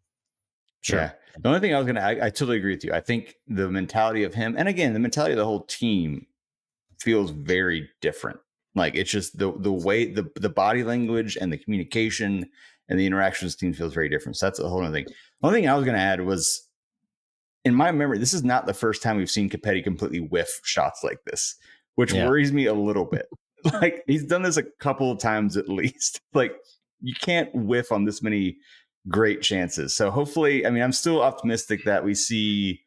Sure. 0.82 1.00
Yeah. 1.00 1.12
The 1.38 1.48
only 1.48 1.60
thing 1.60 1.74
I 1.74 1.78
was 1.78 1.86
gonna 1.86 2.00
I, 2.00 2.26
I 2.26 2.30
totally 2.30 2.58
agree 2.58 2.74
with 2.74 2.84
you. 2.84 2.92
I 2.92 3.00
think 3.00 3.36
the 3.48 3.68
mentality 3.70 4.24
of 4.24 4.34
him 4.34 4.54
and 4.56 4.68
again 4.68 4.92
the 4.92 5.00
mentality 5.00 5.32
of 5.32 5.38
the 5.38 5.44
whole 5.44 5.64
team 5.64 6.26
feels 7.00 7.30
very 7.30 7.88
different. 8.00 8.38
Like 8.74 8.94
it's 8.94 9.10
just 9.10 9.38
the 9.38 9.52
the 9.58 9.72
way 9.72 10.06
the 10.12 10.28
the 10.36 10.48
body 10.48 10.82
language 10.82 11.36
and 11.40 11.52
the 11.52 11.58
communication 11.58 12.46
and 12.88 12.98
the 12.98 13.06
interactions 13.06 13.56
team 13.56 13.72
feels 13.72 13.94
very 13.94 14.08
different. 14.08 14.36
So 14.36 14.46
that's 14.46 14.58
a 14.58 14.68
whole 14.68 14.82
other 14.82 14.92
thing. 14.92 15.06
Only 15.42 15.60
thing 15.60 15.68
I 15.68 15.74
was 15.74 15.84
going 15.84 15.96
to 15.96 16.02
add 16.02 16.20
was, 16.20 16.68
in 17.64 17.74
my 17.74 17.92
memory, 17.92 18.18
this 18.18 18.34
is 18.34 18.44
not 18.44 18.66
the 18.66 18.74
first 18.74 19.02
time 19.02 19.16
we've 19.16 19.30
seen 19.30 19.48
Copetti 19.48 19.82
completely 19.82 20.20
whiff 20.20 20.60
shots 20.64 21.02
like 21.02 21.18
this, 21.24 21.56
which 21.94 22.12
yeah. 22.12 22.26
worries 22.26 22.52
me 22.52 22.66
a 22.66 22.74
little 22.74 23.04
bit. 23.04 23.26
Like 23.72 24.04
he's 24.06 24.26
done 24.26 24.42
this 24.42 24.58
a 24.58 24.62
couple 24.78 25.10
of 25.10 25.18
times 25.18 25.56
at 25.56 25.70
least. 25.70 26.20
Like 26.34 26.54
you 27.00 27.14
can't 27.18 27.48
whiff 27.54 27.92
on 27.92 28.04
this 28.04 28.22
many 28.22 28.58
great 29.08 29.40
chances. 29.40 29.96
So 29.96 30.10
hopefully, 30.10 30.66
I 30.66 30.70
mean, 30.70 30.82
I'm 30.82 30.92
still 30.92 31.22
optimistic 31.22 31.82
that 31.84 32.04
we 32.04 32.14
see 32.14 32.82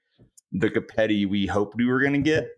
the 0.52 0.70
Copetti 0.70 1.28
we 1.28 1.48
hoped 1.48 1.78
we 1.78 1.88
were 1.88 2.00
going 2.00 2.14
to 2.14 2.20
get 2.20 2.50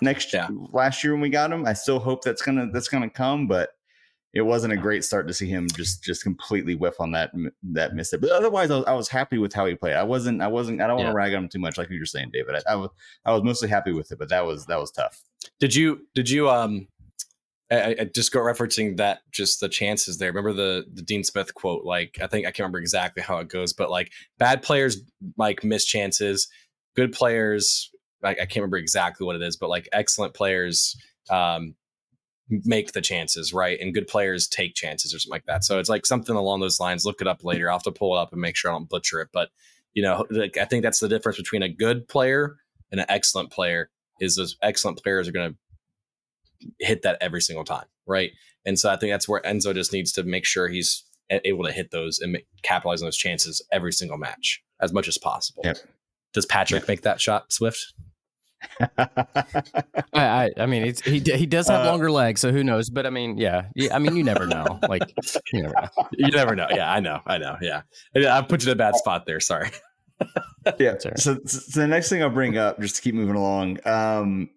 next 0.00 0.32
yeah. 0.32 0.48
last 0.72 1.04
year 1.04 1.12
when 1.12 1.20
we 1.20 1.30
got 1.30 1.52
him. 1.52 1.66
I 1.66 1.72
still 1.72 1.98
hope 1.98 2.22
that's 2.22 2.42
gonna 2.42 2.70
that's 2.72 2.88
gonna 2.88 3.10
come, 3.10 3.46
but 3.46 3.70
it 4.34 4.42
wasn't 4.42 4.72
a 4.72 4.76
great 4.76 5.04
start 5.04 5.28
to 5.28 5.34
see 5.34 5.48
him 5.48 5.68
just 5.76 6.02
just 6.02 6.24
completely 6.24 6.74
whiff 6.74 7.00
on 7.00 7.12
that 7.12 7.30
that 7.62 7.94
miss 7.94 8.12
it. 8.12 8.20
But 8.20 8.30
otherwise, 8.30 8.70
I 8.70 8.76
was, 8.76 8.84
I 8.86 8.92
was 8.92 9.08
happy 9.08 9.38
with 9.38 9.52
how 9.52 9.64
he 9.66 9.76
played. 9.76 9.94
I 9.94 10.02
wasn't 10.02 10.42
I 10.42 10.48
wasn't 10.48 10.80
I 10.80 10.88
don't 10.88 10.96
want 10.96 11.06
to 11.06 11.12
yeah. 11.12 11.16
rag 11.16 11.34
on 11.34 11.44
him 11.44 11.48
too 11.48 11.60
much, 11.60 11.78
like 11.78 11.88
you 11.88 12.00
were 12.00 12.06
saying, 12.06 12.30
David. 12.32 12.56
I, 12.56 12.72
I, 12.72 12.74
was 12.74 12.90
I 13.24 13.32
was 13.32 13.42
mostly 13.44 13.68
happy 13.68 13.92
with 13.92 14.10
it, 14.10 14.18
but 14.18 14.28
that 14.30 14.44
was 14.44 14.66
that 14.66 14.78
was 14.78 14.90
tough. 14.90 15.22
Did 15.60 15.74
you 15.74 16.06
did 16.14 16.28
you 16.28 16.50
um 16.50 16.88
I, 17.70 17.96
I, 18.00 18.04
just 18.14 18.32
go 18.32 18.40
referencing 18.40 18.96
that 18.98 19.20
just 19.32 19.60
the 19.60 19.68
chances 19.68 20.18
there. 20.18 20.30
Remember 20.30 20.52
the 20.52 20.84
the 20.92 21.02
Dean 21.02 21.22
Smith 21.22 21.54
quote? 21.54 21.84
Like 21.84 22.18
I 22.20 22.26
think 22.26 22.44
I 22.44 22.50
can't 22.50 22.60
remember 22.60 22.80
exactly 22.80 23.22
how 23.22 23.38
it 23.38 23.48
goes, 23.48 23.72
but 23.72 23.90
like 23.90 24.10
bad 24.38 24.62
players 24.62 25.00
like 25.38 25.62
miss 25.62 25.84
chances, 25.84 26.48
good 26.96 27.12
players 27.12 27.90
like 28.24 28.40
I 28.40 28.46
can't 28.46 28.56
remember 28.56 28.78
exactly 28.78 29.24
what 29.24 29.36
it 29.36 29.42
is, 29.42 29.56
but 29.56 29.70
like 29.70 29.88
excellent 29.92 30.34
players 30.34 30.96
um 31.30 31.74
make 32.48 32.92
the 32.92 33.00
chances, 33.00 33.54
right? 33.54 33.78
And 33.80 33.94
good 33.94 34.06
players 34.06 34.46
take 34.48 34.74
chances 34.74 35.14
or 35.14 35.18
something 35.18 35.34
like 35.34 35.46
that. 35.46 35.64
So 35.64 35.78
it's 35.78 35.88
like 35.88 36.04
something 36.04 36.36
along 36.36 36.60
those 36.60 36.78
lines. 36.78 37.06
Look 37.06 37.22
it 37.22 37.28
up 37.28 37.42
later. 37.42 37.70
I'll 37.70 37.76
have 37.76 37.84
to 37.84 37.92
pull 37.92 38.16
it 38.16 38.20
up 38.20 38.32
and 38.32 38.40
make 38.40 38.56
sure 38.56 38.70
I 38.70 38.74
don't 38.74 38.88
butcher 38.88 39.20
it. 39.20 39.28
But 39.32 39.50
you 39.94 40.02
know, 40.02 40.26
like, 40.30 40.56
I 40.58 40.64
think 40.64 40.82
that's 40.82 41.00
the 41.00 41.08
difference 41.08 41.38
between 41.38 41.62
a 41.62 41.68
good 41.68 42.08
player 42.08 42.56
and 42.90 43.00
an 43.00 43.06
excellent 43.08 43.50
player. 43.50 43.90
Is 44.20 44.36
those 44.36 44.56
excellent 44.62 45.02
players 45.02 45.26
are 45.26 45.32
going 45.32 45.52
to 45.52 45.56
hit 46.80 47.02
that 47.02 47.18
every 47.20 47.40
single 47.40 47.64
time, 47.64 47.86
right? 48.06 48.30
And 48.64 48.78
so 48.78 48.90
I 48.90 48.96
think 48.96 49.12
that's 49.12 49.28
where 49.28 49.42
Enzo 49.42 49.74
just 49.74 49.92
needs 49.92 50.12
to 50.12 50.22
make 50.22 50.44
sure 50.44 50.68
he's 50.68 51.04
able 51.30 51.64
to 51.64 51.72
hit 51.72 51.90
those 51.90 52.18
and 52.20 52.38
capitalize 52.62 53.02
on 53.02 53.06
those 53.06 53.16
chances 53.16 53.62
every 53.72 53.92
single 53.92 54.18
match 54.18 54.62
as 54.80 54.92
much 54.92 55.08
as 55.08 55.18
possible. 55.18 55.62
Yep. 55.64 55.78
Does 56.32 56.46
Patrick 56.46 56.82
yep. 56.82 56.88
make 56.88 57.02
that 57.02 57.20
shot, 57.20 57.52
Swift? 57.52 57.94
I, 58.80 59.34
I, 60.14 60.50
I 60.58 60.66
mean, 60.66 60.94
he 61.04 61.20
he 61.20 61.46
does 61.46 61.68
have 61.68 61.86
uh, 61.86 61.90
longer 61.90 62.10
legs, 62.10 62.40
so 62.40 62.52
who 62.52 62.64
knows? 62.64 62.90
But 62.90 63.06
I 63.06 63.10
mean, 63.10 63.38
yeah, 63.38 63.66
yeah. 63.74 63.94
I 63.94 63.98
mean, 63.98 64.16
you 64.16 64.24
never 64.24 64.46
know. 64.46 64.78
Like, 64.88 65.14
you 65.52 65.62
never 65.62 65.74
know. 65.74 66.08
You 66.12 66.30
never 66.30 66.54
know. 66.56 66.66
Yeah, 66.70 66.92
I 66.92 67.00
know. 67.00 67.20
I 67.26 67.38
know. 67.38 67.56
Yeah, 67.60 67.82
I 68.14 68.42
put 68.42 68.62
you 68.64 68.70
in 68.70 68.72
a 68.72 68.76
bad 68.76 68.96
spot 68.96 69.26
there. 69.26 69.40
Sorry. 69.40 69.70
yeah. 70.78 70.94
So, 71.16 71.38
so, 71.46 71.80
the 71.80 71.86
next 71.86 72.08
thing 72.08 72.22
I'll 72.22 72.30
bring 72.30 72.56
up, 72.56 72.80
just 72.80 72.96
to 72.96 73.02
keep 73.02 73.14
moving 73.14 73.36
along, 73.36 73.78
um, 73.86 74.50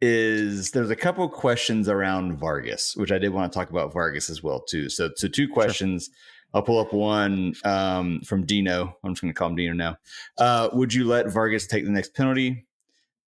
is 0.00 0.70
there's 0.72 0.90
a 0.90 0.96
couple 0.96 1.28
questions 1.28 1.88
around 1.88 2.38
Vargas, 2.38 2.94
which 2.96 3.10
I 3.10 3.18
did 3.18 3.32
want 3.32 3.52
to 3.52 3.58
talk 3.58 3.70
about 3.70 3.92
Vargas 3.92 4.28
as 4.28 4.42
well 4.42 4.60
too. 4.60 4.88
So, 4.88 5.10
so 5.16 5.28
two 5.28 5.48
questions. 5.48 6.06
Sure. 6.06 6.14
I'll 6.54 6.62
pull 6.62 6.78
up 6.78 6.92
one 6.92 7.54
um, 7.64 8.20
from 8.20 8.46
Dino. 8.46 8.96
I'm 9.02 9.14
just 9.14 9.22
going 9.22 9.34
to 9.34 9.36
call 9.36 9.48
him 9.48 9.56
Dino 9.56 9.72
now. 9.72 9.96
Uh, 10.38 10.68
would 10.72 10.94
you 10.94 11.04
let 11.04 11.28
Vargas 11.28 11.66
take 11.66 11.84
the 11.84 11.90
next 11.90 12.14
penalty? 12.14 12.66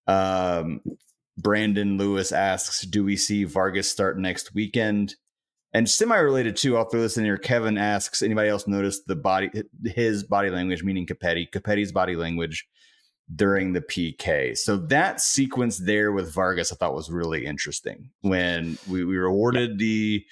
Um, 0.07 0.81
Brandon 1.39 1.99
Lewis 1.99 2.33
asks, 2.33 2.83
"Do 2.83 3.05
we 3.05 3.17
see 3.17 3.45
Vargas 3.45 3.91
start 3.91 4.19
next 4.19 4.55
weekend?" 4.55 5.17
And 5.73 5.91
semi-related 5.91 6.57
too, 6.57 6.77
I'll 6.77 6.89
throw 6.89 7.03
this 7.03 7.19
in 7.19 7.25
here. 7.25 7.37
Kevin 7.37 7.77
asks, 7.77 8.23
"Anybody 8.23 8.49
else 8.49 8.67
notice 8.67 9.03
the 9.03 9.17
body, 9.17 9.51
his 9.85 10.25
body 10.25 10.51
language, 10.51 10.83
meaning 10.83 11.07
Copetti, 11.07 11.47
Copetti's 11.51 11.93
body 11.93 12.17
language 12.17 12.67
during 13.35 13.73
the 13.73 13.83
PK?" 13.83 14.57
So 14.57 14.77
that 14.77 15.21
sequence 15.21 15.79
there 15.79 16.13
with 16.13 16.33
Vargas, 16.33 16.73
I 16.73 16.77
thought 16.77 16.95
was 16.95 17.11
really 17.11 17.45
interesting 17.45 18.11
when 18.23 18.79
we, 18.89 19.05
we 19.05 19.17
rewarded 19.19 19.79
the 19.79 20.25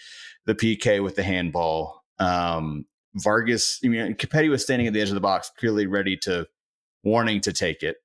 the 0.47 0.55
PK 0.55 1.03
with 1.03 1.17
the 1.17 1.23
handball. 1.23 2.03
Um, 2.19 2.87
Vargas, 3.17 3.81
I 3.85 3.89
mean, 3.89 4.15
Copetti 4.15 4.49
was 4.49 4.63
standing 4.63 4.87
at 4.87 4.93
the 4.93 5.01
edge 5.01 5.09
of 5.09 5.15
the 5.15 5.21
box, 5.21 5.51
clearly 5.59 5.87
ready 5.87 6.17
to, 6.19 6.47
warning 7.05 7.41
to 7.43 7.53
take 7.53 7.83
it 7.83 7.97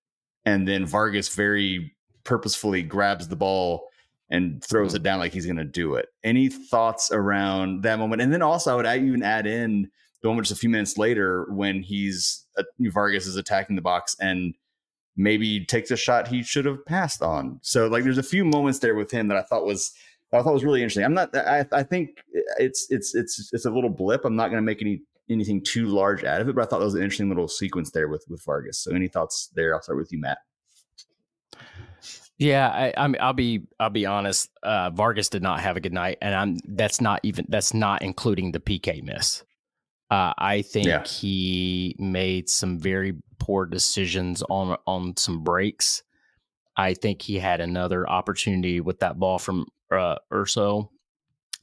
and 0.46 0.68
then 0.68 0.86
Vargas 0.86 1.30
very 1.30 1.94
purposefully 2.24 2.84
grabs 2.84 3.28
the 3.28 3.36
ball 3.36 3.88
and 4.30 4.64
throws 4.64 4.94
it 4.94 5.02
mm. 5.02 5.04
down 5.04 5.20
like 5.20 5.34
he's 5.34 5.46
going 5.46 5.58
to 5.58 5.64
do 5.64 5.96
it. 5.96 6.08
Any 6.24 6.50
thoughts 6.50 7.12
around 7.12 7.84
that 7.84 8.00
moment? 8.00 8.22
And 8.22 8.32
then 8.32 8.42
also, 8.42 8.72
I 8.72 8.76
would 8.76 8.86
even 8.86 9.24
add 9.24 9.48
in 9.48 9.90
the 10.22 10.28
moment 10.28 10.48
just 10.48 10.58
a 10.58 10.60
few 10.60 10.70
minutes 10.70 10.98
later 10.98 11.48
when 11.50 11.82
he's 11.82 12.46
uh, 12.58 12.64
Vargas 12.80 13.26
is 13.26 13.36
attacking 13.36 13.76
the 13.76 13.82
box 13.82 14.16
and 14.20 14.54
maybe 15.18 15.66
takes 15.66 15.92
a 15.92 15.98
shot 15.98 16.28
he 16.28 16.44
should 16.44 16.66
have 16.66 16.86
passed 16.86 17.22
on. 17.22 17.60
So 17.62 17.88
like, 17.88 18.04
there's 18.04 18.18
a 18.18 18.24
few 18.24 18.46
moments 18.46 18.80
there 18.80 18.96
with 18.96 19.12
him 19.12 19.28
that 19.30 19.38
I 19.38 19.44
thought 19.44 19.66
was 19.66 19.94
I 20.32 20.44
thought 20.44 20.54
was 20.54 20.64
really 20.64 20.82
interesting. 20.82 21.06
I'm 21.06 21.14
not. 21.16 21.36
I, 21.36 21.66
I 21.72 21.84
think 21.84 22.22
it's 22.60 22.86
it's 22.92 23.16
it's 23.16 23.52
it's 23.52 23.66
a 23.66 23.72
little 23.72 23.90
blip. 23.90 24.26
I'm 24.26 24.36
not 24.36 24.50
going 24.50 24.62
to 24.62 24.66
make 24.66 24.82
any 24.82 25.02
anything 25.30 25.64
too 25.64 25.88
large 25.88 26.24
out 26.24 26.42
of 26.42 26.50
it, 26.50 26.56
but 26.56 26.62
I 26.62 26.66
thought 26.66 26.80
that 26.80 26.86
was 26.86 26.96
an 26.96 27.02
interesting 27.02 27.30
little 27.30 27.48
sequence 27.48 27.92
there 27.92 28.08
with 28.08 28.26
with 28.30 28.44
Vargas. 28.46 28.80
So 28.80 28.94
any 28.94 29.08
thoughts 29.08 29.50
there? 29.56 29.74
I'll 29.74 29.82
start 29.82 29.98
with 29.98 30.12
you, 30.12 30.20
Matt. 30.20 30.40
Yeah, 32.38 32.70
I, 32.70 32.94
I 32.96 33.08
mean, 33.08 33.22
I'll 33.22 33.34
be 33.34 33.68
I'll 33.80 33.90
be 33.90 34.06
honest. 34.06 34.50
Uh, 34.64 34.90
Vargas 34.92 35.28
did 35.30 35.44
not 35.44 35.60
have 35.60 35.76
a 35.76 35.82
good 35.82 35.94
night, 35.94 36.18
and 36.22 36.34
I'm 36.34 36.58
that's 36.66 37.02
not 37.02 37.20
even 37.24 37.46
that's 37.50 37.74
not 37.74 38.02
including 38.02 38.54
the 38.54 38.60
PK 38.62 39.04
miss. 39.04 39.44
Uh, 40.10 40.34
I 40.38 40.62
think 40.64 40.88
yeah. 40.88 41.04
he 41.04 41.96
made 42.00 42.50
some 42.50 42.80
very 42.80 43.16
poor 43.40 43.66
decisions 43.66 44.42
on 44.50 44.78
on 44.88 45.18
some 45.18 45.44
breaks. 45.44 46.02
I 46.78 46.94
think 46.94 47.22
he 47.22 47.40
had 47.40 47.60
another 47.60 48.10
opportunity 48.10 48.80
with 48.80 49.00
that 49.00 49.20
ball 49.20 49.38
from 49.38 49.66
uh, 49.92 50.16
Urso 50.34 50.92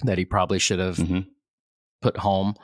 that 0.02 0.18
he 0.18 0.26
probably 0.26 0.58
should 0.58 0.78
have 0.78 0.98
mm-hmm. 0.98 1.20
put 2.02 2.18
home. 2.18 2.54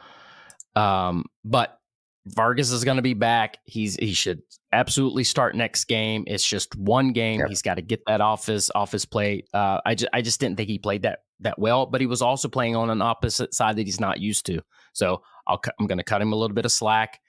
Um, 0.75 1.25
but 1.45 1.79
Vargas 2.27 2.71
is 2.71 2.85
going 2.85 2.97
to 2.97 3.03
be 3.03 3.15
back. 3.15 3.59
He's 3.65 3.97
he 3.97 4.13
should 4.13 4.43
absolutely 4.73 5.25
start 5.25 5.57
next 5.57 5.85
game. 5.85 6.25
It's 6.27 6.47
just 6.47 6.77
one 6.77 7.13
game. 7.13 7.41
Yep. 7.41 7.49
He's 7.49 7.63
got 7.63 7.75
to 7.75 7.83
get 7.83 8.03
that 8.07 8.21
off 8.21 8.47
his 8.47 8.71
off 8.75 8.93
his 8.93 9.05
plate. 9.05 9.49
Uh, 9.53 9.81
I 9.85 9.95
just 9.95 10.11
I 10.13 10.23
just 10.23 10.39
didn't 10.41 10.57
think 10.57 10.69
he 10.69 10.79
played 10.79 11.03
that 11.03 11.21
that 11.41 11.59
well, 11.59 11.87
but 11.87 12.01
he 12.01 12.07
was 12.07 12.23
also 12.23 12.49
playing 12.49 12.77
on 12.77 12.91
an 12.91 13.03
opposite 13.03 13.55
side 13.55 13.77
that 13.77 13.87
he's 13.87 14.01
not 14.01 14.21
used 14.21 14.47
to. 14.47 14.61
So 14.93 15.23
I'll 15.47 15.61
I'm 15.81 15.87
going 15.87 15.99
to 15.99 16.05
cut 16.05 16.23
him 16.23 16.33
a 16.33 16.37
little 16.37 16.55
bit 16.55 16.65
of 16.65 16.73
slack. 16.73 17.21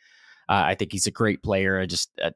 Uh, 0.48 0.64
I 0.66 0.76
think 0.76 0.91
he's 0.91 1.08
a 1.08 1.12
great 1.12 1.41
player. 1.41 1.80
I 1.80 1.88
just 1.88 2.12
uh, 2.22 2.32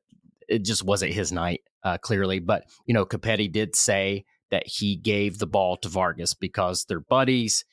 it 0.50 0.64
just 0.64 0.84
wasn't 0.84 1.14
his 1.14 1.32
night 1.32 1.62
uh, 1.84 2.00
clearly. 2.00 2.40
But 2.40 2.66
you 2.88 2.94
know, 2.94 3.06
Copetti 3.06 3.52
did 3.52 3.76
say 3.76 4.26
that 4.50 4.66
he 4.66 4.96
gave 4.96 5.38
the 5.38 5.48
ball 5.48 5.78
to 5.78 5.90
Vargas 5.90 6.34
because 6.34 6.86
they're 6.86 7.02
buddies 7.02 7.66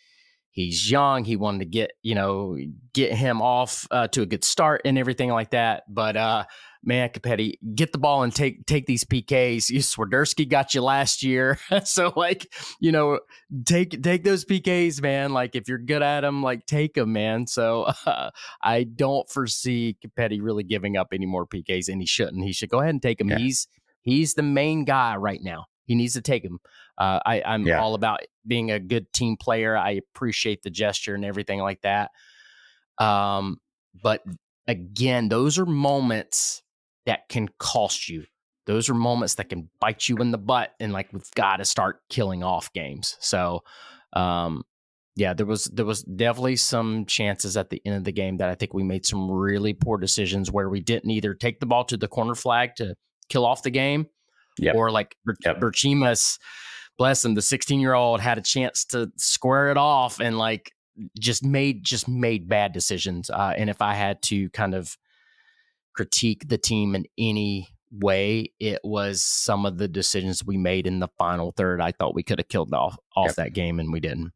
he's 0.54 0.90
young. 0.90 1.24
He 1.24 1.36
wanted 1.36 1.58
to 1.58 1.64
get 1.66 1.92
you 2.02 2.14
know 2.14 2.56
get 2.94 3.12
him 3.12 3.42
off 3.42 3.86
uh, 3.90 4.08
to 4.08 4.22
a 4.22 4.26
good 4.26 4.44
start 4.44 4.80
and 4.86 4.96
everything 4.96 5.28
like 5.28 5.50
that. 5.50 5.82
But 5.92 6.16
uh, 6.16 6.44
man, 6.82 7.10
Copetti, 7.10 7.54
get 7.74 7.92
the 7.92 7.98
ball 7.98 8.22
and 8.22 8.34
take 8.34 8.64
take 8.64 8.86
these 8.86 9.04
PKs. 9.04 9.68
You 9.68 9.80
Swiderski 9.80 10.48
got 10.48 10.74
you 10.74 10.80
last 10.80 11.22
year, 11.22 11.58
so 11.84 12.12
like 12.16 12.50
you 12.80 12.92
know 12.92 13.20
take 13.66 14.02
take 14.02 14.24
those 14.24 14.46
PKs, 14.46 15.02
man. 15.02 15.32
Like 15.32 15.54
if 15.54 15.68
you're 15.68 15.78
good 15.78 16.02
at 16.02 16.22
them, 16.22 16.42
like 16.42 16.64
take 16.64 16.94
them, 16.94 17.12
man. 17.12 17.46
So 17.46 17.82
uh, 18.06 18.30
I 18.62 18.84
don't 18.84 19.28
foresee 19.28 19.98
Copetti 20.04 20.38
really 20.40 20.64
giving 20.64 20.96
up 20.96 21.08
any 21.12 21.26
more 21.26 21.46
PKs, 21.46 21.88
and 21.88 22.00
he 22.00 22.06
shouldn't. 22.06 22.44
He 22.44 22.52
should 22.52 22.70
go 22.70 22.80
ahead 22.80 22.94
and 22.94 23.02
take 23.02 23.18
them. 23.18 23.28
Yeah. 23.28 23.38
He's 23.38 23.68
he's 24.00 24.34
the 24.34 24.42
main 24.42 24.84
guy 24.84 25.16
right 25.16 25.40
now. 25.42 25.66
He 25.86 25.94
needs 25.94 26.14
to 26.14 26.22
take 26.22 26.42
them. 26.42 26.60
Uh, 26.96 27.20
I, 27.24 27.42
I'm 27.44 27.66
yeah. 27.66 27.80
all 27.80 27.94
about 27.94 28.20
being 28.46 28.70
a 28.70 28.78
good 28.78 29.12
team 29.12 29.36
player. 29.36 29.76
I 29.76 29.92
appreciate 29.92 30.62
the 30.62 30.70
gesture 30.70 31.14
and 31.14 31.24
everything 31.24 31.60
like 31.60 31.80
that. 31.82 32.10
Um, 32.98 33.58
but 34.00 34.22
again, 34.66 35.28
those 35.28 35.58
are 35.58 35.66
moments 35.66 36.62
that 37.06 37.28
can 37.28 37.48
cost 37.58 38.08
you. 38.08 38.24
Those 38.66 38.88
are 38.88 38.94
moments 38.94 39.34
that 39.34 39.50
can 39.50 39.68
bite 39.80 40.08
you 40.08 40.16
in 40.16 40.30
the 40.30 40.38
butt, 40.38 40.70
and 40.80 40.92
like 40.92 41.12
we've 41.12 41.30
got 41.34 41.58
to 41.58 41.64
start 41.64 42.00
killing 42.08 42.42
off 42.42 42.72
games. 42.72 43.16
So, 43.20 43.62
um, 44.14 44.62
yeah, 45.16 45.34
there 45.34 45.44
was 45.44 45.64
there 45.66 45.84
was 45.84 46.02
definitely 46.02 46.56
some 46.56 47.04
chances 47.04 47.58
at 47.58 47.68
the 47.68 47.82
end 47.84 47.96
of 47.96 48.04
the 48.04 48.12
game 48.12 48.38
that 48.38 48.48
I 48.48 48.54
think 48.54 48.72
we 48.72 48.82
made 48.82 49.04
some 49.04 49.30
really 49.30 49.74
poor 49.74 49.98
decisions 49.98 50.50
where 50.50 50.68
we 50.70 50.80
didn't 50.80 51.10
either 51.10 51.34
take 51.34 51.60
the 51.60 51.66
ball 51.66 51.84
to 51.84 51.98
the 51.98 52.08
corner 52.08 52.34
flag 52.34 52.70
to 52.76 52.94
kill 53.28 53.44
off 53.44 53.62
the 53.62 53.70
game, 53.70 54.06
yep. 54.58 54.74
or 54.74 54.90
like 54.90 55.14
Ber- 55.26 55.36
yep. 55.44 55.60
Berchimas 55.60 56.38
bless 56.98 57.24
him, 57.24 57.34
the 57.34 57.42
16 57.42 57.80
year 57.80 57.94
old 57.94 58.20
had 58.20 58.38
a 58.38 58.42
chance 58.42 58.84
to 58.86 59.10
square 59.16 59.70
it 59.70 59.76
off 59.76 60.20
and 60.20 60.38
like 60.38 60.72
just 61.18 61.44
made 61.44 61.84
just 61.84 62.08
made 62.08 62.48
bad 62.48 62.72
decisions. 62.72 63.30
Uh, 63.30 63.52
and 63.56 63.68
if 63.68 63.82
I 63.82 63.94
had 63.94 64.22
to 64.22 64.50
kind 64.50 64.74
of 64.74 64.96
critique 65.94 66.48
the 66.48 66.58
team 66.58 66.94
in 66.94 67.04
any 67.18 67.68
way, 67.90 68.52
it 68.58 68.80
was 68.84 69.22
some 69.22 69.66
of 69.66 69.78
the 69.78 69.88
decisions 69.88 70.44
we 70.44 70.56
made 70.56 70.86
in 70.86 71.00
the 71.00 71.08
final 71.18 71.52
third. 71.52 71.80
I 71.80 71.92
thought 71.92 72.14
we 72.14 72.22
could 72.22 72.38
have 72.38 72.48
killed 72.48 72.72
off 72.72 72.96
off 73.16 73.28
yep. 73.28 73.36
that 73.36 73.52
game, 73.54 73.80
and 73.80 73.92
we 73.92 74.00
didn't. 74.00 74.32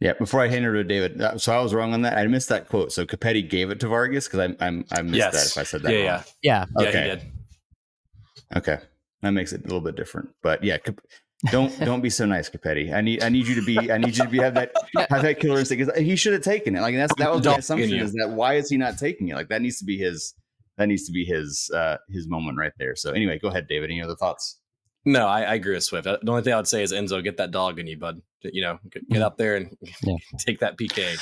Yeah, 0.00 0.14
before 0.14 0.40
I 0.40 0.48
hand 0.48 0.64
it 0.64 0.72
to 0.72 0.82
David, 0.82 1.22
uh, 1.22 1.38
so 1.38 1.56
I 1.56 1.62
was 1.62 1.72
wrong 1.72 1.94
on 1.94 2.02
that. 2.02 2.18
I 2.18 2.26
missed 2.26 2.48
that 2.48 2.68
quote. 2.68 2.90
So 2.90 3.06
Copetti 3.06 3.48
gave 3.48 3.70
it 3.70 3.78
to 3.80 3.88
Vargas 3.88 4.26
because 4.26 4.40
I, 4.40 4.66
I'm 4.66 4.84
I 4.90 5.02
missed 5.02 5.16
yes. 5.16 5.32
that 5.32 5.46
if 5.52 5.58
I 5.58 5.62
said 5.62 5.82
that. 5.82 5.92
Yeah, 5.92 6.10
wrong. 6.10 6.24
yeah, 6.42 6.64
yeah. 6.76 6.88
Okay. 6.88 7.06
Yeah, 7.06 8.58
Okay. 8.58 8.78
That 9.22 9.30
makes 9.30 9.52
it 9.52 9.60
a 9.60 9.64
little 9.64 9.80
bit 9.80 9.96
different. 9.96 10.30
But 10.42 10.62
yeah, 10.64 10.78
don't 11.50 11.78
don't 11.80 12.00
be 12.00 12.10
so 12.10 12.26
nice, 12.26 12.48
Copetti. 12.50 12.92
I 12.92 13.00
need 13.00 13.22
I 13.22 13.28
need 13.28 13.46
you 13.46 13.54
to 13.56 13.62
be 13.62 13.90
I 13.90 13.98
need 13.98 14.16
you 14.16 14.24
to 14.24 14.30
be 14.30 14.38
have 14.38 14.54
that 14.54 14.72
have 15.10 15.22
that 15.22 15.40
killer 15.40 15.58
instinct 15.58 15.86
because 15.86 16.00
he 16.00 16.16
should 16.16 16.32
have 16.32 16.42
taken 16.42 16.76
it. 16.76 16.80
Like 16.80 16.94
that's 16.94 17.14
that 17.16 17.32
was 17.32 17.44
my 17.44 17.56
assumption 17.56 17.94
is 17.94 18.12
that 18.12 18.30
why 18.30 18.54
is 18.54 18.68
he 18.68 18.76
not 18.76 18.98
taking 18.98 19.28
it? 19.28 19.34
Like 19.34 19.48
that 19.48 19.62
needs 19.62 19.78
to 19.78 19.84
be 19.84 19.96
his 19.96 20.34
that 20.78 20.86
needs 20.86 21.06
to 21.06 21.12
be 21.12 21.24
his 21.24 21.70
uh 21.74 21.96
his 22.08 22.28
moment 22.28 22.58
right 22.58 22.72
there. 22.78 22.96
So 22.96 23.12
anyway, 23.12 23.38
go 23.38 23.48
ahead, 23.48 23.66
David. 23.68 23.90
Any 23.90 24.02
other 24.02 24.16
thoughts? 24.16 24.58
No, 25.04 25.26
I, 25.26 25.42
I 25.42 25.54
agree 25.54 25.74
with 25.74 25.82
Swift. 25.82 26.04
The 26.04 26.18
only 26.28 26.42
thing 26.42 26.52
I 26.52 26.56
would 26.56 26.68
say 26.68 26.82
is 26.82 26.92
Enzo, 26.92 27.22
get 27.24 27.38
that 27.38 27.50
dog 27.50 27.80
in 27.80 27.88
you, 27.88 27.98
bud. 27.98 28.22
You 28.42 28.62
know, 28.62 28.78
get, 28.90 29.08
get 29.08 29.22
up 29.22 29.36
there 29.36 29.56
and 29.56 29.76
yeah. 30.02 30.16
take 30.38 30.60
that 30.60 30.78
PK. 30.78 31.18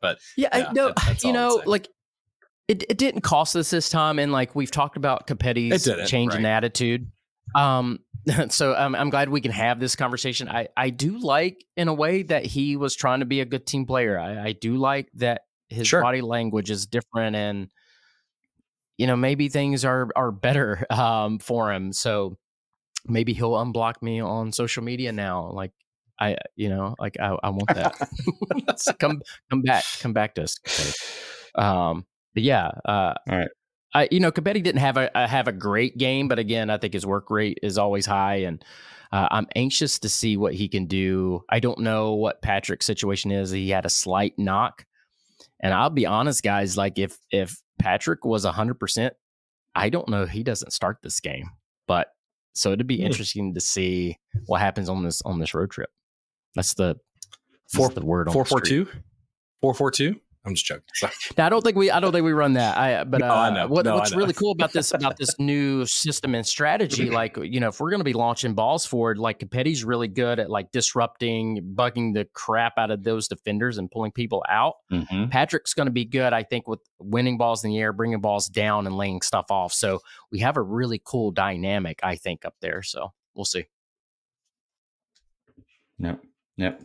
But 0.00 0.18
yeah, 0.36 0.48
yeah 0.56 0.68
I, 0.68 0.72
no, 0.72 0.92
that, 0.96 1.22
you 1.22 1.32
know, 1.32 1.62
like 1.64 1.88
it, 2.66 2.84
it 2.88 2.98
didn't 2.98 3.20
cost 3.20 3.54
us 3.54 3.70
this 3.70 3.88
time, 3.88 4.18
and 4.18 4.32
like 4.32 4.54
we've 4.54 4.70
talked 4.70 4.96
about 4.96 5.28
Copetti's 5.28 6.10
change 6.10 6.32
right. 6.32 6.40
in 6.40 6.46
attitude. 6.46 7.10
Um, 7.54 8.00
so 8.48 8.74
um, 8.76 8.94
I'm 8.94 9.10
glad 9.10 9.28
we 9.28 9.40
can 9.40 9.52
have 9.52 9.80
this 9.80 9.96
conversation. 9.96 10.48
I, 10.48 10.68
I 10.76 10.90
do 10.90 11.18
like, 11.18 11.64
in 11.76 11.88
a 11.88 11.94
way, 11.94 12.22
that 12.24 12.44
he 12.44 12.76
was 12.76 12.94
trying 12.94 13.20
to 13.20 13.26
be 13.26 13.40
a 13.40 13.44
good 13.44 13.66
team 13.66 13.86
player. 13.86 14.18
I, 14.18 14.48
I 14.48 14.52
do 14.52 14.76
like 14.76 15.08
that 15.14 15.42
his 15.68 15.86
sure. 15.86 16.02
body 16.02 16.20
language 16.20 16.70
is 16.70 16.86
different, 16.86 17.36
and 17.36 17.68
you 18.98 19.06
know 19.06 19.16
maybe 19.16 19.48
things 19.48 19.84
are 19.84 20.08
are 20.16 20.32
better 20.32 20.84
um, 20.90 21.38
for 21.38 21.72
him. 21.72 21.92
So 21.92 22.36
maybe 23.06 23.32
he'll 23.32 23.52
unblock 23.52 24.02
me 24.02 24.20
on 24.20 24.52
social 24.52 24.82
media 24.82 25.12
now. 25.12 25.50
Like 25.52 25.72
I, 26.18 26.36
you 26.54 26.68
know, 26.68 26.94
like 26.98 27.18
I, 27.18 27.36
I 27.42 27.50
want 27.50 27.68
that. 27.68 27.94
so 28.76 28.92
come 28.92 29.22
come 29.48 29.62
back, 29.62 29.84
come 30.00 30.12
back 30.12 30.34
to 30.34 30.42
us. 30.42 30.58
Um, 31.54 32.04
but 32.34 32.42
yeah, 32.42 32.70
uh, 32.84 33.14
all 33.28 33.38
right. 33.38 33.48
I, 33.94 34.08
you 34.10 34.20
know, 34.20 34.30
Copetti 34.30 34.62
didn't 34.62 34.80
have 34.80 34.96
a, 34.96 35.10
a, 35.14 35.26
have 35.26 35.48
a 35.48 35.52
great 35.52 35.98
game, 35.98 36.28
but 36.28 36.38
again, 36.38 36.70
I 36.70 36.78
think 36.78 36.92
his 36.92 37.06
work 37.06 37.30
rate 37.30 37.58
is 37.62 37.76
always 37.78 38.06
high, 38.06 38.36
and 38.36 38.64
uh, 39.12 39.28
I'm 39.30 39.48
anxious 39.56 39.98
to 40.00 40.08
see 40.08 40.36
what 40.36 40.54
he 40.54 40.68
can 40.68 40.86
do. 40.86 41.42
I 41.48 41.58
don't 41.60 41.80
know 41.80 42.14
what 42.14 42.42
Patrick's 42.42 42.86
situation 42.86 43.32
is. 43.32 43.50
He 43.50 43.70
had 43.70 43.86
a 43.86 43.90
slight 43.90 44.34
knock, 44.38 44.84
and 45.60 45.74
I'll 45.74 45.90
be 45.90 46.06
honest, 46.06 46.42
guys. 46.42 46.76
Like 46.76 46.98
if 46.98 47.18
if 47.30 47.56
Patrick 47.80 48.24
was 48.24 48.44
hundred 48.44 48.78
percent, 48.78 49.14
I 49.74 49.90
don't 49.90 50.08
know. 50.08 50.26
He 50.26 50.44
doesn't 50.44 50.72
start 50.72 50.98
this 51.02 51.18
game, 51.18 51.50
but 51.88 52.08
so 52.54 52.72
it'd 52.72 52.86
be 52.86 52.98
hmm. 52.98 53.06
interesting 53.06 53.54
to 53.54 53.60
see 53.60 54.18
what 54.46 54.60
happens 54.60 54.88
on 54.88 55.02
this 55.02 55.20
on 55.22 55.40
this 55.40 55.54
road 55.54 55.70
trip. 55.70 55.90
That's 56.54 56.74
the 56.74 56.96
four 57.72 57.88
the 57.88 58.04
word 58.04 58.30
four 58.32 58.44
four 58.44 58.60
two 58.60 58.88
four 59.60 59.74
four 59.74 59.90
two. 59.90 60.20
I'm 60.44 60.54
just 60.54 60.64
joking. 60.64 60.84
Now, 61.36 61.46
I 61.46 61.48
don't 61.48 61.62
think 61.62 61.76
we 61.76 61.90
I 61.90 62.00
don't 62.00 62.12
think 62.12 62.24
we 62.24 62.32
run 62.32 62.54
that. 62.54 62.76
I 62.76 63.04
but 63.04 63.20
uh, 63.22 63.50
no, 63.50 63.60
I 63.60 63.64
what, 63.66 63.84
no, 63.84 63.96
what's 63.96 64.14
really 64.14 64.32
cool 64.32 64.52
about 64.52 64.72
this 64.72 64.92
about 64.92 65.16
this 65.18 65.34
new 65.38 65.84
system 65.84 66.34
and 66.34 66.46
strategy, 66.46 67.10
like 67.10 67.36
you 67.36 67.60
know, 67.60 67.68
if 67.68 67.78
we're 67.78 67.90
going 67.90 68.00
to 68.00 68.04
be 68.04 68.14
launching 68.14 68.54
balls 68.54 68.86
forward, 68.86 69.18
like 69.18 69.38
Copetti's 69.38 69.84
really 69.84 70.08
good 70.08 70.38
at 70.38 70.48
like 70.50 70.72
disrupting, 70.72 71.74
bugging 71.74 72.14
the 72.14 72.26
crap 72.32 72.74
out 72.78 72.90
of 72.90 73.04
those 73.04 73.28
defenders 73.28 73.76
and 73.76 73.90
pulling 73.90 74.12
people 74.12 74.42
out. 74.48 74.76
Mm-hmm. 74.90 75.26
Patrick's 75.26 75.74
going 75.74 75.86
to 75.86 75.92
be 75.92 76.06
good, 76.06 76.32
I 76.32 76.42
think, 76.42 76.66
with 76.66 76.80
winning 76.98 77.36
balls 77.36 77.62
in 77.62 77.70
the 77.70 77.78
air, 77.78 77.92
bringing 77.92 78.20
balls 78.20 78.48
down, 78.48 78.86
and 78.86 78.96
laying 78.96 79.20
stuff 79.20 79.46
off. 79.50 79.74
So 79.74 80.00
we 80.32 80.38
have 80.40 80.56
a 80.56 80.62
really 80.62 81.02
cool 81.04 81.32
dynamic, 81.32 82.00
I 82.02 82.16
think, 82.16 82.44
up 82.46 82.54
there. 82.60 82.82
So 82.82 83.12
we'll 83.34 83.44
see. 83.44 83.66
Yep. 85.98 86.22
Yep. 86.56 86.82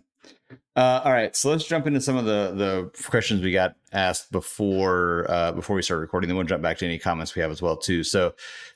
Uh, 0.75 1.01
all 1.05 1.11
right, 1.13 1.35
so 1.35 1.49
let's 1.49 1.65
jump 1.65 1.87
into 1.87 2.01
some 2.01 2.17
of 2.17 2.25
the 2.25 2.53
the 2.53 3.03
questions 3.07 3.41
we 3.41 3.53
got 3.53 3.75
asked 3.93 4.29
before 4.31 5.25
uh, 5.29 5.53
before 5.53 5.75
we 5.75 5.81
start 5.81 6.01
recording. 6.01 6.27
Then 6.27 6.35
we'll 6.35 6.45
jump 6.45 6.61
back 6.61 6.77
to 6.79 6.85
any 6.85 6.99
comments 6.99 7.33
we 7.33 7.41
have 7.41 7.51
as 7.51 7.61
well 7.61 7.77
too. 7.77 8.03
So, 8.03 8.33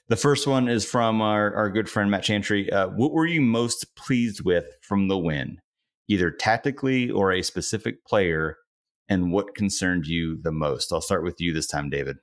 the 0.08 0.16
first 0.16 0.48
one 0.48 0.70
is 0.70 0.86
from 0.86 1.22
our 1.22 1.54
our 1.54 1.70
good 1.70 1.90
friend 1.90 2.10
Matt 2.10 2.24
Chantry. 2.24 2.72
Uh, 2.72 2.88
what 2.88 3.12
were 3.12 3.26
you 3.26 3.42
most 3.42 3.96
pleased 3.98 4.46
with 4.46 4.66
from 4.82 5.10
the 5.10 5.18
win, 5.18 5.60
either 6.08 6.32
tactically 6.32 7.12
or 7.12 7.34
a 7.34 7.42
specific 7.42 8.06
player, 8.06 8.56
and 9.10 9.34
what 9.34 9.54
concerned 9.54 10.08
you 10.08 10.42
the 10.42 10.54
most? 10.54 10.94
I'll 10.94 11.02
start 11.02 11.24
with 11.24 11.42
you 11.42 11.52
this 11.52 11.68
time, 11.68 11.90
David. 11.90 12.16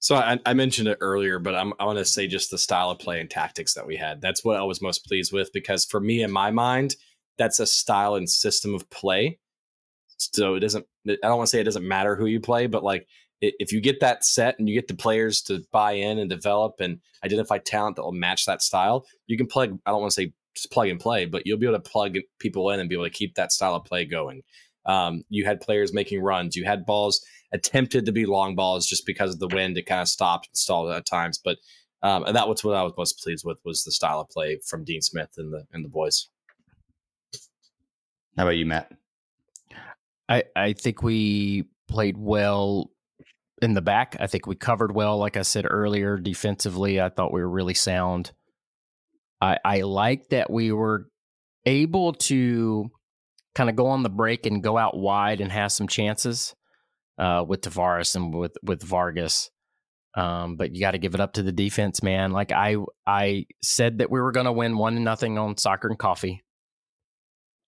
So 0.00 0.16
I, 0.16 0.38
I 0.44 0.54
mentioned 0.54 0.88
it 0.88 0.98
earlier, 1.00 1.38
but 1.38 1.54
I'm, 1.54 1.72
I 1.80 1.84
want 1.84 1.98
to 1.98 2.04
say 2.04 2.28
just 2.28 2.50
the 2.50 2.58
style 2.58 2.90
of 2.90 2.98
play 2.98 3.20
and 3.20 3.28
tactics 3.28 3.74
that 3.74 3.86
we 3.86 3.96
had. 3.96 4.20
That's 4.20 4.44
what 4.44 4.56
I 4.56 4.62
was 4.62 4.80
most 4.80 5.04
pleased 5.04 5.32
with 5.32 5.52
because 5.52 5.84
for 5.84 6.00
me, 6.00 6.22
in 6.22 6.30
my 6.30 6.50
mind 6.50 6.96
that's 7.38 7.60
a 7.60 7.66
style 7.66 8.14
and 8.14 8.28
system 8.28 8.74
of 8.74 8.88
play. 8.90 9.38
So 10.16 10.54
it 10.54 10.60
doesn't, 10.60 10.84
I 11.08 11.16
don't 11.22 11.36
want 11.36 11.46
to 11.46 11.50
say 11.50 11.60
it 11.60 11.64
doesn't 11.64 11.86
matter 11.86 12.16
who 12.16 12.26
you 12.26 12.40
play, 12.40 12.66
but 12.66 12.82
like 12.82 13.06
if 13.40 13.72
you 13.72 13.80
get 13.80 14.00
that 14.00 14.24
set 14.24 14.58
and 14.58 14.68
you 14.68 14.74
get 14.74 14.88
the 14.88 14.94
players 14.94 15.40
to 15.42 15.62
buy 15.70 15.92
in 15.92 16.18
and 16.18 16.28
develop 16.28 16.80
and 16.80 16.98
identify 17.24 17.58
talent 17.58 17.96
that 17.96 18.02
will 18.02 18.12
match 18.12 18.46
that 18.46 18.62
style, 18.62 19.06
you 19.26 19.36
can 19.36 19.46
plug, 19.46 19.78
I 19.86 19.90
don't 19.90 20.00
want 20.00 20.12
to 20.12 20.22
say 20.22 20.32
just 20.54 20.72
plug 20.72 20.88
and 20.88 20.98
play, 20.98 21.24
but 21.24 21.46
you'll 21.46 21.58
be 21.58 21.66
able 21.66 21.78
to 21.78 21.90
plug 21.90 22.16
people 22.40 22.70
in 22.70 22.80
and 22.80 22.88
be 22.88 22.96
able 22.96 23.04
to 23.04 23.10
keep 23.10 23.36
that 23.36 23.52
style 23.52 23.76
of 23.76 23.84
play 23.84 24.04
going. 24.04 24.42
Um, 24.86 25.22
you 25.28 25.44
had 25.44 25.60
players 25.60 25.92
making 25.92 26.20
runs, 26.20 26.56
you 26.56 26.64
had 26.64 26.84
balls 26.84 27.24
attempted 27.52 28.06
to 28.06 28.12
be 28.12 28.26
long 28.26 28.56
balls 28.56 28.86
just 28.86 29.06
because 29.06 29.32
of 29.32 29.38
the 29.38 29.48
wind, 29.48 29.78
it 29.78 29.86
kind 29.86 30.00
of 30.00 30.08
stopped 30.08 30.48
and 30.48 30.56
stalled 30.56 30.90
at 30.90 31.06
times. 31.06 31.40
But 31.42 31.58
um, 32.02 32.24
and 32.24 32.36
that 32.36 32.48
was 32.48 32.62
what 32.62 32.76
I 32.76 32.82
was 32.82 32.92
most 32.96 33.20
pleased 33.22 33.44
with 33.44 33.58
was 33.64 33.82
the 33.82 33.92
style 33.92 34.20
of 34.20 34.28
play 34.28 34.60
from 34.64 34.84
Dean 34.84 35.02
Smith 35.02 35.30
and 35.36 35.52
the 35.52 35.64
and 35.72 35.84
the 35.84 35.88
boys. 35.88 36.28
How 38.38 38.44
about 38.44 38.56
you, 38.56 38.66
Matt? 38.66 38.92
I 40.28 40.44
I 40.54 40.72
think 40.72 41.02
we 41.02 41.64
played 41.88 42.16
well 42.16 42.92
in 43.60 43.74
the 43.74 43.82
back. 43.82 44.16
I 44.20 44.28
think 44.28 44.46
we 44.46 44.54
covered 44.54 44.94
well, 44.94 45.18
like 45.18 45.36
I 45.36 45.42
said 45.42 45.66
earlier. 45.68 46.16
Defensively, 46.16 47.00
I 47.00 47.08
thought 47.08 47.32
we 47.32 47.40
were 47.40 47.50
really 47.50 47.74
sound. 47.74 48.30
I 49.40 49.58
I 49.64 49.80
like 49.80 50.28
that 50.28 50.52
we 50.52 50.70
were 50.70 51.08
able 51.66 52.12
to 52.12 52.88
kind 53.56 53.68
of 53.68 53.74
go 53.74 53.88
on 53.88 54.04
the 54.04 54.08
break 54.08 54.46
and 54.46 54.62
go 54.62 54.78
out 54.78 54.96
wide 54.96 55.40
and 55.40 55.50
have 55.50 55.72
some 55.72 55.88
chances 55.88 56.54
uh, 57.18 57.44
with 57.46 57.62
Tavares 57.62 58.14
and 58.14 58.32
with 58.32 58.56
with 58.62 58.84
Vargas. 58.84 59.50
Um, 60.14 60.54
but 60.54 60.76
you 60.76 60.80
got 60.80 60.92
to 60.92 60.98
give 60.98 61.14
it 61.14 61.20
up 61.20 61.32
to 61.32 61.42
the 61.42 61.50
defense, 61.50 62.04
man. 62.04 62.30
Like 62.30 62.52
I 62.52 62.76
I 63.04 63.46
said 63.64 63.98
that 63.98 64.12
we 64.12 64.20
were 64.20 64.30
going 64.30 64.46
to 64.46 64.52
win 64.52 64.78
one 64.78 65.02
nothing 65.02 65.38
on 65.38 65.56
soccer 65.56 65.88
and 65.88 65.98
coffee 65.98 66.44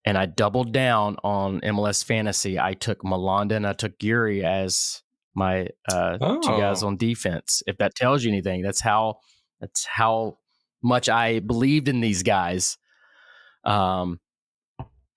and 0.05 0.17
I 0.17 0.27
doubled 0.27 0.73
down 0.73 1.17
on 1.23 1.61
MLS 1.61 2.05
fantasy. 2.05 2.59
I 2.59 2.75
took 2.75 3.03
Malanda 3.03 3.53
and 3.53 3.67
I 3.67 3.73
took 3.73 3.99
Iuri 3.99 4.43
as 4.43 5.03
my 5.35 5.69
uh, 5.91 6.19
oh. 6.21 6.41
two 6.41 6.57
guys 6.57 6.83
on 6.83 6.97
defense. 6.97 7.63
If 7.67 7.79
that 7.79 7.95
tells 7.95 8.25
you 8.25 8.31
anything, 8.31 8.63
that's 8.63 8.81
how 8.81 9.17
that's 9.61 9.85
how 9.85 10.39
much 10.83 11.09
I 11.09 11.41
believed 11.41 11.89
in 11.89 12.01
these 12.01 12.23
guys. 12.23 12.79
Um, 13.65 14.21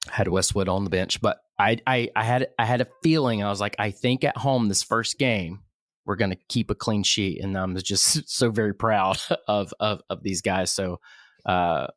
had 0.10 0.27
Westwood 0.27 0.68
on 0.68 0.84
the 0.84 0.89
bench, 0.89 1.22
but 1.22 1.38
I, 1.57 1.77
I 1.88 2.10
I 2.15 2.23
had 2.23 2.47
I 2.60 2.65
had 2.65 2.81
a 2.81 2.88
feeling 3.01 3.43
I 3.43 3.49
was 3.49 3.61
like 3.61 3.76
I 3.80 3.91
think 3.91 4.23
at 4.23 4.38
home 4.38 4.68
this 4.68 4.84
first 4.84 5.18
game 5.18 5.60
we're 6.05 6.15
going 6.15 6.31
to 6.31 6.39
keep 6.49 6.69
a 6.69 6.76
clean 6.76 7.03
sheet 7.03 7.41
and 7.41 7.57
I'm 7.57 7.77
just 7.84 8.30
so 8.30 8.49
very 8.49 8.73
proud 8.73 9.18
of 9.47 9.73
of 9.80 10.01
of 10.10 10.23
these 10.23 10.41
guys 10.41 10.72
so 10.72 10.99
uh 11.45 11.88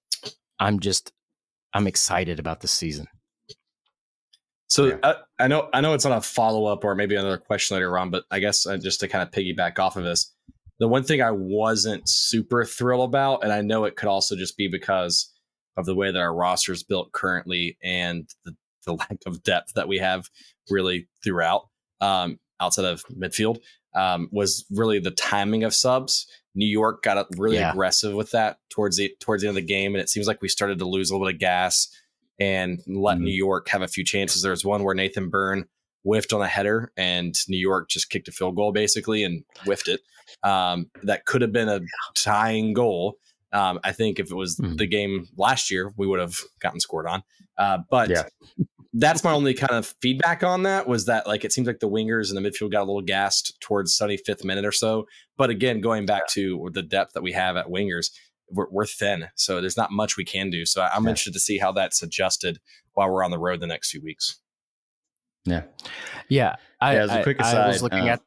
I'm 0.59 0.81
just 0.81 1.13
I'm 1.77 1.87
excited 1.87 2.39
about 2.39 2.61
the 2.61 2.69
season. 2.69 3.07
So 4.69 4.87
yeah. 4.87 4.97
I, 5.03 5.09
uh, 5.09 5.15
I, 5.39 5.49
know 5.49 5.69
I 5.75 5.83
know 5.83 5.93
it's 5.93 6.07
on 6.07 6.13
a 6.13 6.23
follow 6.23 6.65
up 6.65 6.85
or 6.85 6.95
maybe 6.95 7.15
another 7.15 7.37
question 7.37 7.77
later 7.77 7.99
on, 7.99 8.11
but 8.11 8.25
I 8.31 8.39
guess 8.39 8.67
uh, 8.67 8.79
just 8.79 9.01
to 9.01 9.09
kind 9.09 9.23
of 9.23 9.31
piggyback 9.31 9.79
off 9.79 9.97
of 9.97 10.05
this, 10.05 10.35
the 10.79 10.89
one 10.89 11.05
thing 11.05 11.21
I 11.21 11.33
wasn't 11.33 12.09
super 12.09 12.65
thrilled 12.65 13.11
about, 13.11 13.45
and 13.45 13.53
I 13.53 13.61
know 13.61 13.85
it 13.85 13.95
could 13.95 14.09
also 14.09 14.37
just 14.37 14.57
be 14.57 14.69
because 14.69 15.31
of 15.77 15.85
the 15.85 15.95
way 15.95 16.11
that 16.11 16.19
our 16.19 16.35
roster 16.35 16.73
is 16.73 16.83
built 16.83 17.13
currently 17.13 17.77
and 17.83 18.27
the, 18.47 18.57
the 18.87 18.95
lack 18.95 19.19
of 19.27 19.43
depth 19.43 19.75
that 19.75 19.87
we 19.87 19.99
have 19.99 20.31
really 20.71 21.09
throughout 21.23 21.69
um, 22.01 22.39
outside 22.59 22.87
of 22.87 23.05
midfield, 23.15 23.59
um, 23.97 24.29
was 24.31 24.65
really 24.71 24.99
the 25.01 25.11
timing 25.11 25.65
of 25.65 25.75
subs. 25.75 26.27
New 26.55 26.67
York 26.67 27.03
got 27.03 27.27
really 27.37 27.57
yeah. 27.57 27.71
aggressive 27.71 28.15
with 28.15 28.31
that 28.31 28.59
towards 28.71 28.97
the 28.97 29.13
towards 29.21 29.43
the 29.43 29.49
end 29.49 29.57
of 29.57 29.63
the 29.63 29.67
game, 29.67 29.95
and 29.95 30.03
it 30.03 30.09
seems 30.09 30.27
like 30.27 30.41
we 30.41 30.49
started 30.49 30.79
to 30.79 30.89
lose 30.89 31.11
a 31.11 31.15
little 31.15 31.27
bit 31.27 31.35
of 31.35 31.41
gas 31.41 31.89
and 32.39 32.81
let 32.87 33.17
mm-hmm. 33.17 33.25
New 33.25 33.35
York 33.35 33.69
have 33.69 33.83
a 33.83 33.89
few 33.89 34.05
chances. 34.05 34.43
There 34.43 34.51
was 34.51 34.65
one 34.65 34.85
where 34.85 34.95
Nathan 34.95 35.31
Byrne 35.31 35.67
whiffed 36.03 36.33
on 36.33 36.43
a 36.43 36.47
header, 36.47 36.93
and 36.97 37.37
New 37.49 37.59
York 37.59 37.89
just 37.89 38.11
kicked 38.11 38.29
a 38.29 38.33
field 38.33 38.57
goal 38.57 38.73
basically 38.73 39.25
and 39.25 39.45
whiffed 39.65 39.89
it. 39.89 40.01
Um, 40.43 40.91
that 41.03 41.25
could 41.25 41.43
have 41.43 41.53
been 41.53 41.69
a 41.69 41.81
tying 42.15 42.73
goal. 42.75 43.19
Um, 43.53 43.79
I 43.85 43.93
think 43.93 44.19
if 44.19 44.31
it 44.31 44.35
was 44.35 44.57
mm-hmm. 44.57 44.77
the 44.77 44.87
game 44.87 45.27
last 45.37 45.71
year, 45.71 45.93
we 45.97 46.07
would 46.07 46.21
have 46.21 46.37
gotten 46.61 46.81
scored 46.81 47.07
on. 47.07 47.23
Uh, 47.57 47.79
but 47.91 48.11
yeah. 48.11 48.25
that's 48.99 49.23
my 49.23 49.33
only 49.33 49.53
kind 49.53 49.73
of 49.73 49.95
feedback 50.01 50.43
on 50.43 50.63
that 50.63 50.89
was 50.89 51.05
that 51.05 51.27
like 51.27 51.45
it 51.45 51.53
seems 51.53 51.67
like 51.67 51.81
the 51.81 51.89
wingers 51.89 52.31
and 52.33 52.37
the 52.37 52.51
midfield 52.51 52.73
got 52.73 52.81
a 52.81 52.89
little 52.89 53.03
gassed 53.03 53.61
towards 53.61 53.97
75th 53.97 54.43
minute 54.43 54.65
or 54.65 54.73
so. 54.73 55.07
But 55.37 55.51
again, 55.51 55.81
going 55.83 56.07
back 56.07 56.29
to 56.29 56.71
the 56.73 56.83
depth 56.83 57.13
that 57.13 57.23
we 57.23 57.33
have 57.33 57.57
at 57.57 57.67
wingers, 57.67 58.11
we're, 58.51 58.69
we're 58.71 58.87
thin, 58.87 59.27
so 59.35 59.61
there's 59.61 59.77
not 59.77 59.91
much 59.91 60.17
we 60.17 60.25
can 60.25 60.51
do. 60.51 60.65
So 60.65 60.83
I'm 60.83 61.05
yeah. 61.05 61.11
interested 61.11 61.35
to 61.35 61.41
see 61.41 61.59
how 61.59 61.73
that's 61.73 62.03
adjusted 62.03 62.59
while 62.95 63.11
we're 63.11 63.25
on 63.25 63.31
the 63.31 63.39
road 63.39 63.61
the 63.61 63.67
next 63.67 63.91
few 63.91 64.03
weeks. 64.03 64.41
Yeah, 65.45 65.63
yeah. 66.29 66.57
I, 66.81 66.95
yeah 66.95 67.03
as 67.03 67.11
a 67.11 67.23
quick 67.23 67.41
aside, 67.41 67.65
I 67.65 67.69
was 67.69 67.83
looking 67.83 68.09
uh, 68.09 68.15
at. 68.15 68.23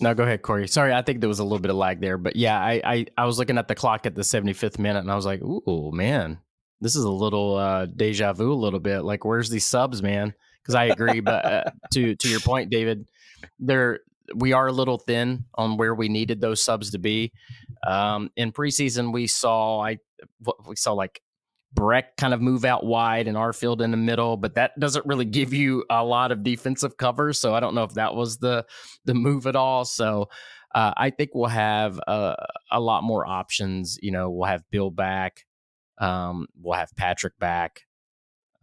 No, 0.00 0.14
go 0.14 0.22
ahead, 0.22 0.42
Corey. 0.42 0.66
Sorry, 0.68 0.92
I 0.92 1.02
think 1.02 1.20
there 1.20 1.28
was 1.28 1.38
a 1.38 1.44
little 1.44 1.58
bit 1.58 1.70
of 1.70 1.76
lag 1.76 2.00
there, 2.00 2.18
but 2.18 2.34
yeah, 2.34 2.58
I, 2.58 2.80
I 2.84 3.06
I 3.18 3.26
was 3.26 3.38
looking 3.38 3.58
at 3.58 3.68
the 3.68 3.74
clock 3.74 4.06
at 4.06 4.14
the 4.14 4.22
75th 4.22 4.78
minute, 4.78 5.00
and 5.00 5.10
I 5.10 5.16
was 5.16 5.26
like, 5.26 5.42
"Ooh, 5.42 5.90
man, 5.92 6.38
this 6.82 6.96
is 6.96 7.04
a 7.04 7.10
little 7.10 7.56
uh, 7.56 7.86
deja 7.86 8.32
vu, 8.32 8.52
a 8.52 8.54
little 8.54 8.80
bit. 8.80 9.02
Like, 9.02 9.24
where's 9.24 9.48
these 9.48 9.64
subs, 9.64 10.02
man?" 10.02 10.34
Because 10.60 10.74
I 10.74 10.84
agree, 10.86 11.20
but 11.20 11.44
uh, 11.44 11.64
to 11.94 12.14
to 12.16 12.28
your 12.28 12.40
point, 12.40 12.70
David, 12.70 13.06
there 13.58 14.00
we 14.34 14.52
are 14.52 14.66
a 14.66 14.72
little 14.72 14.98
thin 14.98 15.44
on 15.54 15.76
where 15.76 15.94
we 15.94 16.08
needed 16.08 16.40
those 16.40 16.62
subs 16.62 16.90
to 16.90 16.98
be. 16.98 17.32
Um, 17.86 18.30
in 18.36 18.52
preseason, 18.52 19.12
we 19.12 19.26
saw 19.26 19.80
I 19.80 19.98
we 20.66 20.76
saw 20.76 20.92
like 20.92 21.22
Brecht 21.74 22.16
kind 22.18 22.34
of 22.34 22.40
move 22.40 22.64
out 22.64 22.84
wide 22.84 23.28
and 23.28 23.36
Arfield 23.36 23.80
in 23.80 23.90
the 23.90 23.96
middle, 23.96 24.36
but 24.36 24.54
that 24.56 24.78
doesn't 24.78 25.06
really 25.06 25.24
give 25.24 25.54
you 25.54 25.84
a 25.88 26.04
lot 26.04 26.30
of 26.30 26.42
defensive 26.42 26.96
cover. 26.96 27.32
So 27.32 27.54
I 27.54 27.60
don't 27.60 27.74
know 27.74 27.84
if 27.84 27.94
that 27.94 28.14
was 28.14 28.38
the 28.38 28.66
the 29.04 29.14
move 29.14 29.46
at 29.46 29.56
all. 29.56 29.84
So 29.84 30.28
uh, 30.74 30.92
I 30.96 31.10
think 31.10 31.30
we'll 31.34 31.48
have 31.48 31.98
a, 32.06 32.34
a, 32.70 32.80
lot 32.80 33.04
more 33.04 33.26
options. 33.26 33.98
You 34.02 34.10
know, 34.10 34.30
we'll 34.30 34.48
have 34.48 34.62
Bill 34.70 34.90
back, 34.90 35.44
um, 36.02 36.48
we'll 36.60 36.76
have 36.76 36.94
Patrick 36.96 37.38
back. 37.38 37.82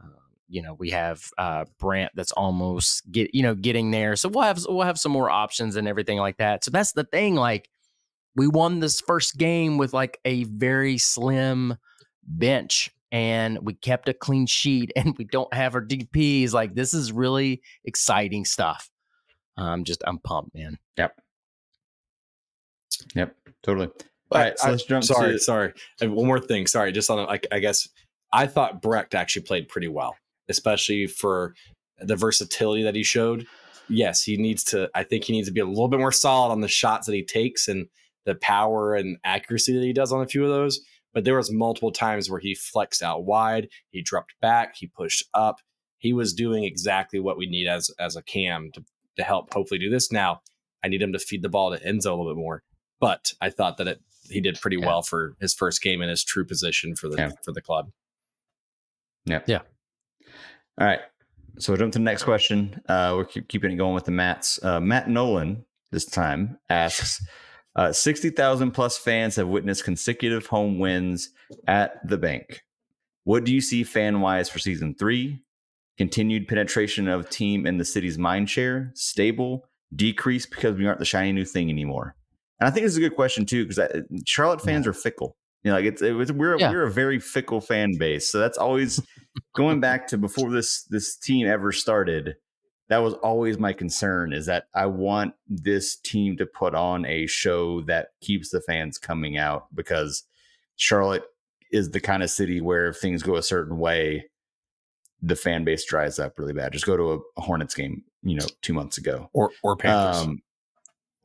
Um, 0.03 0.11
you 0.49 0.61
know, 0.61 0.73
we 0.73 0.91
have 0.91 1.23
uh, 1.37 1.65
Brandt 1.79 2.11
that's 2.13 2.33
almost 2.33 3.09
get 3.11 3.33
you 3.33 3.41
know 3.41 3.55
getting 3.55 3.91
there. 3.91 4.15
So 4.15 4.29
we'll 4.29 4.43
have 4.43 4.59
we'll 4.67 4.85
have 4.85 4.99
some 4.99 5.13
more 5.13 5.29
options 5.29 5.77
and 5.77 5.87
everything 5.87 6.19
like 6.19 6.37
that. 6.37 6.63
So 6.63 6.69
that's 6.69 6.91
the 6.91 7.05
thing. 7.05 7.35
Like 7.35 7.69
we 8.35 8.47
won 8.47 8.79
this 8.79 8.99
first 8.99 9.37
game 9.37 9.77
with 9.77 9.93
like 9.93 10.19
a 10.25 10.43
very 10.43 10.97
slim 10.97 11.77
bench 12.23 12.91
and 13.11 13.57
we 13.61 13.73
kept 13.73 14.09
a 14.09 14.13
clean 14.13 14.45
sheet 14.45 14.91
and 14.95 15.17
we 15.17 15.23
don't 15.23 15.53
have 15.53 15.75
our 15.75 15.81
DPs. 15.81 16.51
Like 16.51 16.75
this 16.75 16.93
is 16.93 17.11
really 17.11 17.61
exciting 17.85 18.43
stuff. 18.43 18.89
I'm 19.57 19.85
just 19.85 20.03
I'm 20.05 20.19
pumped, 20.19 20.53
man. 20.53 20.77
Yep. 20.97 21.21
Yep. 23.15 23.35
Totally. 23.63 23.89
All 24.31 24.41
right, 24.41 24.57
so 24.59 24.67
I, 24.67 24.71
let's 24.71 24.83
jump. 24.83 25.03
Sorry, 25.03 25.33
to- 25.33 25.39
sorry. 25.39 25.73
And 26.01 26.11
uh, 26.11 26.13
one 26.13 26.27
more 26.27 26.39
thing. 26.39 26.67
Sorry, 26.67 26.91
just 26.91 27.09
on. 27.09 27.19
I, 27.19 27.39
I 27.51 27.59
guess 27.59 27.87
I 28.31 28.47
thought 28.47 28.81
Brecht 28.81 29.15
actually 29.15 29.43
played 29.43 29.67
pretty 29.67 29.87
well, 29.87 30.15
especially 30.49 31.07
for 31.07 31.55
the 31.99 32.15
versatility 32.15 32.83
that 32.83 32.95
he 32.95 33.03
showed. 33.03 33.45
Yes, 33.87 34.21
he 34.21 34.37
needs 34.37 34.63
to. 34.65 34.89
I 34.93 35.03
think 35.03 35.23
he 35.23 35.33
needs 35.33 35.47
to 35.47 35.53
be 35.53 35.61
a 35.61 35.65
little 35.65 35.87
bit 35.87 35.99
more 35.99 36.11
solid 36.11 36.51
on 36.51 36.61
the 36.61 36.67
shots 36.67 37.07
that 37.07 37.15
he 37.15 37.23
takes 37.23 37.67
and 37.67 37.87
the 38.25 38.35
power 38.35 38.95
and 38.95 39.17
accuracy 39.23 39.73
that 39.73 39.83
he 39.83 39.93
does 39.93 40.11
on 40.11 40.21
a 40.21 40.27
few 40.27 40.43
of 40.43 40.49
those 40.49 40.81
but 41.13 41.25
there 41.25 41.37
was 41.37 41.51
multiple 41.51 41.91
times 41.91 42.29
where 42.29 42.39
he 42.39 42.55
flexed 42.55 43.01
out 43.01 43.25
wide, 43.25 43.69
he 43.89 44.01
dropped 44.01 44.35
back, 44.41 44.75
he 44.75 44.87
pushed 44.87 45.25
up. 45.33 45.59
He 45.97 46.13
was 46.13 46.33
doing 46.33 46.63
exactly 46.63 47.19
what 47.19 47.37
we 47.37 47.47
need 47.47 47.67
as 47.67 47.89
as 47.99 48.15
a 48.15 48.21
cam 48.23 48.71
to, 48.73 48.83
to 49.17 49.23
help 49.23 49.53
hopefully 49.53 49.79
do 49.79 49.89
this. 49.89 50.11
Now, 50.11 50.41
I 50.83 50.87
need 50.87 51.01
him 51.01 51.13
to 51.13 51.19
feed 51.19 51.41
the 51.41 51.49
ball 51.49 51.71
to 51.71 51.83
Enzo 51.83 52.05
a 52.05 52.15
little 52.15 52.33
bit 52.33 52.39
more, 52.39 52.63
but 52.99 53.33
I 53.41 53.49
thought 53.49 53.77
that 53.77 53.87
it 53.87 54.01
he 54.29 54.41
did 54.41 54.59
pretty 54.61 54.77
yeah. 54.77 54.85
well 54.85 55.01
for 55.01 55.35
his 55.39 55.53
first 55.53 55.81
game 55.81 56.01
in 56.01 56.09
his 56.09 56.23
true 56.23 56.45
position 56.45 56.95
for 56.95 57.09
the 57.09 57.17
yeah. 57.17 57.31
for 57.43 57.51
the 57.51 57.61
club. 57.61 57.91
Yeah. 59.25 59.41
Yeah. 59.45 59.61
All 60.79 60.87
right. 60.87 61.01
So 61.57 61.73
we'll 61.73 61.79
jump 61.79 61.93
to 61.93 61.99
the 61.99 62.05
next 62.05 62.23
question. 62.23 62.81
Uh, 62.87 63.13
we're 63.17 63.25
keep, 63.25 63.47
keeping 63.49 63.71
it 63.71 63.75
going 63.75 63.93
with 63.93 64.05
the 64.05 64.11
Mats. 64.11 64.63
Uh, 64.63 64.79
Matt 64.79 65.09
Nolan 65.09 65.65
this 65.91 66.05
time 66.05 66.57
asks, 66.69 67.25
uh, 67.75 67.91
60,000 67.91 68.71
plus 68.71 68.97
fans 68.97 69.35
have 69.35 69.47
witnessed 69.47 69.83
consecutive 69.83 70.47
home 70.47 70.79
wins 70.79 71.29
at 71.67 72.07
the 72.07 72.17
bank. 72.17 72.61
What 73.23 73.43
do 73.43 73.53
you 73.53 73.61
see 73.61 73.83
fan 73.83 74.21
wise 74.21 74.49
for 74.49 74.59
season 74.59 74.95
three? 74.95 75.43
Continued 75.97 76.47
penetration 76.47 77.07
of 77.07 77.29
team 77.29 77.67
in 77.67 77.77
the 77.77 77.85
city's 77.85 78.17
mind 78.17 78.49
share, 78.49 78.91
stable, 78.95 79.65
decrease 79.93 80.45
because 80.45 80.77
we 80.77 80.87
aren't 80.87 80.99
the 80.99 81.05
shiny 81.05 81.31
new 81.31 81.45
thing 81.45 81.69
anymore. 81.69 82.15
And 82.59 82.67
I 82.67 82.71
think 82.71 82.85
this 82.85 82.93
is 82.93 82.97
a 82.97 83.01
good 83.01 83.15
question 83.15 83.45
too 83.45 83.65
because 83.65 84.03
Charlotte 84.25 84.61
fans 84.61 84.85
yeah. 84.85 84.91
are 84.91 84.93
fickle. 84.93 85.35
You 85.63 85.71
know, 85.71 85.77
like 85.77 85.85
it's, 85.85 86.01
it 86.01 86.13
was, 86.13 86.31
we're 86.31 86.57
yeah. 86.57 86.71
we're 86.71 86.83
a 86.83 86.91
very 86.91 87.19
fickle 87.19 87.59
fan 87.59 87.97
base, 87.97 88.29
so 88.31 88.39
that's 88.39 88.57
always 88.57 89.01
going 89.55 89.79
back 89.81 90.07
to 90.07 90.17
before 90.17 90.51
this 90.51 90.83
this 90.83 91.17
team 91.17 91.47
ever 91.47 91.71
started 91.71 92.35
that 92.89 92.97
was 92.97 93.13
always 93.15 93.57
my 93.57 93.71
concern 93.71 94.33
is 94.33 94.47
that 94.47 94.65
I 94.73 94.87
want 94.87 95.35
this 95.47 95.95
team 95.95 96.37
to 96.37 96.45
put 96.45 96.73
on 96.73 97.05
a 97.05 97.27
show 97.27 97.81
that 97.81 98.09
keeps 98.19 98.49
the 98.49 98.61
fans 98.61 98.97
coming 98.97 99.37
out 99.37 99.67
because 99.73 100.23
Charlotte 100.75 101.23
is 101.71 101.91
the 101.91 101.99
kind 101.99 102.23
of 102.23 102.31
city 102.31 102.61
where 102.61 102.87
if 102.87 102.97
things 102.97 103.21
go 103.21 103.35
a 103.35 103.43
certain 103.43 103.77
way, 103.77 104.25
the 105.21 105.35
fan 105.35 105.63
base 105.63 105.85
dries 105.85 106.17
up 106.17 106.39
really 106.39 106.53
bad. 106.53 106.73
Just 106.73 106.87
go 106.87 106.97
to 106.97 107.11
a, 107.13 107.17
a 107.37 107.41
Hornets 107.41 107.75
game, 107.75 108.03
you 108.23 108.35
know, 108.35 108.47
two 108.63 108.73
months 108.73 108.97
ago, 108.97 109.29
or 109.33 109.51
or 109.61 109.75
Panthers, 109.75 110.23
um, 110.23 110.41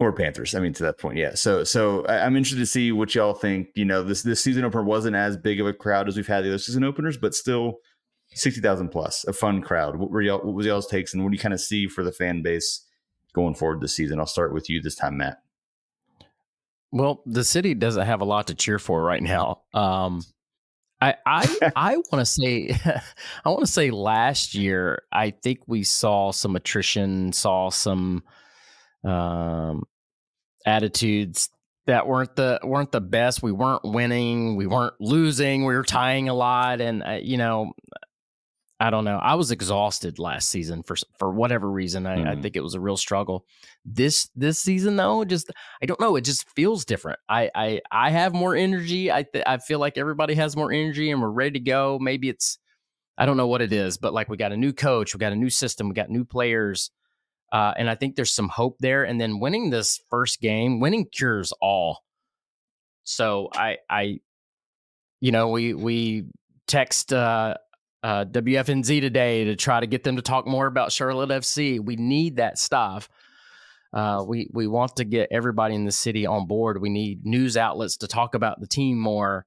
or 0.01 0.13
Panthers. 0.13 0.55
I 0.55 0.61
mean, 0.61 0.73
to 0.75 0.83
that 0.85 0.99
point, 0.99 1.19
yeah. 1.19 1.35
So 1.35 1.65
so 1.65 2.05
I, 2.07 2.27
am 2.27 2.37
interested 2.37 2.61
to 2.61 2.67
see 2.67 2.93
what 2.93 3.15
y'all 3.15 3.35
think. 3.35 3.69
You 3.75 3.85
know, 3.85 4.03
this 4.03 4.23
this 4.23 4.43
season 4.43 4.65
opener 4.65 4.83
wasn't 4.83 5.17
as 5.17 5.37
big 5.37 5.61
of 5.61 5.67
a 5.67 5.73
crowd 5.73 6.09
as 6.09 6.17
we've 6.17 6.27
had 6.27 6.45
the 6.45 6.49
other 6.49 6.59
season 6.59 6.85
openers, 6.85 7.17
but 7.17 7.35
still 7.35 7.79
sixty 8.35 8.61
thousand 8.61 8.89
plus, 8.89 9.25
a 9.25 9.33
fun 9.33 9.63
crowd. 9.63 9.97
What 9.97 10.11
were 10.11 10.23
y'all? 10.23 10.39
What 10.39 10.55
was 10.55 10.67
y'all's 10.67 10.87
takes, 10.87 11.15
and 11.15 11.23
what 11.23 11.31
do 11.31 11.37
you 11.37 11.43
kind 11.43 11.55
of 11.55 11.61
see 11.61 11.87
for 11.87 12.03
the 12.03 12.13
fan 12.13 12.43
base 12.43 12.85
going 13.33 13.55
forward 13.55 13.81
this 13.81 13.95
season? 13.95 14.19
I'll 14.19 14.27
start 14.27 14.53
with 14.53 14.69
you 14.69 14.81
this 14.81 14.97
time, 14.97 15.17
Matt. 15.17 15.39
Well, 16.91 17.23
the 17.27 17.45
city 17.45 17.75
doesn't 17.75 18.07
have 18.07 18.21
a 18.21 18.25
lot 18.25 18.49
to 18.49 18.55
cheer 18.55 18.79
for 18.79 19.03
right 19.03 19.23
now. 19.23 19.63
Um, 19.73 20.23
I 21.01 21.15
I 21.27 21.73
I 21.77 21.97
want 21.97 22.21
to 22.21 22.27
say 22.27 22.77
I 23.45 23.49
want 23.49 23.61
to 23.61 23.67
say 23.67 23.91
last 23.91 24.55
year 24.55 25.03
I 25.13 25.31
think 25.31 25.61
we 25.67 25.85
saw 25.85 26.33
some 26.33 26.57
attrition, 26.57 27.33
saw 27.33 27.71
some 27.71 28.25
um, 29.05 29.85
attitudes 30.67 31.51
that 31.87 32.07
weren't 32.07 32.35
the 32.37 32.61
weren't 32.63 32.93
the 32.93 33.01
best. 33.01 33.43
We 33.43 33.53
weren't 33.53 33.85
winning, 33.85 34.57
we 34.57 34.67
weren't 34.67 34.95
losing, 35.01 35.65
we 35.65 35.75
were 35.75 35.85
tying 35.85 36.29
a 36.29 36.35
lot, 36.35 36.81
and 36.81 37.03
uh, 37.03 37.19
you 37.23 37.37
know 37.37 37.73
I 38.81 38.91
don't 38.91 39.05
know. 39.05 39.19
I 39.19 39.35
was 39.35 39.51
exhausted 39.51 40.19
last 40.19 40.49
season 40.49 40.83
for 40.83 40.97
for 41.19 41.31
whatever 41.31 41.71
reason. 41.71 42.07
I, 42.07 42.17
mm. 42.17 42.21
I, 42.21 42.33
mm-hmm. 42.33 42.43
think 42.43 42.57
it 42.57 42.63
was 42.63 42.75
a 42.75 42.81
real 42.81 42.97
struggle. 42.97 43.47
This 43.85 44.29
this 44.35 44.59
season 44.59 44.97
though, 44.97 45.25
just 45.25 45.51
I 45.81 45.87
don't 45.87 46.01
know. 46.01 46.17
It 46.17 46.25
just 46.25 46.49
feels 46.51 46.85
different. 46.85 47.21
I 47.29 47.51
I 47.55 47.81
I 47.91 48.11
have 48.11 48.35
more 48.35 48.57
energy. 48.57 49.13
I 49.13 49.23
th- 49.23 49.45
I 49.47 49.59
feel 49.59 49.79
like 49.79 49.97
everybody 49.97 50.35
has 50.35 50.57
more 50.57 50.73
energy 50.73 51.11
and 51.11 51.23
we're 51.23 51.29
ready 51.29 51.53
to 51.53 51.65
go. 51.65 51.99
Maybe 52.01 52.29
it's 52.29 52.59
I 53.17 53.27
don't 53.27 53.37
know 53.37 53.47
what 53.47 53.63
it 53.63 53.73
is, 53.73 53.97
but 53.97 54.13
like 54.13 54.29
we 54.29 54.37
got 54.37 54.53
a 54.53 54.57
new 54.57 54.73
coach, 54.73 55.15
we 55.15 55.19
got 55.19 55.33
a 55.33 55.37
new 55.37 55.51
system, 55.51 55.89
we 55.89 55.95
got 55.95 56.11
new 56.11 56.25
players, 56.25 56.91
uh, 57.55 57.73
and 57.77 57.89
I 57.89 57.95
think 57.95 58.17
there's 58.17 58.33
some 58.33 58.49
hope 58.49 58.79
there. 58.81 59.05
And 59.05 59.21
then 59.21 59.39
winning 59.39 59.71
this 59.71 60.01
first 60.11 60.41
game, 60.41 60.81
winning 60.81 61.07
cures 61.07 61.53
all. 61.61 62.01
So 63.05 63.49
I 63.55 63.79
I 63.89 64.19
you 65.21 65.31
know 65.31 65.51
we 65.51 65.73
we 65.73 66.25
text 66.67 67.13
uh, 67.13 67.55
uh, 68.03 68.25
WFNZ 68.25 69.01
today 69.01 69.45
to 69.45 69.55
try 69.55 69.79
to 69.79 69.87
get 69.87 70.03
them 70.03 70.17
to 70.17 70.23
talk 70.23 70.49
more 70.49 70.67
about 70.67 70.91
Charlotte 70.91 71.31
FC. 71.31 71.79
We 71.79 71.95
need 71.95 72.37
that 72.37 72.59
stuff. 72.59 73.09
Uh, 73.93 74.25
we 74.27 74.51
we 74.53 74.67
want 74.67 74.97
to 74.97 75.05
get 75.05 75.29
everybody 75.31 75.77
in 75.77 75.85
the 75.85 75.93
city 75.93 76.27
on 76.27 76.49
board. 76.49 76.83
We 76.83 76.91
need 76.91 77.25
news 77.25 77.57
outlets 77.57 77.99
to 77.99 78.09
talk 78.09 78.35
about 78.35 78.61
the 78.61 78.67
team 78.67 78.99
more. 78.99 79.47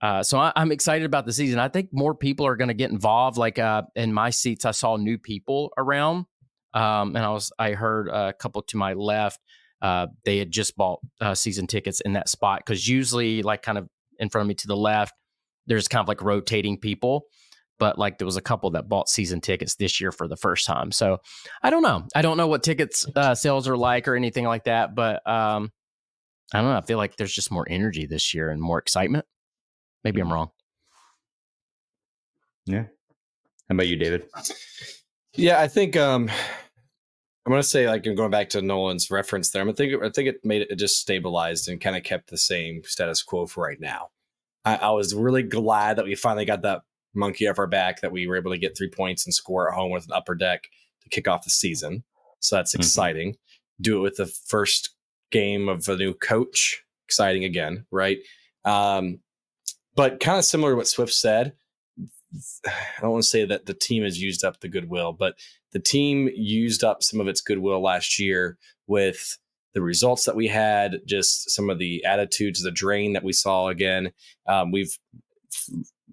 Uh, 0.00 0.22
so 0.22 0.38
I, 0.38 0.52
am 0.54 0.70
excited 0.70 1.04
about 1.04 1.26
the 1.26 1.32
season. 1.32 1.58
I 1.58 1.68
think 1.68 1.88
more 1.90 2.14
people 2.14 2.46
are 2.46 2.54
going 2.54 2.68
to 2.68 2.74
get 2.74 2.92
involved. 2.92 3.38
Like 3.38 3.58
uh, 3.58 3.82
in 3.96 4.12
my 4.12 4.30
seats, 4.30 4.64
I 4.64 4.70
saw 4.70 4.96
new 4.96 5.18
people 5.18 5.72
around, 5.76 6.26
um, 6.74 7.16
and 7.16 7.24
I 7.24 7.30
was 7.30 7.52
I 7.58 7.72
heard 7.72 8.08
a 8.08 8.32
couple 8.32 8.62
to 8.62 8.76
my 8.76 8.92
left. 8.92 9.40
Uh, 9.80 10.06
they 10.24 10.38
had 10.38 10.50
just 10.50 10.76
bought 10.76 11.00
uh, 11.20 11.34
season 11.34 11.66
tickets 11.66 12.00
in 12.00 12.14
that 12.14 12.28
spot 12.28 12.62
because 12.64 12.88
usually, 12.88 13.42
like 13.42 13.62
kind 13.62 13.78
of 13.78 13.88
in 14.18 14.28
front 14.28 14.44
of 14.44 14.48
me 14.48 14.54
to 14.54 14.66
the 14.66 14.76
left, 14.76 15.14
there's 15.66 15.88
kind 15.88 16.02
of 16.02 16.08
like 16.08 16.22
rotating 16.22 16.78
people 16.78 17.26
but 17.78 17.98
like 17.98 18.18
there 18.18 18.26
was 18.26 18.36
a 18.36 18.42
couple 18.42 18.70
that 18.70 18.88
bought 18.88 19.08
season 19.08 19.40
tickets 19.40 19.76
this 19.76 20.00
year 20.00 20.12
for 20.12 20.28
the 20.28 20.36
first 20.36 20.66
time. 20.66 20.92
So 20.92 21.18
I 21.62 21.70
don't 21.70 21.82
know. 21.82 22.06
I 22.14 22.22
don't 22.22 22.36
know 22.36 22.46
what 22.46 22.62
tickets 22.62 23.06
uh, 23.16 23.34
sales 23.34 23.68
are 23.68 23.76
like 23.76 24.06
or 24.08 24.16
anything 24.16 24.44
like 24.44 24.64
that, 24.64 24.94
but 24.94 25.26
um, 25.28 25.70
I 26.52 26.60
don't 26.60 26.70
know. 26.70 26.76
I 26.76 26.82
feel 26.82 26.98
like 26.98 27.16
there's 27.16 27.34
just 27.34 27.50
more 27.50 27.66
energy 27.68 28.06
this 28.06 28.34
year 28.34 28.50
and 28.50 28.60
more 28.60 28.78
excitement. 28.78 29.26
Maybe 30.04 30.20
I'm 30.20 30.32
wrong. 30.32 30.50
Yeah. 32.66 32.84
How 33.68 33.74
about 33.74 33.88
you, 33.88 33.96
David? 33.96 34.26
Yeah, 35.34 35.60
I 35.60 35.68
think 35.68 35.96
um, 35.96 36.30
I'm 37.46 37.50
going 37.50 37.62
to 37.62 37.68
say 37.68 37.86
like 37.86 38.04
going 38.04 38.30
back 38.30 38.48
to 38.50 38.62
Nolan's 38.62 39.10
reference 39.10 39.50
there. 39.50 39.60
I'm 39.60 39.68
to 39.68 39.74
think 39.74 40.02
I 40.02 40.08
think 40.08 40.28
it 40.28 40.44
made 40.44 40.62
it, 40.62 40.70
it 40.70 40.76
just 40.76 40.98
stabilized 40.98 41.68
and 41.68 41.80
kind 41.80 41.96
of 41.96 42.02
kept 42.02 42.30
the 42.30 42.38
same 42.38 42.82
status 42.84 43.22
quo 43.22 43.46
for 43.46 43.64
right 43.64 43.80
now. 43.80 44.08
I, 44.64 44.76
I 44.76 44.90
was 44.90 45.14
really 45.14 45.42
glad 45.42 45.96
that 45.96 46.06
we 46.06 46.14
finally 46.14 46.46
got 46.46 46.62
that 46.62 46.82
monkey 47.14 47.46
off 47.46 47.58
our 47.58 47.66
back 47.66 48.00
that 48.00 48.12
we 48.12 48.26
were 48.26 48.36
able 48.36 48.50
to 48.50 48.58
get 48.58 48.76
three 48.76 48.88
points 48.88 49.26
and 49.26 49.34
score 49.34 49.68
at 49.68 49.74
home 49.74 49.90
with 49.90 50.06
an 50.06 50.12
upper 50.12 50.34
deck 50.34 50.68
to 51.02 51.08
kick 51.10 51.28
off 51.28 51.44
the 51.44 51.50
season. 51.50 52.02
So 52.40 52.56
that's 52.56 52.72
mm-hmm. 52.72 52.80
exciting. 52.80 53.36
Do 53.80 53.98
it 53.98 54.00
with 54.00 54.16
the 54.16 54.26
first 54.26 54.90
game 55.30 55.68
of 55.68 55.88
a 55.88 55.96
new 55.96 56.14
coach. 56.14 56.82
Exciting 57.06 57.44
again, 57.44 57.84
right? 57.90 58.18
Um, 58.64 59.20
but 59.94 60.20
kind 60.20 60.38
of 60.38 60.44
similar 60.44 60.72
to 60.72 60.76
what 60.76 60.88
Swift 60.88 61.12
said. 61.12 61.52
I 62.66 63.00
don't 63.00 63.12
want 63.12 63.24
to 63.24 63.28
say 63.28 63.44
that 63.44 63.66
the 63.66 63.74
team 63.74 64.02
has 64.02 64.20
used 64.20 64.44
up 64.44 64.60
the 64.60 64.68
goodwill, 64.68 65.12
but 65.12 65.34
the 65.72 65.80
team 65.80 66.30
used 66.34 66.84
up 66.84 67.02
some 67.02 67.20
of 67.20 67.28
its 67.28 67.40
goodwill 67.40 67.82
last 67.82 68.18
year 68.18 68.58
with 68.86 69.38
the 69.74 69.82
results 69.82 70.24
that 70.24 70.36
we 70.36 70.46
had, 70.46 71.00
just 71.04 71.50
some 71.50 71.68
of 71.68 71.78
the 71.78 72.04
attitudes, 72.04 72.62
the 72.62 72.70
drain 72.70 73.12
that 73.12 73.24
we 73.24 73.32
saw 73.32 73.68
again. 73.68 74.12
Um, 74.46 74.70
we've 74.70 74.96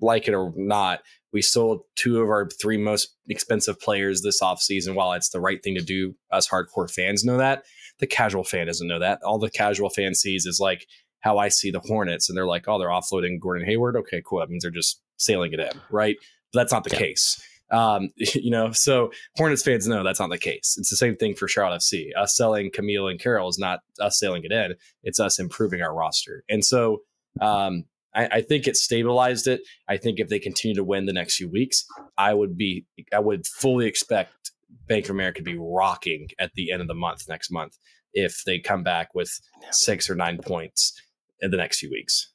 like 0.02 0.27
it 0.27 0.34
or 0.34 0.52
not, 0.56 1.02
we 1.34 1.41
sold 1.41 1.84
two 1.95 2.22
of 2.22 2.30
our 2.30 2.49
three 2.49 2.77
most 2.77 3.15
expensive 3.30 3.80
players 3.80 4.22
this 4.22 4.41
offseason. 4.41 4.95
While 4.95 5.14
it's 5.14 5.30
the 5.30 5.39
right 5.39 5.64
thing 5.64 5.76
to 5.76 5.81
do, 5.81 6.15
us 6.31 6.48
hardcore 6.49 6.91
fans 6.91 7.23
know 7.23 7.38
that. 7.38 7.64
The 7.99 8.07
casual 8.07 8.43
fan 8.43 8.68
doesn't 8.68 8.88
know 8.88 8.99
that. 8.99 9.22
All 9.23 9.39
the 9.39 9.49
casual 9.49 9.89
fan 9.89 10.15
sees 10.15 10.45
is 10.45 10.60
like 10.60 10.85
how 11.22 11.38
I 11.38 11.49
see 11.49 11.72
the 11.72 11.80
Hornets, 11.80 12.30
and 12.30 12.38
they're 12.38 12.48
like, 12.48 12.68
oh, 12.68 12.80
they're 12.80 12.89
offloading 12.89 13.39
Gordon 13.39 13.65
Hayward. 13.65 13.95
Okay, 13.95 14.22
cool. 14.26 14.39
That 14.39 14.49
means 14.49 14.64
they're 14.64 14.72
just 14.72 15.02
sailing 15.22 15.53
it 15.53 15.60
in, 15.60 15.72
right? 15.89 16.18
But 16.52 16.61
that's 16.61 16.73
not 16.73 16.84
the 16.84 16.91
yeah. 16.91 16.99
case. 16.99 17.41
Um, 17.72 18.10
you 18.18 18.52
know, 18.52 18.72
so 18.72 19.11
Hornets 19.38 19.64
fans 19.64 19.88
know 19.88 20.03
that's 20.03 20.19
not 20.19 20.30
the 20.30 20.38
case. 20.38 20.76
It's 20.77 20.89
the 20.89 20.98
same 20.98 21.15
thing 21.15 21.35
for 21.35 21.48
Charlotte 21.48 21.81
FC. 21.81 22.10
Us 22.18 22.35
selling 22.35 22.69
Kamil 22.72 23.07
and 23.07 23.19
Karol 23.19 23.49
is 23.49 23.57
not 23.57 23.80
us 23.99 24.19
sailing 24.19 24.43
it 24.43 24.52
in. 24.52 24.76
It's 25.03 25.19
us 25.19 25.39
improving 25.39 25.81
our 25.81 25.93
roster. 25.93 26.43
And 26.49 26.64
so 26.64 26.99
um, 27.39 27.85
I, 28.14 28.27
I, 28.27 28.41
think 28.41 28.68
it 28.68 28.76
stabilized 28.76 29.48
it. 29.48 29.61
I 29.88 29.98
think 29.98 30.19
if 30.19 30.27
they 30.27 30.39
continue 30.39 30.76
to 30.76 30.84
win 30.84 31.06
the 31.06 31.14
next 31.14 31.38
few 31.38 31.49
weeks, 31.49 31.85
I 32.18 32.34
would 32.34 32.57
be 32.57 32.85
I 33.14 33.19
would 33.19 33.48
fully 33.48 33.88
expect 33.88 34.52
Bank 34.88 35.06
of 35.06 35.11
America 35.11 35.39
to 35.39 35.43
be 35.43 35.57
rocking 35.57 36.30
at 36.39 36.52
the 36.56 36.72
end 36.72 36.81
of 36.81 36.88
the 36.88 36.93
month 36.93 37.27
next 37.30 37.52
month 37.52 37.77
if 38.14 38.43
they 38.45 38.60
come 38.60 38.84
back 38.84 39.15
with 39.15 39.31
six 39.72 40.10
or 40.10 40.15
nine 40.15 40.39
points 40.39 40.93
in 41.39 41.52
the 41.52 41.57
next 41.57 41.80
few 41.80 41.89
weeks. 41.89 42.31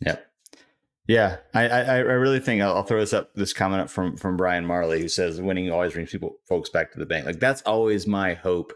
Yeah. 0.00 0.16
Yeah, 1.08 1.38
I, 1.54 1.68
I, 1.68 1.80
I 1.96 2.00
really 2.00 2.38
think 2.38 2.60
I'll, 2.60 2.76
I'll, 2.76 2.82
throw 2.82 3.00
this 3.00 3.14
up. 3.14 3.34
This 3.34 3.54
comment 3.54 3.80
up 3.80 3.90
from 3.90 4.18
from 4.18 4.36
Brian 4.36 4.66
Marley, 4.66 5.00
who 5.00 5.08
says 5.08 5.40
winning 5.40 5.72
always 5.72 5.94
brings 5.94 6.10
people 6.10 6.36
folks 6.46 6.68
back 6.68 6.92
to 6.92 6.98
the 6.98 7.06
bank. 7.06 7.24
Like 7.24 7.40
that's 7.40 7.62
always 7.62 8.06
my 8.06 8.34
hope. 8.34 8.74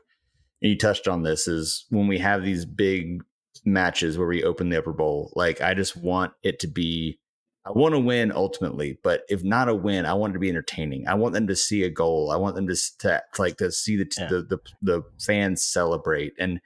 And 0.62 0.70
you 0.70 0.78
touched 0.78 1.06
on 1.06 1.22
this 1.22 1.46
is 1.46 1.84
when 1.90 2.06
we 2.06 2.18
have 2.18 2.42
these 2.42 2.64
big 2.64 3.22
matches 3.66 4.16
where 4.16 4.26
we 4.26 4.42
open 4.42 4.70
the 4.70 4.78
upper 4.78 4.94
bowl. 4.94 5.30
Like 5.36 5.60
I 5.60 5.74
just 5.74 5.94
want 5.94 6.32
it 6.42 6.58
to 6.60 6.68
be 6.68 7.18
I 7.66 7.70
want 7.72 7.94
to 7.94 7.98
win 7.98 8.32
ultimately, 8.32 8.98
but 9.04 9.24
if 9.28 9.44
not 9.44 9.68
a 9.68 9.74
win, 9.74 10.06
I 10.06 10.14
want 10.14 10.30
it 10.30 10.34
to 10.34 10.40
be 10.40 10.48
entertaining. 10.48 11.06
I 11.06 11.14
want 11.14 11.34
them 11.34 11.46
to 11.48 11.54
see 11.54 11.82
a 11.84 11.90
goal. 11.90 12.30
I 12.32 12.36
want 12.36 12.56
them 12.56 12.66
to, 12.66 12.76
to 13.00 13.22
like 13.38 13.58
to 13.58 13.70
see 13.70 13.96
the, 13.96 14.10
yeah. 14.18 14.28
the, 14.28 14.42
the 14.42 14.58
the 14.80 15.02
fans 15.20 15.62
celebrate 15.62 16.32
and 16.38 16.60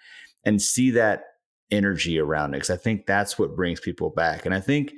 and 0.44 0.62
see 0.62 0.92
that 0.92 1.24
energy 1.72 2.20
around 2.20 2.54
it 2.54 2.58
because 2.58 2.70
I 2.70 2.76
think 2.76 3.06
that's 3.06 3.36
what 3.36 3.56
brings 3.56 3.80
people 3.80 4.10
back. 4.10 4.46
And 4.46 4.54
I 4.54 4.60
think 4.60 4.92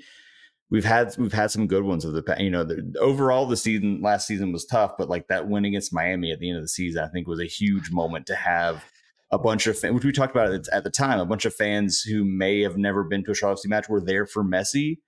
we've 0.71 0.85
had 0.85 1.15
we've 1.19 1.33
had 1.33 1.51
some 1.51 1.67
good 1.67 1.85
ones 1.85 2.05
of 2.05 2.13
the 2.13 2.37
you 2.39 2.51
know 2.51 2.65
the, 2.65 2.95
overall 3.01 3.47
the 3.47 3.57
season 3.57 4.01
last 4.03 4.27
season 4.27 4.53
was 4.53 4.65
tough, 4.65 4.93
but 4.99 5.09
like 5.09 5.29
that 5.29 5.49
win 5.49 5.65
against 5.65 5.95
Miami 5.95 6.33
at 6.33 6.39
the 6.39 6.49
end 6.49 6.59
of 6.59 6.65
the 6.65 6.69
season, 6.69 7.03
I 7.03 7.09
think 7.09 7.27
was 7.27 7.41
a 7.41 7.47
huge 7.47 7.91
moment 7.91 8.27
to 8.27 8.35
have 8.35 8.85
a 9.31 9.39
bunch 9.39 9.67
of 9.67 9.79
fans, 9.79 9.95
which 9.95 10.05
we 10.05 10.13
talked 10.13 10.35
about 10.35 10.53
at 10.73 10.85
the 10.85 10.91
time, 10.91 11.21
a 11.21 11.27
bunch 11.27 11.45
of 11.45 11.55
fans 11.55 12.01
who 12.01 12.25
may 12.25 12.61
have 12.63 12.77
never 12.77 13.05
been 13.05 13.25
to 13.25 13.33
a 13.33 13.35
Charlotte 13.35 13.61
FC 13.65 13.69
match 13.69 13.89
were 13.89 14.01
there 14.01 14.27
for 14.27 14.43
Messi 14.43 14.99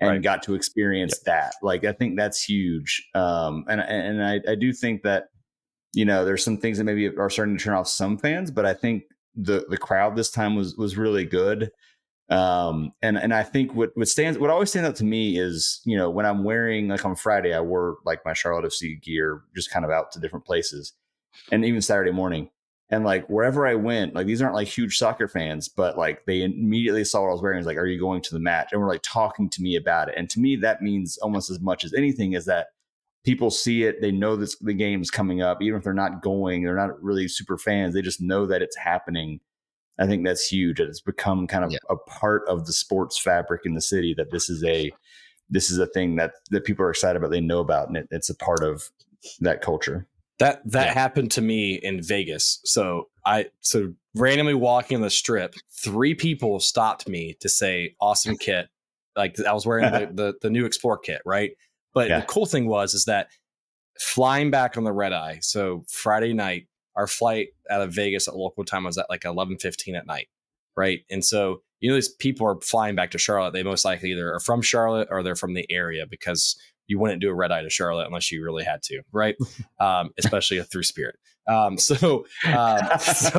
and 0.00 0.10
right. 0.10 0.22
got 0.22 0.42
to 0.44 0.54
experience 0.54 1.18
that. 1.20 1.54
Like 1.62 1.84
I 1.84 1.92
think 1.92 2.16
that's 2.16 2.42
huge. 2.42 3.08
Um, 3.14 3.64
and 3.68 3.80
and 3.80 4.24
I, 4.24 4.40
I 4.50 4.54
do 4.54 4.72
think 4.72 5.02
that 5.02 5.24
you 5.94 6.04
know 6.04 6.24
there's 6.24 6.44
some 6.44 6.58
things 6.58 6.78
that 6.78 6.84
maybe 6.84 7.08
are 7.08 7.30
starting 7.30 7.56
to 7.56 7.64
turn 7.64 7.74
off 7.74 7.88
some 7.88 8.18
fans, 8.18 8.50
but 8.50 8.66
I 8.66 8.74
think 8.74 9.04
the 9.34 9.66
the 9.68 9.78
crowd 9.78 10.16
this 10.16 10.30
time 10.30 10.54
was 10.54 10.76
was 10.76 10.96
really 10.96 11.24
good. 11.24 11.70
Um, 12.30 12.92
and 13.00 13.16
and 13.16 13.32
I 13.32 13.42
think 13.42 13.74
what 13.74 13.90
what 13.94 14.08
stands 14.08 14.38
what 14.38 14.50
always 14.50 14.70
stands 14.70 14.88
out 14.88 14.96
to 14.96 15.04
me 15.04 15.38
is 15.38 15.80
you 15.84 15.96
know 15.96 16.10
when 16.10 16.26
I'm 16.26 16.44
wearing 16.44 16.88
like 16.88 17.04
on 17.04 17.16
Friday 17.16 17.54
I 17.54 17.60
wore 17.60 17.98
like 18.04 18.24
my 18.24 18.34
Charlotte 18.34 18.70
FC 18.70 19.00
gear 19.02 19.42
just 19.56 19.70
kind 19.70 19.84
of 19.84 19.90
out 19.90 20.12
to 20.12 20.20
different 20.20 20.44
places, 20.44 20.92
and 21.50 21.64
even 21.64 21.80
Saturday 21.80 22.12
morning 22.12 22.50
and 22.90 23.04
like 23.04 23.26
wherever 23.28 23.66
I 23.66 23.74
went, 23.74 24.14
like 24.14 24.26
these 24.26 24.40
aren't 24.40 24.54
like 24.54 24.68
huge 24.68 24.96
soccer 24.96 25.28
fans, 25.28 25.68
but 25.68 25.98
like 25.98 26.24
they 26.24 26.42
immediately 26.42 27.04
saw 27.04 27.22
what 27.22 27.28
I 27.28 27.32
was 27.32 27.42
wearing. 27.42 27.58
It's 27.58 27.66
like, 27.66 27.76
are 27.76 27.86
you 27.86 28.00
going 28.00 28.22
to 28.22 28.34
the 28.34 28.40
match? 28.40 28.70
And 28.72 28.80
we're 28.80 28.88
like 28.88 29.02
talking 29.02 29.50
to 29.50 29.62
me 29.62 29.76
about 29.76 30.08
it. 30.08 30.14
And 30.16 30.28
to 30.30 30.40
me, 30.40 30.56
that 30.56 30.80
means 30.80 31.18
almost 31.18 31.50
as 31.50 31.60
much 31.60 31.84
as 31.84 31.92
anything 31.92 32.32
is 32.32 32.46
that 32.46 32.68
people 33.24 33.50
see 33.50 33.82
it, 33.82 34.00
they 34.00 34.10
know 34.10 34.36
this 34.36 34.56
the 34.56 34.72
game's 34.72 35.10
coming 35.10 35.42
up, 35.42 35.60
even 35.60 35.78
if 35.78 35.84
they're 35.84 35.92
not 35.92 36.22
going, 36.22 36.62
they're 36.62 36.74
not 36.74 37.02
really 37.02 37.28
super 37.28 37.58
fans, 37.58 37.92
they 37.92 38.02
just 38.02 38.22
know 38.22 38.46
that 38.46 38.62
it's 38.62 38.76
happening. 38.76 39.40
I 39.98 40.06
think 40.06 40.24
that's 40.24 40.46
huge. 40.46 40.80
It's 40.80 41.00
become 41.00 41.46
kind 41.46 41.64
of 41.64 41.72
yeah. 41.72 41.78
a 41.90 41.96
part 41.96 42.42
of 42.48 42.66
the 42.66 42.72
sports 42.72 43.18
fabric 43.18 43.62
in 43.64 43.74
the 43.74 43.80
city 43.80 44.14
that 44.16 44.30
this 44.30 44.48
is 44.48 44.62
a 44.64 44.92
this 45.50 45.70
is 45.70 45.78
a 45.78 45.86
thing 45.86 46.16
that 46.16 46.32
that 46.50 46.64
people 46.64 46.84
are 46.84 46.90
excited 46.90 47.16
about, 47.16 47.30
they 47.30 47.40
know 47.40 47.60
about, 47.60 47.88
and 47.88 47.96
it, 47.96 48.08
it's 48.10 48.30
a 48.30 48.34
part 48.34 48.62
of 48.62 48.90
that 49.40 49.60
culture. 49.60 50.06
That 50.38 50.60
that 50.70 50.86
yeah. 50.86 50.94
happened 50.94 51.32
to 51.32 51.40
me 51.40 51.74
in 51.74 52.00
Vegas. 52.02 52.60
So 52.64 53.08
I 53.26 53.46
so 53.60 53.92
randomly 54.14 54.54
walking 54.54 54.96
on 54.96 55.02
the 55.02 55.10
strip, 55.10 55.54
three 55.70 56.14
people 56.14 56.60
stopped 56.60 57.08
me 57.08 57.36
to 57.40 57.48
say 57.48 57.94
awesome 58.00 58.36
kit. 58.40 58.68
Like 59.16 59.36
I 59.40 59.52
was 59.52 59.66
wearing 59.66 59.90
the, 59.90 60.10
the, 60.12 60.34
the 60.42 60.50
new 60.50 60.64
Explore 60.64 60.98
kit, 60.98 61.20
right? 61.26 61.50
But 61.92 62.08
yeah. 62.08 62.20
the 62.20 62.26
cool 62.26 62.46
thing 62.46 62.68
was 62.68 62.94
is 62.94 63.06
that 63.06 63.28
flying 63.98 64.52
back 64.52 64.76
on 64.76 64.84
the 64.84 64.92
red 64.92 65.12
eye. 65.12 65.38
So 65.40 65.84
Friday 65.88 66.32
night, 66.32 66.68
our 66.98 67.06
flight 67.06 67.48
out 67.70 67.80
of 67.80 67.94
Vegas 67.94 68.28
at 68.28 68.36
local 68.36 68.64
time 68.64 68.84
was 68.84 68.98
at 68.98 69.08
like 69.08 69.24
eleven 69.24 69.56
fifteen 69.56 69.94
at 69.94 70.06
night, 70.06 70.28
right? 70.76 71.00
And 71.10 71.24
so 71.24 71.62
you 71.80 71.88
know 71.88 71.94
these 71.94 72.08
people 72.08 72.46
are 72.46 72.60
flying 72.60 72.96
back 72.96 73.12
to 73.12 73.18
Charlotte. 73.18 73.52
They 73.52 73.62
most 73.62 73.84
likely 73.84 74.10
either 74.10 74.34
are 74.34 74.40
from 74.40 74.60
Charlotte 74.60 75.08
or 75.10 75.22
they're 75.22 75.36
from 75.36 75.54
the 75.54 75.64
area 75.70 76.06
because 76.06 76.60
you 76.88 76.98
wouldn't 76.98 77.20
do 77.20 77.30
a 77.30 77.34
red 77.34 77.52
eye 77.52 77.62
to 77.62 77.70
Charlotte 77.70 78.06
unless 78.06 78.32
you 78.32 78.42
really 78.42 78.64
had 78.64 78.82
to, 78.82 79.02
right? 79.12 79.36
Um, 79.80 80.10
especially 80.18 80.60
through 80.60 80.82
Spirit. 80.82 81.14
Um, 81.46 81.78
so, 81.78 82.26
um, 82.52 82.80
so 82.98 83.38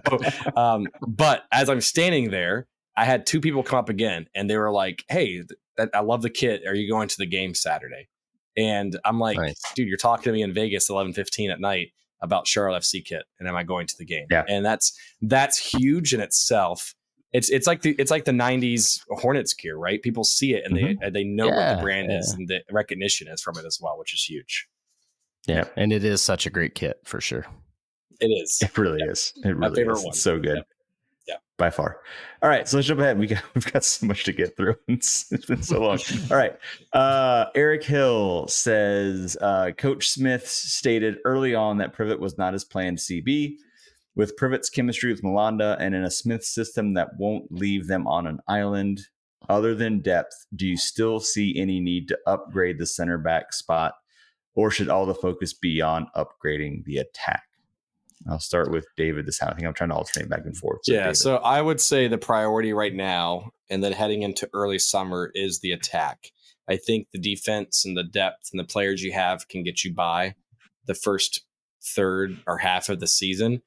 um, 0.55 0.87
but 1.05 1.43
as 1.51 1.69
I'm 1.69 1.81
standing 1.81 2.31
there, 2.31 2.65
I 2.95 3.03
had 3.03 3.25
two 3.25 3.41
people 3.41 3.61
come 3.61 3.77
up 3.77 3.89
again, 3.89 4.27
and 4.33 4.49
they 4.49 4.57
were 4.57 4.71
like, 4.71 5.03
"Hey, 5.09 5.43
th- 5.77 5.89
I 5.93 5.99
love 5.99 6.21
the 6.21 6.29
kit. 6.29 6.65
Are 6.65 6.73
you 6.73 6.89
going 6.89 7.09
to 7.09 7.17
the 7.17 7.25
game 7.25 7.53
Saturday?" 7.53 8.07
And 8.55 8.97
I'm 9.03 9.19
like, 9.19 9.37
nice. 9.37 9.61
"Dude, 9.75 9.89
you're 9.89 9.97
talking 9.97 10.23
to 10.23 10.31
me 10.31 10.43
in 10.43 10.53
Vegas 10.53 10.89
11:15 10.89 11.51
at 11.51 11.59
night 11.59 11.89
about 12.21 12.47
Charlotte 12.47 12.81
FC 12.81 13.03
kit, 13.03 13.23
and 13.39 13.47
am 13.47 13.55
I 13.55 13.63
going 13.63 13.87
to 13.87 13.95
the 13.97 14.05
game?" 14.05 14.27
Yeah. 14.29 14.43
And 14.47 14.65
that's 14.65 14.97
that's 15.21 15.57
huge 15.57 16.13
in 16.13 16.21
itself 16.21 16.95
it's 17.31 17.49
it's 17.49 17.67
like 17.67 17.81
the 17.81 17.95
it's 17.99 18.11
like 18.11 18.25
the 18.25 18.31
'90s 18.31 19.01
Hornets 19.09 19.53
gear, 19.53 19.77
right? 19.77 20.01
People 20.01 20.23
see 20.23 20.53
it 20.53 20.63
and 20.65 20.75
mm-hmm. 20.75 20.99
they 21.01 21.09
they 21.09 21.23
know 21.23 21.47
yeah, 21.47 21.55
what 21.55 21.77
the 21.77 21.83
brand 21.83 22.11
yeah. 22.11 22.19
is 22.19 22.33
and 22.33 22.47
the 22.47 22.61
recognition 22.71 23.27
is 23.27 23.41
from 23.41 23.57
it 23.57 23.65
as 23.65 23.79
well, 23.81 23.97
which 23.97 24.13
is 24.13 24.23
huge. 24.23 24.67
Yeah, 25.47 25.65
and 25.75 25.93
it 25.93 26.03
is 26.03 26.21
such 26.21 26.45
a 26.45 26.49
great 26.49 26.75
kit 26.75 26.99
for 27.05 27.21
sure. 27.21 27.45
It 28.19 28.27
is. 28.27 28.59
It 28.61 28.77
really 28.77 28.99
yeah. 29.05 29.11
is. 29.11 29.33
It 29.37 29.49
really 29.49 29.59
My 29.59 29.73
favorite 29.73 29.97
is. 29.97 30.03
One. 30.03 30.09
It's 30.09 30.21
so 30.21 30.39
good. 30.39 30.63
By 31.59 31.69
far. 31.69 31.99
All 32.41 32.49
right, 32.49 32.65
so 32.69 32.77
let's 32.77 32.87
jump 32.87 33.01
ahead. 33.01 33.19
We 33.19 33.27
got 33.27 33.43
we've 33.53 33.71
got 33.71 33.83
so 33.83 34.05
much 34.05 34.23
to 34.23 34.31
get 34.31 34.55
through. 34.55 34.77
It's, 34.87 35.29
it's 35.31 35.45
been 35.45 35.61
so 35.61 35.81
long. 35.81 35.99
All 36.31 36.37
right, 36.37 36.57
uh, 36.93 37.47
Eric 37.53 37.83
Hill 37.83 38.47
says 38.47 39.35
uh, 39.41 39.71
Coach 39.77 40.09
Smith 40.09 40.47
stated 40.47 41.17
early 41.25 41.53
on 41.53 41.77
that 41.77 41.93
Privett 41.93 42.19
was 42.19 42.37
not 42.37 42.53
his 42.53 42.63
planned 42.63 42.97
CB. 42.97 43.55
With 44.15 44.37
Privett's 44.37 44.69
chemistry 44.69 45.11
with 45.11 45.21
Malanda 45.21 45.75
and 45.79 45.93
in 45.93 46.03
a 46.03 46.11
Smith 46.11 46.43
system 46.43 46.93
that 46.93 47.09
won't 47.17 47.51
leave 47.51 47.87
them 47.87 48.07
on 48.07 48.25
an 48.25 48.39
island, 48.47 49.01
other 49.49 49.75
than 49.75 49.99
depth, 49.99 50.45
do 50.55 50.65
you 50.65 50.77
still 50.77 51.19
see 51.19 51.57
any 51.57 51.79
need 51.81 52.07
to 52.07 52.17
upgrade 52.25 52.79
the 52.79 52.85
center 52.85 53.17
back 53.17 53.51
spot, 53.53 53.95
or 54.55 54.71
should 54.71 54.89
all 54.89 55.05
the 55.05 55.13
focus 55.13 55.53
be 55.53 55.81
on 55.81 56.07
upgrading 56.15 56.85
the 56.85 56.97
attack? 56.97 57.43
I'll 58.27 58.39
start 58.39 58.71
with 58.71 58.85
David 58.97 59.25
this 59.25 59.37
time. 59.37 59.49
I 59.51 59.55
think 59.55 59.67
I'm 59.67 59.73
trying 59.73 59.91
to 59.91 59.95
alternate 59.95 60.29
back 60.29 60.45
and 60.45 60.55
forth. 60.55 60.79
So 60.83 60.93
yeah, 60.93 61.03
David. 61.03 61.17
so 61.17 61.37
I 61.37 61.61
would 61.61 61.79
say 61.79 62.07
the 62.07 62.17
priority 62.17 62.73
right 62.73 62.93
now, 62.93 63.51
and 63.69 63.83
then 63.83 63.93
heading 63.93 64.23
into 64.23 64.49
early 64.53 64.79
summer, 64.79 65.31
is 65.33 65.59
the 65.59 65.71
attack. 65.71 66.31
I 66.69 66.77
think 66.77 67.07
the 67.11 67.19
defense 67.19 67.85
and 67.85 67.97
the 67.97 68.03
depth 68.03 68.49
and 68.51 68.59
the 68.59 68.65
players 68.65 69.01
you 69.01 69.11
have 69.13 69.47
can 69.47 69.63
get 69.63 69.83
you 69.83 69.93
by 69.93 70.35
the 70.85 70.93
first 70.93 71.45
third 71.83 72.37
or 72.45 72.57
half 72.57 72.89
of 72.89 72.99
the 72.99 73.07
season. 73.07 73.61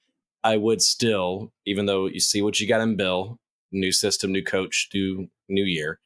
I 0.45 0.57
would 0.57 0.83
still, 0.83 1.53
even 1.67 1.87
though 1.87 2.07
you 2.07 2.21
see 2.21 2.43
what 2.43 2.61
you 2.61 2.69
got 2.69 2.81
in 2.81 2.97
Bill, 2.97 3.39
new 3.71 3.93
system, 3.93 4.33
new 4.33 4.43
coach, 4.43 4.89
new 4.93 5.29
new 5.49 5.65
year, 5.65 6.01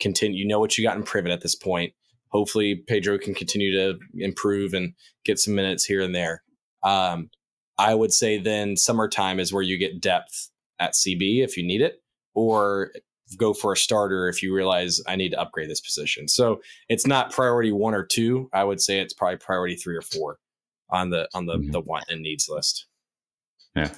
continue. 0.00 0.42
You 0.42 0.46
know 0.46 0.60
what 0.60 0.78
you 0.78 0.84
got 0.84 0.96
in 0.96 1.02
Privett 1.02 1.32
at 1.32 1.40
this 1.40 1.54
point. 1.54 1.92
Hopefully, 2.28 2.76
Pedro 2.86 3.18
can 3.18 3.34
continue 3.34 3.72
to 3.72 3.98
improve 4.14 4.74
and 4.74 4.94
get 5.24 5.38
some 5.38 5.54
minutes 5.54 5.84
here 5.84 6.02
and 6.02 6.14
there. 6.14 6.42
Um, 6.82 7.30
I 7.78 7.94
would 7.94 8.12
say 8.12 8.38
then 8.38 8.76
summertime 8.76 9.38
is 9.40 9.52
where 9.52 9.62
you 9.62 9.78
get 9.78 10.00
depth 10.00 10.50
at 10.80 10.92
CB 10.94 11.42
if 11.44 11.56
you 11.56 11.64
need 11.66 11.80
it, 11.80 12.02
or 12.34 12.92
go 13.36 13.52
for 13.52 13.72
a 13.72 13.76
starter 13.76 14.28
if 14.28 14.42
you 14.42 14.54
realize 14.54 15.00
I 15.06 15.14
need 15.16 15.30
to 15.30 15.40
upgrade 15.40 15.68
this 15.70 15.80
position. 15.80 16.28
So 16.28 16.60
it's 16.88 17.06
not 17.06 17.30
priority 17.32 17.72
one 17.72 17.94
or 17.94 18.04
two. 18.04 18.48
I 18.52 18.64
would 18.64 18.80
say 18.80 19.00
it's 19.00 19.12
probably 19.14 19.36
priority 19.36 19.76
three 19.76 19.96
or 19.96 20.02
four 20.02 20.38
on 20.90 21.10
the 21.10 21.28
on 21.34 21.46
the 21.46 21.56
Mhm. 21.58 21.72
the 21.72 21.80
want 21.80 22.04
and 22.08 22.22
needs 22.22 22.48
list. 22.48 22.86
yeah, 23.76 23.94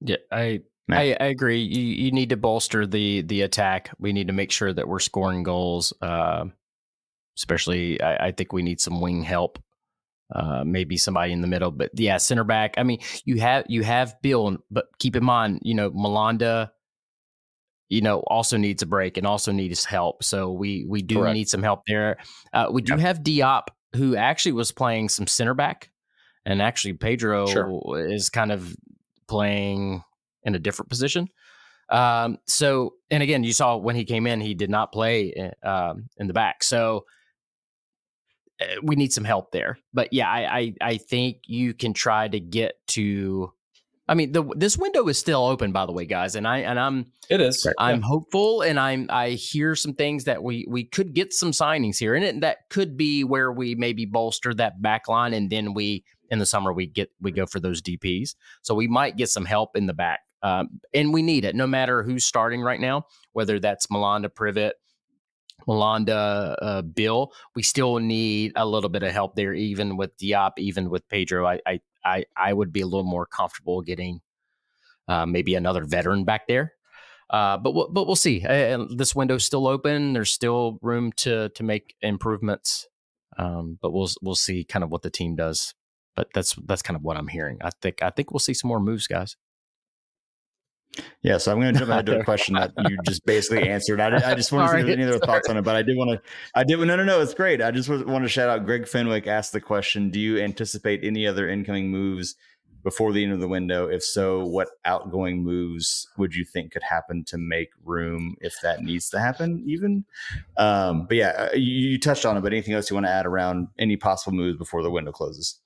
Yeah, 0.00 0.16
I 0.30 0.60
Matt. 0.88 0.98
I, 1.00 1.16
I 1.18 1.26
agree. 1.28 1.60
You 1.62 1.80
you 1.82 2.10
need 2.12 2.28
to 2.28 2.36
bolster 2.36 2.86
the 2.86 3.22
the 3.22 3.40
attack. 3.42 3.90
We 3.98 4.12
need 4.12 4.26
to 4.28 4.32
make 4.32 4.52
sure 4.52 4.72
that 4.72 4.86
we're 4.86 5.00
scoring 5.00 5.42
goals. 5.42 5.92
Uh, 6.02 6.46
especially, 7.38 8.00
I, 8.00 8.26
I 8.28 8.32
think 8.32 8.52
we 8.52 8.62
need 8.62 8.80
some 8.80 9.00
wing 9.00 9.22
help. 9.22 9.58
Uh, 10.34 10.64
maybe 10.66 10.96
somebody 10.96 11.32
in 11.32 11.40
the 11.40 11.46
middle, 11.46 11.70
but 11.70 11.88
yeah, 11.94 12.16
center 12.16 12.42
back. 12.42 12.74
I 12.78 12.82
mean, 12.82 12.98
you 13.24 13.38
have 13.40 13.64
you 13.68 13.84
have 13.84 14.20
Bill, 14.22 14.58
but 14.72 14.86
keep 14.98 15.14
in 15.14 15.24
mind, 15.24 15.60
you 15.62 15.72
know, 15.72 15.92
Malanda, 15.92 16.70
you 17.88 18.00
know, 18.00 18.18
also 18.26 18.56
needs 18.56 18.82
a 18.82 18.86
break 18.86 19.16
and 19.18 19.26
also 19.26 19.52
needs 19.52 19.84
help. 19.84 20.24
So 20.24 20.50
we 20.50 20.84
we 20.88 21.02
do 21.02 21.20
Correct. 21.20 21.34
need 21.34 21.48
some 21.48 21.62
help 21.62 21.82
there. 21.86 22.16
Uh, 22.52 22.66
we 22.72 22.82
do 22.82 22.94
Yep. 22.94 23.00
have 23.00 23.18
Diop, 23.20 23.62
who 23.94 24.16
actually 24.16 24.52
was 24.52 24.72
playing 24.72 25.10
some 25.10 25.28
center 25.28 25.54
back, 25.54 25.90
and 26.44 26.60
actually 26.60 26.94
Pedro 26.94 27.46
Sure. 27.46 28.08
is 28.10 28.28
kind 28.28 28.50
of 28.50 28.74
playing 29.28 30.02
in 30.42 30.56
a 30.56 30.58
different 30.58 30.88
position. 30.88 31.28
Um, 31.88 32.38
so, 32.48 32.94
and 33.12 33.22
again, 33.22 33.44
you 33.44 33.52
saw 33.52 33.76
when 33.76 33.94
he 33.94 34.04
came 34.04 34.26
in, 34.26 34.40
he 34.40 34.54
did 34.54 34.70
not 34.70 34.90
play 34.90 35.52
uh, 35.62 35.68
um, 35.92 36.08
in 36.16 36.26
the 36.26 36.32
back. 36.34 36.64
So 36.64 37.04
we 38.82 38.96
need 38.96 39.12
some 39.12 39.24
help 39.24 39.52
there. 39.52 39.78
But 39.92 40.12
yeah, 40.12 40.28
I, 40.28 40.58
I 40.58 40.74
I 40.80 40.96
think 40.96 41.38
you 41.46 41.74
can 41.74 41.92
try 41.92 42.28
to 42.28 42.40
get 42.40 42.74
to. 42.88 43.52
I 44.08 44.14
mean, 44.14 44.32
the 44.32 44.44
this 44.54 44.78
window 44.78 45.08
is 45.08 45.18
still 45.18 45.44
open, 45.44 45.72
by 45.72 45.84
the 45.84 45.92
way, 45.92 46.06
guys, 46.06 46.36
and 46.36 46.46
I 46.46 46.58
and 46.58 46.78
I'm 46.78 47.06
It 47.28 47.40
is. 47.40 47.66
I'm 47.78 48.02
hopeful, 48.02 48.62
and 48.62 48.78
I'm 48.78 49.08
I 49.10 49.30
hear 49.30 49.74
some 49.74 49.94
things 49.94 50.24
that 50.24 50.42
we 50.42 50.64
we 50.68 50.84
could 50.84 51.12
get 51.12 51.32
some 51.32 51.50
signings 51.50 51.98
here, 51.98 52.14
and 52.14 52.24
it, 52.24 52.40
that 52.40 52.70
could 52.70 52.96
be 52.96 53.24
where 53.24 53.50
we 53.50 53.74
maybe 53.74 54.06
bolster 54.06 54.54
that 54.54 54.80
back 54.80 55.08
line, 55.08 55.34
and 55.34 55.50
then 55.50 55.74
we 55.74 56.04
in 56.30 56.38
the 56.38 56.46
summer 56.46 56.72
we 56.72 56.86
get 56.86 57.10
we 57.20 57.32
go 57.32 57.46
for 57.46 57.58
those 57.58 57.82
DPS. 57.82 58.36
So 58.62 58.74
we 58.74 58.86
might 58.86 59.16
get 59.16 59.28
some 59.28 59.44
help 59.44 59.76
in 59.76 59.86
the 59.86 59.94
back, 59.94 60.20
um, 60.42 60.80
and 60.94 61.12
we 61.12 61.22
need 61.22 61.44
it 61.44 61.56
no 61.56 61.66
matter 61.66 62.04
who's 62.04 62.24
starting 62.24 62.62
right 62.62 62.80
now, 62.80 63.06
whether 63.32 63.58
that's 63.58 63.88
Malanda 63.88 64.28
Privett, 64.28 64.72
Malanda 65.66 66.56
uh, 66.60 66.82
Bill. 66.82 67.32
We 67.54 67.62
still 67.62 67.98
need 67.98 68.52
a 68.56 68.66
little 68.66 68.90
bit 68.90 69.02
of 69.02 69.12
help 69.12 69.34
there, 69.34 69.54
even 69.54 69.96
with 69.96 70.16
Diop, 70.18 70.52
even 70.58 70.90
with 70.90 71.08
Pedro. 71.08 71.46
I 71.46 71.60
I 71.66 71.80
I, 72.04 72.24
I 72.36 72.52
would 72.52 72.72
be 72.72 72.82
a 72.82 72.86
little 72.86 73.04
more 73.04 73.26
comfortable 73.26 73.82
getting 73.82 74.20
uh, 75.08 75.26
maybe 75.26 75.54
another 75.54 75.84
veteran 75.84 76.24
back 76.24 76.46
there. 76.46 76.72
Uh, 77.28 77.56
but 77.56 77.74
we'll, 77.74 77.88
but 77.88 78.06
we'll 78.06 78.14
see. 78.14 78.38
This 78.38 79.14
window's 79.14 79.44
still 79.44 79.66
open. 79.66 80.12
There's 80.12 80.32
still 80.32 80.78
room 80.82 81.12
to 81.16 81.48
to 81.50 81.62
make 81.62 81.96
improvements. 82.00 82.86
Um, 83.38 83.78
but 83.82 83.92
we'll 83.92 84.08
we'll 84.22 84.36
see 84.36 84.64
kind 84.64 84.84
of 84.84 84.90
what 84.90 85.02
the 85.02 85.10
team 85.10 85.34
does. 85.34 85.74
But 86.14 86.28
that's 86.32 86.54
that's 86.64 86.82
kind 86.82 86.96
of 86.96 87.02
what 87.02 87.16
I'm 87.16 87.28
hearing. 87.28 87.58
I 87.62 87.70
think 87.82 88.02
I 88.02 88.10
think 88.10 88.30
we'll 88.30 88.38
see 88.38 88.54
some 88.54 88.68
more 88.68 88.80
moves, 88.80 89.06
guys. 89.06 89.36
Yeah. 91.22 91.38
So 91.38 91.52
I'm 91.52 91.60
going 91.60 91.74
to 91.74 91.78
jump 91.78 91.90
ahead 91.90 92.06
to 92.06 92.20
a 92.20 92.24
question 92.24 92.54
that 92.54 92.72
you 92.88 92.96
just 93.04 93.24
basically 93.26 93.68
answered. 93.68 94.00
I, 94.00 94.30
I 94.30 94.34
just 94.34 94.52
want 94.52 94.70
to 94.70 94.76
see 94.76 94.88
if 94.88 94.98
any 94.98 95.04
other 95.04 95.18
thoughts 95.18 95.48
on 95.48 95.56
it, 95.56 95.62
but 95.62 95.76
I 95.76 95.82
did 95.82 95.96
want 95.96 96.10
to. 96.10 96.30
I 96.54 96.64
did. 96.64 96.78
No, 96.78 96.96
no, 96.96 97.04
no. 97.04 97.20
It's 97.20 97.34
great. 97.34 97.62
I 97.62 97.70
just 97.70 97.88
want 97.88 98.24
to 98.24 98.28
shout 98.28 98.48
out. 98.48 98.64
Greg 98.64 98.86
Fenwick 98.86 99.26
asked 99.26 99.52
the 99.52 99.60
question: 99.60 100.10
Do 100.10 100.20
you 100.20 100.38
anticipate 100.38 101.04
any 101.04 101.26
other 101.26 101.48
incoming 101.48 101.90
moves 101.90 102.36
before 102.86 103.12
the 103.12 103.24
end 103.24 103.32
of 103.32 103.40
the 103.40 103.48
window? 103.48 103.88
If 103.88 104.04
so, 104.04 104.46
what 104.46 104.68
outgoing 104.84 105.42
moves 105.42 106.06
would 106.16 106.34
you 106.36 106.44
think 106.44 106.70
could 106.70 106.84
happen 106.84 107.24
to 107.24 107.36
make 107.36 107.70
room 107.84 108.36
if 108.40 108.54
that 108.62 108.82
needs 108.84 109.10
to 109.10 109.18
happen? 109.18 109.60
Even, 109.66 110.04
um, 110.56 111.06
but 111.08 111.16
yeah, 111.16 111.30
uh, 111.30 111.48
you, 111.56 111.90
you 111.90 111.98
touched 111.98 112.24
on 112.24 112.36
it. 112.36 112.42
But 112.42 112.52
anything 112.52 112.74
else 112.74 112.88
you 112.88 112.94
want 112.94 113.06
to 113.06 113.10
add 113.10 113.26
around 113.26 113.66
any 113.76 113.96
possible 113.96 114.36
moves 114.36 114.56
before 114.56 114.84
the 114.84 114.90
window 114.90 115.10
closes? 115.10 115.58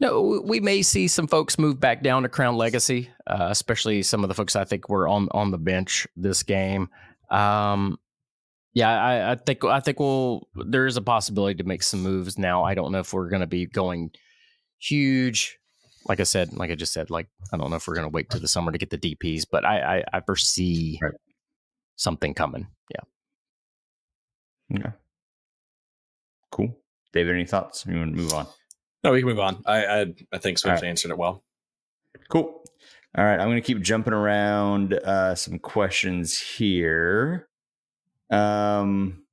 No, 0.00 0.22
we- 0.22 0.38
we 0.40 0.60
may 0.60 0.80
see 0.80 1.08
some 1.08 1.26
folks 1.26 1.58
move 1.58 1.78
back 1.78 2.02
down 2.02 2.22
to 2.22 2.28
Crown 2.30 2.56
Legacy, 2.56 3.10
uh, 3.26 3.48
especially 3.50 4.02
some 4.02 4.24
of 4.24 4.28
the 4.28 4.34
folks 4.34 4.56
I 4.56 4.64
think 4.64 4.88
were 4.88 5.06
on 5.06 5.28
on 5.32 5.50
the 5.50 5.58
bench 5.58 6.06
this 6.16 6.42
game. 6.42 6.88
Um, 7.30 7.98
yeah, 8.74 8.90
I, 8.90 9.32
I 9.32 9.34
think 9.34 9.62
I 9.64 9.80
think 9.80 10.00
we'll 10.00 10.48
there 10.54 10.86
is 10.86 10.96
a 10.96 11.02
possibility 11.02 11.56
to 11.56 11.64
make 11.64 11.82
some 11.82 12.02
moves 12.02 12.38
now. 12.38 12.64
I 12.64 12.74
don't 12.74 12.92
know 12.92 13.00
if 13.00 13.12
we're 13.12 13.28
going 13.28 13.40
to 13.42 13.46
be 13.46 13.66
going 13.66 14.10
huge. 14.78 15.58
Like 16.08 16.20
I 16.20 16.24
said, 16.24 16.52
like 16.52 16.70
I 16.70 16.74
just 16.74 16.92
said, 16.92 17.10
like 17.10 17.28
I 17.52 17.56
don't 17.56 17.70
know 17.70 17.76
if 17.76 17.86
we're 17.86 17.94
going 17.94 18.06
to 18.08 18.12
wait 18.12 18.30
to 18.30 18.38
the 18.38 18.48
summer 18.48 18.72
to 18.72 18.78
get 18.78 18.90
the 18.90 18.98
DPS, 18.98 19.44
but 19.50 19.64
I 19.64 19.98
I, 19.98 20.04
I 20.14 20.20
foresee 20.20 20.98
Right. 21.02 21.12
something 21.96 22.34
coming. 22.34 22.66
Yeah. 22.90 24.78
Okay. 24.78 24.92
Cool. 26.50 26.76
David, 27.12 27.34
any 27.34 27.46
thoughts? 27.46 27.84
You 27.86 27.96
want 27.98 28.12
to 28.14 28.16
move 28.22 28.32
on? 28.34 28.46
No, 29.04 29.12
we 29.12 29.20
can 29.20 29.28
move 29.28 29.40
on. 29.40 29.62
I 29.66 29.84
I, 29.86 30.14
I 30.32 30.38
think 30.38 30.58
Swift 30.58 30.76
All 30.76 30.80
right. 30.82 30.88
answered 30.88 31.10
it 31.10 31.18
well. 31.18 31.42
Cool. 32.28 32.62
All 33.16 33.24
right, 33.24 33.38
I'm 33.38 33.48
going 33.48 33.56
to 33.56 33.66
keep 33.66 33.80
jumping 33.82 34.14
around 34.14 34.94
uh, 34.94 35.34
some 35.34 35.58
questions 35.58 36.38
here. 36.40 37.46
Um, 38.30 39.24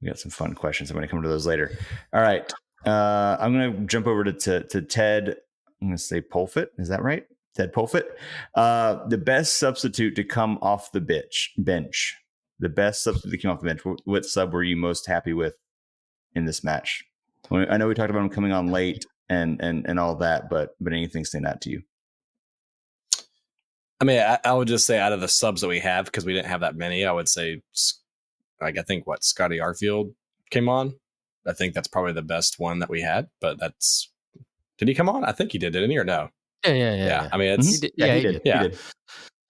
we 0.00 0.06
got 0.06 0.18
some 0.20 0.30
fun 0.30 0.54
questions. 0.54 0.90
I'm 0.90 0.96
going 0.96 1.06
to 1.06 1.10
come 1.10 1.22
to 1.22 1.28
those 1.28 1.44
later. 1.46 1.72
All 2.12 2.20
right, 2.22 2.48
uh, 2.86 3.36
I'm 3.40 3.52
going 3.52 3.72
to 3.72 3.86
jump 3.86 4.06
over 4.06 4.24
to, 4.24 4.32
to 4.32 4.62
to 4.64 4.82
Ted. 4.82 5.36
I'm 5.80 5.88
going 5.88 5.96
to 5.96 6.02
say 6.02 6.20
Polfit. 6.20 6.68
Is 6.78 6.88
that 6.88 7.02
right? 7.02 7.26
Ted 7.54 7.72
Polfit. 7.72 8.04
Uh, 8.54 9.06
the 9.08 9.18
best 9.18 9.58
substitute 9.58 10.14
to 10.16 10.24
come 10.24 10.58
off 10.62 10.92
the 10.92 11.00
bench. 11.00 11.52
Bench. 11.58 12.16
The 12.60 12.68
best 12.68 13.02
substitute 13.02 13.36
to 13.36 13.42
come 13.42 13.50
off 13.52 13.60
the 13.60 13.66
bench. 13.66 13.84
What, 13.84 14.00
what 14.04 14.24
sub 14.24 14.52
were 14.52 14.62
you 14.62 14.76
most 14.76 15.06
happy 15.06 15.32
with 15.32 15.56
in 16.34 16.44
this 16.44 16.62
match? 16.62 17.04
I 17.50 17.76
know 17.76 17.88
we 17.88 17.94
talked 17.94 18.10
about 18.10 18.22
him 18.22 18.28
coming 18.28 18.52
on 18.52 18.68
late 18.68 19.06
and 19.28 19.60
and 19.60 19.86
and 19.86 19.98
all 19.98 20.14
that, 20.16 20.50
but 20.50 20.76
but 20.80 20.92
anything 20.92 21.24
stand 21.24 21.46
out 21.46 21.60
to 21.62 21.70
you? 21.70 21.82
I 24.00 24.04
mean, 24.04 24.20
I, 24.20 24.38
I 24.44 24.52
would 24.52 24.68
just 24.68 24.86
say 24.86 24.98
out 24.98 25.12
of 25.12 25.20
the 25.20 25.28
subs 25.28 25.60
that 25.60 25.68
we 25.68 25.80
have, 25.80 26.04
because 26.04 26.24
we 26.24 26.32
didn't 26.32 26.46
have 26.46 26.60
that 26.60 26.76
many, 26.76 27.04
I 27.04 27.12
would 27.12 27.28
say, 27.28 27.62
like 28.60 28.78
I 28.78 28.82
think 28.82 29.06
what 29.06 29.24
Scotty 29.24 29.58
Arfield 29.58 30.14
came 30.50 30.68
on. 30.68 30.94
I 31.48 31.52
think 31.52 31.74
that's 31.74 31.88
probably 31.88 32.12
the 32.12 32.22
best 32.22 32.58
one 32.58 32.78
that 32.80 32.90
we 32.90 33.00
had. 33.00 33.28
But 33.40 33.58
that's 33.58 34.10
did 34.78 34.88
he 34.88 34.94
come 34.94 35.08
on? 35.08 35.24
I 35.24 35.32
think 35.32 35.52
he 35.52 35.58
did, 35.58 35.72
didn't 35.72 35.90
he, 35.90 35.98
or 35.98 36.04
no? 36.04 36.28
Yeah, 36.64 36.72
yeah, 36.74 36.94
Yeah. 36.94 37.06
yeah. 37.06 37.28
I 37.32 37.36
mean, 37.36 37.48
it's. 37.58 37.74
He 37.74 37.80
did- 37.80 37.92
Yeah, 37.96 38.06
yeah, 38.06 38.14
he 38.14 38.20
he 38.20 38.32
did. 38.32 38.42
Yeah. 38.44 38.62
He 38.62 38.68
did. 38.68 38.78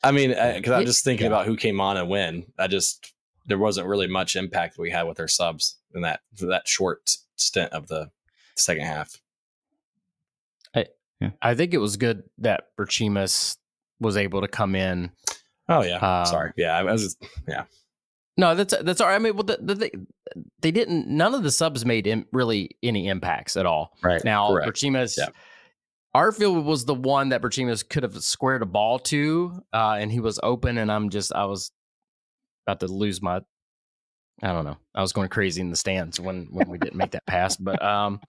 I 0.03 0.13
mean, 0.13 0.29
because 0.31 0.73
I'm 0.73 0.87
just 0.87 1.05
thinking 1.05 1.25
Yeah. 1.25 1.33
about 1.33 1.47
who 1.47 1.57
came 1.57 1.81
on 1.81 1.97
and 1.97 2.09
when. 2.09 2.47
I 2.59 2.67
just 2.69 3.13
there 3.47 3.59
wasn't 3.59 3.87
really 3.89 4.07
much 4.07 4.37
impact 4.37 4.77
that 4.77 4.83
we 4.83 4.91
had 4.91 5.03
with 5.05 5.19
our 5.21 5.29
subs 5.29 5.77
in 5.95 6.03
that 6.03 6.21
that 6.41 6.69
short 6.69 7.11
stint 7.37 7.73
of 7.73 7.89
the 7.89 8.11
second 8.57 8.85
half. 8.85 9.17
I 10.75 10.87
I 11.43 11.55
think 11.55 11.75
it 11.75 11.79
was 11.79 11.97
good 11.97 12.23
that 12.39 12.65
Berchimas 12.79 13.57
was 14.01 14.17
able 14.17 14.41
to 14.43 14.49
come 14.49 14.75
in. 14.75 15.11
Oh 15.69 15.83
yeah, 15.83 15.97
Um, 15.97 16.27
sorry. 16.27 16.53
Yeah, 16.57 16.77
I 16.79 16.83
was. 16.85 17.17
yeah. 17.49 17.65
No, 18.37 18.55
that's 18.55 18.75
that's 18.83 19.01
all 19.01 19.09
right. 19.09 19.17
I 19.17 19.19
mean, 19.19 19.35
well, 19.35 19.43
the, 19.43 19.57
the, 19.61 19.91
they, 20.61 20.71
didn't. 20.71 21.09
None 21.09 21.35
of 21.35 21.43
the 21.43 21.51
subs 21.51 21.85
made 21.85 22.07
Im, 22.07 22.27
really 22.33 22.77
any 22.83 23.09
impacts 23.09 23.57
at 23.57 23.67
all. 23.67 23.97
Right. 24.03 24.25
Now, 24.25 24.49
correct. 24.49 24.83
Yeah. 25.19 25.29
Arfield 26.17 26.65
was 26.65 26.85
the 26.85 26.95
one 26.95 27.29
that 27.29 27.43
Berchimas 27.43 27.87
could 27.89 28.03
have 28.03 28.17
squared 28.23 28.63
a 28.63 28.67
ball 28.67 28.99
to, 28.99 29.63
uh, 29.73 29.97
and 30.01 30.11
he 30.11 30.21
was 30.21 30.41
open, 30.43 30.79
and 30.79 30.91
I'm 30.91 31.11
just 31.11 31.33
I 31.33 31.45
was 31.45 31.71
about 32.67 32.81
to 32.81 32.87
lose 32.87 33.23
my 33.23 33.41
I 34.43 34.53
don't 34.53 34.65
know. 34.65 34.77
I 34.95 35.03
was 35.03 35.13
going 35.13 35.29
crazy 35.29 35.61
in 35.61 35.71
the 35.71 35.77
stands 35.77 36.21
when 36.21 36.47
when 36.51 36.69
we 36.69 36.79
didn't 36.79 36.97
make 36.97 37.11
that 37.13 37.27
pass, 37.27 37.57
but 37.57 37.83
um, 37.83 38.21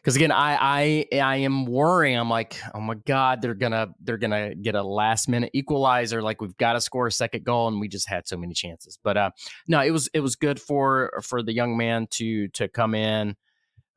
because 0.00 0.16
again, 0.16 0.32
I 0.32 1.06
I 1.12 1.18
I 1.20 1.36
am 1.36 1.66
worrying. 1.66 2.18
I'm 2.18 2.30
like, 2.30 2.56
oh 2.74 2.80
my 2.80 2.94
god, 2.94 3.42
they're 3.42 3.54
gonna 3.54 3.88
they're 4.00 4.18
gonna 4.18 4.54
get 4.54 4.74
a 4.74 4.82
last 4.82 5.28
minute 5.28 5.50
equalizer. 5.52 6.22
Like 6.22 6.40
we've 6.40 6.56
got 6.56 6.72
to 6.72 6.80
score 6.80 7.06
a 7.06 7.12
second 7.12 7.44
goal, 7.44 7.68
and 7.68 7.80
we 7.80 7.88
just 7.88 8.08
had 8.08 8.26
so 8.26 8.36
many 8.36 8.54
chances. 8.54 8.98
But 9.02 9.16
uh, 9.16 9.30
no, 9.68 9.80
it 9.82 9.90
was 9.90 10.08
it 10.14 10.20
was 10.20 10.36
good 10.36 10.60
for 10.60 11.12
for 11.22 11.42
the 11.42 11.52
young 11.52 11.76
man 11.76 12.06
to 12.12 12.48
to 12.48 12.68
come 12.68 12.94
in, 12.94 13.36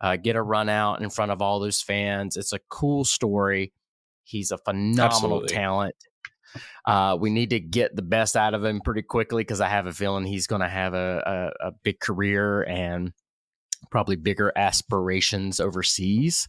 uh, 0.02 0.18
get 0.18 0.36
a 0.36 0.42
run 0.42 0.68
out 0.68 1.02
in 1.02 1.10
front 1.10 1.32
of 1.32 1.42
all 1.42 1.60
those 1.60 1.82
fans. 1.82 2.36
It's 2.36 2.54
a 2.54 2.60
cool 2.70 3.06
story. 3.06 3.72
He's 4.26 4.52
a 4.52 4.58
phenomenal 4.58 5.44
Absolutely. 5.44 5.48
talent. 5.48 5.96
Uh, 6.86 7.18
we 7.20 7.30
need 7.30 7.50
to 7.50 7.60
get 7.60 7.96
the 7.96 8.02
best 8.02 8.36
out 8.36 8.54
of 8.54 8.64
him 8.64 8.82
pretty 8.82 9.02
quickly 9.02 9.42
because 9.42 9.62
I 9.62 9.70
have 9.70 9.88
a 9.88 9.94
feeling 9.94 10.26
he's 10.26 10.48
going 10.48 10.62
to 10.62 10.70
have 10.70 10.94
a, 10.94 11.52
a, 11.62 11.68
a, 11.68 11.72
big 11.84 12.00
career 12.00 12.62
and 12.64 13.12
probably 13.90 14.16
bigger 14.16 14.52
aspirations 14.56 15.60
overseas. 15.60 16.48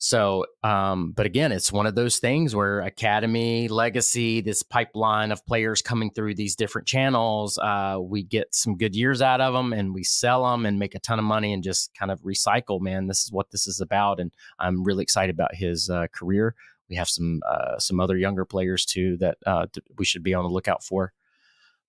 So, 0.00 0.46
um, 0.62 1.10
but 1.10 1.26
again, 1.26 1.50
it's 1.50 1.72
one 1.72 1.86
of 1.86 1.96
those 1.96 2.18
things 2.18 2.54
where 2.54 2.80
academy, 2.80 3.66
legacy, 3.66 4.40
this 4.40 4.62
pipeline 4.62 5.32
of 5.32 5.44
players 5.44 5.82
coming 5.82 6.12
through 6.12 6.36
these 6.36 6.54
different 6.54 6.86
channels, 6.86 7.58
uh, 7.58 7.98
we 8.00 8.22
get 8.22 8.54
some 8.54 8.76
good 8.76 8.94
years 8.94 9.20
out 9.20 9.40
of 9.40 9.54
them 9.54 9.72
and 9.72 9.92
we 9.92 10.04
sell 10.04 10.48
them 10.48 10.66
and 10.66 10.78
make 10.78 10.94
a 10.94 11.00
ton 11.00 11.18
of 11.18 11.24
money 11.24 11.52
and 11.52 11.64
just 11.64 11.92
kind 11.98 12.12
of 12.12 12.20
recycle. 12.22 12.80
Man, 12.80 13.08
this 13.08 13.24
is 13.24 13.32
what 13.32 13.50
this 13.50 13.66
is 13.66 13.80
about, 13.80 14.20
and 14.20 14.32
I'm 14.60 14.84
really 14.84 15.02
excited 15.02 15.34
about 15.34 15.56
his 15.56 15.90
uh, 15.90 16.06
career. 16.12 16.54
We 16.88 16.94
have 16.94 17.08
some 17.08 17.42
uh, 17.44 17.78
some 17.78 17.98
other 17.98 18.16
younger 18.16 18.44
players 18.44 18.84
too 18.84 19.16
that 19.18 19.38
uh, 19.44 19.66
we 19.98 20.04
should 20.04 20.22
be 20.22 20.32
on 20.32 20.44
the 20.44 20.50
lookout 20.50 20.84
for. 20.84 21.12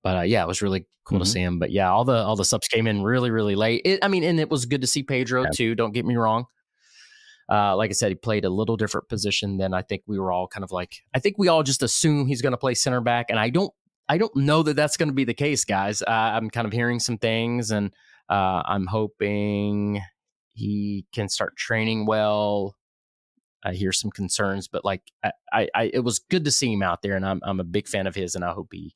But 0.03 0.17
uh, 0.17 0.21
yeah, 0.21 0.43
it 0.43 0.47
was 0.47 0.61
really 0.61 0.85
cool 1.05 1.17
mm-hmm. 1.17 1.23
to 1.23 1.30
see 1.30 1.41
him. 1.41 1.59
But 1.59 1.71
yeah, 1.71 1.91
all 1.91 2.05
the 2.05 2.17
all 2.17 2.35
the 2.35 2.45
subs 2.45 2.67
came 2.67 2.88
in 2.88 3.03
really 3.03 3.31
really 3.31 3.55
late. 3.55 3.81
It, 3.85 3.99
I 4.03 4.07
mean, 4.07 4.23
and 4.23 4.39
it 4.39 4.49
was 4.49 4.65
good 4.65 4.81
to 4.81 4.88
see 4.88 5.03
Pedro 5.03 5.43
yeah. 5.43 5.49
too. 5.53 5.76
Don't 5.76 5.93
get 5.93 6.05
me 6.05 6.15
wrong. 6.15 6.45
Uh, 7.51 7.76
like 7.76 7.89
I 7.89 7.93
said, 7.93 8.09
he 8.09 8.15
played 8.15 8.45
a 8.45 8.49
little 8.49 8.77
different 8.77 9.09
position 9.09 9.57
than 9.57 9.73
I 9.73 9.81
think 9.81 10.03
we 10.05 10.19
were 10.19 10.31
all 10.31 10.47
kind 10.47 10.63
of 10.63 10.71
like. 10.71 10.97
I 11.15 11.19
think 11.19 11.38
we 11.38 11.47
all 11.47 11.63
just 11.63 11.81
assume 11.81 12.27
he's 12.27 12.43
going 12.43 12.51
to 12.51 12.57
play 12.57 12.76
center 12.76 13.01
back, 13.01 13.27
and 13.30 13.39
I 13.39 13.49
don't. 13.49 13.73
I 14.07 14.17
don't 14.17 14.35
know 14.35 14.63
that 14.63 14.76
that's 14.76 14.97
going 14.97 15.09
to 15.09 15.13
be 15.13 15.23
the 15.23 15.35
case, 15.35 15.65
guys. 15.65 16.01
Uh, 16.01 16.09
I'm 16.09 16.49
kind 16.49 16.65
of 16.65 16.73
hearing 16.73 16.99
some 16.99 17.19
things, 17.19 17.69
and 17.69 17.91
uh, 18.27 18.63
I'm 18.65 18.88
hoping 18.88 20.01
he 20.53 21.05
can 21.13 21.30
start 21.30 21.55
training 21.57 22.05
well. 22.05 22.76
I 23.63 23.73
hear 23.73 23.91
some 23.91 24.09
concerns, 24.09 24.67
but 24.67 24.85
like 24.85 25.01
I, 25.23 25.31
I, 25.51 25.69
I, 25.76 25.84
it 25.93 26.03
was 26.03 26.19
good 26.19 26.45
to 26.45 26.51
see 26.51 26.71
him 26.71 26.84
out 26.84 27.01
there, 27.01 27.15
and 27.15 27.26
I'm 27.26 27.41
I'm 27.43 27.59
a 27.59 27.63
big 27.63 27.88
fan 27.88 28.07
of 28.07 28.15
his, 28.15 28.35
and 28.35 28.43
I 28.45 28.51
hope 28.51 28.69
he 28.71 28.95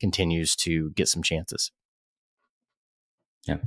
continues 0.00 0.56
to 0.56 0.90
get 0.90 1.08
some 1.08 1.22
chances. 1.22 1.70
Yeah. 3.46 3.58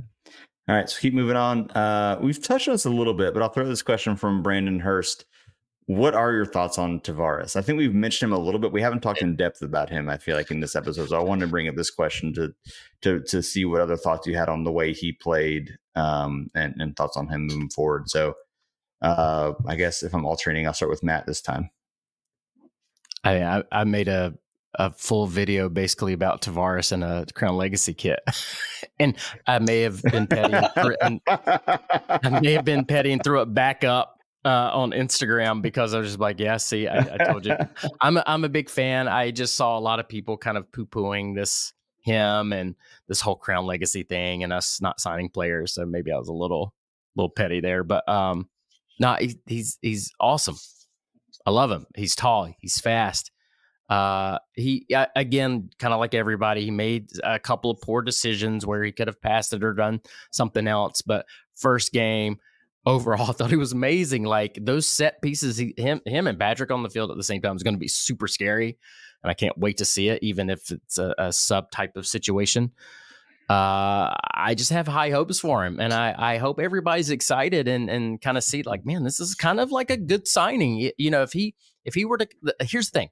All 0.68 0.76
right, 0.76 0.88
so 0.88 1.00
keep 1.00 1.14
moving 1.14 1.36
on. 1.36 1.70
Uh, 1.70 2.18
we've 2.22 2.40
touched 2.40 2.68
on 2.68 2.74
this 2.74 2.84
a 2.84 2.90
little 2.90 3.14
bit, 3.14 3.34
but 3.34 3.42
I'll 3.42 3.48
throw 3.48 3.66
this 3.66 3.82
question 3.82 4.14
from 4.14 4.42
Brandon 4.42 4.78
Hurst. 4.78 5.24
What 5.86 6.14
are 6.14 6.32
your 6.32 6.46
thoughts 6.46 6.78
on 6.78 7.00
Tavares? 7.00 7.56
I 7.56 7.62
think 7.62 7.78
we've 7.78 7.94
mentioned 7.94 8.30
him 8.30 8.38
a 8.38 8.40
little 8.40 8.60
bit. 8.60 8.70
We 8.70 8.80
haven't 8.80 9.00
talked 9.00 9.22
in 9.22 9.34
depth 9.34 9.62
about 9.62 9.90
him. 9.90 10.08
I 10.08 10.18
feel 10.18 10.36
like 10.36 10.52
in 10.52 10.60
this 10.60 10.76
episode, 10.76 11.08
so 11.08 11.18
I 11.18 11.24
wanted 11.24 11.46
to 11.46 11.50
bring 11.50 11.66
up 11.66 11.74
this 11.74 11.90
question 11.90 12.32
to 12.34 12.54
to 13.02 13.20
to 13.22 13.42
see 13.42 13.64
what 13.64 13.80
other 13.80 13.96
thoughts 13.96 14.28
you 14.28 14.36
had 14.36 14.48
on 14.48 14.62
the 14.62 14.70
way 14.70 14.92
he 14.92 15.10
played 15.10 15.76
um, 15.96 16.48
and, 16.54 16.74
and 16.78 16.94
thoughts 16.94 17.16
on 17.16 17.26
him 17.26 17.48
moving 17.48 17.70
forward. 17.70 18.08
So 18.08 18.34
uh, 19.02 19.54
I 19.66 19.74
guess 19.74 20.04
if 20.04 20.14
I'm 20.14 20.26
alternating, 20.26 20.68
I'll 20.68 20.74
start 20.74 20.90
with 20.90 21.02
Matt 21.02 21.26
this 21.26 21.40
time. 21.40 21.70
I 23.24 23.42
I, 23.42 23.62
I 23.72 23.82
made 23.82 24.06
a 24.06 24.34
a 24.74 24.92
full 24.92 25.26
video 25.26 25.68
basically 25.68 26.12
about 26.12 26.42
Tavares 26.42 26.92
and 26.92 27.02
a 27.02 27.26
Crown 27.34 27.56
Legacy 27.56 27.94
kit, 27.94 28.20
and 28.98 29.16
I 29.46 29.58
may 29.58 29.80
have 29.82 30.02
been 30.02 30.26
petty. 30.26 30.54
And, 31.00 31.20
I 31.26 32.40
may 32.42 32.52
have 32.52 32.64
been 32.64 32.84
petty 32.84 33.12
and 33.12 33.22
threw 33.22 33.40
it 33.42 33.52
back 33.54 33.84
up 33.84 34.20
uh, 34.44 34.70
on 34.72 34.92
Instagram 34.92 35.62
because 35.62 35.94
I 35.94 35.98
was 35.98 36.08
just 36.08 36.20
like, 36.20 36.40
yeah, 36.40 36.56
see, 36.56 36.88
I, 36.88 36.98
I 36.98 37.18
told 37.24 37.44
you, 37.44 37.56
I'm 38.00 38.16
a, 38.16 38.24
I'm 38.26 38.44
a 38.44 38.48
big 38.48 38.70
fan. 38.70 39.08
I 39.08 39.30
just 39.30 39.56
saw 39.56 39.78
a 39.78 39.80
lot 39.80 40.00
of 40.00 40.08
people 40.08 40.36
kind 40.36 40.56
of 40.56 40.70
poo 40.72 40.86
pooing 40.86 41.34
this 41.34 41.72
him 42.02 42.52
and 42.52 42.74
this 43.08 43.20
whole 43.20 43.36
Crown 43.36 43.66
Legacy 43.66 44.02
thing 44.02 44.42
and 44.42 44.52
us 44.52 44.80
not 44.80 45.00
signing 45.00 45.28
players. 45.28 45.74
So 45.74 45.84
maybe 45.84 46.10
I 46.12 46.18
was 46.18 46.28
a 46.28 46.32
little 46.32 46.74
little 47.16 47.30
petty 47.30 47.60
there, 47.60 47.84
but 47.84 48.08
um, 48.08 48.48
no, 48.98 49.14
he, 49.14 49.38
he's 49.46 49.78
he's 49.82 50.12
awesome. 50.20 50.56
I 51.46 51.50
love 51.50 51.70
him. 51.70 51.86
He's 51.96 52.14
tall. 52.14 52.52
He's 52.58 52.80
fast. 52.80 53.30
Uh, 53.90 54.38
he 54.54 54.86
again, 55.16 55.68
kind 55.78 55.92
of 55.92 56.00
like 56.00 56.14
everybody, 56.14 56.64
he 56.64 56.70
made 56.70 57.10
a 57.24 57.38
couple 57.38 57.70
of 57.70 57.80
poor 57.80 58.02
decisions 58.02 58.64
where 58.64 58.82
he 58.84 58.92
could 58.92 59.08
have 59.08 59.20
passed 59.20 59.52
it 59.52 59.64
or 59.64 59.74
done 59.74 60.00
something 60.30 60.66
else. 60.66 61.02
But 61.02 61.26
first 61.56 61.92
game, 61.92 62.38
overall, 62.86 63.22
I 63.30 63.32
thought 63.32 63.50
he 63.50 63.56
was 63.56 63.72
amazing. 63.72 64.22
Like 64.22 64.58
those 64.60 64.88
set 64.88 65.20
pieces, 65.20 65.56
he, 65.56 65.74
him, 65.76 66.00
him, 66.06 66.28
and 66.28 66.38
Patrick 66.38 66.70
on 66.70 66.84
the 66.84 66.90
field 66.90 67.10
at 67.10 67.16
the 67.16 67.24
same 67.24 67.42
time 67.42 67.56
is 67.56 67.64
going 67.64 67.74
to 67.74 67.80
be 67.80 67.88
super 67.88 68.28
scary, 68.28 68.78
and 69.22 69.30
I 69.30 69.34
can't 69.34 69.58
wait 69.58 69.78
to 69.78 69.84
see 69.84 70.08
it, 70.08 70.22
even 70.22 70.50
if 70.50 70.70
it's 70.70 70.98
a, 70.98 71.14
a 71.18 71.32
sub 71.32 71.70
type 71.72 71.96
of 71.96 72.06
situation 72.06 72.70
uh, 73.50 74.14
I 74.32 74.54
just 74.54 74.70
have 74.70 74.86
high 74.86 75.10
hopes 75.10 75.40
for 75.40 75.66
him, 75.66 75.80
and 75.80 75.92
I, 75.92 76.14
I 76.16 76.38
hope 76.38 76.60
everybody's 76.60 77.10
excited 77.10 77.66
and 77.66 77.90
and 77.90 78.20
kind 78.20 78.38
of 78.38 78.44
see 78.44 78.62
like, 78.62 78.86
man, 78.86 79.02
this 79.02 79.18
is 79.18 79.34
kind 79.34 79.58
of 79.58 79.72
like 79.72 79.90
a 79.90 79.96
good 79.96 80.28
signing. 80.28 80.76
You, 80.76 80.92
you 80.98 81.10
know, 81.10 81.22
if 81.22 81.32
he 81.32 81.56
if 81.84 81.94
he 81.94 82.04
were 82.04 82.18
to, 82.18 82.28
here's 82.60 82.90
the 82.90 83.00
thing, 83.00 83.08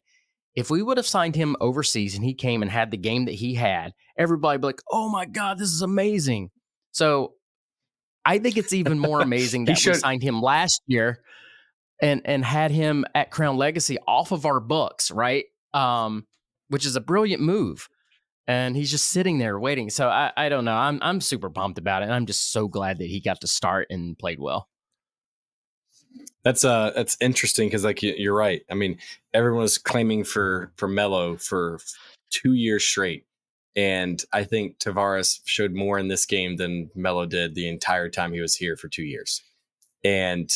if 0.55 0.70
we 0.70 0.83
would 0.83 0.97
have 0.97 1.07
signed 1.07 1.37
him 1.37 1.57
overseas 1.61 2.15
and 2.15 2.25
he 2.25 2.35
came 2.35 2.62
and 2.62 2.70
had 2.70 2.91
the 2.91 2.97
game 2.97 3.27
that 3.27 3.35
he 3.35 3.55
had, 3.55 3.93
everybody 4.19 4.59
be 4.59 4.66
like, 4.66 4.83
oh 4.91 5.09
my 5.09 5.25
god, 5.27 5.59
this 5.59 5.70
is 5.70 5.83
amazing. 5.83 6.51
So 6.93 7.35
I 8.25 8.39
think 8.39 8.57
it's 8.57 8.73
even 8.73 8.99
more 8.99 9.20
amazing 9.20 9.65
that 9.66 9.83
we 9.85 9.95
signed 9.95 10.23
him 10.23 10.43
last 10.43 10.83
year 10.87 11.20
and 12.01 12.23
and 12.25 12.45
had 12.45 12.70
him 12.70 13.05
at 13.15 13.31
Crown 13.31 13.57
Legacy 13.57 13.99
off 14.07 14.33
of 14.33 14.47
our 14.47 14.61
books, 14.61 15.11
right? 15.11 15.45
Um, 15.75 16.27
which 16.69 16.87
is 16.87 16.97
a 16.97 17.01
brilliant 17.01 17.43
move 17.43 17.89
and 18.49 18.75
he's 18.75 18.91
just 18.91 19.09
sitting 19.09 19.39
there 19.39 19.61
waiting. 19.61 19.91
So 19.91 20.09
I, 20.09 20.33
I 20.35 20.49
don't 20.49 20.65
know. 20.65 20.75
I'm 20.75 20.99
I'm 21.03 21.20
super 21.20 21.51
pumped 21.51 21.79
about 21.79 22.03
it. 22.03 22.07
And 22.07 22.15
I'm 22.15 22.27
just 22.27 22.51
so 22.51 22.66
glad 22.66 22.99
that 22.99 23.07
he 23.07 23.20
got 23.20 23.43
to 23.43 23.47
start 23.47 23.87
and 23.91 24.19
played 24.19 24.41
well. 24.41 24.69
That's 26.45 26.65
uh 26.65 26.93
that's 26.95 27.17
interesting 27.21 27.69
because 27.69 27.85
like 27.85 28.03
you're 28.03 28.35
right. 28.35 28.63
I 28.71 28.75
mean, 28.75 28.99
everyone 29.35 29.63
was 29.63 29.79
claiming 29.79 30.25
for 30.25 30.73
for 30.77 30.89
Mello 30.89 31.37
for 31.37 31.79
two 32.31 32.55
years 32.55 32.85
straight, 32.85 33.27
and 33.77 34.23
I 34.33 34.45
think 34.45 34.79
Tavares 34.79 35.41
showed 35.45 35.75
more 35.75 35.99
in 35.99 36.09
this 36.09 36.27
game 36.27 36.57
than 36.57 36.91
Mello 36.95 37.27
did 37.27 37.55
the 37.55 37.69
entire 37.69 38.09
time 38.09 38.33
he 38.33 38.41
was 38.41 38.55
here 38.55 38.77
for 38.77 38.89
two 38.89 39.03
years. 39.03 39.43
And 40.05 40.51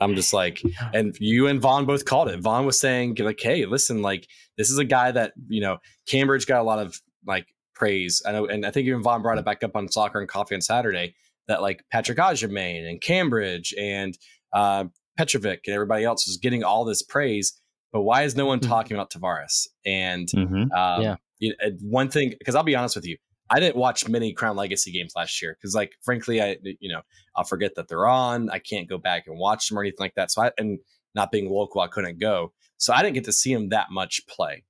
I'm 0.00 0.14
just 0.14 0.32
like, 0.32 0.62
and 0.92 1.16
you 1.20 1.46
and 1.46 1.60
Vaughn 1.60 1.84
both 1.84 2.04
called 2.04 2.28
it. 2.28 2.40
Vaughn 2.40 2.66
was 2.66 2.78
saying 2.78 3.16
like, 3.20 3.40
hey, 3.40 3.64
listen, 3.66 4.02
like 4.02 4.28
this 4.56 4.70
is 4.70 4.78
a 4.78 4.84
guy 4.84 5.10
that 5.10 5.32
you 5.48 5.60
know 5.60 5.78
Cambridge 6.06 6.46
got 6.46 6.60
a 6.60 6.64
lot 6.64 6.78
of 6.78 7.00
like 7.26 7.46
praise. 7.74 8.22
I 8.26 8.32
know, 8.32 8.46
and 8.46 8.64
I 8.64 8.70
think 8.70 8.86
even 8.86 9.02
Vaughn 9.02 9.22
brought 9.22 9.38
it 9.38 9.44
back 9.44 9.62
up 9.62 9.76
on 9.76 9.88
Soccer 9.88 10.20
and 10.20 10.28
Coffee 10.28 10.54
on 10.54 10.60
Saturday 10.60 11.14
that 11.48 11.62
like 11.62 11.84
Patrick 11.90 12.18
Agyemang 12.18 12.88
and 12.88 13.00
Cambridge 13.00 13.74
and 13.78 14.16
uh, 14.54 14.84
Petrovic 15.18 15.60
and 15.66 15.74
everybody 15.74 16.04
else 16.04 16.26
is 16.26 16.38
getting 16.38 16.64
all 16.64 16.84
this 16.84 17.02
praise, 17.02 17.60
but 17.92 18.02
why 18.02 18.22
is 18.22 18.36
no 18.36 18.46
one 18.46 18.60
mm-hmm. 18.60 18.70
talking 18.70 18.96
about 18.96 19.10
Tavares? 19.10 19.66
And 19.84 20.28
mm-hmm. 20.28 20.72
um, 20.72 21.02
yeah, 21.02 21.16
you 21.38 21.54
know, 21.60 21.70
one 21.82 22.10
thing 22.10 22.34
because 22.38 22.54
I'll 22.54 22.62
be 22.62 22.76
honest 22.76 22.96
with 22.96 23.06
you, 23.06 23.16
I 23.50 23.60
didn't 23.60 23.76
watch 23.76 24.08
many 24.08 24.32
Crown 24.32 24.56
Legacy 24.56 24.92
games 24.92 25.12
last 25.14 25.42
year 25.42 25.56
because, 25.60 25.74
like, 25.74 25.92
frankly, 26.02 26.40
I 26.40 26.56
you 26.62 26.92
know 26.92 27.02
I'll 27.36 27.44
forget 27.44 27.74
that 27.76 27.88
they're 27.88 28.06
on. 28.06 28.48
I 28.50 28.58
can't 28.58 28.88
go 28.88 28.98
back 28.98 29.24
and 29.26 29.38
watch 29.38 29.68
them 29.68 29.78
or 29.78 29.82
anything 29.82 29.96
like 30.00 30.14
that. 30.14 30.30
So 30.30 30.42
I 30.42 30.52
and 30.58 30.78
not 31.14 31.30
being 31.30 31.50
local, 31.50 31.80
I 31.80 31.88
couldn't 31.88 32.20
go. 32.20 32.52
So 32.78 32.92
I 32.92 33.02
didn't 33.02 33.14
get 33.14 33.24
to 33.24 33.32
see 33.32 33.52
him 33.52 33.68
that 33.68 33.88
much 33.90 34.20
play 34.26 34.64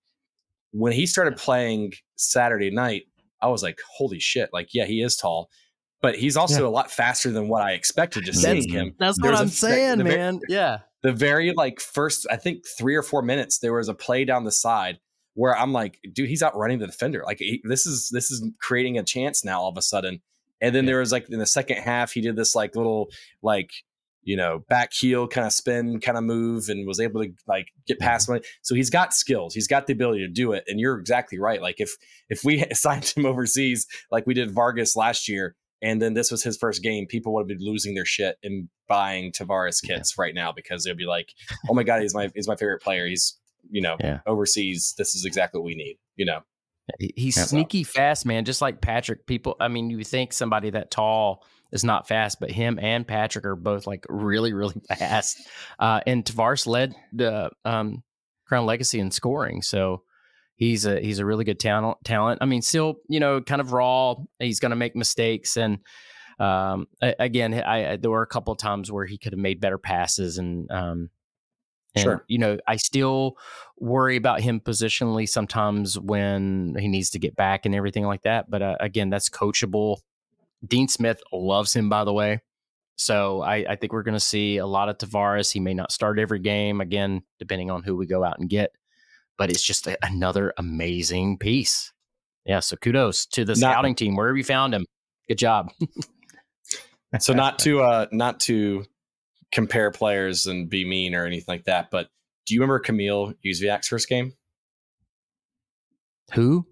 when 0.74 0.92
he 0.92 1.06
started 1.06 1.36
playing 1.36 1.92
Saturday 2.16 2.70
night, 2.70 3.04
I 3.40 3.46
was 3.46 3.62
like, 3.62 3.78
holy 3.96 4.18
shit. 4.18 4.50
Like, 4.52 4.74
yeah, 4.74 4.86
he 4.86 5.02
is 5.02 5.16
tall, 5.16 5.48
but 6.04 6.18
he's 6.18 6.36
also 6.36 6.60
yeah. 6.60 6.68
a 6.68 6.68
lot 6.68 6.90
faster 6.90 7.30
than 7.30 7.48
what 7.48 7.62
I 7.62 7.72
expected 7.72 8.26
to 8.26 8.34
see 8.34 8.68
him. 8.68 8.94
That's 8.98 9.18
what 9.22 9.34
I'm 9.34 9.46
a, 9.46 9.48
saying, 9.48 9.96
the, 9.96 10.04
the 10.04 10.10
man. 10.10 10.34
Very, 10.34 10.60
yeah. 10.60 10.78
The 11.02 11.12
very 11.12 11.52
like 11.52 11.80
first, 11.80 12.26
I 12.30 12.36
think 12.36 12.66
three 12.78 12.94
or 12.94 13.02
four 13.02 13.22
minutes, 13.22 13.60
there 13.60 13.72
was 13.72 13.88
a 13.88 13.94
play 13.94 14.26
down 14.26 14.44
the 14.44 14.52
side 14.52 14.98
where 15.32 15.56
I'm 15.56 15.72
like, 15.72 15.98
dude, 16.12 16.28
he's 16.28 16.42
outrunning 16.42 16.78
the 16.78 16.86
defender. 16.88 17.22
Like 17.24 17.38
he, 17.38 17.62
this 17.64 17.86
is 17.86 18.10
this 18.10 18.30
is 18.30 18.46
creating 18.60 18.98
a 18.98 19.02
chance 19.02 19.46
now 19.46 19.62
all 19.62 19.70
of 19.70 19.78
a 19.78 19.82
sudden. 19.82 20.20
And 20.60 20.74
then 20.74 20.84
yeah. 20.84 20.88
there 20.90 20.98
was 21.00 21.10
like 21.10 21.30
in 21.30 21.38
the 21.38 21.46
second 21.46 21.78
half, 21.78 22.12
he 22.12 22.20
did 22.20 22.36
this 22.36 22.54
like 22.54 22.76
little 22.76 23.08
like 23.40 23.70
you 24.24 24.36
know, 24.36 24.62
back 24.68 24.92
heel 24.92 25.26
kind 25.26 25.46
of 25.46 25.54
spin 25.54 26.00
kind 26.00 26.18
of 26.18 26.24
move 26.24 26.68
and 26.68 26.86
was 26.86 27.00
able 27.00 27.22
to 27.22 27.32
like 27.46 27.68
get 27.86 27.98
mm-hmm. 27.98 28.08
past 28.08 28.28
money. 28.28 28.42
So 28.60 28.74
he's 28.74 28.90
got 28.90 29.14
skills. 29.14 29.54
He's 29.54 29.68
got 29.68 29.86
the 29.86 29.94
ability 29.94 30.20
to 30.20 30.28
do 30.28 30.52
it. 30.52 30.64
And 30.68 30.78
you're 30.78 30.98
exactly 30.98 31.38
right. 31.38 31.62
Like 31.62 31.76
if 31.78 31.96
if 32.28 32.44
we 32.44 32.62
signed 32.74 33.06
him 33.16 33.24
overseas 33.24 33.86
like 34.10 34.26
we 34.26 34.34
did 34.34 34.50
Vargas 34.50 34.96
last 34.96 35.30
year 35.30 35.56
and 35.84 36.00
then 36.00 36.14
this 36.14 36.30
was 36.30 36.42
his 36.42 36.56
first 36.56 36.82
game, 36.82 37.06
people 37.06 37.34
would 37.34 37.46
be 37.46 37.56
losing 37.60 37.94
their 37.94 38.06
shit 38.06 38.38
and 38.42 38.70
buying 38.88 39.32
Tavares 39.32 39.82
kits 39.82 40.14
yeah. 40.16 40.22
right 40.22 40.34
now 40.34 40.50
because 40.50 40.82
they'd 40.82 40.96
be 40.96 41.04
like, 41.04 41.28
"Oh 41.68 41.74
my 41.74 41.82
god, 41.82 42.00
he's 42.00 42.14
my 42.14 42.30
he's 42.34 42.48
my 42.48 42.56
favorite 42.56 42.82
player. 42.82 43.06
He's 43.06 43.38
you 43.70 43.82
know 43.82 43.96
yeah. 44.00 44.20
overseas. 44.26 44.94
This 44.96 45.14
is 45.14 45.26
exactly 45.26 45.60
what 45.60 45.66
we 45.66 45.74
need." 45.74 45.98
You 46.16 46.24
know, 46.24 46.40
he's 46.98 47.36
yeah, 47.36 47.44
sneaky 47.44 47.80
well. 47.80 47.92
fast, 47.92 48.24
man. 48.24 48.46
Just 48.46 48.62
like 48.62 48.80
Patrick. 48.80 49.26
People, 49.26 49.56
I 49.60 49.68
mean, 49.68 49.90
you 49.90 50.02
think 50.04 50.32
somebody 50.32 50.70
that 50.70 50.90
tall 50.90 51.44
is 51.70 51.84
not 51.84 52.08
fast, 52.08 52.40
but 52.40 52.50
him 52.50 52.78
and 52.80 53.06
Patrick 53.06 53.44
are 53.44 53.56
both 53.56 53.86
like 53.86 54.06
really, 54.08 54.54
really 54.54 54.80
fast. 54.98 55.38
Uh, 55.78 56.00
and 56.06 56.24
Tavares 56.24 56.66
led 56.66 56.94
the 57.12 57.50
um, 57.66 58.02
Crown 58.46 58.64
Legacy 58.64 59.00
in 59.00 59.10
scoring, 59.10 59.60
so 59.60 60.02
he's 60.64 60.86
a 60.86 61.00
he's 61.00 61.18
a 61.18 61.26
really 61.26 61.44
good 61.44 61.60
talent. 61.60 61.98
Talent. 62.04 62.38
I 62.40 62.46
mean, 62.46 62.62
still, 62.62 62.96
you 63.08 63.20
know, 63.20 63.40
kind 63.40 63.60
of 63.60 63.72
raw. 63.72 64.14
He's 64.38 64.60
going 64.60 64.70
to 64.70 64.76
make 64.76 64.96
mistakes, 64.96 65.56
and 65.56 65.78
um, 66.38 66.86
again, 67.00 67.54
I, 67.54 67.92
I, 67.92 67.96
there 67.96 68.10
were 68.10 68.22
a 68.22 68.26
couple 68.26 68.52
of 68.52 68.58
times 68.58 68.90
where 68.90 69.06
he 69.06 69.18
could 69.18 69.32
have 69.32 69.38
made 69.38 69.60
better 69.60 69.78
passes, 69.78 70.38
and 70.38 70.70
um, 70.70 71.10
and, 71.94 72.02
sure. 72.02 72.24
You 72.26 72.38
know, 72.38 72.58
I 72.66 72.76
still 72.76 73.36
worry 73.78 74.16
about 74.16 74.40
him 74.40 74.60
positionally 74.60 75.28
sometimes 75.28 75.98
when 75.98 76.74
he 76.78 76.88
needs 76.88 77.10
to 77.10 77.18
get 77.18 77.36
back 77.36 77.66
and 77.66 77.74
everything 77.74 78.04
like 78.04 78.22
that. 78.22 78.50
But 78.50 78.62
uh, 78.62 78.76
again, 78.80 79.10
that's 79.10 79.28
coachable. 79.28 79.98
Dean 80.66 80.88
Smith 80.88 81.20
loves 81.32 81.74
him, 81.74 81.88
by 81.88 82.04
the 82.04 82.12
way. 82.12 82.40
So 82.96 83.42
I, 83.42 83.64
I 83.68 83.76
think 83.76 83.92
we're 83.92 84.04
going 84.04 84.14
to 84.14 84.20
see 84.20 84.58
a 84.58 84.66
lot 84.66 84.88
of 84.88 84.98
Tavares. 84.98 85.52
He 85.52 85.60
may 85.60 85.74
not 85.74 85.92
start 85.92 86.18
every 86.18 86.38
game, 86.38 86.80
again, 86.80 87.22
depending 87.38 87.70
on 87.70 87.82
who 87.82 87.96
we 87.96 88.06
go 88.06 88.24
out 88.24 88.38
and 88.38 88.48
get. 88.48 88.70
But 89.36 89.50
it's 89.50 89.62
just 89.62 89.86
a, 89.86 89.98
another 90.04 90.52
amazing 90.56 91.38
piece. 91.38 91.92
Yeah. 92.44 92.60
So 92.60 92.76
kudos 92.76 93.26
to 93.26 93.44
the 93.44 93.52
not, 93.52 93.72
scouting 93.72 93.94
team 93.94 94.16
wherever 94.16 94.36
you 94.36 94.44
found 94.44 94.74
him. 94.74 94.86
Good 95.28 95.38
job. 95.38 95.72
so 97.18 97.32
not 97.32 97.58
to 97.60 97.82
uh 97.82 98.06
not 98.12 98.40
to 98.40 98.84
compare 99.52 99.90
players 99.90 100.46
and 100.46 100.68
be 100.68 100.84
mean 100.84 101.14
or 101.14 101.24
anything 101.24 101.46
like 101.48 101.64
that. 101.64 101.90
But 101.90 102.08
do 102.46 102.54
you 102.54 102.60
remember 102.60 102.80
Kamil 102.80 103.34
Jóźwiak's 103.44 103.88
first 103.88 104.08
game? 104.08 104.34
Who? 106.34 106.66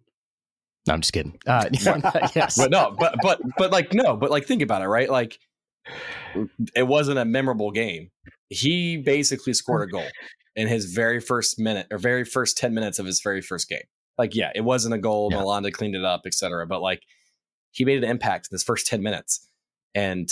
No, 0.87 0.95
I'm 0.95 1.01
just 1.01 1.13
kidding. 1.13 1.39
Uh, 1.47 1.69
yes, 2.35 2.57
but 2.57 2.71
no, 2.71 2.95
but 2.99 3.15
but 3.23 3.41
but 3.57 3.71
like 3.71 3.93
no, 3.95 4.17
but 4.17 4.31
like 4.31 4.47
think 4.47 4.63
about 4.63 4.83
it, 4.83 4.89
right? 4.89 5.09
Like 5.09 5.39
it 6.75 6.83
wasn't 6.83 7.19
a 7.19 7.25
memorable 7.25 7.71
game. 7.71 8.11
He 8.49 8.97
basically 8.97 9.55
scored 9.55 9.89
a 9.89 9.93
goal 9.93 10.07
in 10.57 10.69
his 10.69 10.87
very 10.87 11.20
first 11.20 11.59
minute 11.59 11.87
or 11.91 11.99
very 11.99 12.24
first 12.24 12.57
ten 12.57 12.74
minutes 12.74 12.99
of 12.99 13.07
his 13.07 13.20
very 13.20 13.41
first 13.41 13.69
game. 13.69 13.83
Like, 14.19 14.35
yeah, 14.35 14.51
it 14.55 14.61
wasn't 14.62 14.95
a 14.95 14.99
goal. 14.99 15.31
Yeah. 15.31 15.39
Malanda 15.39 15.73
cleaned 15.73 15.95
it 15.95 16.05
up, 16.05 16.23
etc. 16.27 16.66
But 16.66 16.83
like, 16.83 17.03
he 17.70 17.85
made 17.85 18.03
an 18.03 18.09
impact 18.09 18.49
in 18.51 18.55
his 18.55 18.62
first 18.62 18.87
ten 18.87 19.03
minutes, 19.03 19.49
and 19.95 20.31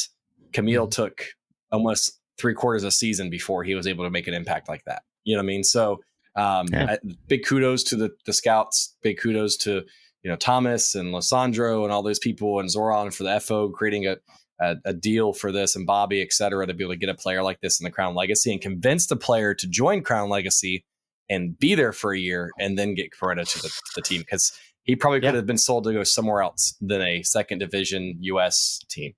Kamil 0.52 0.84
mm-hmm. 0.84 0.90
took 0.90 1.24
almost 1.72 2.18
three 2.38 2.54
quarters 2.54 2.82
of 2.82 2.88
a 2.88 2.92
season 2.92 3.30
before 3.30 3.64
he 3.64 3.74
was 3.74 3.86
able 3.86 4.04
to 4.04 4.10
make 4.10 4.26
an 4.26 4.34
impact 4.34 4.68
like 4.68 4.84
that. 4.84 5.02
You 5.24 5.34
know 5.34 5.40
what 5.40 5.44
I 5.44 5.46
mean? 5.46 5.64
So 5.64 6.00
um, 6.36 6.66
yeah. 6.72 6.92
I, 6.92 6.98
big 7.28 7.44
kudos 7.44 7.82
to 7.84 7.96
the 7.96 8.10
the 8.26 8.32
scouts. 8.32 8.96
Big 9.02 9.18
kudos 9.18 9.56
to 9.58 9.84
you 10.22 10.30
know 10.30 10.36
Thomas 10.36 10.94
and 10.94 11.14
Losandro 11.14 11.84
and 11.84 11.92
all 11.92 12.02
those 12.02 12.18
people 12.18 12.60
and 12.60 12.70
Zoran 12.70 13.10
for 13.10 13.24
the 13.24 13.40
FO 13.40 13.70
creating 13.70 14.06
a, 14.06 14.16
a, 14.60 14.76
a 14.84 14.92
deal 14.92 15.32
for 15.32 15.50
this 15.52 15.74
and 15.74 15.86
Bobby, 15.86 16.20
et 16.22 16.32
cetera, 16.32 16.66
to 16.66 16.74
be 16.74 16.84
able 16.84 16.94
to 16.94 16.98
get 16.98 17.08
a 17.08 17.14
player 17.14 17.42
like 17.42 17.60
this 17.60 17.80
in 17.80 17.84
the 17.84 17.90
Crown 17.90 18.14
Legacy 18.14 18.52
and 18.52 18.60
convince 18.60 19.06
the 19.06 19.16
player 19.16 19.54
to 19.54 19.66
join 19.66 20.02
Crown 20.02 20.28
Legacy 20.28 20.84
and 21.28 21.58
be 21.58 21.74
there 21.74 21.92
for 21.92 22.12
a 22.12 22.18
year 22.18 22.50
and 22.58 22.78
then 22.78 22.94
get 22.94 23.12
promoted 23.12 23.46
to 23.46 23.62
the, 23.62 23.72
the 23.94 24.02
team 24.02 24.20
because 24.20 24.52
he 24.82 24.96
probably 24.96 25.20
could 25.20 25.34
have 25.34 25.46
been 25.46 25.58
sold 25.58 25.84
to 25.84 25.92
go 25.92 26.02
somewhere 26.02 26.42
else 26.42 26.74
than 26.80 27.00
a 27.00 27.22
second 27.22 27.58
division 27.58 28.16
US 28.20 28.80
team. 28.88 29.14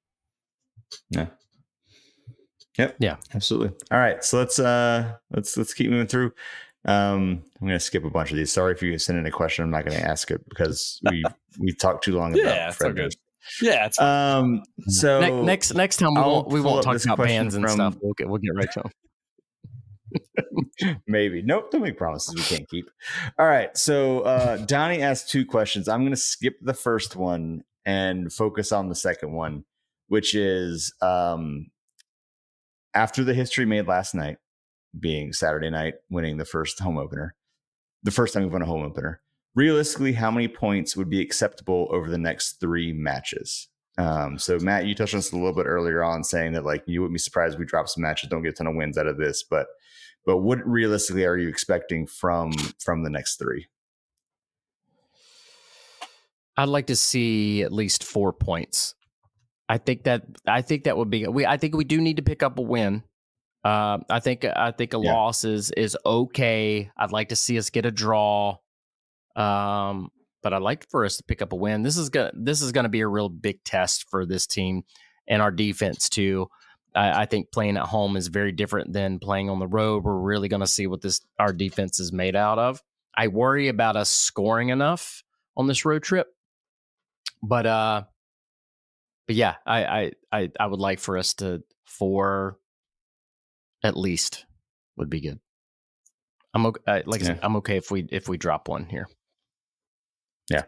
Yeah. 1.11 1.27
Yep. 2.79 2.97
Yeah. 3.01 3.17
Absolutely. 3.35 3.71
All 3.91 3.99
right. 3.99 4.23
So 4.25 4.39
let's 4.39 4.59
uh 4.59 5.15
let's 5.31 5.57
let's 5.57 5.75
keep 5.75 5.91
moving 5.91 6.07
through. 6.07 6.33
Um, 6.85 7.45
I'm 7.61 7.69
gonna 7.69 7.81
skip 7.81 8.05
a 8.05 8.11
bunch 8.11 8.31
of 8.31 8.37
these. 8.37 8.51
Sorry 8.53 8.73
if 8.73 8.83
you 8.83 8.99
send 8.99 9.19
in 9.19 9.27
a 9.27 9.31
question. 9.31 9.65
I'm 9.65 9.71
not 9.71 9.85
gonna 9.85 9.99
ask 9.99 10.31
it 10.31 10.47
because 10.49 11.01
we 11.09 11.23
we 11.59 11.73
talked 11.73 12.05
too 12.05 12.17
long 12.17 12.35
yeah, 12.35 12.69
about 12.69 12.75
Fred. 12.75 13.15
Good. 13.61 13.67
Yeah, 13.67 13.87
it's 13.87 14.01
um 14.01 14.63
so 14.87 15.21
ne- 15.21 15.43
next 15.43 15.75
next 15.75 15.97
time 15.99 16.15
we 16.15 16.21
won't 16.21 16.49
we 16.49 16.61
won't 16.61 16.85
talk 16.85 17.03
about 17.05 17.19
bands 17.19 17.55
and 17.55 17.65
from, 17.65 17.75
stuff. 17.75 17.97
We'll 18.01 18.15
get 18.15 18.29
we'll 18.29 18.39
get 18.39 18.55
right 18.55 18.71
to 18.73 18.83
them. 18.83 18.93
Maybe. 21.07 21.43
Nope. 21.43 21.71
Don't 21.71 21.83
make 21.83 21.97
promises 21.97 22.35
we 22.35 22.43
can't 22.43 22.69
keep. 22.69 22.91
All 23.39 23.47
right. 23.47 23.77
So 23.77 24.21
uh 24.21 24.57
Donnie 24.59 25.03
asked 25.03 25.31
two 25.31 25.45
questions. 25.45 25.89
I'm 25.89 26.05
gonna 26.05 26.17
skip 26.17 26.57
the 26.61 26.75
first 26.75 27.17
one 27.17 27.65
and 27.85 28.33
focus 28.33 28.73
on 28.73 28.89
the 28.89 28.95
second 28.95 29.33
one, 29.33 29.65
which 30.09 30.35
is 30.35 30.93
um 31.01 31.71
after 32.95 33.25
the 33.25 33.35
history 33.35 33.65
made 33.65 33.87
last 33.87 34.15
night, 34.15 34.39
being 34.99 35.33
Saturday 35.33 35.71
night, 35.71 35.95
winning 36.11 36.37
the 36.37 36.45
first 36.45 36.79
home 36.79 36.99
opener, 36.99 37.35
the 38.03 38.11
first 38.11 38.35
time 38.35 38.43
we've 38.43 38.53
won 38.53 38.63
a 38.63 38.67
home 38.67 38.83
opener, 38.83 39.23
realistically, 39.55 40.13
how 40.13 40.31
many 40.31 40.49
points 40.49 40.97
would 40.97 41.11
be 41.11 41.21
acceptable 41.21 41.89
over 41.91 42.11
the 42.11 42.19
next 42.19 42.61
three 42.61 42.93
matches? 42.93 43.69
Um, 43.99 44.39
so 44.39 44.59
Matt, 44.59 44.87
you 44.87 44.95
touched 44.95 45.15
on 45.15 45.19
this 45.19 45.33
a 45.33 45.37
little 45.37 45.55
bit 45.55 45.67
earlier 45.67 46.03
on, 46.03 46.25
saying 46.25 46.53
that 46.53 46.65
like 46.65 46.83
you 46.87 47.01
wouldn't 47.01 47.15
be 47.15 47.19
surprised 47.19 47.55
if 47.55 47.61
we 47.61 47.67
drop 47.67 47.89
some 47.89 48.03
matches, 48.03 48.31
don't 48.31 48.43
get 48.43 48.55
a 48.55 48.57
ton 48.57 48.67
of 48.67 48.75
wins 48.75 48.97
out 48.97 49.07
of 49.07 49.19
this, 49.19 49.43
but 49.43 49.67
but 50.25 50.39
what 50.39 50.67
realistically 50.67 51.25
are 51.25 51.37
you 51.37 51.49
expecting 51.49 52.07
from 52.07 52.53
from 52.79 53.03
the 53.03 53.11
next 53.11 53.37
three? 53.37 53.67
I'd 56.57 56.69
like 56.69 56.87
to 56.89 56.97
see 56.97 57.63
at 57.63 57.73
least 57.73 58.05
four 58.05 58.33
points 58.33 58.95
I 59.73 59.79
think 59.79 60.05
that 60.05 60.25
I 60.47 60.61
think 60.61 60.85
that 60.85 60.99
would 60.99 61.09
be 61.09 61.27
we. 61.27 61.47
I 61.47 61.57
think 61.57 61.75
we 61.75 61.85
do 61.85 61.99
need 61.99 62.19
to 62.19 62.23
pick 62.23 62.43
up 62.43 62.59
a 62.59 62.63
win. 62.63 63.03
Uh, 63.65 63.99
I 64.11 64.21
think 64.21 64.45
I 64.45 64.71
think 64.71 64.93
a 64.93 64.99
yeah. 64.99 65.15
loss 65.15 65.45
is 65.45 65.71
is 65.71 65.97
okay. 66.05 66.91
I'd 66.95 67.11
like 67.11 67.31
to 67.31 67.37
see 67.37 67.57
us 67.57 67.71
get 67.71 67.87
a 67.87 67.91
draw. 67.91 68.59
Um, 69.37 70.11
but 70.43 70.53
I'd 70.53 70.63
like 70.63 70.89
for 70.91 71.05
us 71.05 71.17
to 71.19 71.25
pick 71.25 71.41
up 71.41 71.53
a 71.53 71.57
win. 71.57 71.83
This 71.83 71.97
is 71.97 72.09
gonna 72.11 72.33
this 72.35 72.63
is 72.63 72.73
gonna 72.73 72.89
be 72.89 73.01
a 73.01 73.09
real 73.09 73.29
big 73.29 73.63
test 73.65 74.09
for 74.11 74.27
this 74.27 74.47
team 74.47 74.83
and 75.29 75.41
our 75.41 75.51
defense 75.51 76.09
too. 76.09 76.49
I, 76.95 77.23
I 77.23 77.27
think 77.27 77.53
playing 77.53 77.77
at 77.77 77.85
home 77.85 78.17
is 78.17 78.27
very 78.27 78.53
different 78.53 78.93
than 78.93 79.19
playing 79.19 79.49
on 79.49 79.59
the 79.59 79.67
road. 79.67 80.05
We're 80.05 80.19
really 80.19 80.49
gonna 80.49 80.67
see 80.67 80.87
what 80.87 81.01
this 81.01 81.21
our 81.39 81.53
defense 81.53 82.01
is 82.01 82.13
made 82.13 82.37
out 82.37 82.59
of. 82.59 82.83
I 83.17 83.29
worry 83.29 83.69
about 83.69 83.97
us 83.97 84.11
scoring 84.11 84.71
enough 84.71 85.23
on 85.57 85.67
this 85.67 85.85
road 85.85 86.03
trip, 86.03 86.29
but 87.43 87.67
uh, 87.67 88.03
but 89.27 89.37
yeah, 89.37 89.57
I, 89.65 89.85
I 89.85 90.13
I 90.33 90.51
I 90.59 90.67
would 90.67 90.81
like 90.81 90.99
for 90.99 91.17
us 91.17 91.35
to 91.35 91.63
four 91.87 92.59
at 93.85 93.97
least 93.97 94.45
would 94.97 95.11
be 95.11 95.21
good. 95.21 95.39
I'm 96.55 96.67
okay. 96.67 97.03
Like 97.07 97.23
yeah. 97.23 97.39
I'm 97.43 97.57
okay 97.57 97.77
if 97.77 97.91
we 97.91 98.07
if 98.11 98.29
we 98.29 98.37
drop 98.37 98.69
one 98.69 98.87
here. 98.87 99.09
Yeah. 100.51 100.63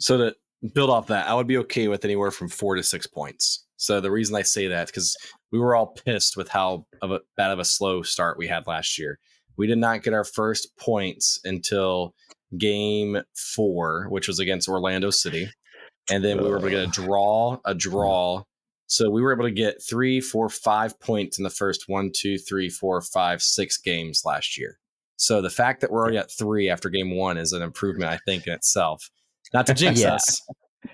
So 0.00 0.16
to 0.16 0.36
build 0.74 0.90
off 0.90 1.08
that, 1.08 1.28
I 1.28 1.34
would 1.34 1.46
be 1.46 1.58
okay 1.58 1.88
with 1.88 2.04
anywhere 2.04 2.30
from 2.30 2.48
four 2.48 2.74
to 2.74 2.82
six 2.82 3.06
points. 3.06 3.64
So 3.76 4.00
the 4.00 4.10
reason 4.10 4.34
I 4.34 4.42
say 4.42 4.68
that 4.68 4.88
because 4.88 5.16
we 5.52 5.58
were 5.58 5.74
all 5.74 5.86
pissed 5.86 6.36
with 6.36 6.48
how 6.48 6.86
of 7.00 7.12
a, 7.12 7.20
bad 7.36 7.52
of 7.52 7.58
a 7.58 7.64
slow 7.64 8.02
start 8.02 8.38
we 8.38 8.48
had 8.48 8.66
last 8.66 8.98
year. 8.98 9.18
We 9.56 9.66
did 9.66 9.78
not 9.78 10.02
get 10.02 10.14
our 10.14 10.24
first 10.24 10.76
points 10.76 11.40
until 11.44 12.14
game 12.56 13.18
four, 13.34 14.06
which 14.08 14.28
was 14.28 14.38
against 14.38 14.68
Orlando 14.68 15.10
City 15.10 15.48
and 16.10 16.24
then 16.24 16.38
we 16.38 16.48
were 16.48 16.58
able 16.58 16.68
to 16.68 16.70
get 16.70 16.84
a 16.84 16.86
draw, 16.86 17.58
a 17.64 17.74
draw. 17.74 18.42
So 18.86 19.10
we 19.10 19.20
were 19.20 19.32
able 19.32 19.44
to 19.44 19.50
get 19.50 19.82
three, 19.82 20.20
four, 20.20 20.48
five 20.48 20.98
points 21.00 21.38
in 21.38 21.44
the 21.44 21.50
first 21.50 21.84
one, 21.88 22.10
two, 22.14 22.38
three, 22.38 22.70
four, 22.70 23.00
five, 23.02 23.42
six 23.42 23.76
games 23.76 24.22
last 24.24 24.56
year. 24.56 24.78
So 25.18 25.42
the 25.42 25.50
fact 25.50 25.80
that 25.80 25.90
we're 25.90 26.00
already 26.00 26.16
at 26.16 26.30
three 26.30 26.70
after 26.70 26.88
game 26.88 27.16
one 27.16 27.36
is 27.36 27.52
an 27.52 27.60
improvement, 27.60 28.10
I 28.10 28.18
think, 28.24 28.46
in 28.46 28.52
itself. 28.52 29.10
Not 29.52 29.66
to 29.66 29.74
jinx 29.74 30.00
yeah. 30.00 30.14
us, 30.14 30.40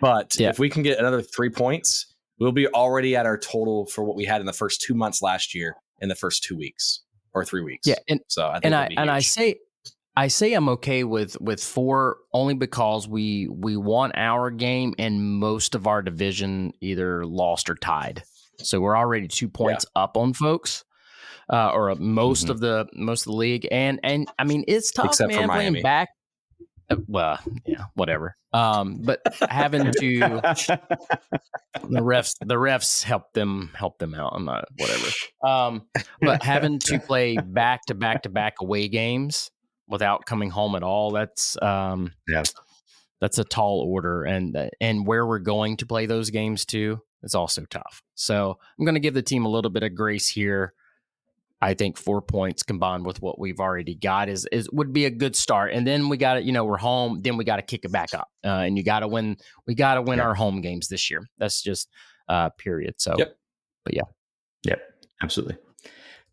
but 0.01 0.34
yeah. 0.38 0.48
if 0.48 0.59
we 0.59 0.70
can 0.70 0.82
get 0.82 0.98
another 0.98 1.22
three 1.22 1.51
points, 1.51 2.14
we'll 2.40 2.52
be 2.52 2.66
already 2.68 3.16
at 3.16 3.26
our 3.26 3.38
total 3.38 3.86
for 3.86 4.02
what 4.02 4.16
we 4.16 4.24
had 4.24 4.40
in 4.40 4.46
the 4.46 4.52
first 4.52 4.80
two 4.80 4.94
months 4.94 5.22
last 5.22 5.55
year 5.55 5.76
in 6.01 6.09
the 6.09 6.14
first 6.14 6.42
two 6.42 6.56
weeks 6.56 7.02
or 7.34 7.44
three 7.44 7.62
weeks. 7.62 7.86
Yeah, 7.86 7.96
and 8.09 8.20
so 8.28 8.46
I 8.46 8.60
and 8.62 8.74
I 8.74 8.88
and 8.96 9.10
I 9.10 9.20
say 9.20 9.56
I 10.16 10.28
say 10.28 10.55
I'm 10.55 10.68
okay 10.70 11.05
with 11.05 11.40
with 11.40 11.62
four 11.62 12.18
only 12.32 12.55
because 12.55 13.06
we 13.06 13.48
we 13.48 13.76
won 13.76 14.12
our 14.14 14.51
game 14.51 14.94
and 14.98 15.20
most 15.22 15.74
of 15.74 15.86
our 15.86 16.02
division 16.02 16.72
either 16.80 17.26
lost 17.26 17.68
or 17.68 17.74
tied. 17.74 18.22
So 18.59 18.80
we're 18.80 18.96
already 18.96 19.26
two 19.26 19.48
points 19.48 19.84
yeah. 19.94 20.02
up 20.02 20.16
on 20.16 20.32
folks, 20.32 20.84
uh, 21.52 21.70
or 21.70 21.94
most 21.96 22.44
mm-hmm. 22.44 22.50
of 22.52 22.60
the 22.60 22.86
most 22.94 23.22
of 23.22 23.32
the 23.32 23.36
league. 23.36 23.66
And 23.70 24.00
and 24.02 24.28
I 24.38 24.44
mean 24.44 24.64
it's 24.68 24.90
tough, 24.90 25.06
Except 25.06 25.32
man, 25.32 25.48
playing 25.48 25.82
back. 25.82 26.08
Uh, 26.90 26.96
well, 27.08 27.38
yeah, 27.64 27.84
whatever. 27.94 28.36
Um, 28.52 29.00
but 29.02 29.20
having 29.48 29.84
to 29.84 30.18
the 31.88 32.00
refs 32.00 32.36
the 32.40 32.54
refs 32.54 33.02
help 33.02 33.32
them 33.32 33.70
help 33.74 33.98
them 33.98 34.14
out. 34.14 34.32
I'm 34.34 34.44
not 34.44 34.66
whatever. 34.78 35.08
Um, 35.42 35.86
but 36.20 36.42
having 36.42 36.78
to 36.80 36.98
play 36.98 37.36
back 37.36 37.86
to 37.86 37.94
back 37.94 38.22
to 38.22 38.28
back 38.28 38.54
away 38.60 38.88
games 38.88 39.50
without 39.88 40.26
coming 40.26 40.50
home 40.50 40.74
at 40.74 40.82
all. 40.82 41.10
That's 41.10 41.60
um, 41.62 42.12
yeah, 42.28 42.44
that's 43.20 43.38
a 43.38 43.44
tall 43.44 43.80
order, 43.80 44.24
and 44.24 44.56
uh, 44.56 44.68
and 44.80 45.06
where 45.06 45.26
we're 45.26 45.38
going 45.38 45.76
to 45.78 45.86
play 45.86 46.06
those 46.06 46.30
games 46.30 46.64
too 46.64 47.00
is 47.22 47.34
also 47.34 47.64
tough. 47.70 48.02
So 48.14 48.58
I'm 48.78 48.84
going 48.84 48.94
to 48.94 49.00
give 49.00 49.14
the 49.14 49.22
team 49.22 49.46
a 49.46 49.50
little 49.50 49.70
bit 49.70 49.82
of 49.82 49.94
grace 49.94 50.28
here. 50.28 50.74
I 51.64 51.74
think 51.74 51.96
four 51.96 52.20
points 52.22 52.62
combined 52.62 53.06
with 53.06 53.22
what 53.22 53.38
we've 53.38 53.58
already 53.58 53.94
got 53.94 54.28
is 54.28 54.46
is 54.52 54.68
would 54.70 54.92
be 54.92 55.06
a 55.06 55.10
good 55.10 55.34
start. 55.34 55.72
And 55.72 55.86
then 55.86 56.08
we 56.08 56.16
got 56.16 56.34
to, 56.34 56.42
you 56.42 56.52
know, 56.52 56.64
we're 56.64 56.76
home. 56.76 57.20
Then 57.22 57.36
we 57.36 57.44
got 57.44 57.56
to 57.56 57.62
kick 57.62 57.84
it 57.84 57.92
back 57.92 58.12
up, 58.14 58.28
uh, 58.44 58.48
and 58.66 58.76
you 58.76 58.84
got 58.84 59.00
to 59.00 59.08
win. 59.08 59.36
We 59.66 59.74
got 59.74 59.94
to 59.94 60.02
win 60.02 60.18
Yeah. 60.18 60.24
our 60.26 60.34
home 60.34 60.60
games 60.60 60.88
this 60.88 61.10
year. 61.10 61.26
That's 61.38 61.62
just 61.62 61.88
uh, 62.28 62.50
period. 62.50 62.94
So 62.98 63.14
Yep. 63.18 63.36
But 63.84 63.94
yeah, 63.94 64.02
yep, 64.64 64.80
absolutely, 65.22 65.56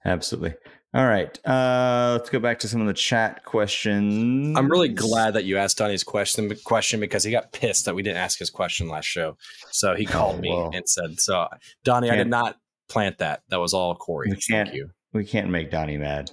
absolutely. 0.06 0.54
All 0.94 1.06
right, 1.08 1.40
uh, 1.48 2.18
let's 2.18 2.30
go 2.30 2.40
back 2.40 2.60
to 2.60 2.68
some 2.68 2.82
of 2.82 2.88
the 2.88 2.94
chat 2.94 3.46
questions. 3.46 4.58
I'm 4.58 4.70
really 4.70 4.90
glad 4.90 5.36
that 5.36 5.46
you 5.46 5.58
asked 5.58 5.78
Donnie's 5.78 6.04
question 6.04 6.54
question 6.66 7.00
because 7.00 7.24
he 7.24 7.32
got 7.32 7.54
pissed 7.54 7.86
that 7.86 7.96
we 7.96 8.04
didn't 8.04 8.18
ask 8.18 8.38
his 8.40 8.50
question 8.50 8.90
last 8.90 9.06
show. 9.06 9.38
So 9.72 9.96
he 9.96 10.06
called 10.06 10.36
Oh, 10.38 10.42
me 10.42 10.50
well. 10.50 10.72
and 10.74 10.88
said, 10.90 11.20
"So 11.22 11.48
Donnie, 11.86 12.10
I 12.10 12.16
did 12.18 12.30
Can't- 12.30 12.56
plant 12.90 13.20
that. 13.20 13.44
That 13.50 13.60
was 13.62 13.74
all 13.74 13.96
Corey. 13.96 14.32
Thank 14.50 14.74
you." 14.74 14.90
We 15.14 15.26
can't 15.26 15.50
make 15.50 15.70
Donnie 15.72 15.98
mad. 15.98 16.32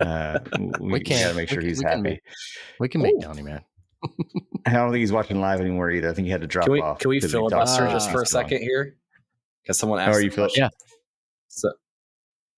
Uh, 0.00 0.38
we, 0.80 0.92
We 0.92 0.98
got 1.00 1.04
can't. 1.06 1.30
to 1.30 1.36
make 1.36 1.50
We 1.50 1.54
sure 1.54 1.60
can- 1.60 1.68
he's 1.68 1.78
we 1.78 1.84
can 1.84 1.90
happy. 1.98 2.02
make- 2.02 2.20
we 2.80 2.88
can 2.88 3.02
make 3.02 3.14
Ooh. 3.16 3.20
Donnie 3.20 3.42
man. 3.42 3.60
I 4.66 4.72
don't 4.72 4.90
think 4.90 5.00
he's 5.00 5.12
watching 5.12 5.40
live 5.40 5.60
anymore 5.60 5.90
either. 5.90 6.10
I 6.10 6.12
think 6.14 6.26
he 6.26 6.30
had 6.30 6.40
to 6.42 6.46
drop 6.46 6.64
Can 6.66 6.72
we 6.74 6.80
off. 6.80 6.98
can 6.98 7.08
we 7.08 7.16
because 7.18 7.32
filibuster 7.32 7.80
talked 7.82 7.92
just 7.92 8.10
for 8.10 8.22
a 8.22 8.26
second 8.26 8.58
here? 8.60 8.96
Because 9.62 9.78
someone 9.78 9.98
How 9.98 10.08
asked. 10.10 10.18
are 10.18 10.22
you 10.22 10.30
feeling? 10.30 10.50
Yeah. 10.56 10.68
So, 11.48 11.72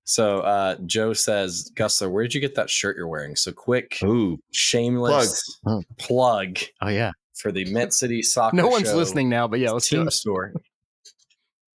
so 0.05 0.39
uh, 0.41 0.77
Joe 0.87 1.13
says, 1.13 1.71
Gusler, 1.75 2.11
where 2.11 2.25
did 2.25 2.35
you 2.35 2.41
get 2.41 2.55
that 2.57 2.69
shirt 2.71 2.97
you're 2.97 3.07
wearing? 3.09 3.37
So 3.37 3.53
quick, 3.53 3.99
Ooh, 4.05 4.39
shameless 4.53 5.59
Plugs. 5.63 5.85
plug 5.99 6.59
Oh 6.81 6.89
yeah. 6.89 7.13
for 7.35 7.53
the 7.53 7.65
Mint 7.73 7.93
City 7.93 8.23
Soccer. 8.23 8.57
No 8.57 8.67
one's 8.69 8.89
Show 8.89 8.97
listening 8.97 9.29
now, 9.29 9.47
but 9.47 9.61
yeah, 9.61 9.71
let's 9.71 9.89
do 9.89 9.99
team 9.99 10.09
it. 10.09 10.13
store. 10.13 10.53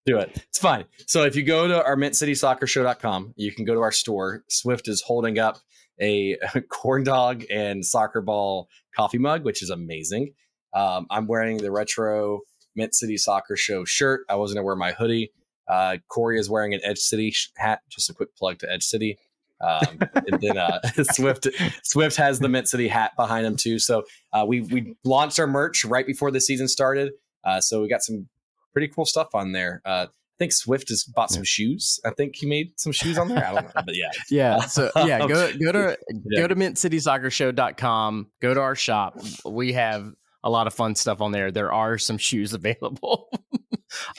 Do 0.06 0.18
it. 0.18 0.32
It's 0.50 0.58
fine. 0.58 0.86
So 1.06 1.24
if 1.24 1.36
you 1.36 1.44
go 1.44 1.68
to 1.68 1.84
our 1.84 1.96
mintcitysoccershow.com, 1.96 3.34
you 3.36 3.52
can 3.52 3.66
go 3.66 3.76
to 3.76 3.82
our 3.82 3.92
store. 3.92 4.44
Swift 4.50 4.88
is 4.88 5.02
holding 5.02 5.38
up 5.38 5.60
a 6.02 6.38
corn 6.70 7.04
dog 7.04 7.44
and 7.52 7.86
soccer 7.86 8.22
ball 8.22 8.68
coffee 8.96 9.20
mug, 9.20 9.44
which 9.44 9.62
is 9.62 9.70
amazing. 9.70 10.34
Um, 10.74 11.06
I'm 11.10 11.28
wearing 11.28 11.58
the 11.58 11.72
retro 11.72 12.42
Mint 12.76 12.96
City 12.96 13.18
Soccer 13.18 13.56
Show 13.56 13.86
shirt. 13.86 14.22
I 14.30 14.36
wasn't 14.36 14.58
gonna 14.58 14.66
wear 14.66 14.76
my 14.76 14.92
hoodie. 14.92 15.32
Uh, 15.68 15.98
Corey 16.08 16.40
is 16.40 16.50
wearing 16.50 16.74
an 16.74 16.82
Edge 16.84 17.00
City 17.00 17.34
hat. 17.58 17.82
Just 17.90 18.10
a 18.10 18.14
quick 18.14 18.36
plug 18.36 18.60
to 18.60 18.72
Edge 18.72 18.84
City. 18.84 19.18
Um, 19.62 20.00
and 20.28 20.42
then 20.42 20.58
uh, 20.58 20.82
Swift 21.12 21.48
Swift 21.84 22.16
has 22.16 22.40
the 22.40 22.50
Mint 22.50 22.68
City 22.68 22.88
hat 22.88 23.12
behind 23.16 23.46
him 23.46 23.56
too. 23.56 23.78
So 23.78 24.04
uh, 24.34 24.46
we 24.48 24.62
we 24.62 24.96
launched 25.04 25.40
our 25.40 25.48
merch 25.48 25.86
right 25.86 26.08
before 26.08 26.32
the 26.32 26.42
season 26.42 26.68
started. 26.68 27.12
Uh, 27.44 27.62
so 27.62 27.82
we 27.82 27.90
got 27.90 28.02
some 28.02 28.28
pretty 28.74 28.88
cool 28.88 29.06
stuff 29.06 29.30
on 29.34 29.52
there. 29.52 29.82
Uh, 29.86 30.08
I 30.10 30.38
think 30.38 30.54
Swift 30.54 30.90
has 30.90 31.04
bought 31.04 31.30
some 31.30 31.44
shoes. 31.44 32.00
I 32.04 32.12
think 32.12 32.36
he 32.36 32.48
made 32.48 32.80
some 32.80 32.92
shoes 32.92 33.18
on 33.18 33.28
there. 33.28 33.46
I 33.46 33.54
don't 33.54 33.76
know, 33.76 33.82
but 33.86 33.96
yeah, 33.96 34.10
Yeah. 34.30 34.62
So 34.62 34.90
yeah, 34.96 35.20
go 35.20 35.52
go 35.60 35.72
to 35.72 35.98
go 36.36 36.48
to 36.48 36.56
mintcitysoccershow.com, 36.56 38.32
go 38.42 38.54
to 38.54 38.60
our 38.60 38.76
shop. 38.76 39.20
We 39.46 39.74
have 39.74 40.12
a 40.44 40.50
lot 40.50 40.68
of 40.68 40.74
fun 40.74 40.96
stuff 40.96 41.22
on 41.22 41.32
there. 41.32 41.52
There 41.52 41.72
are 41.72 41.98
some 41.98 42.18
shoes 42.18 42.54
available. 42.56 43.30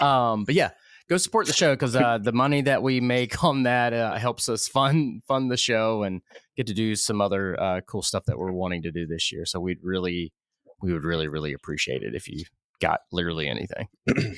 um, 0.01 0.45
but 0.45 0.55
yeah, 0.55 0.71
go 1.09 1.17
support 1.17 1.47
the 1.47 1.53
show 1.53 1.75
because 1.75 1.97
uh, 1.97 2.19
the 2.19 2.33
money 2.33 2.63
that 2.63 2.83
we 2.83 3.01
make 3.01 3.43
on 3.43 3.65
that 3.65 3.93
uh, 3.93 4.15
helps 4.15 4.49
us 4.49 4.69
fund 4.69 5.23
fund 5.27 5.51
the 5.51 5.57
show 5.57 6.05
and 6.05 6.23
get 6.57 6.67
to 6.69 6.75
do 6.75 6.95
some 6.95 7.21
other 7.21 7.61
uh, 7.61 7.81
cool 7.81 8.03
stuff 8.03 8.25
that 8.27 8.39
we're 8.39 8.53
wanting 8.53 8.83
to 8.83 8.93
do 8.93 9.07
this 9.07 9.33
year. 9.33 9.45
So 9.45 9.61
we'd 9.61 9.79
really, 9.83 10.33
we 10.81 10.93
would 10.93 11.05
really, 11.05 11.29
really 11.29 11.53
appreciate 11.53 12.03
it 12.03 12.15
if 12.15 12.29
you 12.29 12.45
got 12.83 13.01
literally 13.13 13.49
anything. 13.49 13.89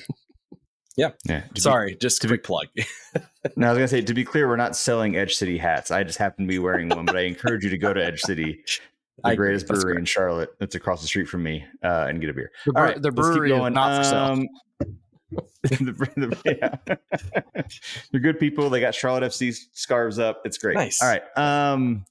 yeah. 0.97 1.09
To 1.27 1.43
be- 1.53 1.59
sorry, 1.59 1.97
just 1.99 2.23
a 2.23 2.27
quick 2.27 2.43
plug. 2.43 2.67
No, 3.55 3.67
I 3.67 3.69
was 3.69 3.77
gonna 3.77 3.87
say 3.87 4.01
to 4.01 4.13
be 4.15 4.23
clear, 4.25 4.47
we're 4.47 4.55
not 4.55 4.75
selling 4.75 5.15
Edge 5.15 5.35
City 5.35 5.55
hats. 5.59 5.91
I 5.91 6.03
just 6.03 6.17
happen 6.17 6.45
to 6.45 6.49
be 6.49 6.57
wearing 6.57 6.89
one, 6.89 7.05
but 7.05 7.15
I 7.15 7.21
encourage 7.21 7.63
you 7.63 7.69
to 7.69 7.77
go 7.77 7.93
to 7.93 8.03
Edge 8.03 8.21
City, 8.21 8.63
the 9.23 9.27
I 9.29 9.35
greatest 9.35 9.67
That's 9.67 9.83
brewery 9.83 9.99
in 9.99 10.05
Charlotte, 10.05 10.49
that's 10.59 10.73
across 10.73 11.01
the 11.01 11.07
street 11.07 11.27
from 11.29 11.43
me, 11.43 11.63
uh, 11.83 12.07
and 12.09 12.19
get 12.19 12.31
a 12.31 12.33
beer. 12.33 12.49
The, 12.65 12.71
All 12.75 12.81
right, 12.83 12.99
the 12.99 13.11
brewery 13.11 13.51
is 13.51 13.57
going. 13.57 13.73
not 13.75 13.97
for 14.03 14.09
sale. 14.09 14.19
Um, 14.19 14.47
the- 15.63 16.37
the- 16.43 16.57
yeah. 16.97 17.63
They're 18.11 18.19
good 18.19 18.39
people. 18.39 18.71
They 18.71 18.79
got 18.79 18.95
Charlotte 18.95 19.23
FC 19.23 19.55
scarves 19.73 20.17
up. 20.17 20.41
It's 20.43 20.57
great. 20.57 20.73
Nice. 20.75 20.99
All 21.03 21.07
right. 21.07 21.21
Um, 21.37 22.05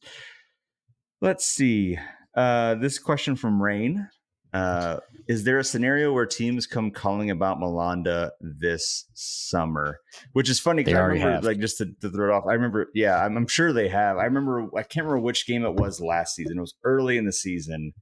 let's 1.21 1.45
see. 1.47 1.99
Uh, 2.37 2.77
this 2.77 3.01
question 3.01 3.35
from 3.35 3.61
Rain. 3.61 4.09
Uh, 4.55 5.01
is 5.27 5.45
there 5.45 5.59
a 5.59 5.65
scenario 5.65 6.13
where 6.13 6.27
teams 6.27 6.67
come 6.67 6.91
calling 6.91 7.31
about 7.31 7.59
Malanda 7.59 8.31
this 8.41 9.07
summer? 9.15 9.99
Which 10.33 10.49
is 10.49 10.61
funny 10.61 10.85
because 10.85 10.99
I 10.99 11.03
remember, 11.03 11.33
have. 11.33 11.45
like, 11.45 11.59
just 11.59 11.79
to, 11.79 11.87
to 12.01 12.09
throw 12.09 12.29
it 12.29 12.33
off, 12.33 12.45
I 12.49 12.53
remember, 12.53 12.89
yeah, 12.95 13.23
I'm, 13.23 13.37
I'm 13.37 13.49
sure 13.49 13.73
they 13.73 13.89
have. 13.89 14.17
I 14.17 14.25
remember, 14.25 14.69
I 14.77 14.83
can't 14.83 15.05
remember 15.07 15.21
which 15.25 15.47
game 15.47 15.65
it 15.65 15.75
was 15.75 16.01
last 16.01 16.37
season. 16.37 16.59
It 16.59 16.61
was 16.61 16.75
early 16.85 17.19
in 17.19 17.27
the 17.27 17.33
season 17.33 17.93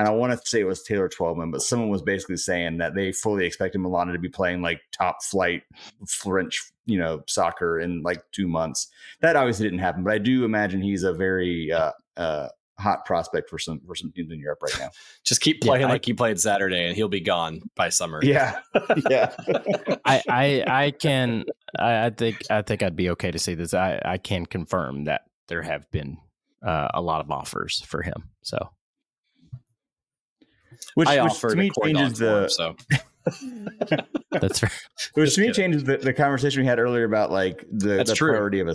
and 0.00 0.08
I 0.08 0.12
want 0.12 0.32
to 0.32 0.48
say 0.48 0.60
it 0.60 0.64
was 0.64 0.82
Taylor 0.82 1.10
Twellman, 1.10 1.52
but 1.52 1.60
someone 1.60 1.90
was 1.90 2.00
basically 2.00 2.38
saying 2.38 2.78
that 2.78 2.94
they 2.94 3.12
fully 3.12 3.44
expected 3.44 3.82
Malanda 3.82 4.14
to 4.14 4.18
be 4.18 4.30
playing 4.30 4.62
like 4.62 4.80
top 4.92 5.22
flight 5.22 5.60
French, 6.08 6.72
you 6.86 6.98
know, 6.98 7.20
soccer 7.28 7.78
in 7.78 8.00
like 8.00 8.22
two 8.32 8.48
months. 8.48 8.88
That 9.20 9.36
obviously 9.36 9.66
didn't 9.66 9.80
happen, 9.80 10.02
but 10.02 10.14
I 10.14 10.16
do 10.16 10.46
imagine 10.46 10.80
he's 10.80 11.02
a 11.02 11.12
very 11.12 11.70
uh, 11.70 11.92
uh, 12.16 12.48
hot 12.80 13.04
prospect 13.04 13.48
for 13.50 13.58
some 13.58 13.80
for 13.86 13.94
some 13.94 14.10
teams 14.12 14.32
in 14.32 14.40
Europe 14.40 14.58
right 14.62 14.76
now. 14.80 14.90
just 15.24 15.40
keep 15.40 15.58
Yeah, 15.62 15.68
playing 15.70 15.84
I- 15.86 15.88
like 15.90 16.04
he 16.04 16.12
played 16.14 16.40
Saturday, 16.40 16.86
and 16.86 16.96
he'll 16.96 17.08
be 17.08 17.20
gone 17.20 17.60
by 17.76 17.88
summer. 17.90 18.20
Yeah, 18.24 18.60
yeah, 19.08 19.34
I, 20.04 20.22
I 20.28 20.64
I 20.66 20.90
can 20.92 21.44
I, 21.78 22.06
I 22.06 22.10
think 22.10 22.42
I 22.50 22.62
think 22.62 22.82
I'd 22.82 22.96
be 22.96 23.10
okay 23.10 23.30
to 23.30 23.38
say 23.38 23.54
this. 23.54 23.74
I, 23.74 24.00
I 24.04 24.18
can 24.18 24.46
confirm 24.46 25.04
that 25.04 25.22
there 25.48 25.62
have 25.62 25.90
been 25.90 26.16
uh, 26.66 26.88
a 26.94 27.00
lot 27.00 27.20
of 27.20 27.30
offers 27.30 27.82
for 27.86 28.02
him. 28.02 28.30
So 28.42 28.70
which, 30.94 31.08
I 31.08 31.22
which 31.22 31.32
offered 31.32 31.50
to 31.50 31.56
me 31.56 31.66
a 31.68 31.70
corn 31.70 31.92
dog 31.92 32.02
changes 32.02 32.18
for 32.18 32.24
him, 32.24 32.42
the 32.42 32.48
so 32.48 32.76
that's 34.32 34.58
fair. 34.60 34.70
which 35.14 35.34
to 35.34 35.40
me 35.40 35.46
kidding. 35.48 35.54
changes 35.54 35.84
the, 35.84 35.98
the 35.98 36.12
conversation 36.12 36.62
we 36.62 36.66
had 36.66 36.78
earlier 36.78 37.04
about 37.04 37.30
like 37.30 37.64
the, 37.70 38.02
the 38.04 38.14
priority 38.16 38.60
of 38.60 38.68
a 38.68 38.74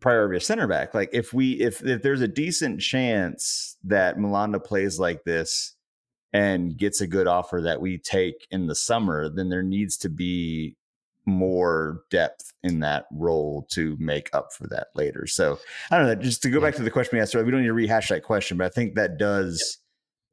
priority 0.00 0.36
of 0.36 0.42
center 0.42 0.66
back. 0.66 0.94
Like 0.94 1.10
if 1.12 1.32
we 1.32 1.52
if 1.60 1.84
if 1.84 2.02
there's 2.02 2.20
a 2.20 2.28
decent 2.28 2.80
chance 2.80 3.76
that 3.84 4.16
Malanda 4.16 4.62
plays 4.62 4.98
like 4.98 5.24
this 5.24 5.74
and 6.32 6.76
gets 6.76 7.00
a 7.00 7.06
good 7.06 7.26
offer 7.26 7.60
that 7.62 7.80
we 7.80 7.98
take 7.98 8.46
in 8.50 8.66
the 8.66 8.74
summer, 8.74 9.28
then 9.28 9.48
there 9.48 9.62
needs 9.62 9.96
to 9.98 10.08
be 10.08 10.76
more 11.26 12.02
depth 12.10 12.52
in 12.62 12.80
that 12.80 13.06
role 13.12 13.66
to 13.70 13.96
make 13.98 14.28
up 14.34 14.52
for 14.52 14.66
that 14.68 14.88
later. 14.94 15.26
So 15.26 15.58
I 15.90 15.98
don't 15.98 16.06
know. 16.06 16.14
Just 16.14 16.42
to 16.42 16.50
go 16.50 16.60
back 16.60 16.74
to 16.76 16.82
the 16.82 16.90
question 16.90 17.16
we 17.16 17.22
asked 17.22 17.34
earlier, 17.34 17.46
we 17.46 17.52
don't 17.52 17.62
need 17.62 17.68
to 17.68 17.72
rehash 17.72 18.08
that 18.08 18.24
question, 18.24 18.56
but 18.56 18.66
I 18.66 18.70
think 18.70 18.94
that 18.94 19.18
does. 19.18 19.78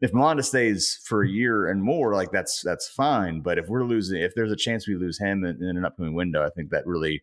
If 0.02 0.14
Malanda 0.14 0.44
stays 0.44 1.00
for 1.06 1.22
a 1.22 1.30
year 1.30 1.70
and 1.70 1.84
more, 1.84 2.16
like 2.16 2.32
that's 2.32 2.62
that's 2.64 2.90
fine. 2.90 3.42
But 3.42 3.60
if 3.60 3.68
we're 3.68 3.84
losing, 3.84 4.22
if 4.22 4.34
there's 4.34 4.52
a 4.52 4.56
chance 4.56 4.88
we 4.88 4.96
lose 4.96 5.20
him 5.20 5.44
in, 5.44 5.62
in 5.64 5.78
an 5.78 5.86
upcoming 5.86 6.16
window, 6.16 6.44
I 6.44 6.50
think 6.50 6.72
that 6.72 6.88
really 6.88 7.22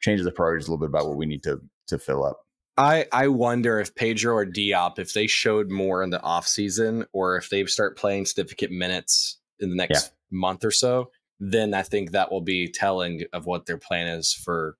changes 0.00 0.24
the 0.24 0.32
priorities 0.32 0.68
a 0.68 0.70
little 0.70 0.86
bit 0.86 0.90
about 0.90 1.08
what 1.08 1.16
we 1.16 1.26
need 1.26 1.42
to 1.44 1.60
to 1.88 1.98
fill 1.98 2.24
up. 2.24 2.40
I 2.76 3.06
I 3.12 3.28
wonder 3.28 3.80
if 3.80 3.94
Pedro 3.94 4.34
or 4.34 4.46
Diop, 4.46 4.98
if 4.98 5.12
they 5.12 5.26
showed 5.26 5.70
more 5.70 6.02
in 6.02 6.10
the 6.10 6.22
off 6.22 6.46
season, 6.46 7.06
or 7.12 7.36
if 7.36 7.50
they 7.50 7.64
start 7.66 7.96
playing 7.96 8.26
significant 8.26 8.72
minutes 8.72 9.38
in 9.60 9.70
the 9.70 9.76
next 9.76 10.12
month 10.30 10.64
or 10.64 10.70
so, 10.70 11.10
then 11.40 11.74
I 11.74 11.82
think 11.82 12.12
that 12.12 12.30
will 12.30 12.40
be 12.40 12.68
telling 12.68 13.24
of 13.32 13.46
what 13.46 13.66
their 13.66 13.78
plan 13.78 14.06
is 14.06 14.32
for 14.32 14.76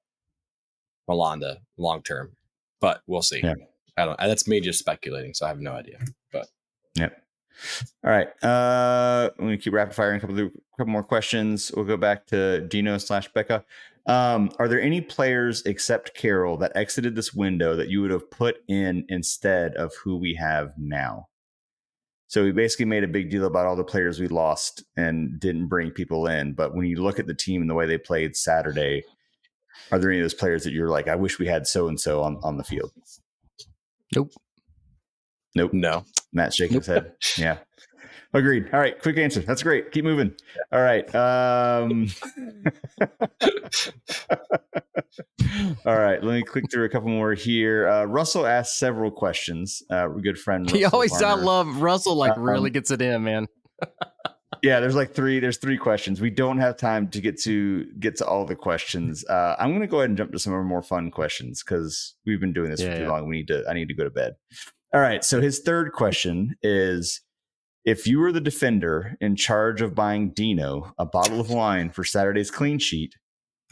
Malanda 1.08 1.56
long 1.76 2.02
term. 2.02 2.36
But 2.80 3.02
we'll 3.06 3.22
see. 3.22 3.40
Yeah. 3.42 3.54
I 3.96 4.04
don't. 4.04 4.18
That's 4.18 4.46
me 4.46 4.60
just 4.60 4.78
speculating, 4.78 5.34
so 5.34 5.46
I 5.46 5.48
have 5.48 5.60
no 5.60 5.72
idea. 5.72 5.98
But 6.32 6.46
Yep. 6.98 7.22
All 8.04 8.10
right. 8.10 8.28
Uh, 8.42 9.30
I'm 9.38 9.44
gonna 9.46 9.58
keep 9.58 9.72
rapid 9.72 9.94
firing 9.94 10.18
a 10.18 10.20
couple 10.20 10.38
of, 10.38 10.52
couple 10.76 10.92
more 10.92 11.02
questions. 11.02 11.72
We'll 11.74 11.84
go 11.84 11.96
back 11.96 12.26
to 12.28 12.60
Dino 12.60 12.98
slash 12.98 13.32
Becca. 13.32 13.64
Um, 14.08 14.50
are 14.58 14.68
there 14.68 14.80
any 14.80 15.02
players 15.02 15.62
except 15.66 16.14
Karol 16.14 16.56
that 16.58 16.72
exited 16.74 17.14
this 17.14 17.34
window 17.34 17.76
that 17.76 17.88
you 17.88 18.00
would 18.00 18.10
have 18.10 18.30
put 18.30 18.56
in 18.66 19.04
instead 19.08 19.74
of 19.74 19.94
who 20.02 20.16
we 20.16 20.34
have 20.34 20.72
now? 20.78 21.28
So 22.26 22.42
we 22.42 22.52
basically 22.52 22.86
made 22.86 23.04
a 23.04 23.08
big 23.08 23.30
deal 23.30 23.44
about 23.44 23.66
all 23.66 23.76
the 23.76 23.84
players 23.84 24.18
we 24.18 24.28
lost 24.28 24.82
and 24.96 25.38
didn't 25.38 25.68
bring 25.68 25.90
people 25.90 26.26
in. 26.26 26.54
But 26.54 26.74
when 26.74 26.86
you 26.86 27.02
look 27.02 27.18
at 27.18 27.26
the 27.26 27.34
team 27.34 27.60
and 27.60 27.70
the 27.70 27.74
way 27.74 27.86
they 27.86 27.98
played 27.98 28.34
Saturday, 28.34 29.04
are 29.92 29.98
there 29.98 30.10
any 30.10 30.20
of 30.20 30.24
those 30.24 30.34
players 30.34 30.64
that 30.64 30.72
you're 30.72 30.90
like, 30.90 31.08
I 31.08 31.16
wish 31.16 31.38
we 31.38 31.46
had 31.46 31.66
so 31.66 31.88
and 31.88 32.00
so 32.00 32.22
on 32.22 32.38
on 32.42 32.56
the 32.56 32.64
field? 32.64 32.92
Nope. 34.14 34.32
Nope. 35.54 35.72
no, 35.72 36.04
Matt 36.32 36.54
shaking 36.54 36.78
his 36.78 36.86
head. 36.86 37.12
Yeah. 37.36 37.58
Agreed. 38.34 38.68
All 38.72 38.80
right. 38.80 39.00
Quick 39.00 39.16
answer. 39.16 39.40
That's 39.40 39.62
great. 39.62 39.90
Keep 39.90 40.04
moving. 40.04 40.34
All 40.70 40.82
right. 40.82 41.02
Um, 41.14 42.08
all 45.86 45.98
right. 45.98 46.22
Let 46.22 46.34
me 46.34 46.42
click 46.42 46.64
through 46.70 46.84
a 46.84 46.88
couple 46.88 47.08
more 47.08 47.34
here. 47.34 47.88
Uh, 47.88 48.04
Russell 48.04 48.46
asked 48.46 48.78
several 48.78 49.10
questions. 49.10 49.82
Uh, 49.90 50.08
good 50.08 50.38
friend. 50.38 50.70
He 50.70 50.84
Russell 50.84 50.96
always 50.96 51.22
I 51.22 51.34
love 51.34 51.80
Russell. 51.80 52.16
Like 52.16 52.36
Um, 52.36 52.42
really 52.42 52.70
gets 52.70 52.90
it 52.90 53.02
in, 53.02 53.24
man. 53.24 53.46
Yeah, 54.60 54.80
there's 54.80 54.96
like 54.96 55.14
three. 55.14 55.38
There's 55.38 55.58
three 55.58 55.76
questions. 55.76 56.20
We 56.20 56.30
don't 56.30 56.58
have 56.58 56.76
time 56.76 57.06
to 57.10 57.20
get 57.20 57.40
to 57.42 57.84
get 58.00 58.16
to 58.16 58.26
all 58.26 58.44
the 58.44 58.56
questions. 58.56 59.24
Uh, 59.26 59.54
I'm 59.56 59.68
going 59.68 59.82
to 59.82 59.86
go 59.86 59.98
ahead 59.98 60.10
and 60.10 60.18
jump 60.18 60.32
to 60.32 60.38
some 60.40 60.52
of 60.52 60.56
our 60.56 60.64
more 60.64 60.82
fun 60.82 61.12
questions 61.12 61.62
because 61.62 62.16
we've 62.26 62.40
been 62.40 62.52
doing 62.54 62.70
this 62.70 62.80
Yeah, 62.80 62.90
for 62.90 62.96
too 62.96 63.02
yeah. 63.04 63.08
long. 63.10 63.28
We 63.28 63.36
need 63.36 63.46
to. 63.48 63.62
I 63.68 63.74
need 63.74 63.86
to 63.86 63.94
go 63.94 64.02
to 64.02 64.10
bed. 64.10 64.32
All 64.92 65.00
right. 65.00 65.22
So 65.22 65.40
his 65.40 65.60
third 65.60 65.92
question 65.92 66.56
is: 66.62 67.20
If 67.84 68.06
you 68.06 68.18
were 68.18 68.32
the 68.32 68.40
defender 68.40 69.16
in 69.20 69.36
charge 69.36 69.80
of 69.80 69.94
buying 69.94 70.30
Dino 70.30 70.92
a 70.98 71.06
bottle 71.06 71.40
of 71.40 71.50
wine 71.50 71.90
for 71.90 72.04
Saturday's 72.04 72.50
clean 72.50 72.78
sheet, 72.78 73.14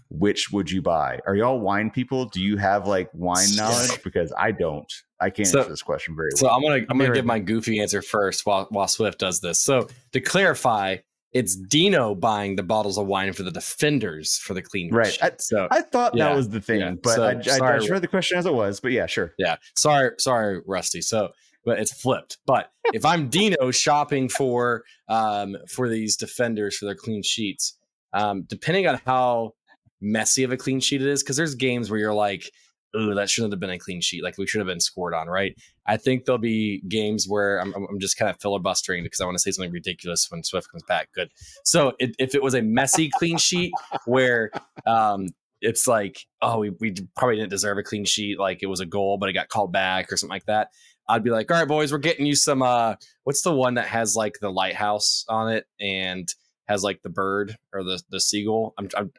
which 0.09 0.51
would 0.53 0.70
you 0.70 0.81
buy? 0.81 1.19
Are 1.27 1.35
y'all 1.35 1.59
wine 1.61 1.91
people? 1.91 2.27
Do 2.27 2.41
you 2.41 2.57
have 2.57 2.87
like 2.87 3.11
wine 3.12 3.49
knowledge? 3.57 4.03
Because 4.05 4.33
I 4.39 4.53
don't. 4.53 4.91
I 5.20 5.31
can't 5.31 5.49
So- 5.49 5.59
answer 5.59 5.70
this 5.70 5.83
question 5.83 6.15
very 6.16 6.31
well. 6.35 6.39
So. 6.39 6.55
I'm 6.55 6.62
gonna 6.62 6.87
I'm 6.89 6.99
gonna 6.99 7.12
give 7.15 7.24
my 7.24 7.41
goofy 7.41 7.81
answer 7.81 8.01
first 8.03 8.47
while 8.47 8.66
while 8.70 8.89
Swift 8.89 9.19
does 9.19 9.41
this. 9.41 9.59
So 9.59 9.89
to 10.12 10.20
clarify, 10.20 10.99
it's 11.33 11.57
Dino 11.57 12.15
buying 12.15 12.55
the 12.57 12.62
bottles 12.62 12.97
of 12.99 13.07
wine 13.07 13.33
for 13.33 13.43
the 13.43 13.51
defenders 13.51 14.39
for 14.39 14.55
the 14.55 14.62
clean 14.62 14.95
Right. 14.95 15.12
sheet. 15.12 15.23
I- 15.24 15.33
so 15.39 15.66
I 15.70 15.83
thought 15.83 16.15
Yeah, 16.16 16.28
that 16.28 16.37
was 16.37 16.49
the 16.49 16.61
thing, 16.61 16.81
yeah. 16.81 16.93
but 17.03 17.15
So, 17.16 17.23
I, 17.24 17.31
I, 17.31 17.74
I 17.74 17.78
just 17.78 17.91
read 17.91 18.01
the 18.03 18.09
question 18.09 18.39
as 18.39 18.47
it 18.47 18.55
was. 18.55 18.78
But 18.81 18.93
yeah, 18.93 19.07
sure. 19.07 19.35
yeah, 19.39 19.57
sorry, 19.77 20.12
sorry, 20.19 20.61
Rusty. 20.66 21.03
So 21.03 21.31
but 21.66 21.78
it's 21.78 21.93
flipped. 21.93 22.38
But 22.47 22.70
if 22.94 23.05
I'm 23.05 23.28
Dino 23.28 23.70
shopping 23.70 24.30
for 24.30 24.84
um 25.09 25.56
for 25.68 25.90
these 25.90 26.16
defenders 26.16 26.78
for 26.78 26.86
their 26.86 26.94
clean 26.94 27.22
sheets, 27.22 27.76
um, 28.14 28.44
depending 28.48 28.86
on 28.86 28.98
how 29.05 29.52
messy 30.01 30.44
of 30.44 30.52
a 30.52 30.56
clean 30.56 30.80
sheet 30.80 31.02
it 31.02 31.09
is, 31.09 31.22
because 31.22 31.36
there's 31.36 31.55
games 31.55 31.90
where 31.90 32.01
you're 32.01 32.14
like, 32.14 32.51
oh, 32.94 33.14
that 33.14 33.28
shouldn't 33.28 33.52
have 33.52 33.60
been 33.60 33.70
a 33.70 33.78
clean 33.78 34.01
sheet. 34.01 34.22
Like 34.22 34.38
we 34.38 34.47
should 34.47 34.60
have 34.60 34.66
been 34.66 34.80
scored 34.80 35.12
on, 35.14 35.28
right? 35.28 35.55
I 35.86 35.97
think 35.97 36.24
there'll 36.24 36.38
be 36.38 36.82
games 36.88 37.26
where 37.28 37.60
I'm, 37.60 37.74
I'm 37.74 38.01
just 38.01 38.16
kind 38.16 38.30
of 38.30 38.40
filibustering 38.40 39.05
because 39.05 39.20
I 39.20 39.24
want 39.24 39.36
to 39.36 39.43
say 39.43 39.51
something 39.51 39.72
ridiculous 39.72 40.30
when 40.30 40.43
Swift 40.43 40.70
comes 40.70 40.82
back. 40.84 41.09
Good. 41.12 41.30
So 41.64 41.93
it, 41.98 42.14
if 42.18 42.34
it 42.34 42.43
was 42.43 42.55
a 42.55 42.62
messy 42.62 43.10
clean 43.18 43.36
sheet 43.36 43.72
where 44.06 44.51
um, 44.86 45.28
it's 45.60 45.86
like, 45.86 46.26
oh, 46.43 46.59
we, 46.59 46.70
we 46.80 46.94
probably 47.16 47.36
didn't 47.36 47.51
deserve 47.51 47.78
a 47.78 47.82
clean 47.82 48.05
sheet, 48.05 48.38
like 48.38 48.62
it 48.62 48.66
was 48.66 48.80
a 48.80 48.86
goal, 48.86 49.18
but 49.18 49.28
it 49.28 49.32
got 49.32 49.48
called 49.48 49.72
back 49.72 50.12
or 50.12 50.16
something 50.16 50.34
like 50.34 50.47
that. 50.47 50.68
I'd 51.09 51.23
be 51.23 51.31
like, 51.31 51.51
all 51.51 51.59
right, 51.59 51.69
boys, 51.69 51.93
we're 51.93 51.99
getting 51.99 52.27
you 52.27 52.35
some. 52.35 52.62
Uh, 52.62 52.95
what's 53.24 53.43
the 53.43 53.55
one 53.55 53.74
that 53.74 53.87
has 53.87 54.16
like 54.16 54.39
the 54.41 54.51
lighthouse 54.51 55.24
on 55.28 55.53
it 55.53 55.66
and 55.81 56.28
has 56.66 56.83
like 56.83 57.03
the 57.03 57.11
bird 57.11 57.57
or 57.73 57.85
the 57.85 58.01
the 58.11 58.20
seagull? 58.20 58.74
I'm, 58.78 58.89
I'm 58.97 59.12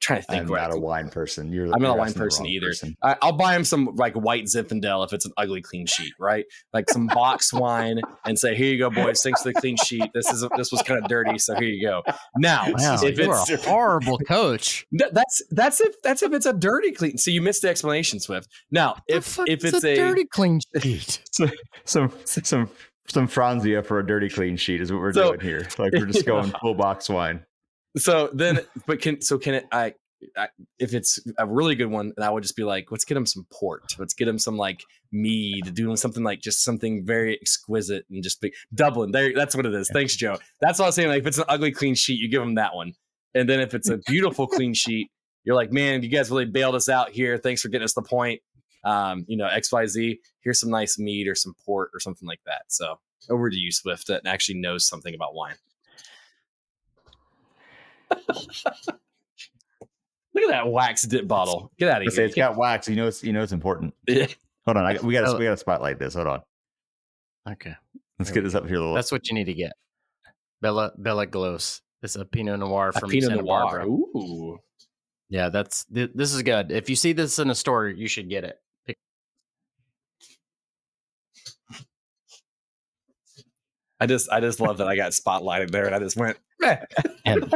trying 0.00 0.20
to 0.20 0.26
think. 0.26 0.42
I'm 0.42 0.48
not 0.48 0.72
a 0.74 0.78
wine 0.78 1.08
person. 1.08 1.52
You're 1.52 1.72
I'm 1.74 1.82
not 1.82 1.96
a 1.96 1.98
wine 1.98 2.12
person 2.12 2.46
either. 2.46 2.68
person. 2.68 2.96
I, 3.02 3.16
I'll 3.22 3.32
buy 3.36 3.54
him 3.54 3.64
some 3.64 3.94
like 3.96 4.14
white 4.14 4.44
Zinfandel 4.44 5.04
if 5.06 5.12
it's 5.12 5.24
an 5.24 5.32
ugly 5.36 5.60
clean 5.62 5.86
sheet, 5.86 6.12
right? 6.18 6.44
Like 6.72 6.88
some 6.90 7.06
box 7.08 7.52
wine, 7.52 8.00
and 8.24 8.38
say, 8.38 8.54
"Here 8.54 8.72
you 8.72 8.78
go, 8.78 8.90
boys. 8.90 9.22
Thanks 9.22 9.42
for 9.42 9.52
the 9.52 9.60
clean 9.60 9.76
sheet. 9.76 10.10
This 10.14 10.30
is 10.30 10.46
this 10.56 10.70
was 10.72 10.82
kind 10.82 11.02
of 11.02 11.08
dirty, 11.08 11.38
so 11.38 11.54
here 11.54 11.68
you 11.68 11.86
go." 11.86 12.02
Now, 12.36 12.64
Wow, 12.68 12.98
if 13.02 13.18
it's 13.18 13.50
a 13.50 13.68
horrible 13.68 14.18
coach. 14.18 14.86
Th- 14.98 15.10
that's 15.12 15.42
that's 15.50 15.80
if 15.80 16.00
that's 16.02 16.22
if 16.22 16.32
it's 16.32 16.46
a 16.46 16.52
dirty 16.52 16.92
clean. 16.92 17.18
So 17.18 17.30
you 17.30 17.42
missed 17.42 17.62
the 17.62 17.68
explanation, 17.68 18.20
Swift. 18.20 18.48
Now, 18.70 18.96
if 19.08 19.38
if 19.46 19.64
it's 19.64 19.84
a, 19.84 19.96
dirty 19.96 20.24
clean 20.26 20.60
sheet, 20.80 21.20
Some 21.84 22.12
some 22.24 22.70
some 23.10 23.26
Franzia 23.26 23.84
for 23.84 23.98
a 23.98 24.06
dirty 24.06 24.28
clean 24.28 24.56
sheet 24.56 24.80
is 24.80 24.92
what 24.92 25.00
we're 25.00 25.12
So- 25.12 25.28
doing 25.28 25.40
here. 25.40 25.66
Like 25.78 25.92
we're 25.94 26.06
just 26.06 26.26
going 26.26 26.52
full 26.60 26.74
box 26.74 27.08
wine. 27.08 27.44
So 27.98 28.30
then, 28.32 28.60
but 28.86 29.00
can 29.00 29.20
so 29.20 29.38
can 29.38 29.54
it? 29.54 29.66
I, 29.70 29.94
I 30.36 30.48
if 30.78 30.94
it's 30.94 31.20
a 31.38 31.46
really 31.46 31.74
good 31.74 31.86
one, 31.86 32.12
then 32.16 32.26
I 32.26 32.30
would 32.30 32.42
just 32.42 32.56
be 32.56 32.64
like, 32.64 32.90
let's 32.90 33.04
get 33.04 33.16
him 33.16 33.26
some 33.26 33.46
port. 33.52 33.94
Let's 33.98 34.14
get 34.14 34.28
him 34.28 34.38
some 34.38 34.56
like 34.56 34.82
mead, 35.12 35.74
doing 35.74 35.96
something 35.96 36.24
like 36.24 36.40
just 36.40 36.64
something 36.64 37.04
very 37.04 37.38
exquisite 37.40 38.04
and 38.10 38.22
just 38.22 38.40
be 38.40 38.52
Dublin. 38.74 39.12
There, 39.12 39.32
that's 39.34 39.54
what 39.54 39.66
it 39.66 39.74
is. 39.74 39.90
Thanks, 39.92 40.16
Joe. 40.16 40.38
That's 40.60 40.78
what 40.78 40.86
I 40.86 40.88
was 40.88 40.94
saying. 40.94 41.08
Like 41.08 41.20
if 41.20 41.26
it's 41.26 41.38
an 41.38 41.44
ugly 41.48 41.72
clean 41.72 41.94
sheet, 41.94 42.20
you 42.20 42.28
give 42.28 42.42
him 42.42 42.56
that 42.56 42.74
one, 42.74 42.94
and 43.34 43.48
then 43.48 43.60
if 43.60 43.74
it's 43.74 43.88
a 43.88 43.98
beautiful 44.06 44.46
clean 44.46 44.74
sheet, 44.74 45.10
you're 45.44 45.56
like, 45.56 45.72
man, 45.72 46.02
you 46.02 46.08
guys 46.08 46.30
really 46.30 46.44
bailed 46.44 46.74
us 46.74 46.88
out 46.88 47.10
here. 47.10 47.38
Thanks 47.38 47.62
for 47.62 47.68
getting 47.68 47.84
us 47.84 47.94
the 47.94 48.02
point. 48.02 48.40
Um, 48.84 49.24
you 49.28 49.36
know, 49.36 49.46
X 49.46 49.72
Y 49.72 49.86
Z. 49.86 50.20
Here's 50.42 50.60
some 50.60 50.70
nice 50.70 50.98
mead 50.98 51.28
or 51.28 51.34
some 51.34 51.54
port 51.64 51.90
or 51.94 52.00
something 52.00 52.26
like 52.28 52.40
that. 52.46 52.62
So 52.68 52.98
over 53.30 53.50
to 53.50 53.56
you, 53.56 53.72
Swift, 53.72 54.08
that 54.08 54.26
actually 54.26 54.58
knows 54.58 54.86
something 54.86 55.14
about 55.14 55.34
wine. 55.34 55.56
Look 60.34 60.44
at 60.44 60.50
that 60.50 60.68
wax 60.68 61.02
dip 61.02 61.26
bottle. 61.26 61.72
Get 61.78 61.88
out 61.90 62.02
I 62.02 62.04
of 62.06 62.12
say 62.12 62.16
here. 62.22 62.26
it's 62.26 62.34
got 62.36 62.56
wax. 62.56 62.88
You 62.88 62.96
know 62.96 63.06
it's 63.08 63.22
you 63.24 63.32
know 63.32 63.42
it's 63.42 63.52
important. 63.52 63.94
Hold 64.08 64.76
on, 64.76 64.84
I, 64.84 64.98
we 65.02 65.12
got 65.14 65.22
to 65.22 65.28
Oh. 65.34 65.38
we 65.38 65.44
got 65.44 65.50
to 65.52 65.56
spotlight 65.56 65.98
this. 65.98 66.14
Hold 66.14 66.26
on, 66.28 66.42
okay, 67.50 67.74
let's 68.18 68.30
There 68.30 68.34
get 68.34 68.42
we 68.42 68.48
this 68.48 68.54
up 68.54 68.66
here 68.66 68.76
a 68.76 68.80
little. 68.80 68.94
that's 68.94 69.10
what 69.10 69.28
you 69.28 69.34
need 69.34 69.44
to 69.46 69.54
get. 69.54 69.72
Bella 70.60 70.92
Bella 70.98 71.26
Glos. 71.26 71.80
It's 72.02 72.14
a 72.16 72.24
Pinot 72.24 72.60
Noir 72.60 72.90
A 72.90 72.92
from 73.00 73.10
Pinot 73.10 73.30
Santa 73.30 73.42
Noir. 73.42 73.62
Barbara. 73.64 73.86
Ooh. 73.88 74.58
Yeah, 75.30 75.48
that's 75.48 75.84
th- 75.86 76.10
this 76.14 76.32
is 76.32 76.42
good. 76.42 76.70
If 76.70 76.88
you 76.88 76.96
see 76.96 77.12
this 77.12 77.38
in 77.38 77.50
a 77.50 77.54
store, 77.54 77.88
you 77.88 78.06
should 78.08 78.28
get 78.30 78.44
it. 78.44 78.58
Pick- 78.86 78.98
I 84.00 84.06
just 84.06 84.30
I 84.30 84.40
just 84.40 84.60
love 84.60 84.78
that 84.78 84.86
I 84.88 84.96
got 84.96 85.12
spotlighted 85.12 85.70
there 85.70 85.86
and 85.86 85.94
I 85.94 85.98
just 85.98 86.16
went, 86.16 86.36
meh. 86.36 86.42
And, 87.24 87.52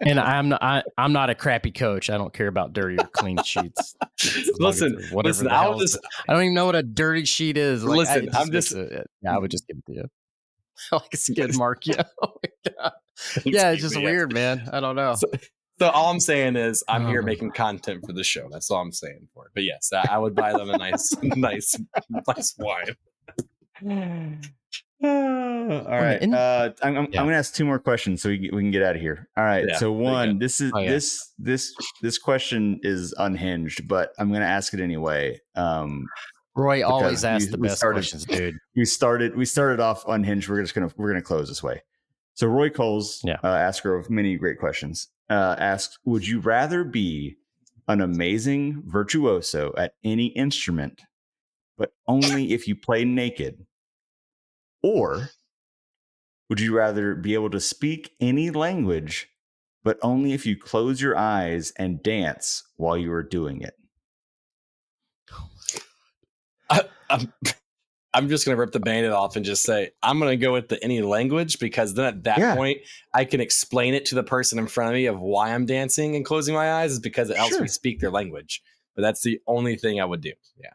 and 0.00 0.20
I'm 0.20 0.48
not 0.48 0.62
I, 0.62 0.82
I'm 0.98 1.12
not 1.12 1.30
a 1.30 1.34
crappy 1.34 1.70
coach. 1.70 2.10
I 2.10 2.18
don't 2.18 2.32
care 2.34 2.48
about 2.48 2.72
dirty 2.72 2.96
or 2.98 3.06
clean 3.06 3.38
sheets. 3.44 3.94
As 4.22 4.50
long 4.58 4.70
as 4.70 4.80
listen, 4.80 4.96
it's 4.98 5.10
whatever 5.12 5.28
listen, 5.30 5.48
I'll 5.50 5.78
just 5.78 5.98
I 6.28 6.32
don't 6.32 6.42
even 6.42 6.54
know 6.54 6.66
what 6.66 6.74
a 6.76 6.82
dirty 6.82 7.24
sheet 7.24 7.56
is. 7.56 7.84
Like, 7.84 7.98
Listen, 7.98 8.28
I 8.34 8.40
I'm 8.40 8.50
just- 8.50 8.74
makes 8.74 8.92
it- 8.92 9.10
yeah, 9.22 9.34
I 9.34 9.38
would 9.38 9.50
just 9.50 9.66
give 9.68 9.76
it 9.78 9.86
to 9.86 9.92
you. 9.92 10.04
like 10.92 11.14
a 11.14 11.16
skid 11.16 11.56
mark. 11.58 11.86
Yeah. 11.86 12.02
Oh. 12.22 12.34
Yeah, 13.44 13.70
it's 13.70 13.82
just 13.82 13.96
weird, 13.96 14.32
man. 14.34 14.68
I 14.72 14.80
don't 14.80 14.96
know. 14.96 15.14
So- 15.14 15.30
So 15.78 15.88
all 15.90 16.10
I'm 16.10 16.20
saying 16.20 16.56
is 16.56 16.82
I'm 16.88 17.06
here 17.06 17.20
Oh. 17.22 17.24
making 17.24 17.52
content 17.52 18.04
for 18.06 18.12
the 18.12 18.24
show. 18.24 18.48
That's 18.50 18.70
all 18.70 18.80
I'm 18.82 18.92
saying 18.92 19.28
for 19.34 19.46
it. 19.46 19.52
But 19.54 19.64
yes, 19.64 19.90
I, 19.92 20.06
I 20.16 20.18
would 20.18 20.34
buy 20.34 20.52
them 20.52 20.68
a 20.70 20.76
nice, 20.78 21.12
nice, 21.22 21.76
nice 22.28 22.54
wine. 22.58 24.40
all 25.88 26.00
right. 26.00 26.22
Uh, 26.22 26.70
I'm, 26.82 26.96
I'm, 26.96 27.08
Yeah. 27.10 27.20
I'm 27.20 27.26
going 27.26 27.28
to 27.30 27.36
ask 27.36 27.54
two 27.54 27.64
more 27.64 27.78
questions 27.78 28.22
so 28.22 28.28
we, 28.28 28.50
we 28.52 28.62
can 28.62 28.70
get 28.70 28.82
out 28.82 28.96
of 28.96 29.00
here. 29.02 29.28
All 29.36 29.44
right. 29.44 29.64
Yeah, 29.68 29.78
so 29.78 29.92
one, 29.92 30.38
this 30.38 30.60
is 30.60 30.72
Oh, 30.74 30.78
yeah. 30.80 30.90
this 30.90 31.32
this 31.38 31.74
this 32.02 32.18
question 32.18 32.80
is 32.82 33.14
unhinged, 33.18 33.86
but 33.88 34.12
I'm 34.18 34.28
going 34.28 34.40
to 34.40 34.46
ask 34.46 34.72
it 34.74 34.80
anyway. 34.80 35.40
Um, 35.54 36.06
Roy 36.56 36.84
always 36.86 37.24
asks 37.24 37.50
the 37.50 37.58
best 37.58 37.78
started- 37.78 37.96
questions, 37.96 38.24
dude. 38.24 38.56
we 38.76 38.84
started 38.84 39.36
we 39.36 39.44
started 39.44 39.80
off 39.80 40.04
unhinged. 40.06 40.48
We're 40.48 40.60
just 40.62 40.74
gonna 40.74 40.90
we're 40.96 41.08
gonna 41.08 41.20
close 41.22 41.48
this 41.48 41.62
way. 41.62 41.82
So 42.34 42.46
Roy 42.46 42.70
Coles, 42.70 43.20
Yeah. 43.24 43.38
uh, 43.42 43.48
asker 43.48 43.94
of 43.96 44.08
many 44.10 44.36
great 44.36 44.58
questions, 44.58 45.08
uh, 45.30 45.56
asks: 45.58 45.98
Would 46.04 46.26
you 46.28 46.38
rather 46.40 46.84
be 46.84 47.36
an 47.88 48.00
amazing 48.00 48.82
virtuoso 48.86 49.72
at 49.76 49.94
any 50.04 50.26
instrument, 50.28 51.02
but 51.76 51.92
only 52.06 52.52
if 52.52 52.66
you 52.68 52.76
play 52.76 53.04
naked, 53.04 53.66
or 54.84 55.30
would 56.50 56.60
you 56.60 56.76
rather 56.76 57.14
be 57.14 57.32
able 57.32 57.48
to 57.48 57.58
speak 57.60 58.12
any 58.20 58.50
language, 58.50 59.28
but 59.82 59.98
only 60.02 60.34
if 60.34 60.44
you 60.44 60.56
close 60.58 61.00
your 61.00 61.16
eyes 61.16 61.72
and 61.78 62.02
dance 62.02 62.64
while 62.76 62.98
you 62.98 63.10
are 63.10 63.22
doing 63.22 63.62
it? 63.62 63.74
Oh 66.70 66.80
I'm, 67.08 67.32
I'm 68.14 68.28
just 68.28 68.44
gonna 68.44 68.58
rip 68.58 68.72
the 68.72 68.80
bandit 68.80 69.12
off 69.12 69.36
and 69.36 69.44
just 69.44 69.62
say 69.62 69.90
I'm 70.02 70.18
gonna 70.18 70.36
go 70.36 70.52
with 70.52 70.68
the 70.68 70.82
any 70.84 71.00
language 71.00 71.58
because 71.58 71.94
then 71.94 72.04
at 72.04 72.24
that 72.24 72.38
Yeah. 72.38 72.54
point 72.54 72.78
I 73.14 73.24
can 73.24 73.40
explain 73.40 73.94
it 73.94 74.04
to 74.06 74.14
the 74.14 74.22
person 74.22 74.58
in 74.58 74.66
front 74.66 74.90
of 74.90 74.94
me 74.94 75.06
of 75.06 75.18
why 75.18 75.54
I'm 75.54 75.64
dancing 75.64 76.14
and 76.14 76.26
closing 76.26 76.54
my 76.54 76.74
eyes 76.74 76.92
is 76.92 77.00
because 77.00 77.30
it 77.30 77.36
helps 77.38 77.54
Sure. 77.54 77.62
me 77.62 77.68
speak 77.68 78.00
their 78.00 78.10
language. 78.10 78.62
But 78.94 79.00
that's 79.02 79.22
the 79.22 79.40
only 79.46 79.76
thing 79.76 79.98
I 80.00 80.04
would 80.04 80.20
do. 80.20 80.32
Yeah. 80.58 80.70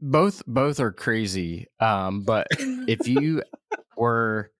Both 0.00 0.42
both 0.46 0.80
are 0.80 0.92
crazy 0.92 1.66
um 1.80 2.22
but 2.22 2.46
if 2.58 3.06
you 3.08 3.42
were 3.96 4.50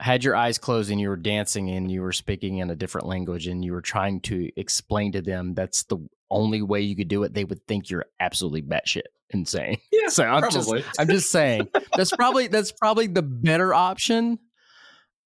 had 0.00 0.24
your 0.24 0.34
eyes 0.34 0.58
closed 0.58 0.90
and 0.90 1.00
you 1.00 1.08
were 1.08 1.16
dancing 1.16 1.70
and 1.70 1.90
you 1.90 2.02
were 2.02 2.12
speaking 2.12 2.58
in 2.58 2.70
a 2.70 2.76
different 2.76 3.06
language 3.06 3.46
and 3.46 3.64
you 3.64 3.72
were 3.72 3.80
trying 3.80 4.20
to 4.20 4.50
explain 4.56 5.12
to 5.12 5.22
them 5.22 5.54
that's 5.54 5.84
the 5.84 5.98
only 6.30 6.62
way 6.62 6.80
you 6.80 6.96
could 6.96 7.08
do 7.08 7.22
it 7.22 7.32
they 7.34 7.44
would 7.44 7.64
think 7.66 7.90
you're 7.90 8.06
absolutely 8.20 8.62
batshit 8.62 9.02
insane 9.30 9.78
Yeah. 9.92 10.08
so 10.08 10.24
i'm 10.24 10.50
just 10.50 10.72
i'm 10.98 11.08
just 11.08 11.30
saying 11.30 11.68
that's 11.96 12.14
probably 12.14 12.48
that's 12.48 12.72
probably 12.72 13.06
the 13.06 13.22
better 13.22 13.72
option 13.72 14.38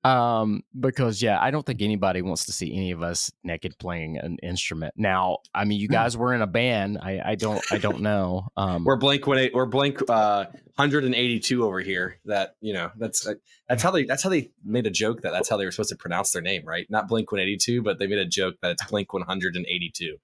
um 0.05 0.63
because 0.79 1.21
yeah 1.21 1.41
i 1.41 1.51
don't 1.51 1.67
think 1.67 1.83
anybody 1.83 2.23
wants 2.23 2.47
to 2.47 2.53
see 2.53 2.73
any 2.73 2.93
of 2.93 3.03
us 3.03 3.33
naked 3.43 3.77
playing 3.79 4.17
an 4.17 4.39
instrument 4.45 4.95
now 4.97 5.39
i 5.55 5.65
mean 5.65 5.81
you 5.81 5.89
Hmm. 5.89 5.93
guys 5.95 6.17
were 6.17 6.33
in 6.33 6.41
a 6.41 6.47
band 6.47 6.99
i 7.03 7.21
i 7.25 7.35
don't 7.35 7.65
i 7.73 7.79
don't 7.79 8.01
know 8.01 8.47
um 8.57 8.85
We're 8.85 8.97
blank 8.97 9.27
when 9.27 9.39
it, 9.39 9.55
we're 9.55 9.67
blank 9.67 10.01
uh 10.09 10.47
182 10.77 11.65
over 11.65 11.81
here. 11.81 12.19
That 12.27 12.55
you 12.61 12.73
know 12.73 12.93
that's 12.97 13.27
uh, 13.27 13.35
that's 13.69 13.83
how 13.83 13.91
they 13.91 14.05
that's 14.05 14.23
how 14.23 14.31
they 14.31 14.51
made 14.65 14.87
a 14.87 14.91
joke 14.91 15.23
that 15.23 15.33
that's 15.33 15.49
how 15.49 15.57
they 15.57 15.65
were 15.65 15.73
supposed 15.73 15.89
to 15.91 15.97
pronounce 15.97 16.31
their 16.31 16.41
name, 16.43 16.63
right? 16.65 16.87
Not 16.89 17.09
Blink 17.09 17.33
182, 17.33 17.83
but 17.83 17.99
they 17.99 18.07
made 18.07 18.19
a 18.21 18.25
joke 18.25 18.55
that 18.63 18.71
it's 18.71 18.85
Blink 18.85 19.13
182. 19.13 20.17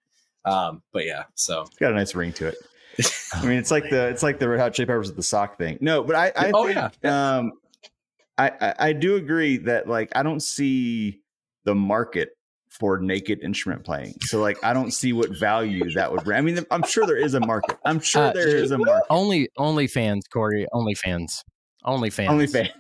Um, 0.45 0.83
but 0.93 1.05
yeah, 1.07 1.25
so 1.35 1.63
It's 1.63 1.77
got 1.79 1.91
a 1.91 1.97
nice 1.97 2.15
ring 2.15 2.33
to 2.35 2.47
it. 2.47 2.57
I 3.35 3.45
mean, 3.45 3.59
it's 3.59 3.73
like 3.73 3.91
the 3.91 4.07
it's 4.11 4.23
like 4.23 4.39
the 4.39 4.49
Red 4.49 4.61
Hot 4.61 4.75
Chili 4.75 4.87
Peppers 4.87 5.09
with 5.09 5.17
the 5.17 5.23
sock 5.25 5.59
thing. 5.59 5.79
No, 5.81 6.05
but 6.05 6.15
I, 6.15 6.33
I 6.37 6.53
Oh, 6.55 6.67
think, 6.67 6.93
yeah. 7.03 7.37
um, 7.39 7.53
I, 8.39 8.51
I 8.61 8.75
I 8.79 8.93
do 8.93 9.17
agree 9.17 9.59
that 9.59 9.89
like 9.89 10.11
I 10.17 10.23
don't 10.23 10.41
see 10.41 11.21
the 11.65 11.75
market 11.75 12.31
for 12.69 12.99
naked 12.99 13.41
instrument 13.43 13.85
playing. 13.85 14.15
So 14.23 14.41
like 14.41 14.63
I 14.65 14.73
don't 14.73 14.91
see 14.91 15.13
what 15.13 15.31
value 15.39 15.93
that 15.93 16.11
would 16.11 16.25
bring. 16.25 16.39
I 16.39 16.41
mean, 16.41 16.67
I'm 16.71 16.83
sure 16.83 17.07
there 17.07 17.17
is 17.17 17.35
a 17.35 17.41
market. 17.41 17.79
I'm 17.85 18.01
sure 18.01 18.25
Uh, 18.25 18.33
there 18.33 18.57
is 18.57 18.73
a 18.73 18.79
market. 18.79 19.07
Only 19.11 19.49
only 19.57 19.87
fans, 19.87 20.27
Corey. 20.27 20.67
Only 20.73 20.95
fans. 20.95 21.45
Only 21.85 22.11
fans. 22.11 22.31
Only 22.31 22.47
fan. 22.49 22.71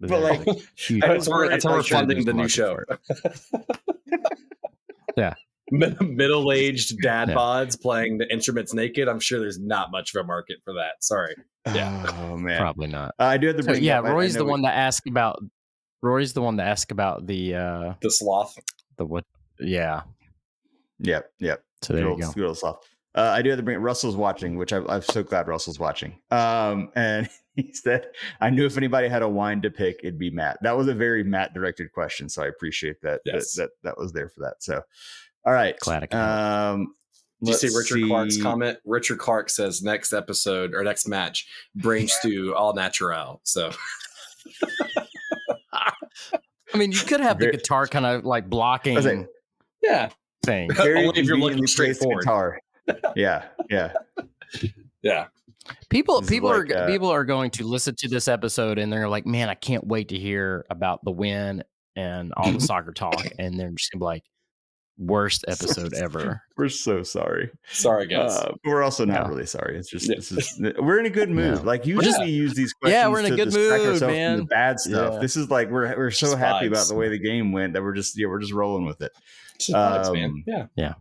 There's 0.00 0.10
but, 0.10 0.18
a 0.18 0.24
like, 0.24 0.44
That's 0.44 0.90
was 0.90 1.28
where, 1.28 1.38
worried, 1.38 1.52
that's 1.52 1.64
how 1.64 1.72
we're 1.72 1.82
funding 1.84 2.24
the 2.24 2.32
new 2.32 2.48
show. 2.48 2.78
Yeah. 5.16 5.34
Mid- 5.70 6.00
Middle-aged 6.16 6.98
dad 7.02 7.28
Yeah. 7.28 7.34
bods 7.34 7.80
playing 7.80 8.18
the 8.18 8.30
instruments 8.32 8.72
naked. 8.74 9.08
I'm 9.08 9.20
sure 9.20 9.38
there's 9.40 9.58
not 9.58 9.90
much 9.90 10.14
of 10.14 10.20
a 10.22 10.26
market 10.26 10.58
for 10.64 10.74
that. 10.74 11.02
Sorry. 11.02 11.34
Yeah. 11.66 12.06
Oh 12.18 12.36
man. 12.38 12.58
Probably 12.60 12.86
not. 12.88 13.14
Uh, 13.18 13.24
I 13.24 13.36
do 13.36 13.48
have 13.48 13.56
to 13.56 13.62
So, 13.62 13.72
bring. 13.72 13.82
yeah, 13.84 13.98
up, 13.98 14.06
I- 14.06 14.08
I 14.08 14.12
Roy's 14.12 14.34
the 14.34 14.44
we- 14.44 14.50
one 14.50 14.62
that 14.62 14.74
asked 14.74 15.06
about. 15.08 15.42
Roy's 16.02 16.32
the 16.32 16.42
one 16.42 16.56
that 16.56 16.66
asked 16.68 16.92
about 16.92 17.26
the 17.26 17.54
uh 17.56 17.94
The 18.00 18.10
sloth. 18.10 18.56
the 18.96 19.04
what? 19.04 19.24
Yeah. 19.58 20.02
Yep. 21.00 21.30
Yep. 21.40 21.62
So 21.82 21.92
there 21.92 22.02
good 22.02 22.06
you 22.08 22.12
old, 22.12 22.20
go. 22.20 22.32
good 22.32 22.44
old 22.46 22.58
stuff. 22.58 22.76
Uh, 23.14 23.32
I 23.34 23.42
do 23.42 23.50
have 23.50 23.58
to 23.58 23.62
bring 23.64 23.78
Russell's 23.80 24.16
watching, 24.16 24.56
which 24.58 24.72
I, 24.72 24.78
I'm 24.88 25.02
so 25.02 25.22
glad 25.24 25.48
Russell's 25.48 25.78
watching. 25.80 26.20
Um, 26.30 26.90
and 26.94 27.28
he 27.56 27.72
said, 27.72 28.06
"I 28.40 28.50
knew 28.50 28.66
if 28.66 28.76
anybody 28.76 29.08
had 29.08 29.22
a 29.22 29.28
wine 29.28 29.60
to 29.62 29.70
pick, 29.70 29.96
it'd 30.04 30.18
be 30.18 30.30
Matt." 30.30 30.58
That 30.62 30.76
was 30.76 30.86
a 30.88 30.94
very 30.94 31.24
Matt 31.24 31.52
directed 31.54 31.90
question, 31.92 32.28
so 32.28 32.42
I 32.42 32.46
appreciate 32.46 33.00
that. 33.02 33.20
Yes. 33.24 33.54
That, 33.54 33.70
that 33.82 33.90
that 33.90 33.98
was 33.98 34.12
there 34.12 34.28
for 34.28 34.40
that. 34.42 34.56
So, 34.62 34.82
all 35.44 35.52
right. 35.52 35.78
Glad 35.80 36.02
I 36.04 36.06
could. 36.06 36.18
Um, 36.18 36.94
Did 37.42 37.48
you 37.48 37.54
see 37.54 37.66
let's 37.68 37.92
Richard 37.92 38.06
Clark's 38.08 38.42
comment? 38.42 38.78
Richard 38.84 39.18
Clark 39.18 39.50
says 39.50 39.82
next 39.82 40.12
episode 40.12 40.74
or 40.74 40.82
next 40.84 41.06
match, 41.08 41.46
brain 41.74 42.08
stew 42.08 42.54
all 42.54 42.74
natural. 42.74 43.40
So 43.44 43.70
I 46.74 46.76
mean, 46.76 46.92
you 46.92 47.00
could 47.00 47.20
have 47.20 47.38
the 47.38 47.50
guitar 47.50 47.86
kind 47.86 48.06
of 48.06 48.24
like 48.24 48.48
blocking 48.48 48.94
was 48.94 49.06
like- 49.06 49.26
yeah, 49.82 50.10
thing. 50.44 50.72
Very 50.74 51.06
Only 51.06 51.20
if 51.20 51.26
you're 51.26 51.38
looking 51.38 51.58
conveniently 51.58 51.60
placed 51.60 51.72
straightforward. 52.00 52.24
Guitar. 52.24 52.60
Yeah. 53.14 53.44
Yeah. 53.70 53.92
yeah. 55.02 55.26
People 55.90 56.20
This 56.20 56.30
people 56.30 56.48
like, 56.50 56.70
are 56.70 56.84
uh, 56.84 56.86
people 56.86 57.10
are 57.10 57.24
going 57.24 57.50
to 57.52 57.64
listen 57.64 57.94
to 57.98 58.08
this 58.08 58.28
episode 58.28 58.78
and 58.78 58.90
they're 58.92 59.08
like, 59.08 59.26
"Man, 59.26 59.50
I 59.50 59.54
can't 59.54 59.86
wait 59.86 60.08
to 60.08 60.18
hear 60.18 60.64
about 60.70 61.04
the 61.04 61.10
win 61.10 61.62
and 61.96 62.32
all 62.36 62.50
the 62.50 62.60
soccer 62.62 62.92
talk." 62.92 63.26
And 63.38 63.58
they're 63.60 63.70
just 63.70 63.92
gonna 63.92 64.00
be 64.00 64.06
like, 64.06 64.24
"Worst 64.98 65.44
episode 65.48 65.94
ever." 65.94 66.42
We're 66.56 66.68
so 66.68 67.02
sorry. 67.02 67.50
Sorry, 67.70 68.06
guys. 68.06 68.32
Uh, 68.36 68.52
we're 68.64 68.82
also 68.82 69.04
not 69.04 69.22
Yeah. 69.22 69.28
really 69.28 69.46
sorry. 69.46 69.78
It's 69.78 69.88
just 69.88 70.08
Yeah. 70.08 70.16
this 70.16 70.32
is 70.32 70.60
we're 70.78 70.98
in 70.98 71.06
a 71.06 71.10
good 71.10 71.30
mood. 71.38 71.58
Yeah. 71.58 71.62
Like 71.62 71.86
usually 71.86 72.10
Yeah. 72.10 72.24
we 72.24 72.30
use 72.30 72.54
these 72.54 72.72
questions. 72.72 72.94
Yeah, 73.00 73.08
we're 73.08 73.20
in 73.20 73.32
a 73.32 73.36
good 73.36 73.52
mood, 73.54 74.00
man. 74.02 74.38
The 74.38 74.44
bad 74.44 74.80
stuff. 74.80 75.14
Yeah. 75.14 75.20
This 75.20 75.36
is 75.36 75.50
like 75.50 75.70
we're 75.70 75.96
we're 75.96 76.10
so 76.10 76.26
Just 76.26 76.38
happy 76.38 76.66
vibes. 76.66 76.72
about 76.72 76.88
the 76.88 76.94
way 76.96 77.08
the 77.08 77.18
game 77.18 77.52
went 77.52 77.72
that 77.74 77.82
we're 77.82 77.94
just 77.94 78.18
yeah 78.18 78.26
we're 78.26 78.40
just 78.40 78.52
rolling 78.52 78.84
with 78.84 79.00
it. 79.00 79.12
Just 79.58 79.70
vibes, 79.70 80.12
man. 80.12 80.44
um, 80.54 80.68
Yeah. 80.76 80.94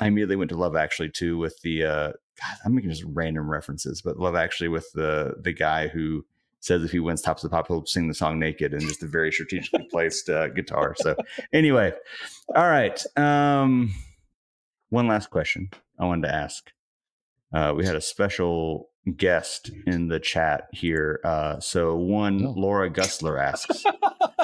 I 0.00 0.06
immediately 0.06 0.36
went 0.36 0.48
to 0.50 0.56
Love 0.56 0.76
Actually 0.76 1.10
too 1.10 1.36
with 1.36 1.60
the 1.62 1.84
uh 1.84 2.12
God, 2.40 2.56
I'm 2.64 2.74
making 2.74 2.90
just 2.90 3.04
random 3.06 3.50
references, 3.50 4.00
but 4.00 4.18
Love 4.18 4.34
Actually 4.34 4.68
with 4.68 4.90
the 4.94 5.34
the 5.42 5.52
guy 5.52 5.88
who 5.88 6.24
says 6.60 6.84
if 6.84 6.90
he 6.90 7.00
wins 7.00 7.22
Tops 7.22 7.42
of 7.44 7.50
the 7.50 7.54
Pop, 7.56 7.68
he'll 7.68 7.86
sing 7.86 8.06
the 8.08 8.14
song 8.14 8.38
naked 8.38 8.72
and 8.72 8.82
just 8.82 9.02
a 9.02 9.06
very 9.06 9.32
strategically 9.32 9.86
placed 9.90 10.28
uh, 10.28 10.48
guitar. 10.48 10.94
So 10.98 11.16
anyway, 11.52 11.92
all 12.54 12.68
right. 12.68 13.02
Um, 13.16 13.92
one 14.90 15.06
last 15.08 15.30
question 15.30 15.70
I 15.98 16.04
wanted 16.06 16.28
to 16.28 16.34
ask. 16.34 16.70
Uh, 17.52 17.74
we 17.76 17.84
had 17.84 17.96
a 17.96 18.00
special 18.00 18.88
guest 19.16 19.70
in 19.86 20.08
the 20.08 20.20
chat 20.20 20.68
here. 20.72 21.20
Uh, 21.24 21.58
so 21.60 21.96
one 21.96 22.44
Oh. 22.46 22.50
Laura 22.56 22.90
Gusler 22.90 23.42
asks 23.42 23.82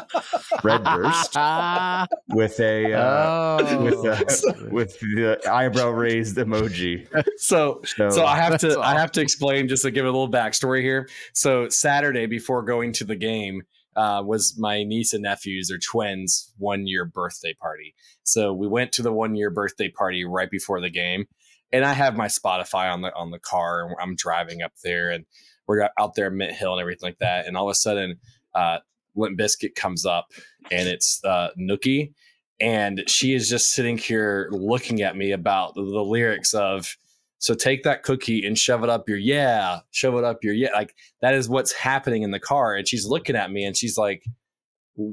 Fred 0.61 0.85
Durst 0.85 1.35
with 2.29 2.61
a 2.61 2.95
uh, 2.95 3.59
oh, 3.61 3.83
with 3.83 3.95
a, 3.95 4.69
with 4.71 5.01
the 5.01 5.41
eyebrow 5.51 5.91
raised 5.91 6.37
emoji. 6.37 7.09
So 7.39 7.57
So, 7.57 8.11
so 8.11 8.25
I 8.25 8.37
have 8.37 8.59
to 8.59 8.69
That's 8.69 8.79
I 8.79 8.99
have 8.99 9.13
to 9.13 9.21
explain 9.21 9.69
just 9.69 9.83
to 9.83 9.91
give 9.91 10.05
a 10.05 10.09
little 10.09 10.31
backstory 10.31 10.83
here. 10.83 11.09
So 11.33 11.69
Saturday 11.69 12.27
before 12.27 12.63
going 12.63 12.93
to 12.95 13.05
the 13.05 13.17
game 13.17 13.63
uh, 13.97 14.23
was 14.25 14.57
my 14.59 14.85
niece 14.85 15.13
and 15.13 15.23
nephew's 15.23 15.71
or 15.71 15.79
twins 15.79 16.53
one 16.59 16.87
year 16.87 17.05
birthday 17.05 17.55
party. 17.55 17.95
So 18.25 18.53
we 18.53 18.69
went 18.69 18.93
to 18.93 19.03
the 19.03 19.13
one 19.13 19.35
year 19.35 19.51
birthday 19.51 19.91
party 19.91 20.25
right 20.25 20.51
before 20.51 20.81
the 20.81 20.91
game, 20.91 21.27
and 21.73 21.85
I 21.85 21.93
have 21.93 22.17
my 22.17 22.27
Spotify 22.27 22.93
on 22.93 23.01
the 23.03 23.15
on 23.15 23.31
the 23.31 23.39
car, 23.39 23.87
and 23.87 23.97
I'm 24.01 24.17
driving 24.17 24.63
up 24.63 24.73
there, 24.85 25.11
and 25.11 25.25
we're 25.67 25.89
out 25.99 26.15
there 26.15 26.27
at 26.27 26.33
Mint 26.33 26.53
Hill 26.53 26.73
and 26.73 26.81
everything 26.81 27.09
like 27.09 27.19
that, 27.19 27.47
and 27.47 27.57
all 27.57 27.69
of 27.69 27.73
a 27.73 27.75
sudden, 27.75 28.17
uh, 28.55 28.79
Limp 29.17 29.39
Bizkit 29.39 29.75
comes 29.75 30.07
up, 30.07 30.33
and 30.71 30.89
it's 30.89 31.25
uh, 31.25 31.49
Nookie. 31.59 32.13
And 32.61 33.05
she 33.07 33.35
is 33.35 33.51
just 33.51 33.73
sitting 33.73 33.99
here 33.99 34.49
looking 34.51 35.03
at 35.03 35.17
me 35.17 35.33
about 35.33 35.75
the, 35.75 35.83
the 35.83 36.03
lyrics 36.03 36.55
of 36.55 36.97
so 37.39 37.55
take 37.55 37.83
that 37.83 38.03
cookie 38.03 38.47
and 38.47 38.59
shove 38.59 38.83
it 38.83 38.89
up 38.89 39.09
your 39.09 39.19
yeah, 39.19 39.81
shove 39.91 40.15
it 40.15 40.25
up 40.25 40.43
your 40.43 40.55
yeah. 40.55 40.73
Like 40.73 40.95
that 41.21 41.35
is 41.35 41.49
what's 41.49 41.73
happening 41.73 42.23
in 42.23 42.31
the 42.31 42.41
car. 42.41 42.75
And 42.75 42.89
she's 42.89 43.07
looking 43.07 43.37
at 43.37 43.51
me 43.51 43.65
and 43.65 43.77
she's 43.77 43.99
like, 43.99 44.25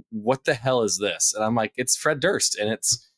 "What 0.09 0.45
the 0.45 0.53
hell 0.53 0.83
is 0.83 0.97
this?" 0.97 1.33
And 1.35 1.43
I'm 1.43 1.55
like, 1.55 1.73
"It's 1.75 1.97
Fred 1.97 2.21
Durst 2.21 2.57
and 2.57 2.69
it's 2.69 3.09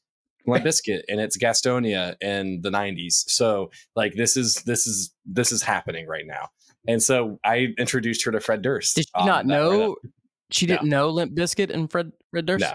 Limp 0.47 0.63
Biscuit 0.65 1.05
and 1.07 1.19
it's 1.19 1.37
Gastonia 1.37 2.15
in 2.19 2.61
the 2.61 2.71
'90s." 2.71 3.23
So 3.27 3.69
like 3.95 4.15
this 4.15 4.35
is 4.35 4.55
this 4.65 4.87
is 4.87 5.13
this 5.23 5.51
is 5.51 5.61
happening 5.61 6.07
right 6.07 6.25
now. 6.25 6.49
And 6.87 7.01
so 7.01 7.39
I 7.43 7.73
introduced 7.77 8.25
her 8.25 8.31
to 8.31 8.39
Fred 8.39 8.61
Durst. 8.61 8.95
Did 8.95 9.05
she 9.05 9.21
um, 9.21 9.27
not 9.27 9.45
know? 9.45 9.95
She 10.51 10.65
didn't 10.65 10.89
know 10.89 11.09
Limp 11.09 11.33
Bizkit 11.33 11.69
and 11.71 11.89
Fred 11.91 12.11
Red 12.31 12.45
Durst. 12.45 12.61
No. 12.61 12.73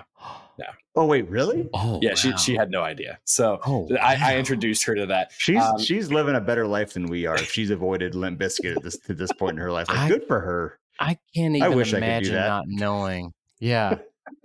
No. 0.59 0.65
Oh 0.97 1.07
wait, 1.07 1.29
really? 1.31 1.69
Oh, 1.73 1.99
yeah, 2.03 2.15
she 2.15 2.31
wow. 2.31 2.37
she 2.37 2.55
had 2.57 2.71
no 2.71 2.83
idea. 2.83 3.19
So 3.25 3.61
Oh, 3.67 3.89
I, 3.97 4.35
I 4.35 4.37
introduced 4.39 4.85
her 4.85 4.95
to 4.97 5.07
that. 5.07 5.31
She's 5.39 5.63
Um, 5.63 5.79
she's 5.79 6.11
living 6.11 6.35
a 6.35 6.41
better 6.41 6.67
life 6.67 6.93
than 6.95 7.07
we 7.07 7.27
are. 7.27 7.37
If 7.37 7.51
she's 7.51 7.71
avoided 7.71 8.15
Limp 8.15 8.39
Bizkit 8.41 8.77
at 8.77 8.83
this 8.83 8.99
to 8.99 9.15
this 9.15 9.33
point 9.33 9.53
in 9.53 9.59
her 9.59 9.71
life, 9.73 9.89
like, 9.89 9.99
I- 9.99 10.09
good 10.09 10.27
for 10.27 10.41
her. 10.41 10.79
I 10.99 11.17
can't 11.35 11.55
I 11.55 11.59
even 11.67 11.77
wish 11.77 11.89
I 11.95 11.97
could 11.97 12.01
do 12.01 12.07
imagine 12.07 12.35
that. 12.35 12.49
not 12.49 12.65
knowing. 12.69 13.33
Yeah. 13.59 13.99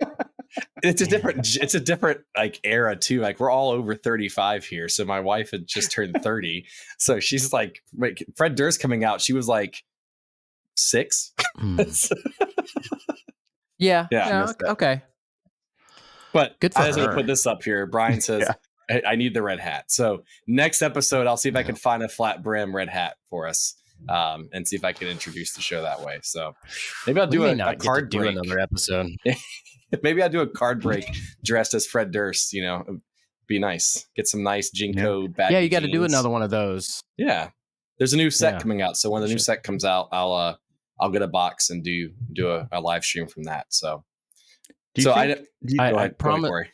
it's 0.82 1.02
a 1.02 1.04
Man. 1.04 1.10
different 1.10 1.56
it's 1.60 1.74
a 1.74 1.80
different 1.80 2.20
like 2.36 2.58
era 2.64 2.96
too 2.96 3.20
like 3.20 3.38
we're 3.38 3.50
all 3.50 3.70
over 3.70 3.94
35 3.94 4.64
here 4.64 4.88
so 4.88 5.04
my 5.04 5.20
wife 5.20 5.50
had 5.50 5.66
just 5.66 5.92
turned 5.92 6.16
30 6.22 6.64
so 6.98 7.20
she's 7.20 7.52
like 7.52 7.82
like 7.96 8.24
fred 8.36 8.54
durst 8.54 8.80
coming 8.80 9.04
out 9.04 9.20
she 9.20 9.32
was 9.34 9.46
like 9.48 9.82
six 10.76 11.32
Mm. 11.58 12.12
Yeah. 13.78 14.06
Yeah, 14.10 14.28
Yeah. 14.28 14.46
that. 14.60 14.68
okay. 14.70 15.02
but 16.32 16.58
Good 16.60 16.74
for 16.74 16.80
i 16.80 16.90
gonna 16.90 17.08
her. 17.08 17.14
put 17.14 17.26
this 17.26 17.46
up 17.46 17.62
here 17.62 17.86
brian 17.96 18.20
says 18.20 18.44
Yeah. 18.88 19.00
I, 19.06 19.12
I 19.12 19.16
need 19.16 19.34
the 19.34 19.42
red 19.42 19.58
hat 19.60 19.90
so 19.90 20.22
next 20.46 20.82
episode 20.82 21.26
i'll 21.26 21.36
see 21.36 21.48
if 21.48 21.56
i 21.56 21.62
can 21.62 21.74
find 21.74 22.02
a 22.02 22.08
flat 22.08 22.42
brim 22.42 22.74
red 22.74 22.88
hat 22.88 23.16
for 23.30 23.46
us 23.48 23.74
um, 24.08 24.48
and 24.52 24.66
see 24.68 24.76
if 24.76 24.84
i 24.84 24.92
can 24.92 25.08
introduce 25.08 25.54
the 25.54 25.62
show 25.62 25.82
that 25.82 26.02
way 26.02 26.20
so 26.22 26.54
maybe 27.06 27.20
i'll 27.20 27.26
do 27.26 27.44
a, 27.44 27.52
a 27.56 27.76
card 27.76 28.10
do 28.10 28.22
another 28.26 28.58
episode. 28.58 29.06
maybe 30.02 30.22
i'll 30.22 30.28
do 30.28 30.40
a 30.40 30.46
card 30.46 30.82
break 30.82 31.06
dressed 31.44 31.72
as 31.74 31.86
fred 31.86 32.10
durst 32.12 32.52
you 32.52 32.62
know 32.62 32.84
be 33.48 33.58
nice 33.58 34.06
get 34.16 34.26
some 34.26 34.42
nice 34.42 34.70
JNCO 34.76 35.34
baggy 35.36 35.54
yeah, 35.54 35.60
you 35.60 35.68
got 35.68 35.80
to 35.80 35.90
do 35.90 36.02
another 36.02 36.28
one 36.28 36.42
of 36.42 36.50
those. 36.50 37.00
Yeah. 37.16 37.50
There's 37.96 38.12
a 38.12 38.16
new 38.16 38.28
set 38.28 38.54
Yeah. 38.54 38.58
coming 38.58 38.82
out. 38.82 38.96
So 38.96 39.08
when 39.08 39.22
the 39.22 39.28
new 39.28 39.38
set 39.38 39.62
comes 39.62 39.84
out, 39.84 40.08
I'll 40.10 40.32
uh 40.32 40.56
I'll 41.00 41.10
get 41.10 41.22
a 41.22 41.28
box 41.28 41.70
and 41.70 41.82
do 41.84 42.10
do 42.32 42.50
a, 42.50 42.68
a 42.72 42.80
live 42.80 43.04
stream 43.04 43.26
from 43.26 43.44
that. 43.44 43.66
So 43.70 44.04
Do 44.94 45.02
you 45.02 45.04
so 45.04 45.14
think, 45.14 45.38
I, 45.38 45.40
do 45.66 45.74
you- 45.74 45.80
I- 45.80 45.90
go 45.90 45.96
ahead, 45.98 46.18
go 46.18 46.30
ahead. 46.56 46.70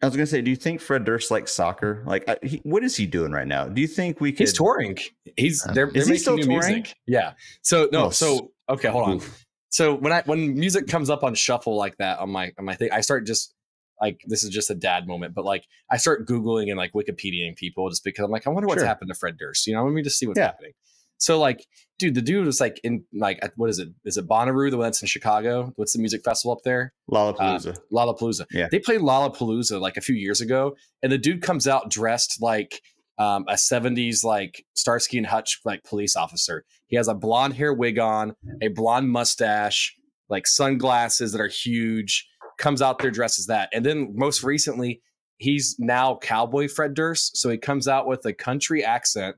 I 0.00 0.06
was 0.06 0.14
gonna 0.14 0.26
say, 0.26 0.42
do 0.42 0.50
you 0.50 0.56
think 0.56 0.80
Fred 0.80 1.04
Durst 1.04 1.28
likes 1.32 1.52
soccer? 1.52 2.04
Like, 2.06 2.28
I, 2.28 2.36
he, 2.44 2.58
what 2.62 2.84
is 2.84 2.94
he 2.96 3.04
doing 3.04 3.32
right 3.32 3.48
now? 3.48 3.66
Do 3.66 3.80
you 3.80 3.88
think 3.88 4.20
we 4.20 4.30
could? 4.30 4.38
He's 4.46 4.52
touring. 4.52 4.96
He's 5.36 5.66
Uh, 5.66 5.72
they're, 5.72 5.86
they're 5.90 6.02
is 6.02 6.06
he 6.06 6.12
making 6.12 6.20
still 6.22 6.36
new 6.36 6.44
touring? 6.44 6.74
music. 6.76 6.94
Yeah. 7.08 7.32
So 7.62 7.88
no, 7.90 8.04
Oh, 8.06 8.10
so 8.10 8.52
okay, 8.68 8.88
hold 8.90 9.08
on. 9.08 9.16
Oof. 9.16 9.44
So 9.70 9.94
when 9.94 10.12
I 10.12 10.22
when 10.24 10.54
music 10.54 10.86
comes 10.86 11.10
up 11.10 11.24
on 11.24 11.34
shuffle 11.34 11.76
like 11.76 11.96
that 11.96 12.20
on 12.20 12.30
my 12.30 12.52
on 12.58 12.64
my 12.64 12.76
thing, 12.76 12.90
I 12.92 13.00
start 13.00 13.26
just 13.26 13.54
like 14.00 14.20
this 14.24 14.44
is 14.44 14.50
just 14.50 14.70
a 14.70 14.74
dad 14.76 15.08
moment, 15.08 15.34
but 15.34 15.44
like 15.44 15.64
I 15.90 15.96
start 15.96 16.28
googling 16.28 16.68
and 16.68 16.76
like 16.78 16.92
Wikipediaing 16.92 17.56
people 17.56 17.90
just 17.90 18.04
because 18.04 18.24
I'm 18.24 18.30
like 18.30 18.46
I 18.46 18.50
wonder 18.50 18.68
what's 18.68 18.80
Sure. 18.80 18.86
happened 18.86 19.10
to 19.12 19.18
Fred 19.18 19.36
Durst. 19.36 19.66
You 19.66 19.74
know, 19.74 19.84
let 19.84 19.92
me 19.92 20.02
just 20.02 20.16
see 20.20 20.28
what's 20.28 20.38
Yeah. 20.38 20.44
happening. 20.46 20.72
So 21.18 21.38
like, 21.38 21.66
dude, 21.98 22.14
the 22.14 22.22
dude 22.22 22.46
was 22.46 22.60
like 22.60 22.80
in 22.84 23.04
like 23.12 23.40
what 23.56 23.70
is 23.70 23.78
it? 23.78 23.88
Is 24.04 24.16
it 24.16 24.28
Bonnaroo, 24.28 24.70
the 24.70 24.76
one 24.76 24.86
that's 24.86 25.02
in 25.02 25.08
Chicago? 25.08 25.72
What's 25.76 25.92
the 25.92 25.98
music 25.98 26.22
festival 26.24 26.52
up 26.52 26.62
there? 26.64 26.92
Lollapalooza. 27.10 27.76
Lollapalooza. 27.92 28.46
Yeah. 28.50 28.68
They 28.70 28.78
played 28.78 29.00
Lollapalooza 29.00 29.80
like 29.80 29.96
a 29.96 30.00
few 30.00 30.14
years 30.14 30.40
ago, 30.40 30.76
and 31.02 31.12
the 31.12 31.18
dude 31.18 31.42
comes 31.42 31.66
out 31.66 31.90
dressed 31.90 32.40
like 32.40 32.80
um, 33.18 33.44
a 33.48 33.54
70s 33.54 34.24
like 34.24 34.64
Starsky 34.74 35.18
and 35.18 35.26
Hutch 35.26 35.60
like 35.64 35.82
police 35.84 36.16
officer. 36.16 36.64
He 36.86 36.96
has 36.96 37.08
a 37.08 37.14
blonde 37.14 37.54
hair 37.54 37.74
wig 37.74 37.98
on, 37.98 38.34
a 38.62 38.68
blonde 38.68 39.10
mustache, 39.10 39.94
like 40.28 40.46
sunglasses 40.46 41.32
that 41.32 41.40
are 41.40 41.48
huge, 41.48 42.26
comes 42.58 42.80
out 42.80 42.98
there 42.98 43.10
dressed 43.10 43.38
as 43.38 43.46
that. 43.46 43.68
And 43.72 43.84
then 43.84 44.12
most 44.14 44.42
recently, 44.42 45.02
he's 45.38 45.76
now 45.78 46.18
cowboy 46.20 46.68
Fred 46.68 46.94
Durst. 46.94 47.36
So 47.36 47.50
he 47.50 47.58
comes 47.58 47.88
out 47.88 48.06
with 48.06 48.24
a 48.24 48.32
country 48.32 48.84
accent, 48.84 49.36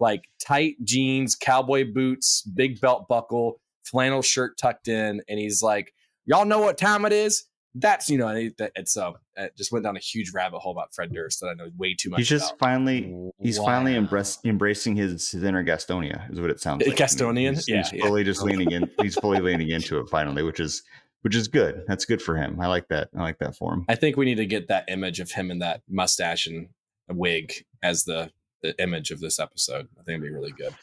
like 0.00 0.28
tight 0.44 0.76
jeans, 0.84 1.34
cowboy 1.34 1.84
boots, 1.92 2.42
big 2.42 2.80
belt 2.80 3.08
buckle, 3.08 3.60
flannel 3.84 4.22
shirt 4.22 4.58
tucked 4.58 4.88
in, 4.88 5.22
and 5.28 5.38
he's 5.38 5.62
like, 5.62 5.92
"Y'all 6.26 6.44
know 6.44 6.60
what 6.60 6.78
time 6.78 7.04
it 7.04 7.12
is." 7.12 7.44
That's 7.74 8.08
you 8.08 8.18
know, 8.18 8.28
and 8.28 8.52
it's 8.58 8.92
so 8.92 9.18
it 9.36 9.56
just 9.56 9.72
went 9.72 9.84
down 9.84 9.96
a 9.96 10.00
huge 10.00 10.32
rabbit 10.32 10.58
hole 10.60 10.72
about 10.72 10.94
Fred 10.94 11.12
Durst 11.12 11.40
that 11.40 11.48
I 11.48 11.54
know 11.54 11.70
way 11.76 11.94
too 11.94 12.10
much. 12.10 12.18
He's 12.18 12.28
just 12.28 12.50
about. 12.50 12.58
finally 12.58 13.30
he's 13.40 13.58
finally 13.58 13.94
embrace, 13.94 14.38
embracing 14.44 14.96
his 14.96 15.30
his 15.30 15.42
inner 15.42 15.64
Gastonia 15.64 16.30
is 16.32 16.40
what 16.40 16.50
it 16.50 16.60
sounds 16.60 16.86
like. 16.86 16.96
Gastonian? 16.96 17.54
He's, 17.54 17.68
Yeah, 17.68 17.76
he's 17.78 17.92
yeah. 17.92 18.06
fully 18.06 18.24
just 18.24 18.42
leaning 18.42 18.70
in. 18.72 18.90
He's 19.00 19.14
fully 19.20 19.40
leaning 19.40 19.70
into 19.70 19.98
it 19.98 20.08
finally, 20.08 20.42
which 20.42 20.60
is 20.60 20.82
which 21.22 21.36
is 21.36 21.48
good. 21.48 21.84
That's 21.86 22.04
good 22.04 22.22
for 22.22 22.36
him. 22.36 22.60
I 22.60 22.66
like 22.66 22.88
that. 22.88 23.10
I 23.16 23.22
like 23.22 23.38
that 23.38 23.56
for 23.56 23.74
him. 23.74 23.84
I 23.88 23.94
think 23.94 24.16
we 24.16 24.24
need 24.24 24.36
to 24.36 24.46
get 24.46 24.68
that 24.68 24.84
image 24.88 25.20
of 25.20 25.30
him 25.30 25.50
in 25.50 25.58
that 25.60 25.82
mustache 25.88 26.46
and 26.46 26.68
wig 27.08 27.64
as 27.82 28.04
the 28.04 28.30
the 28.62 28.80
image 28.82 29.10
of 29.10 29.20
this 29.20 29.38
episode. 29.38 29.88
I 29.98 30.02
think 30.02 30.20
it'd 30.20 30.22
be 30.22 30.30
really 30.30 30.52
good. 30.52 30.74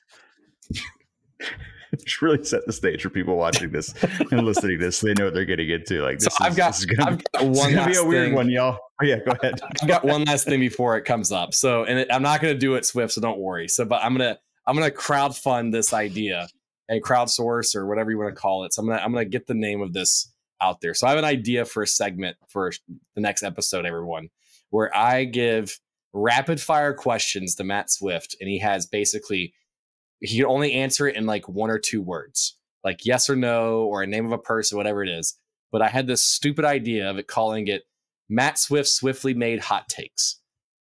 It's 1.91 2.22
really 2.22 2.43
set 2.43 2.65
the 2.65 2.73
stage 2.73 3.02
for 3.03 3.10
people 3.10 3.35
watching 3.35 3.72
this 3.72 3.93
and 4.31 4.45
listening 4.45 4.80
to 4.80 4.85
this. 4.85 4.97
So 4.97 5.07
they 5.07 5.14
know 5.14 5.26
what 5.26 5.34
they're 5.34 5.45
getting 5.45 5.69
into. 5.69 6.02
Like 6.02 6.22
So 6.22 6.26
this 6.26 6.41
I've 6.41 6.56
got- 6.56 6.68
this 6.69 6.80
is 6.80 6.85
gonna, 6.85 7.11
I've 7.11 7.18
got 7.23 7.41
this 7.41 7.57
is 7.57 7.64
one 7.64 7.73
gonna 7.73 7.91
be 7.91 7.97
a 7.97 8.03
weird 8.03 8.27
thing. 8.27 8.35
one, 8.35 8.49
y'all. 8.49 8.80
Oh 9.02 9.06
yeah, 9.06 9.18
go 9.26 9.31
ahead. 9.41 9.60
I've 9.81 9.88
got 9.88 10.03
one 10.06 10.23
last 10.23 10.45
thing 10.45 10.60
before 10.60 10.97
it 10.97 11.03
comes 11.06 11.31
up. 11.31 11.53
So, 11.53 11.84
and 11.84 11.99
it, 11.99 12.07
I'm 12.11 12.22
not 12.22 12.41
going 12.41 12.53
to 12.53 12.60
do 12.60 12.76
it 12.76 12.85
Swift, 12.85 13.14
so 13.14 13.22
don't 13.22 13.39
worry. 13.39 13.68
So, 13.68 13.84
but 13.85 14.02
I'm 14.03 14.14
gonna 14.14 14.38
I'm 14.65 14.76
gonna 14.76 14.91
crowd 14.91 15.35
fund 15.35 15.73
this 15.73 15.93
idea 15.93 16.47
and 16.88 17.03
crowdsource 17.03 17.76
or 17.76 17.85
whatever 17.88 18.11
you 18.11 18.18
want 18.18 18.34
to 18.34 18.39
call 18.39 18.64
it. 18.64 18.73
So 18.73 18.81
I'm 18.81 18.88
gonna 18.88 19.02
I'm 19.02 19.11
gonna 19.11 19.26
get 19.26 19.47
the 19.47 19.53
name 19.53 19.81
of 19.81 19.91
this 19.93 20.31
out 20.61 20.80
there. 20.81 20.93
So 20.93 21.07
I 21.07 21.10
have 21.10 21.19
an 21.19 21.26
idea 21.26 21.65
for 21.65 21.84
a 21.84 21.88
segment 21.88 22.38
for 22.47 22.72
the 23.15 23.22
next 23.22 23.43
episode, 23.43 23.85
everyone, 23.85 24.30
where 24.69 24.95
I 24.95 25.26
give 25.26 25.77
rapid 26.16 26.62
fire 26.62 26.94
questions 26.94 27.56
to 27.56 27.64
Matt 27.64 27.92
Swift, 27.92 28.36
and 28.40 28.50
he 28.50 28.58
has 28.60 28.88
basically 28.88 29.54
he 30.22 30.38
can 30.38 30.46
only 30.46 30.74
answer 30.74 31.08
it 31.08 31.16
in 31.16 31.26
like 31.26 31.48
one 31.48 31.70
or 31.70 31.78
two 31.78 32.02
words, 32.02 32.58
like 32.84 33.06
yes 33.06 33.30
or 33.30 33.36
no, 33.36 33.82
or 33.84 34.02
a 34.02 34.08
name 34.08 34.26
of 34.26 34.32
a 34.32 34.38
person, 34.38 34.78
whatever 34.78 35.04
it 35.04 35.10
is. 35.10 35.38
But 35.72 35.82
I 35.82 35.90
had 35.90 36.08
this 36.08 36.24
stupid 36.24 36.64
idea 36.64 37.10
of 37.10 37.18
it 37.18 37.28
calling 37.28 37.68
it 37.68 37.84
Matt 38.30 38.58
Swift 38.58 38.90
swiftly 38.90 39.34
made 39.34 39.60
hot 39.60 39.90
takes. 39.90 40.40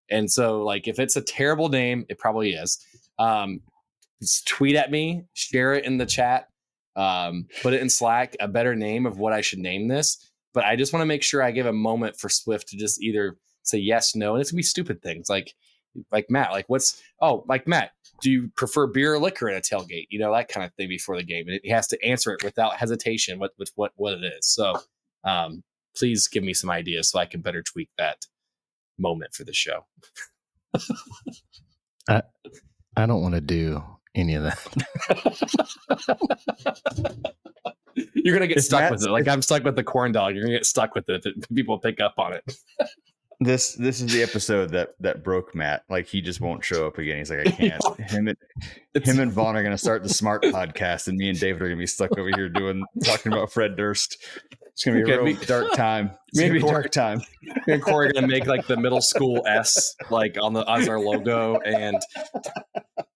And 0.10 0.30
so, 0.30 0.64
like, 0.64 0.88
if 0.88 0.99
it's 0.99 1.16
a 1.16 1.22
terrible 1.22 1.70
name, 1.70 2.06
it 2.10 2.20
probably 2.20 2.52
is. 2.52 2.86
Um, 3.18 3.62
tweet 4.45 4.76
at 4.76 4.91
me, 4.91 5.24
share 5.34 5.74
it 5.74 5.86
in 5.86 5.98
the 5.98 6.06
chat, 6.06 6.49
um, 6.98 7.48
put 7.62 7.74
it 7.74 7.82
in 7.82 7.90
Slack, 7.90 8.36
a 8.41 8.49
better 8.49 8.76
name 8.76 9.06
of 9.06 9.18
what 9.18 9.32
I 9.32 9.40
should 9.40 9.60
name 9.60 9.88
this. 9.88 10.30
But 10.53 10.66
I 10.66 10.76
just 10.76 10.91
want 10.91 11.02
to 11.02 11.08
make 11.08 11.24
sure 11.24 11.41
I 11.41 11.52
give 11.52 11.66
a 11.66 11.74
moment 11.74 12.18
for 12.18 12.28
Swift 12.28 12.68
to 12.70 12.78
just 12.78 13.02
either 13.02 13.38
say 13.64 13.78
yes, 13.78 14.16
no, 14.16 14.34
and 14.34 14.42
it's 14.42 14.52
gonna 14.52 14.58
be 14.58 14.64
stupid 14.64 15.02
things 15.02 15.30
like, 15.30 15.54
like 16.12 16.30
Matt, 16.30 16.52
like 16.52 16.66
what's 16.68 17.02
oh, 17.22 17.44
like 17.48 17.68
Matt, 17.68 17.92
do 18.22 18.32
you 18.32 18.50
prefer 18.56 18.88
beer 18.88 19.14
or 19.14 19.20
liquor 19.20 19.50
in 19.50 19.58
a 19.58 19.62
tailgate? 19.62 20.08
You 20.10 20.20
know 20.20 20.34
that 20.34 20.48
kind 20.48 20.66
of 20.66 20.74
thing 20.76 20.88
before 20.88 21.18
the 21.18 21.24
game, 21.24 21.48
and 21.48 21.60
he 21.64 21.70
has 21.70 21.88
to 21.88 22.06
answer 22.06 22.34
it 22.34 22.44
without 22.44 22.78
hesitation. 22.78 23.40
What 23.40 23.52
with 23.58 23.72
what 23.76 23.92
what 23.96 24.14
it 24.14 24.24
is. 24.24 24.48
So, 24.48 24.74
um, 25.24 25.64
please 25.96 26.28
give 26.28 26.44
me 26.44 26.54
some 26.54 26.70
ideas 26.70 27.10
so 27.10 27.20
I 27.20 27.26
can 27.26 27.42
better 27.42 27.62
tweak 27.62 27.90
that 27.98 28.26
moment 28.98 29.34
for 29.34 29.44
the 29.44 29.54
show. 29.54 29.86
I 32.08 32.22
I 32.96 33.06
don't 33.06 33.22
want 33.22 33.36
to 33.36 33.42
do 33.42 33.84
any 34.16 34.36
of 34.36 34.44
that. 34.44 34.58
You're 38.14 38.36
gonna 38.36 38.48
get 38.48 38.58
If 38.58 38.64
stuck 38.64 38.92
with 38.92 39.04
it. 39.04 39.10
Like 39.10 39.28
I'm 39.28 39.42
stuck 39.42 39.64
with 39.64 39.76
the 39.76 39.84
corn 39.84 40.12
dog. 40.12 40.36
You're 40.36 40.44
gonna 40.44 40.58
get 40.58 40.66
stuck 40.66 40.96
with 40.96 41.10
it 41.10 41.26
if 41.26 41.50
people 41.50 41.80
pick 41.80 42.00
up 42.00 42.16
on 42.18 42.34
it. 42.34 42.44
This 43.43 43.73
this 43.73 44.01
is 44.01 44.13
the 44.13 44.22
episode 44.22 44.69
that 44.69 44.89
that 44.99 45.23
broke 45.23 45.55
Matt. 45.55 45.84
Like 45.89 46.05
he 46.05 46.22
just 46.22 46.41
won't 46.41 46.63
show 46.63 46.85
up 46.85 46.99
again. 46.99 47.18
He's 47.18 47.31
like, 47.31 47.47
I 47.47 47.51
can't. 47.51 47.99
Him 47.99 48.27
and 48.27 48.38
It's, 48.93 49.07
him 49.07 49.19
and 49.19 49.31
Vaughn 49.31 49.55
are 49.55 49.63
gonna 49.63 49.77
start 49.77 50.03
the 50.03 50.09
smart 50.09 50.43
podcast, 50.43 51.07
and 51.07 51.18
me 51.18 51.30
and 51.30 51.39
David 51.39 51.61
are 51.61 51.68
gonna 51.69 51.77
be 51.80 51.88
stuck 51.88 52.18
over 52.18 52.30
here 52.35 52.49
doing 52.49 52.84
talking 53.03 53.31
about 53.31 53.51
Fred 53.51 53.77
Durst. 53.77 54.18
It's 54.73 54.84
gonna 54.84 54.97
be 54.97 55.03
Okay, 55.03 55.13
a 55.13 55.23
real 55.23 55.38
we- 55.38 55.45
dark 55.45 55.73
time. 55.73 56.11
It's 56.27 56.38
maybe 56.39 56.59
gonna 56.59 56.59
be 56.59 56.61
Corey- 56.61 56.73
dark 56.84 56.91
time. 56.91 57.22
me 57.68 57.73
and 57.73 57.81
Corey 57.84 58.09
are 58.09 58.13
gonna 58.13 58.27
make 58.27 58.47
like 58.47 58.68
the 58.68 58.76
middle 58.77 59.01
school 59.01 59.43
S 59.47 59.95
like 60.09 60.38
on 60.41 60.53
the 60.53 60.61
as 60.69 60.88
our 60.89 60.99
logo 60.99 61.57
and 61.59 61.97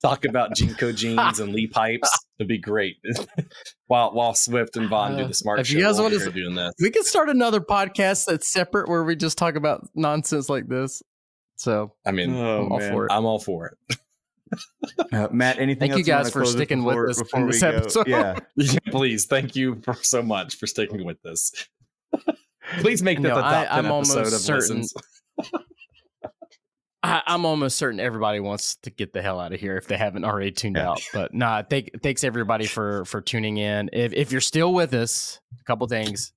talk 0.02 0.26
about 0.26 0.52
JNCO 0.56 0.95
jeans 0.95 1.39
and 1.39 1.53
Lee 1.53 1.68
pipes. 1.68 2.10
It'd 2.39 2.47
be 2.47 2.57
great. 2.57 2.95
while 3.88 4.14
while 4.14 4.34
Swift 4.34 4.77
and 4.77 4.89
Vaughn 4.89 5.18
do 5.18 5.23
Uh, 5.23 5.27
the 5.27 5.34
smart 5.34 5.60
if 5.60 5.68
show. 5.68 5.77
you 5.77 5.84
guys 5.84 5.95
we're 5.97 6.03
want 6.03 6.14
to- 6.14 6.19
here 6.22 6.30
doing 6.31 6.56
this. 6.56 6.73
we 6.81 6.89
could 6.89 7.06
start 7.06 7.30
another 7.30 7.60
podcast 7.60 8.26
that's 8.26 8.52
separate 8.52 8.88
where 8.89 9.03
we 9.03 9.15
just 9.15 9.38
talk 9.38 9.56
about 9.56 9.88
nonsense 9.95 10.49
like 10.49 10.68
this. 10.68 11.02
So 11.57 11.93
I 12.06 12.11
mean, 12.11 12.34
Oh, 12.35 12.65
I'm 12.65 12.72
all 12.72 12.80
man. 12.80 12.91
for 12.93 13.06
it. 13.07 13.11
I'm 13.11 13.26
all 13.26 13.39
for 13.39 13.68
it. 13.89 13.97
Uh, 15.12 15.28
Matt, 15.32 15.58
anything? 15.60 15.80
Thank 15.80 15.92
else 15.94 16.00
you 16.00 16.06
guys 16.06 16.18
wanna 16.26 16.32
for 16.32 16.40
close 16.42 16.48
with 16.54 16.60
sticking 16.60 16.84
with 16.84 16.98
us 17.10 17.20
before 17.20 17.40
in 17.42 17.46
we 17.48 17.52
this 17.54 17.62
go? 17.62 17.70
episode. 17.70 18.08
Yeah, 18.08 18.40
Yeah, 18.56 18.80
please. 18.92 19.26
Thank 19.26 19.56
you 19.56 19.82
for 19.84 19.96
so 20.02 20.22
much 20.22 20.56
for 20.58 20.68
sticking 20.68 21.04
with 21.06 21.22
this. 21.24 21.52
Please 22.80 23.04
make 23.04 23.18
that 23.22 23.28
No, 23.30 23.36
the 23.36 23.42
top 23.42 23.54
I- 23.54 23.66
10 23.76 23.86
I'm 23.86 23.92
almost 23.92 24.18
episode 24.18 24.36
of 24.36 24.42
certain- 24.42 24.78
listens. 24.82 24.94
I, 27.04 27.22
I'm 27.28 27.46
almost 27.46 27.78
certain 27.78 28.00
everybody 28.00 28.40
wants 28.40 28.78
to 28.78 28.90
get 28.90 29.14
the 29.14 29.22
hell 29.22 29.40
out 29.40 29.54
of 29.54 29.60
here 29.60 29.78
if 29.78 29.88
they 29.88 29.98
haven't 29.98 30.26
already 30.26 30.50
tuned 30.52 30.76
Yeah. 30.78 30.90
out. 30.92 31.02
But 31.14 31.34
nah, 31.36 31.62
thank, 31.62 31.92
thanks 32.02 32.24
everybody 32.24 32.66
for 32.66 33.06
for 33.06 33.22
tuning 33.22 33.58
in. 33.58 33.92
If 33.94 34.14
if 34.14 34.32
you're 34.32 34.42
still 34.42 34.74
with 34.74 34.94
us, 34.96 35.40
a 35.60 35.64
couple 35.66 35.86
things. 35.88 36.34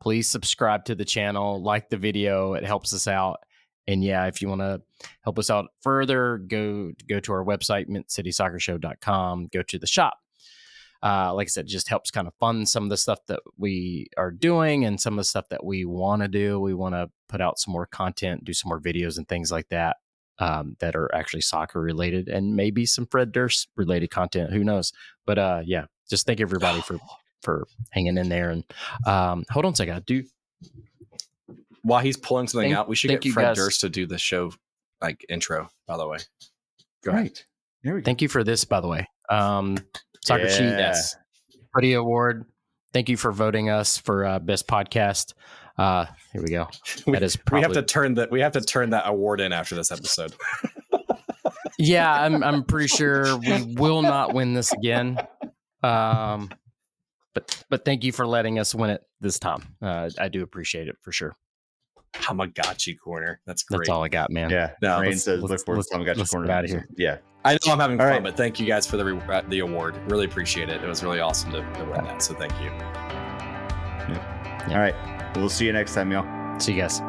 Please 0.00 0.28
subscribe 0.28 0.84
to 0.84 0.94
the 0.94 1.04
channel, 1.04 1.60
like 1.62 1.88
the 1.88 1.96
video. 1.96 2.54
It 2.54 2.64
helps 2.64 2.92
us 2.94 3.08
out. 3.08 3.40
And 3.86 4.02
yeah, 4.02 4.26
if 4.26 4.40
you 4.40 4.48
want 4.48 4.62
to 4.62 4.80
help 5.22 5.38
us 5.38 5.50
out 5.50 5.66
further, 5.82 6.38
go 6.38 6.92
go 7.08 7.20
to 7.20 7.32
our 7.32 7.44
website, 7.44 7.88
mintcitysoccershow.com. 7.88 9.48
Go 9.52 9.62
to 9.62 9.78
the 9.78 9.86
shop. 9.86 10.18
Uh, 11.02 11.34
like 11.34 11.48
I 11.48 11.48
said, 11.48 11.66
just 11.66 11.88
helps 11.88 12.10
kind 12.10 12.26
of 12.26 12.32
fund 12.40 12.66
some 12.66 12.84
of 12.84 12.88
the 12.88 12.96
stuff 12.96 13.18
that 13.28 13.40
we 13.58 14.08
are 14.16 14.30
doing 14.30 14.86
and 14.86 14.98
some 14.98 15.14
of 15.14 15.18
the 15.18 15.24
stuff 15.24 15.46
that 15.50 15.62
we 15.62 15.84
want 15.84 16.22
to 16.22 16.28
do. 16.28 16.58
We 16.58 16.72
want 16.72 16.94
to 16.94 17.10
put 17.28 17.42
out 17.42 17.58
some 17.58 17.72
more 17.72 17.86
content, 17.86 18.44
do 18.44 18.54
some 18.54 18.70
more 18.70 18.80
videos 18.80 19.18
and 19.18 19.28
things 19.28 19.52
like 19.52 19.68
that 19.68 19.98
um, 20.38 20.76
that 20.80 20.96
are 20.96 21.14
actually 21.14 21.42
soccer 21.42 21.80
related 21.80 22.28
and 22.28 22.56
maybe 22.56 22.86
some 22.86 23.06
Fred 23.06 23.32
Durst 23.32 23.68
related 23.76 24.10
content. 24.10 24.50
Who 24.52 24.64
knows? 24.64 24.92
But 25.26 25.38
uh, 25.38 25.62
yeah, 25.64 25.84
just 26.08 26.26
thank 26.26 26.40
everybody 26.40 26.80
for 26.80 26.98
for 27.42 27.66
hanging 27.90 28.16
in 28.16 28.30
there. 28.30 28.48
And 28.48 28.64
um, 29.06 29.44
hold 29.50 29.66
on 29.66 29.74
a 29.74 29.76
second, 29.76 29.94
I 29.94 30.00
do 30.00 30.24
While 31.84 32.00
he's 32.00 32.16
pulling 32.16 32.48
something 32.48 32.70
Thank- 32.70 32.78
out, 32.78 32.88
we 32.88 32.96
should 32.96 33.10
get 33.10 33.22
Fred 33.32 33.44
guys. 33.44 33.56
Durst 33.56 33.80
to 33.82 33.88
do 33.88 34.06
the 34.06 34.18
show 34.18 34.52
like 35.00 35.24
intro, 35.28 35.68
by 35.86 35.96
the 35.96 36.08
way. 36.08 36.18
Go 37.04 37.12
ahead. 37.12 37.40
There 37.82 37.94
we 37.94 38.00
go. 38.00 38.04
thank 38.04 38.22
you 38.22 38.28
for 38.28 38.42
this, 38.42 38.64
by 38.64 38.80
the 38.80 38.88
way. 38.88 39.06
Um, 39.28 39.76
soccer 40.24 40.48
sheet, 40.48 40.62
Yes. 40.64 41.14
Buddy 41.74 41.92
Award. 41.92 42.46
Thank 42.94 43.08
you 43.10 43.16
for 43.18 43.30
voting 43.32 43.68
us 43.68 43.98
for 43.98 44.24
uh, 44.24 44.38
best 44.38 44.66
podcast. 44.66 45.34
Uh, 45.76 46.06
here 46.32 46.42
we 46.42 46.48
go. 46.48 46.68
We- 47.06 47.12
That 47.12 47.22
is 47.22 47.36
we 47.52 47.60
have 47.60 47.72
to 47.74 47.82
turn 47.82 48.14
that 48.14 48.30
we 48.30 48.40
have 48.40 48.52
to 48.52 48.60
turn 48.62 48.90
that 48.90 49.06
award 49.06 49.40
in 49.42 49.52
after 49.52 49.74
this 49.74 49.92
episode. 49.92 50.34
yeah. 51.78 52.10
I'm 52.10 52.42
I'm 52.42 52.64
pretty 52.64 52.88
sure 52.88 53.36
we 53.36 53.74
will 53.76 54.00
not 54.02 54.32
win 54.34 54.54
this 54.54 54.72
again. 54.72 55.18
Um, 55.82 56.50
but 57.34 57.62
but 57.68 57.84
thank 57.84 58.04
you 58.04 58.12
for 58.12 58.26
letting 58.26 58.58
us 58.58 58.74
win 58.74 58.90
it 58.90 59.02
this 59.20 59.38
time. 59.38 59.76
Uh, 59.82 60.08
I 60.18 60.28
do 60.28 60.42
appreciate 60.42 60.88
it 60.88 60.96
for 61.02 61.12
sure. 61.12 61.36
Tamagotchi 62.16 62.98
corner. 62.98 63.40
That's 63.46 63.62
great. 63.62 63.78
That's 63.78 63.88
all 63.90 64.02
I 64.04 64.08
got, 64.08 64.30
man. 64.30 64.50
Yeah. 64.50 64.70
No, 64.82 65.00
Rain 65.00 65.10
let's- 65.10 65.24
says, 65.24 65.40
"Look 65.40 65.50
let's- 65.50 65.62
forward 65.64 65.78
let's- 65.78 65.88
to 65.90 65.94
time. 65.96 66.04
Got 66.04 66.16
let's 66.16 66.30
corner." 66.30 66.46
get 66.46 66.56
outta 66.56 66.68
here. 66.68 66.88
Yeah. 66.96 67.18
I 67.46 67.52
know 67.66 67.72
I'm 67.74 67.78
having 67.78 68.00
All 68.00 68.06
fun, 68.06 68.12
right. 68.14 68.22
but 68.22 68.36
thank 68.38 68.58
you 68.58 68.64
guys 68.66 68.86
for 68.86 68.96
the 68.96 69.04
re- 69.04 69.20
uh, 69.28 69.42
the 69.48 69.58
award. 69.58 69.96
Really 70.10 70.24
appreciate 70.24 70.70
it. 70.70 70.82
It 70.82 70.86
was 70.88 71.02
really 71.04 71.20
awesome 71.20 71.50
to, 71.52 71.58
to 71.60 71.84
win 71.84 72.04
that. 72.04 72.22
So 72.22 72.32
thank 72.34 72.52
you. 72.60 72.70
Yeah. 74.08 74.66
All 74.70 74.78
right. 74.78 75.36
We'll 75.36 75.50
see 75.50 75.66
you 75.66 75.72
next 75.72 75.94
time, 75.94 76.10
y'all. 76.10 76.58
See 76.58 76.72
you 76.72 76.80
guys. 76.80 77.00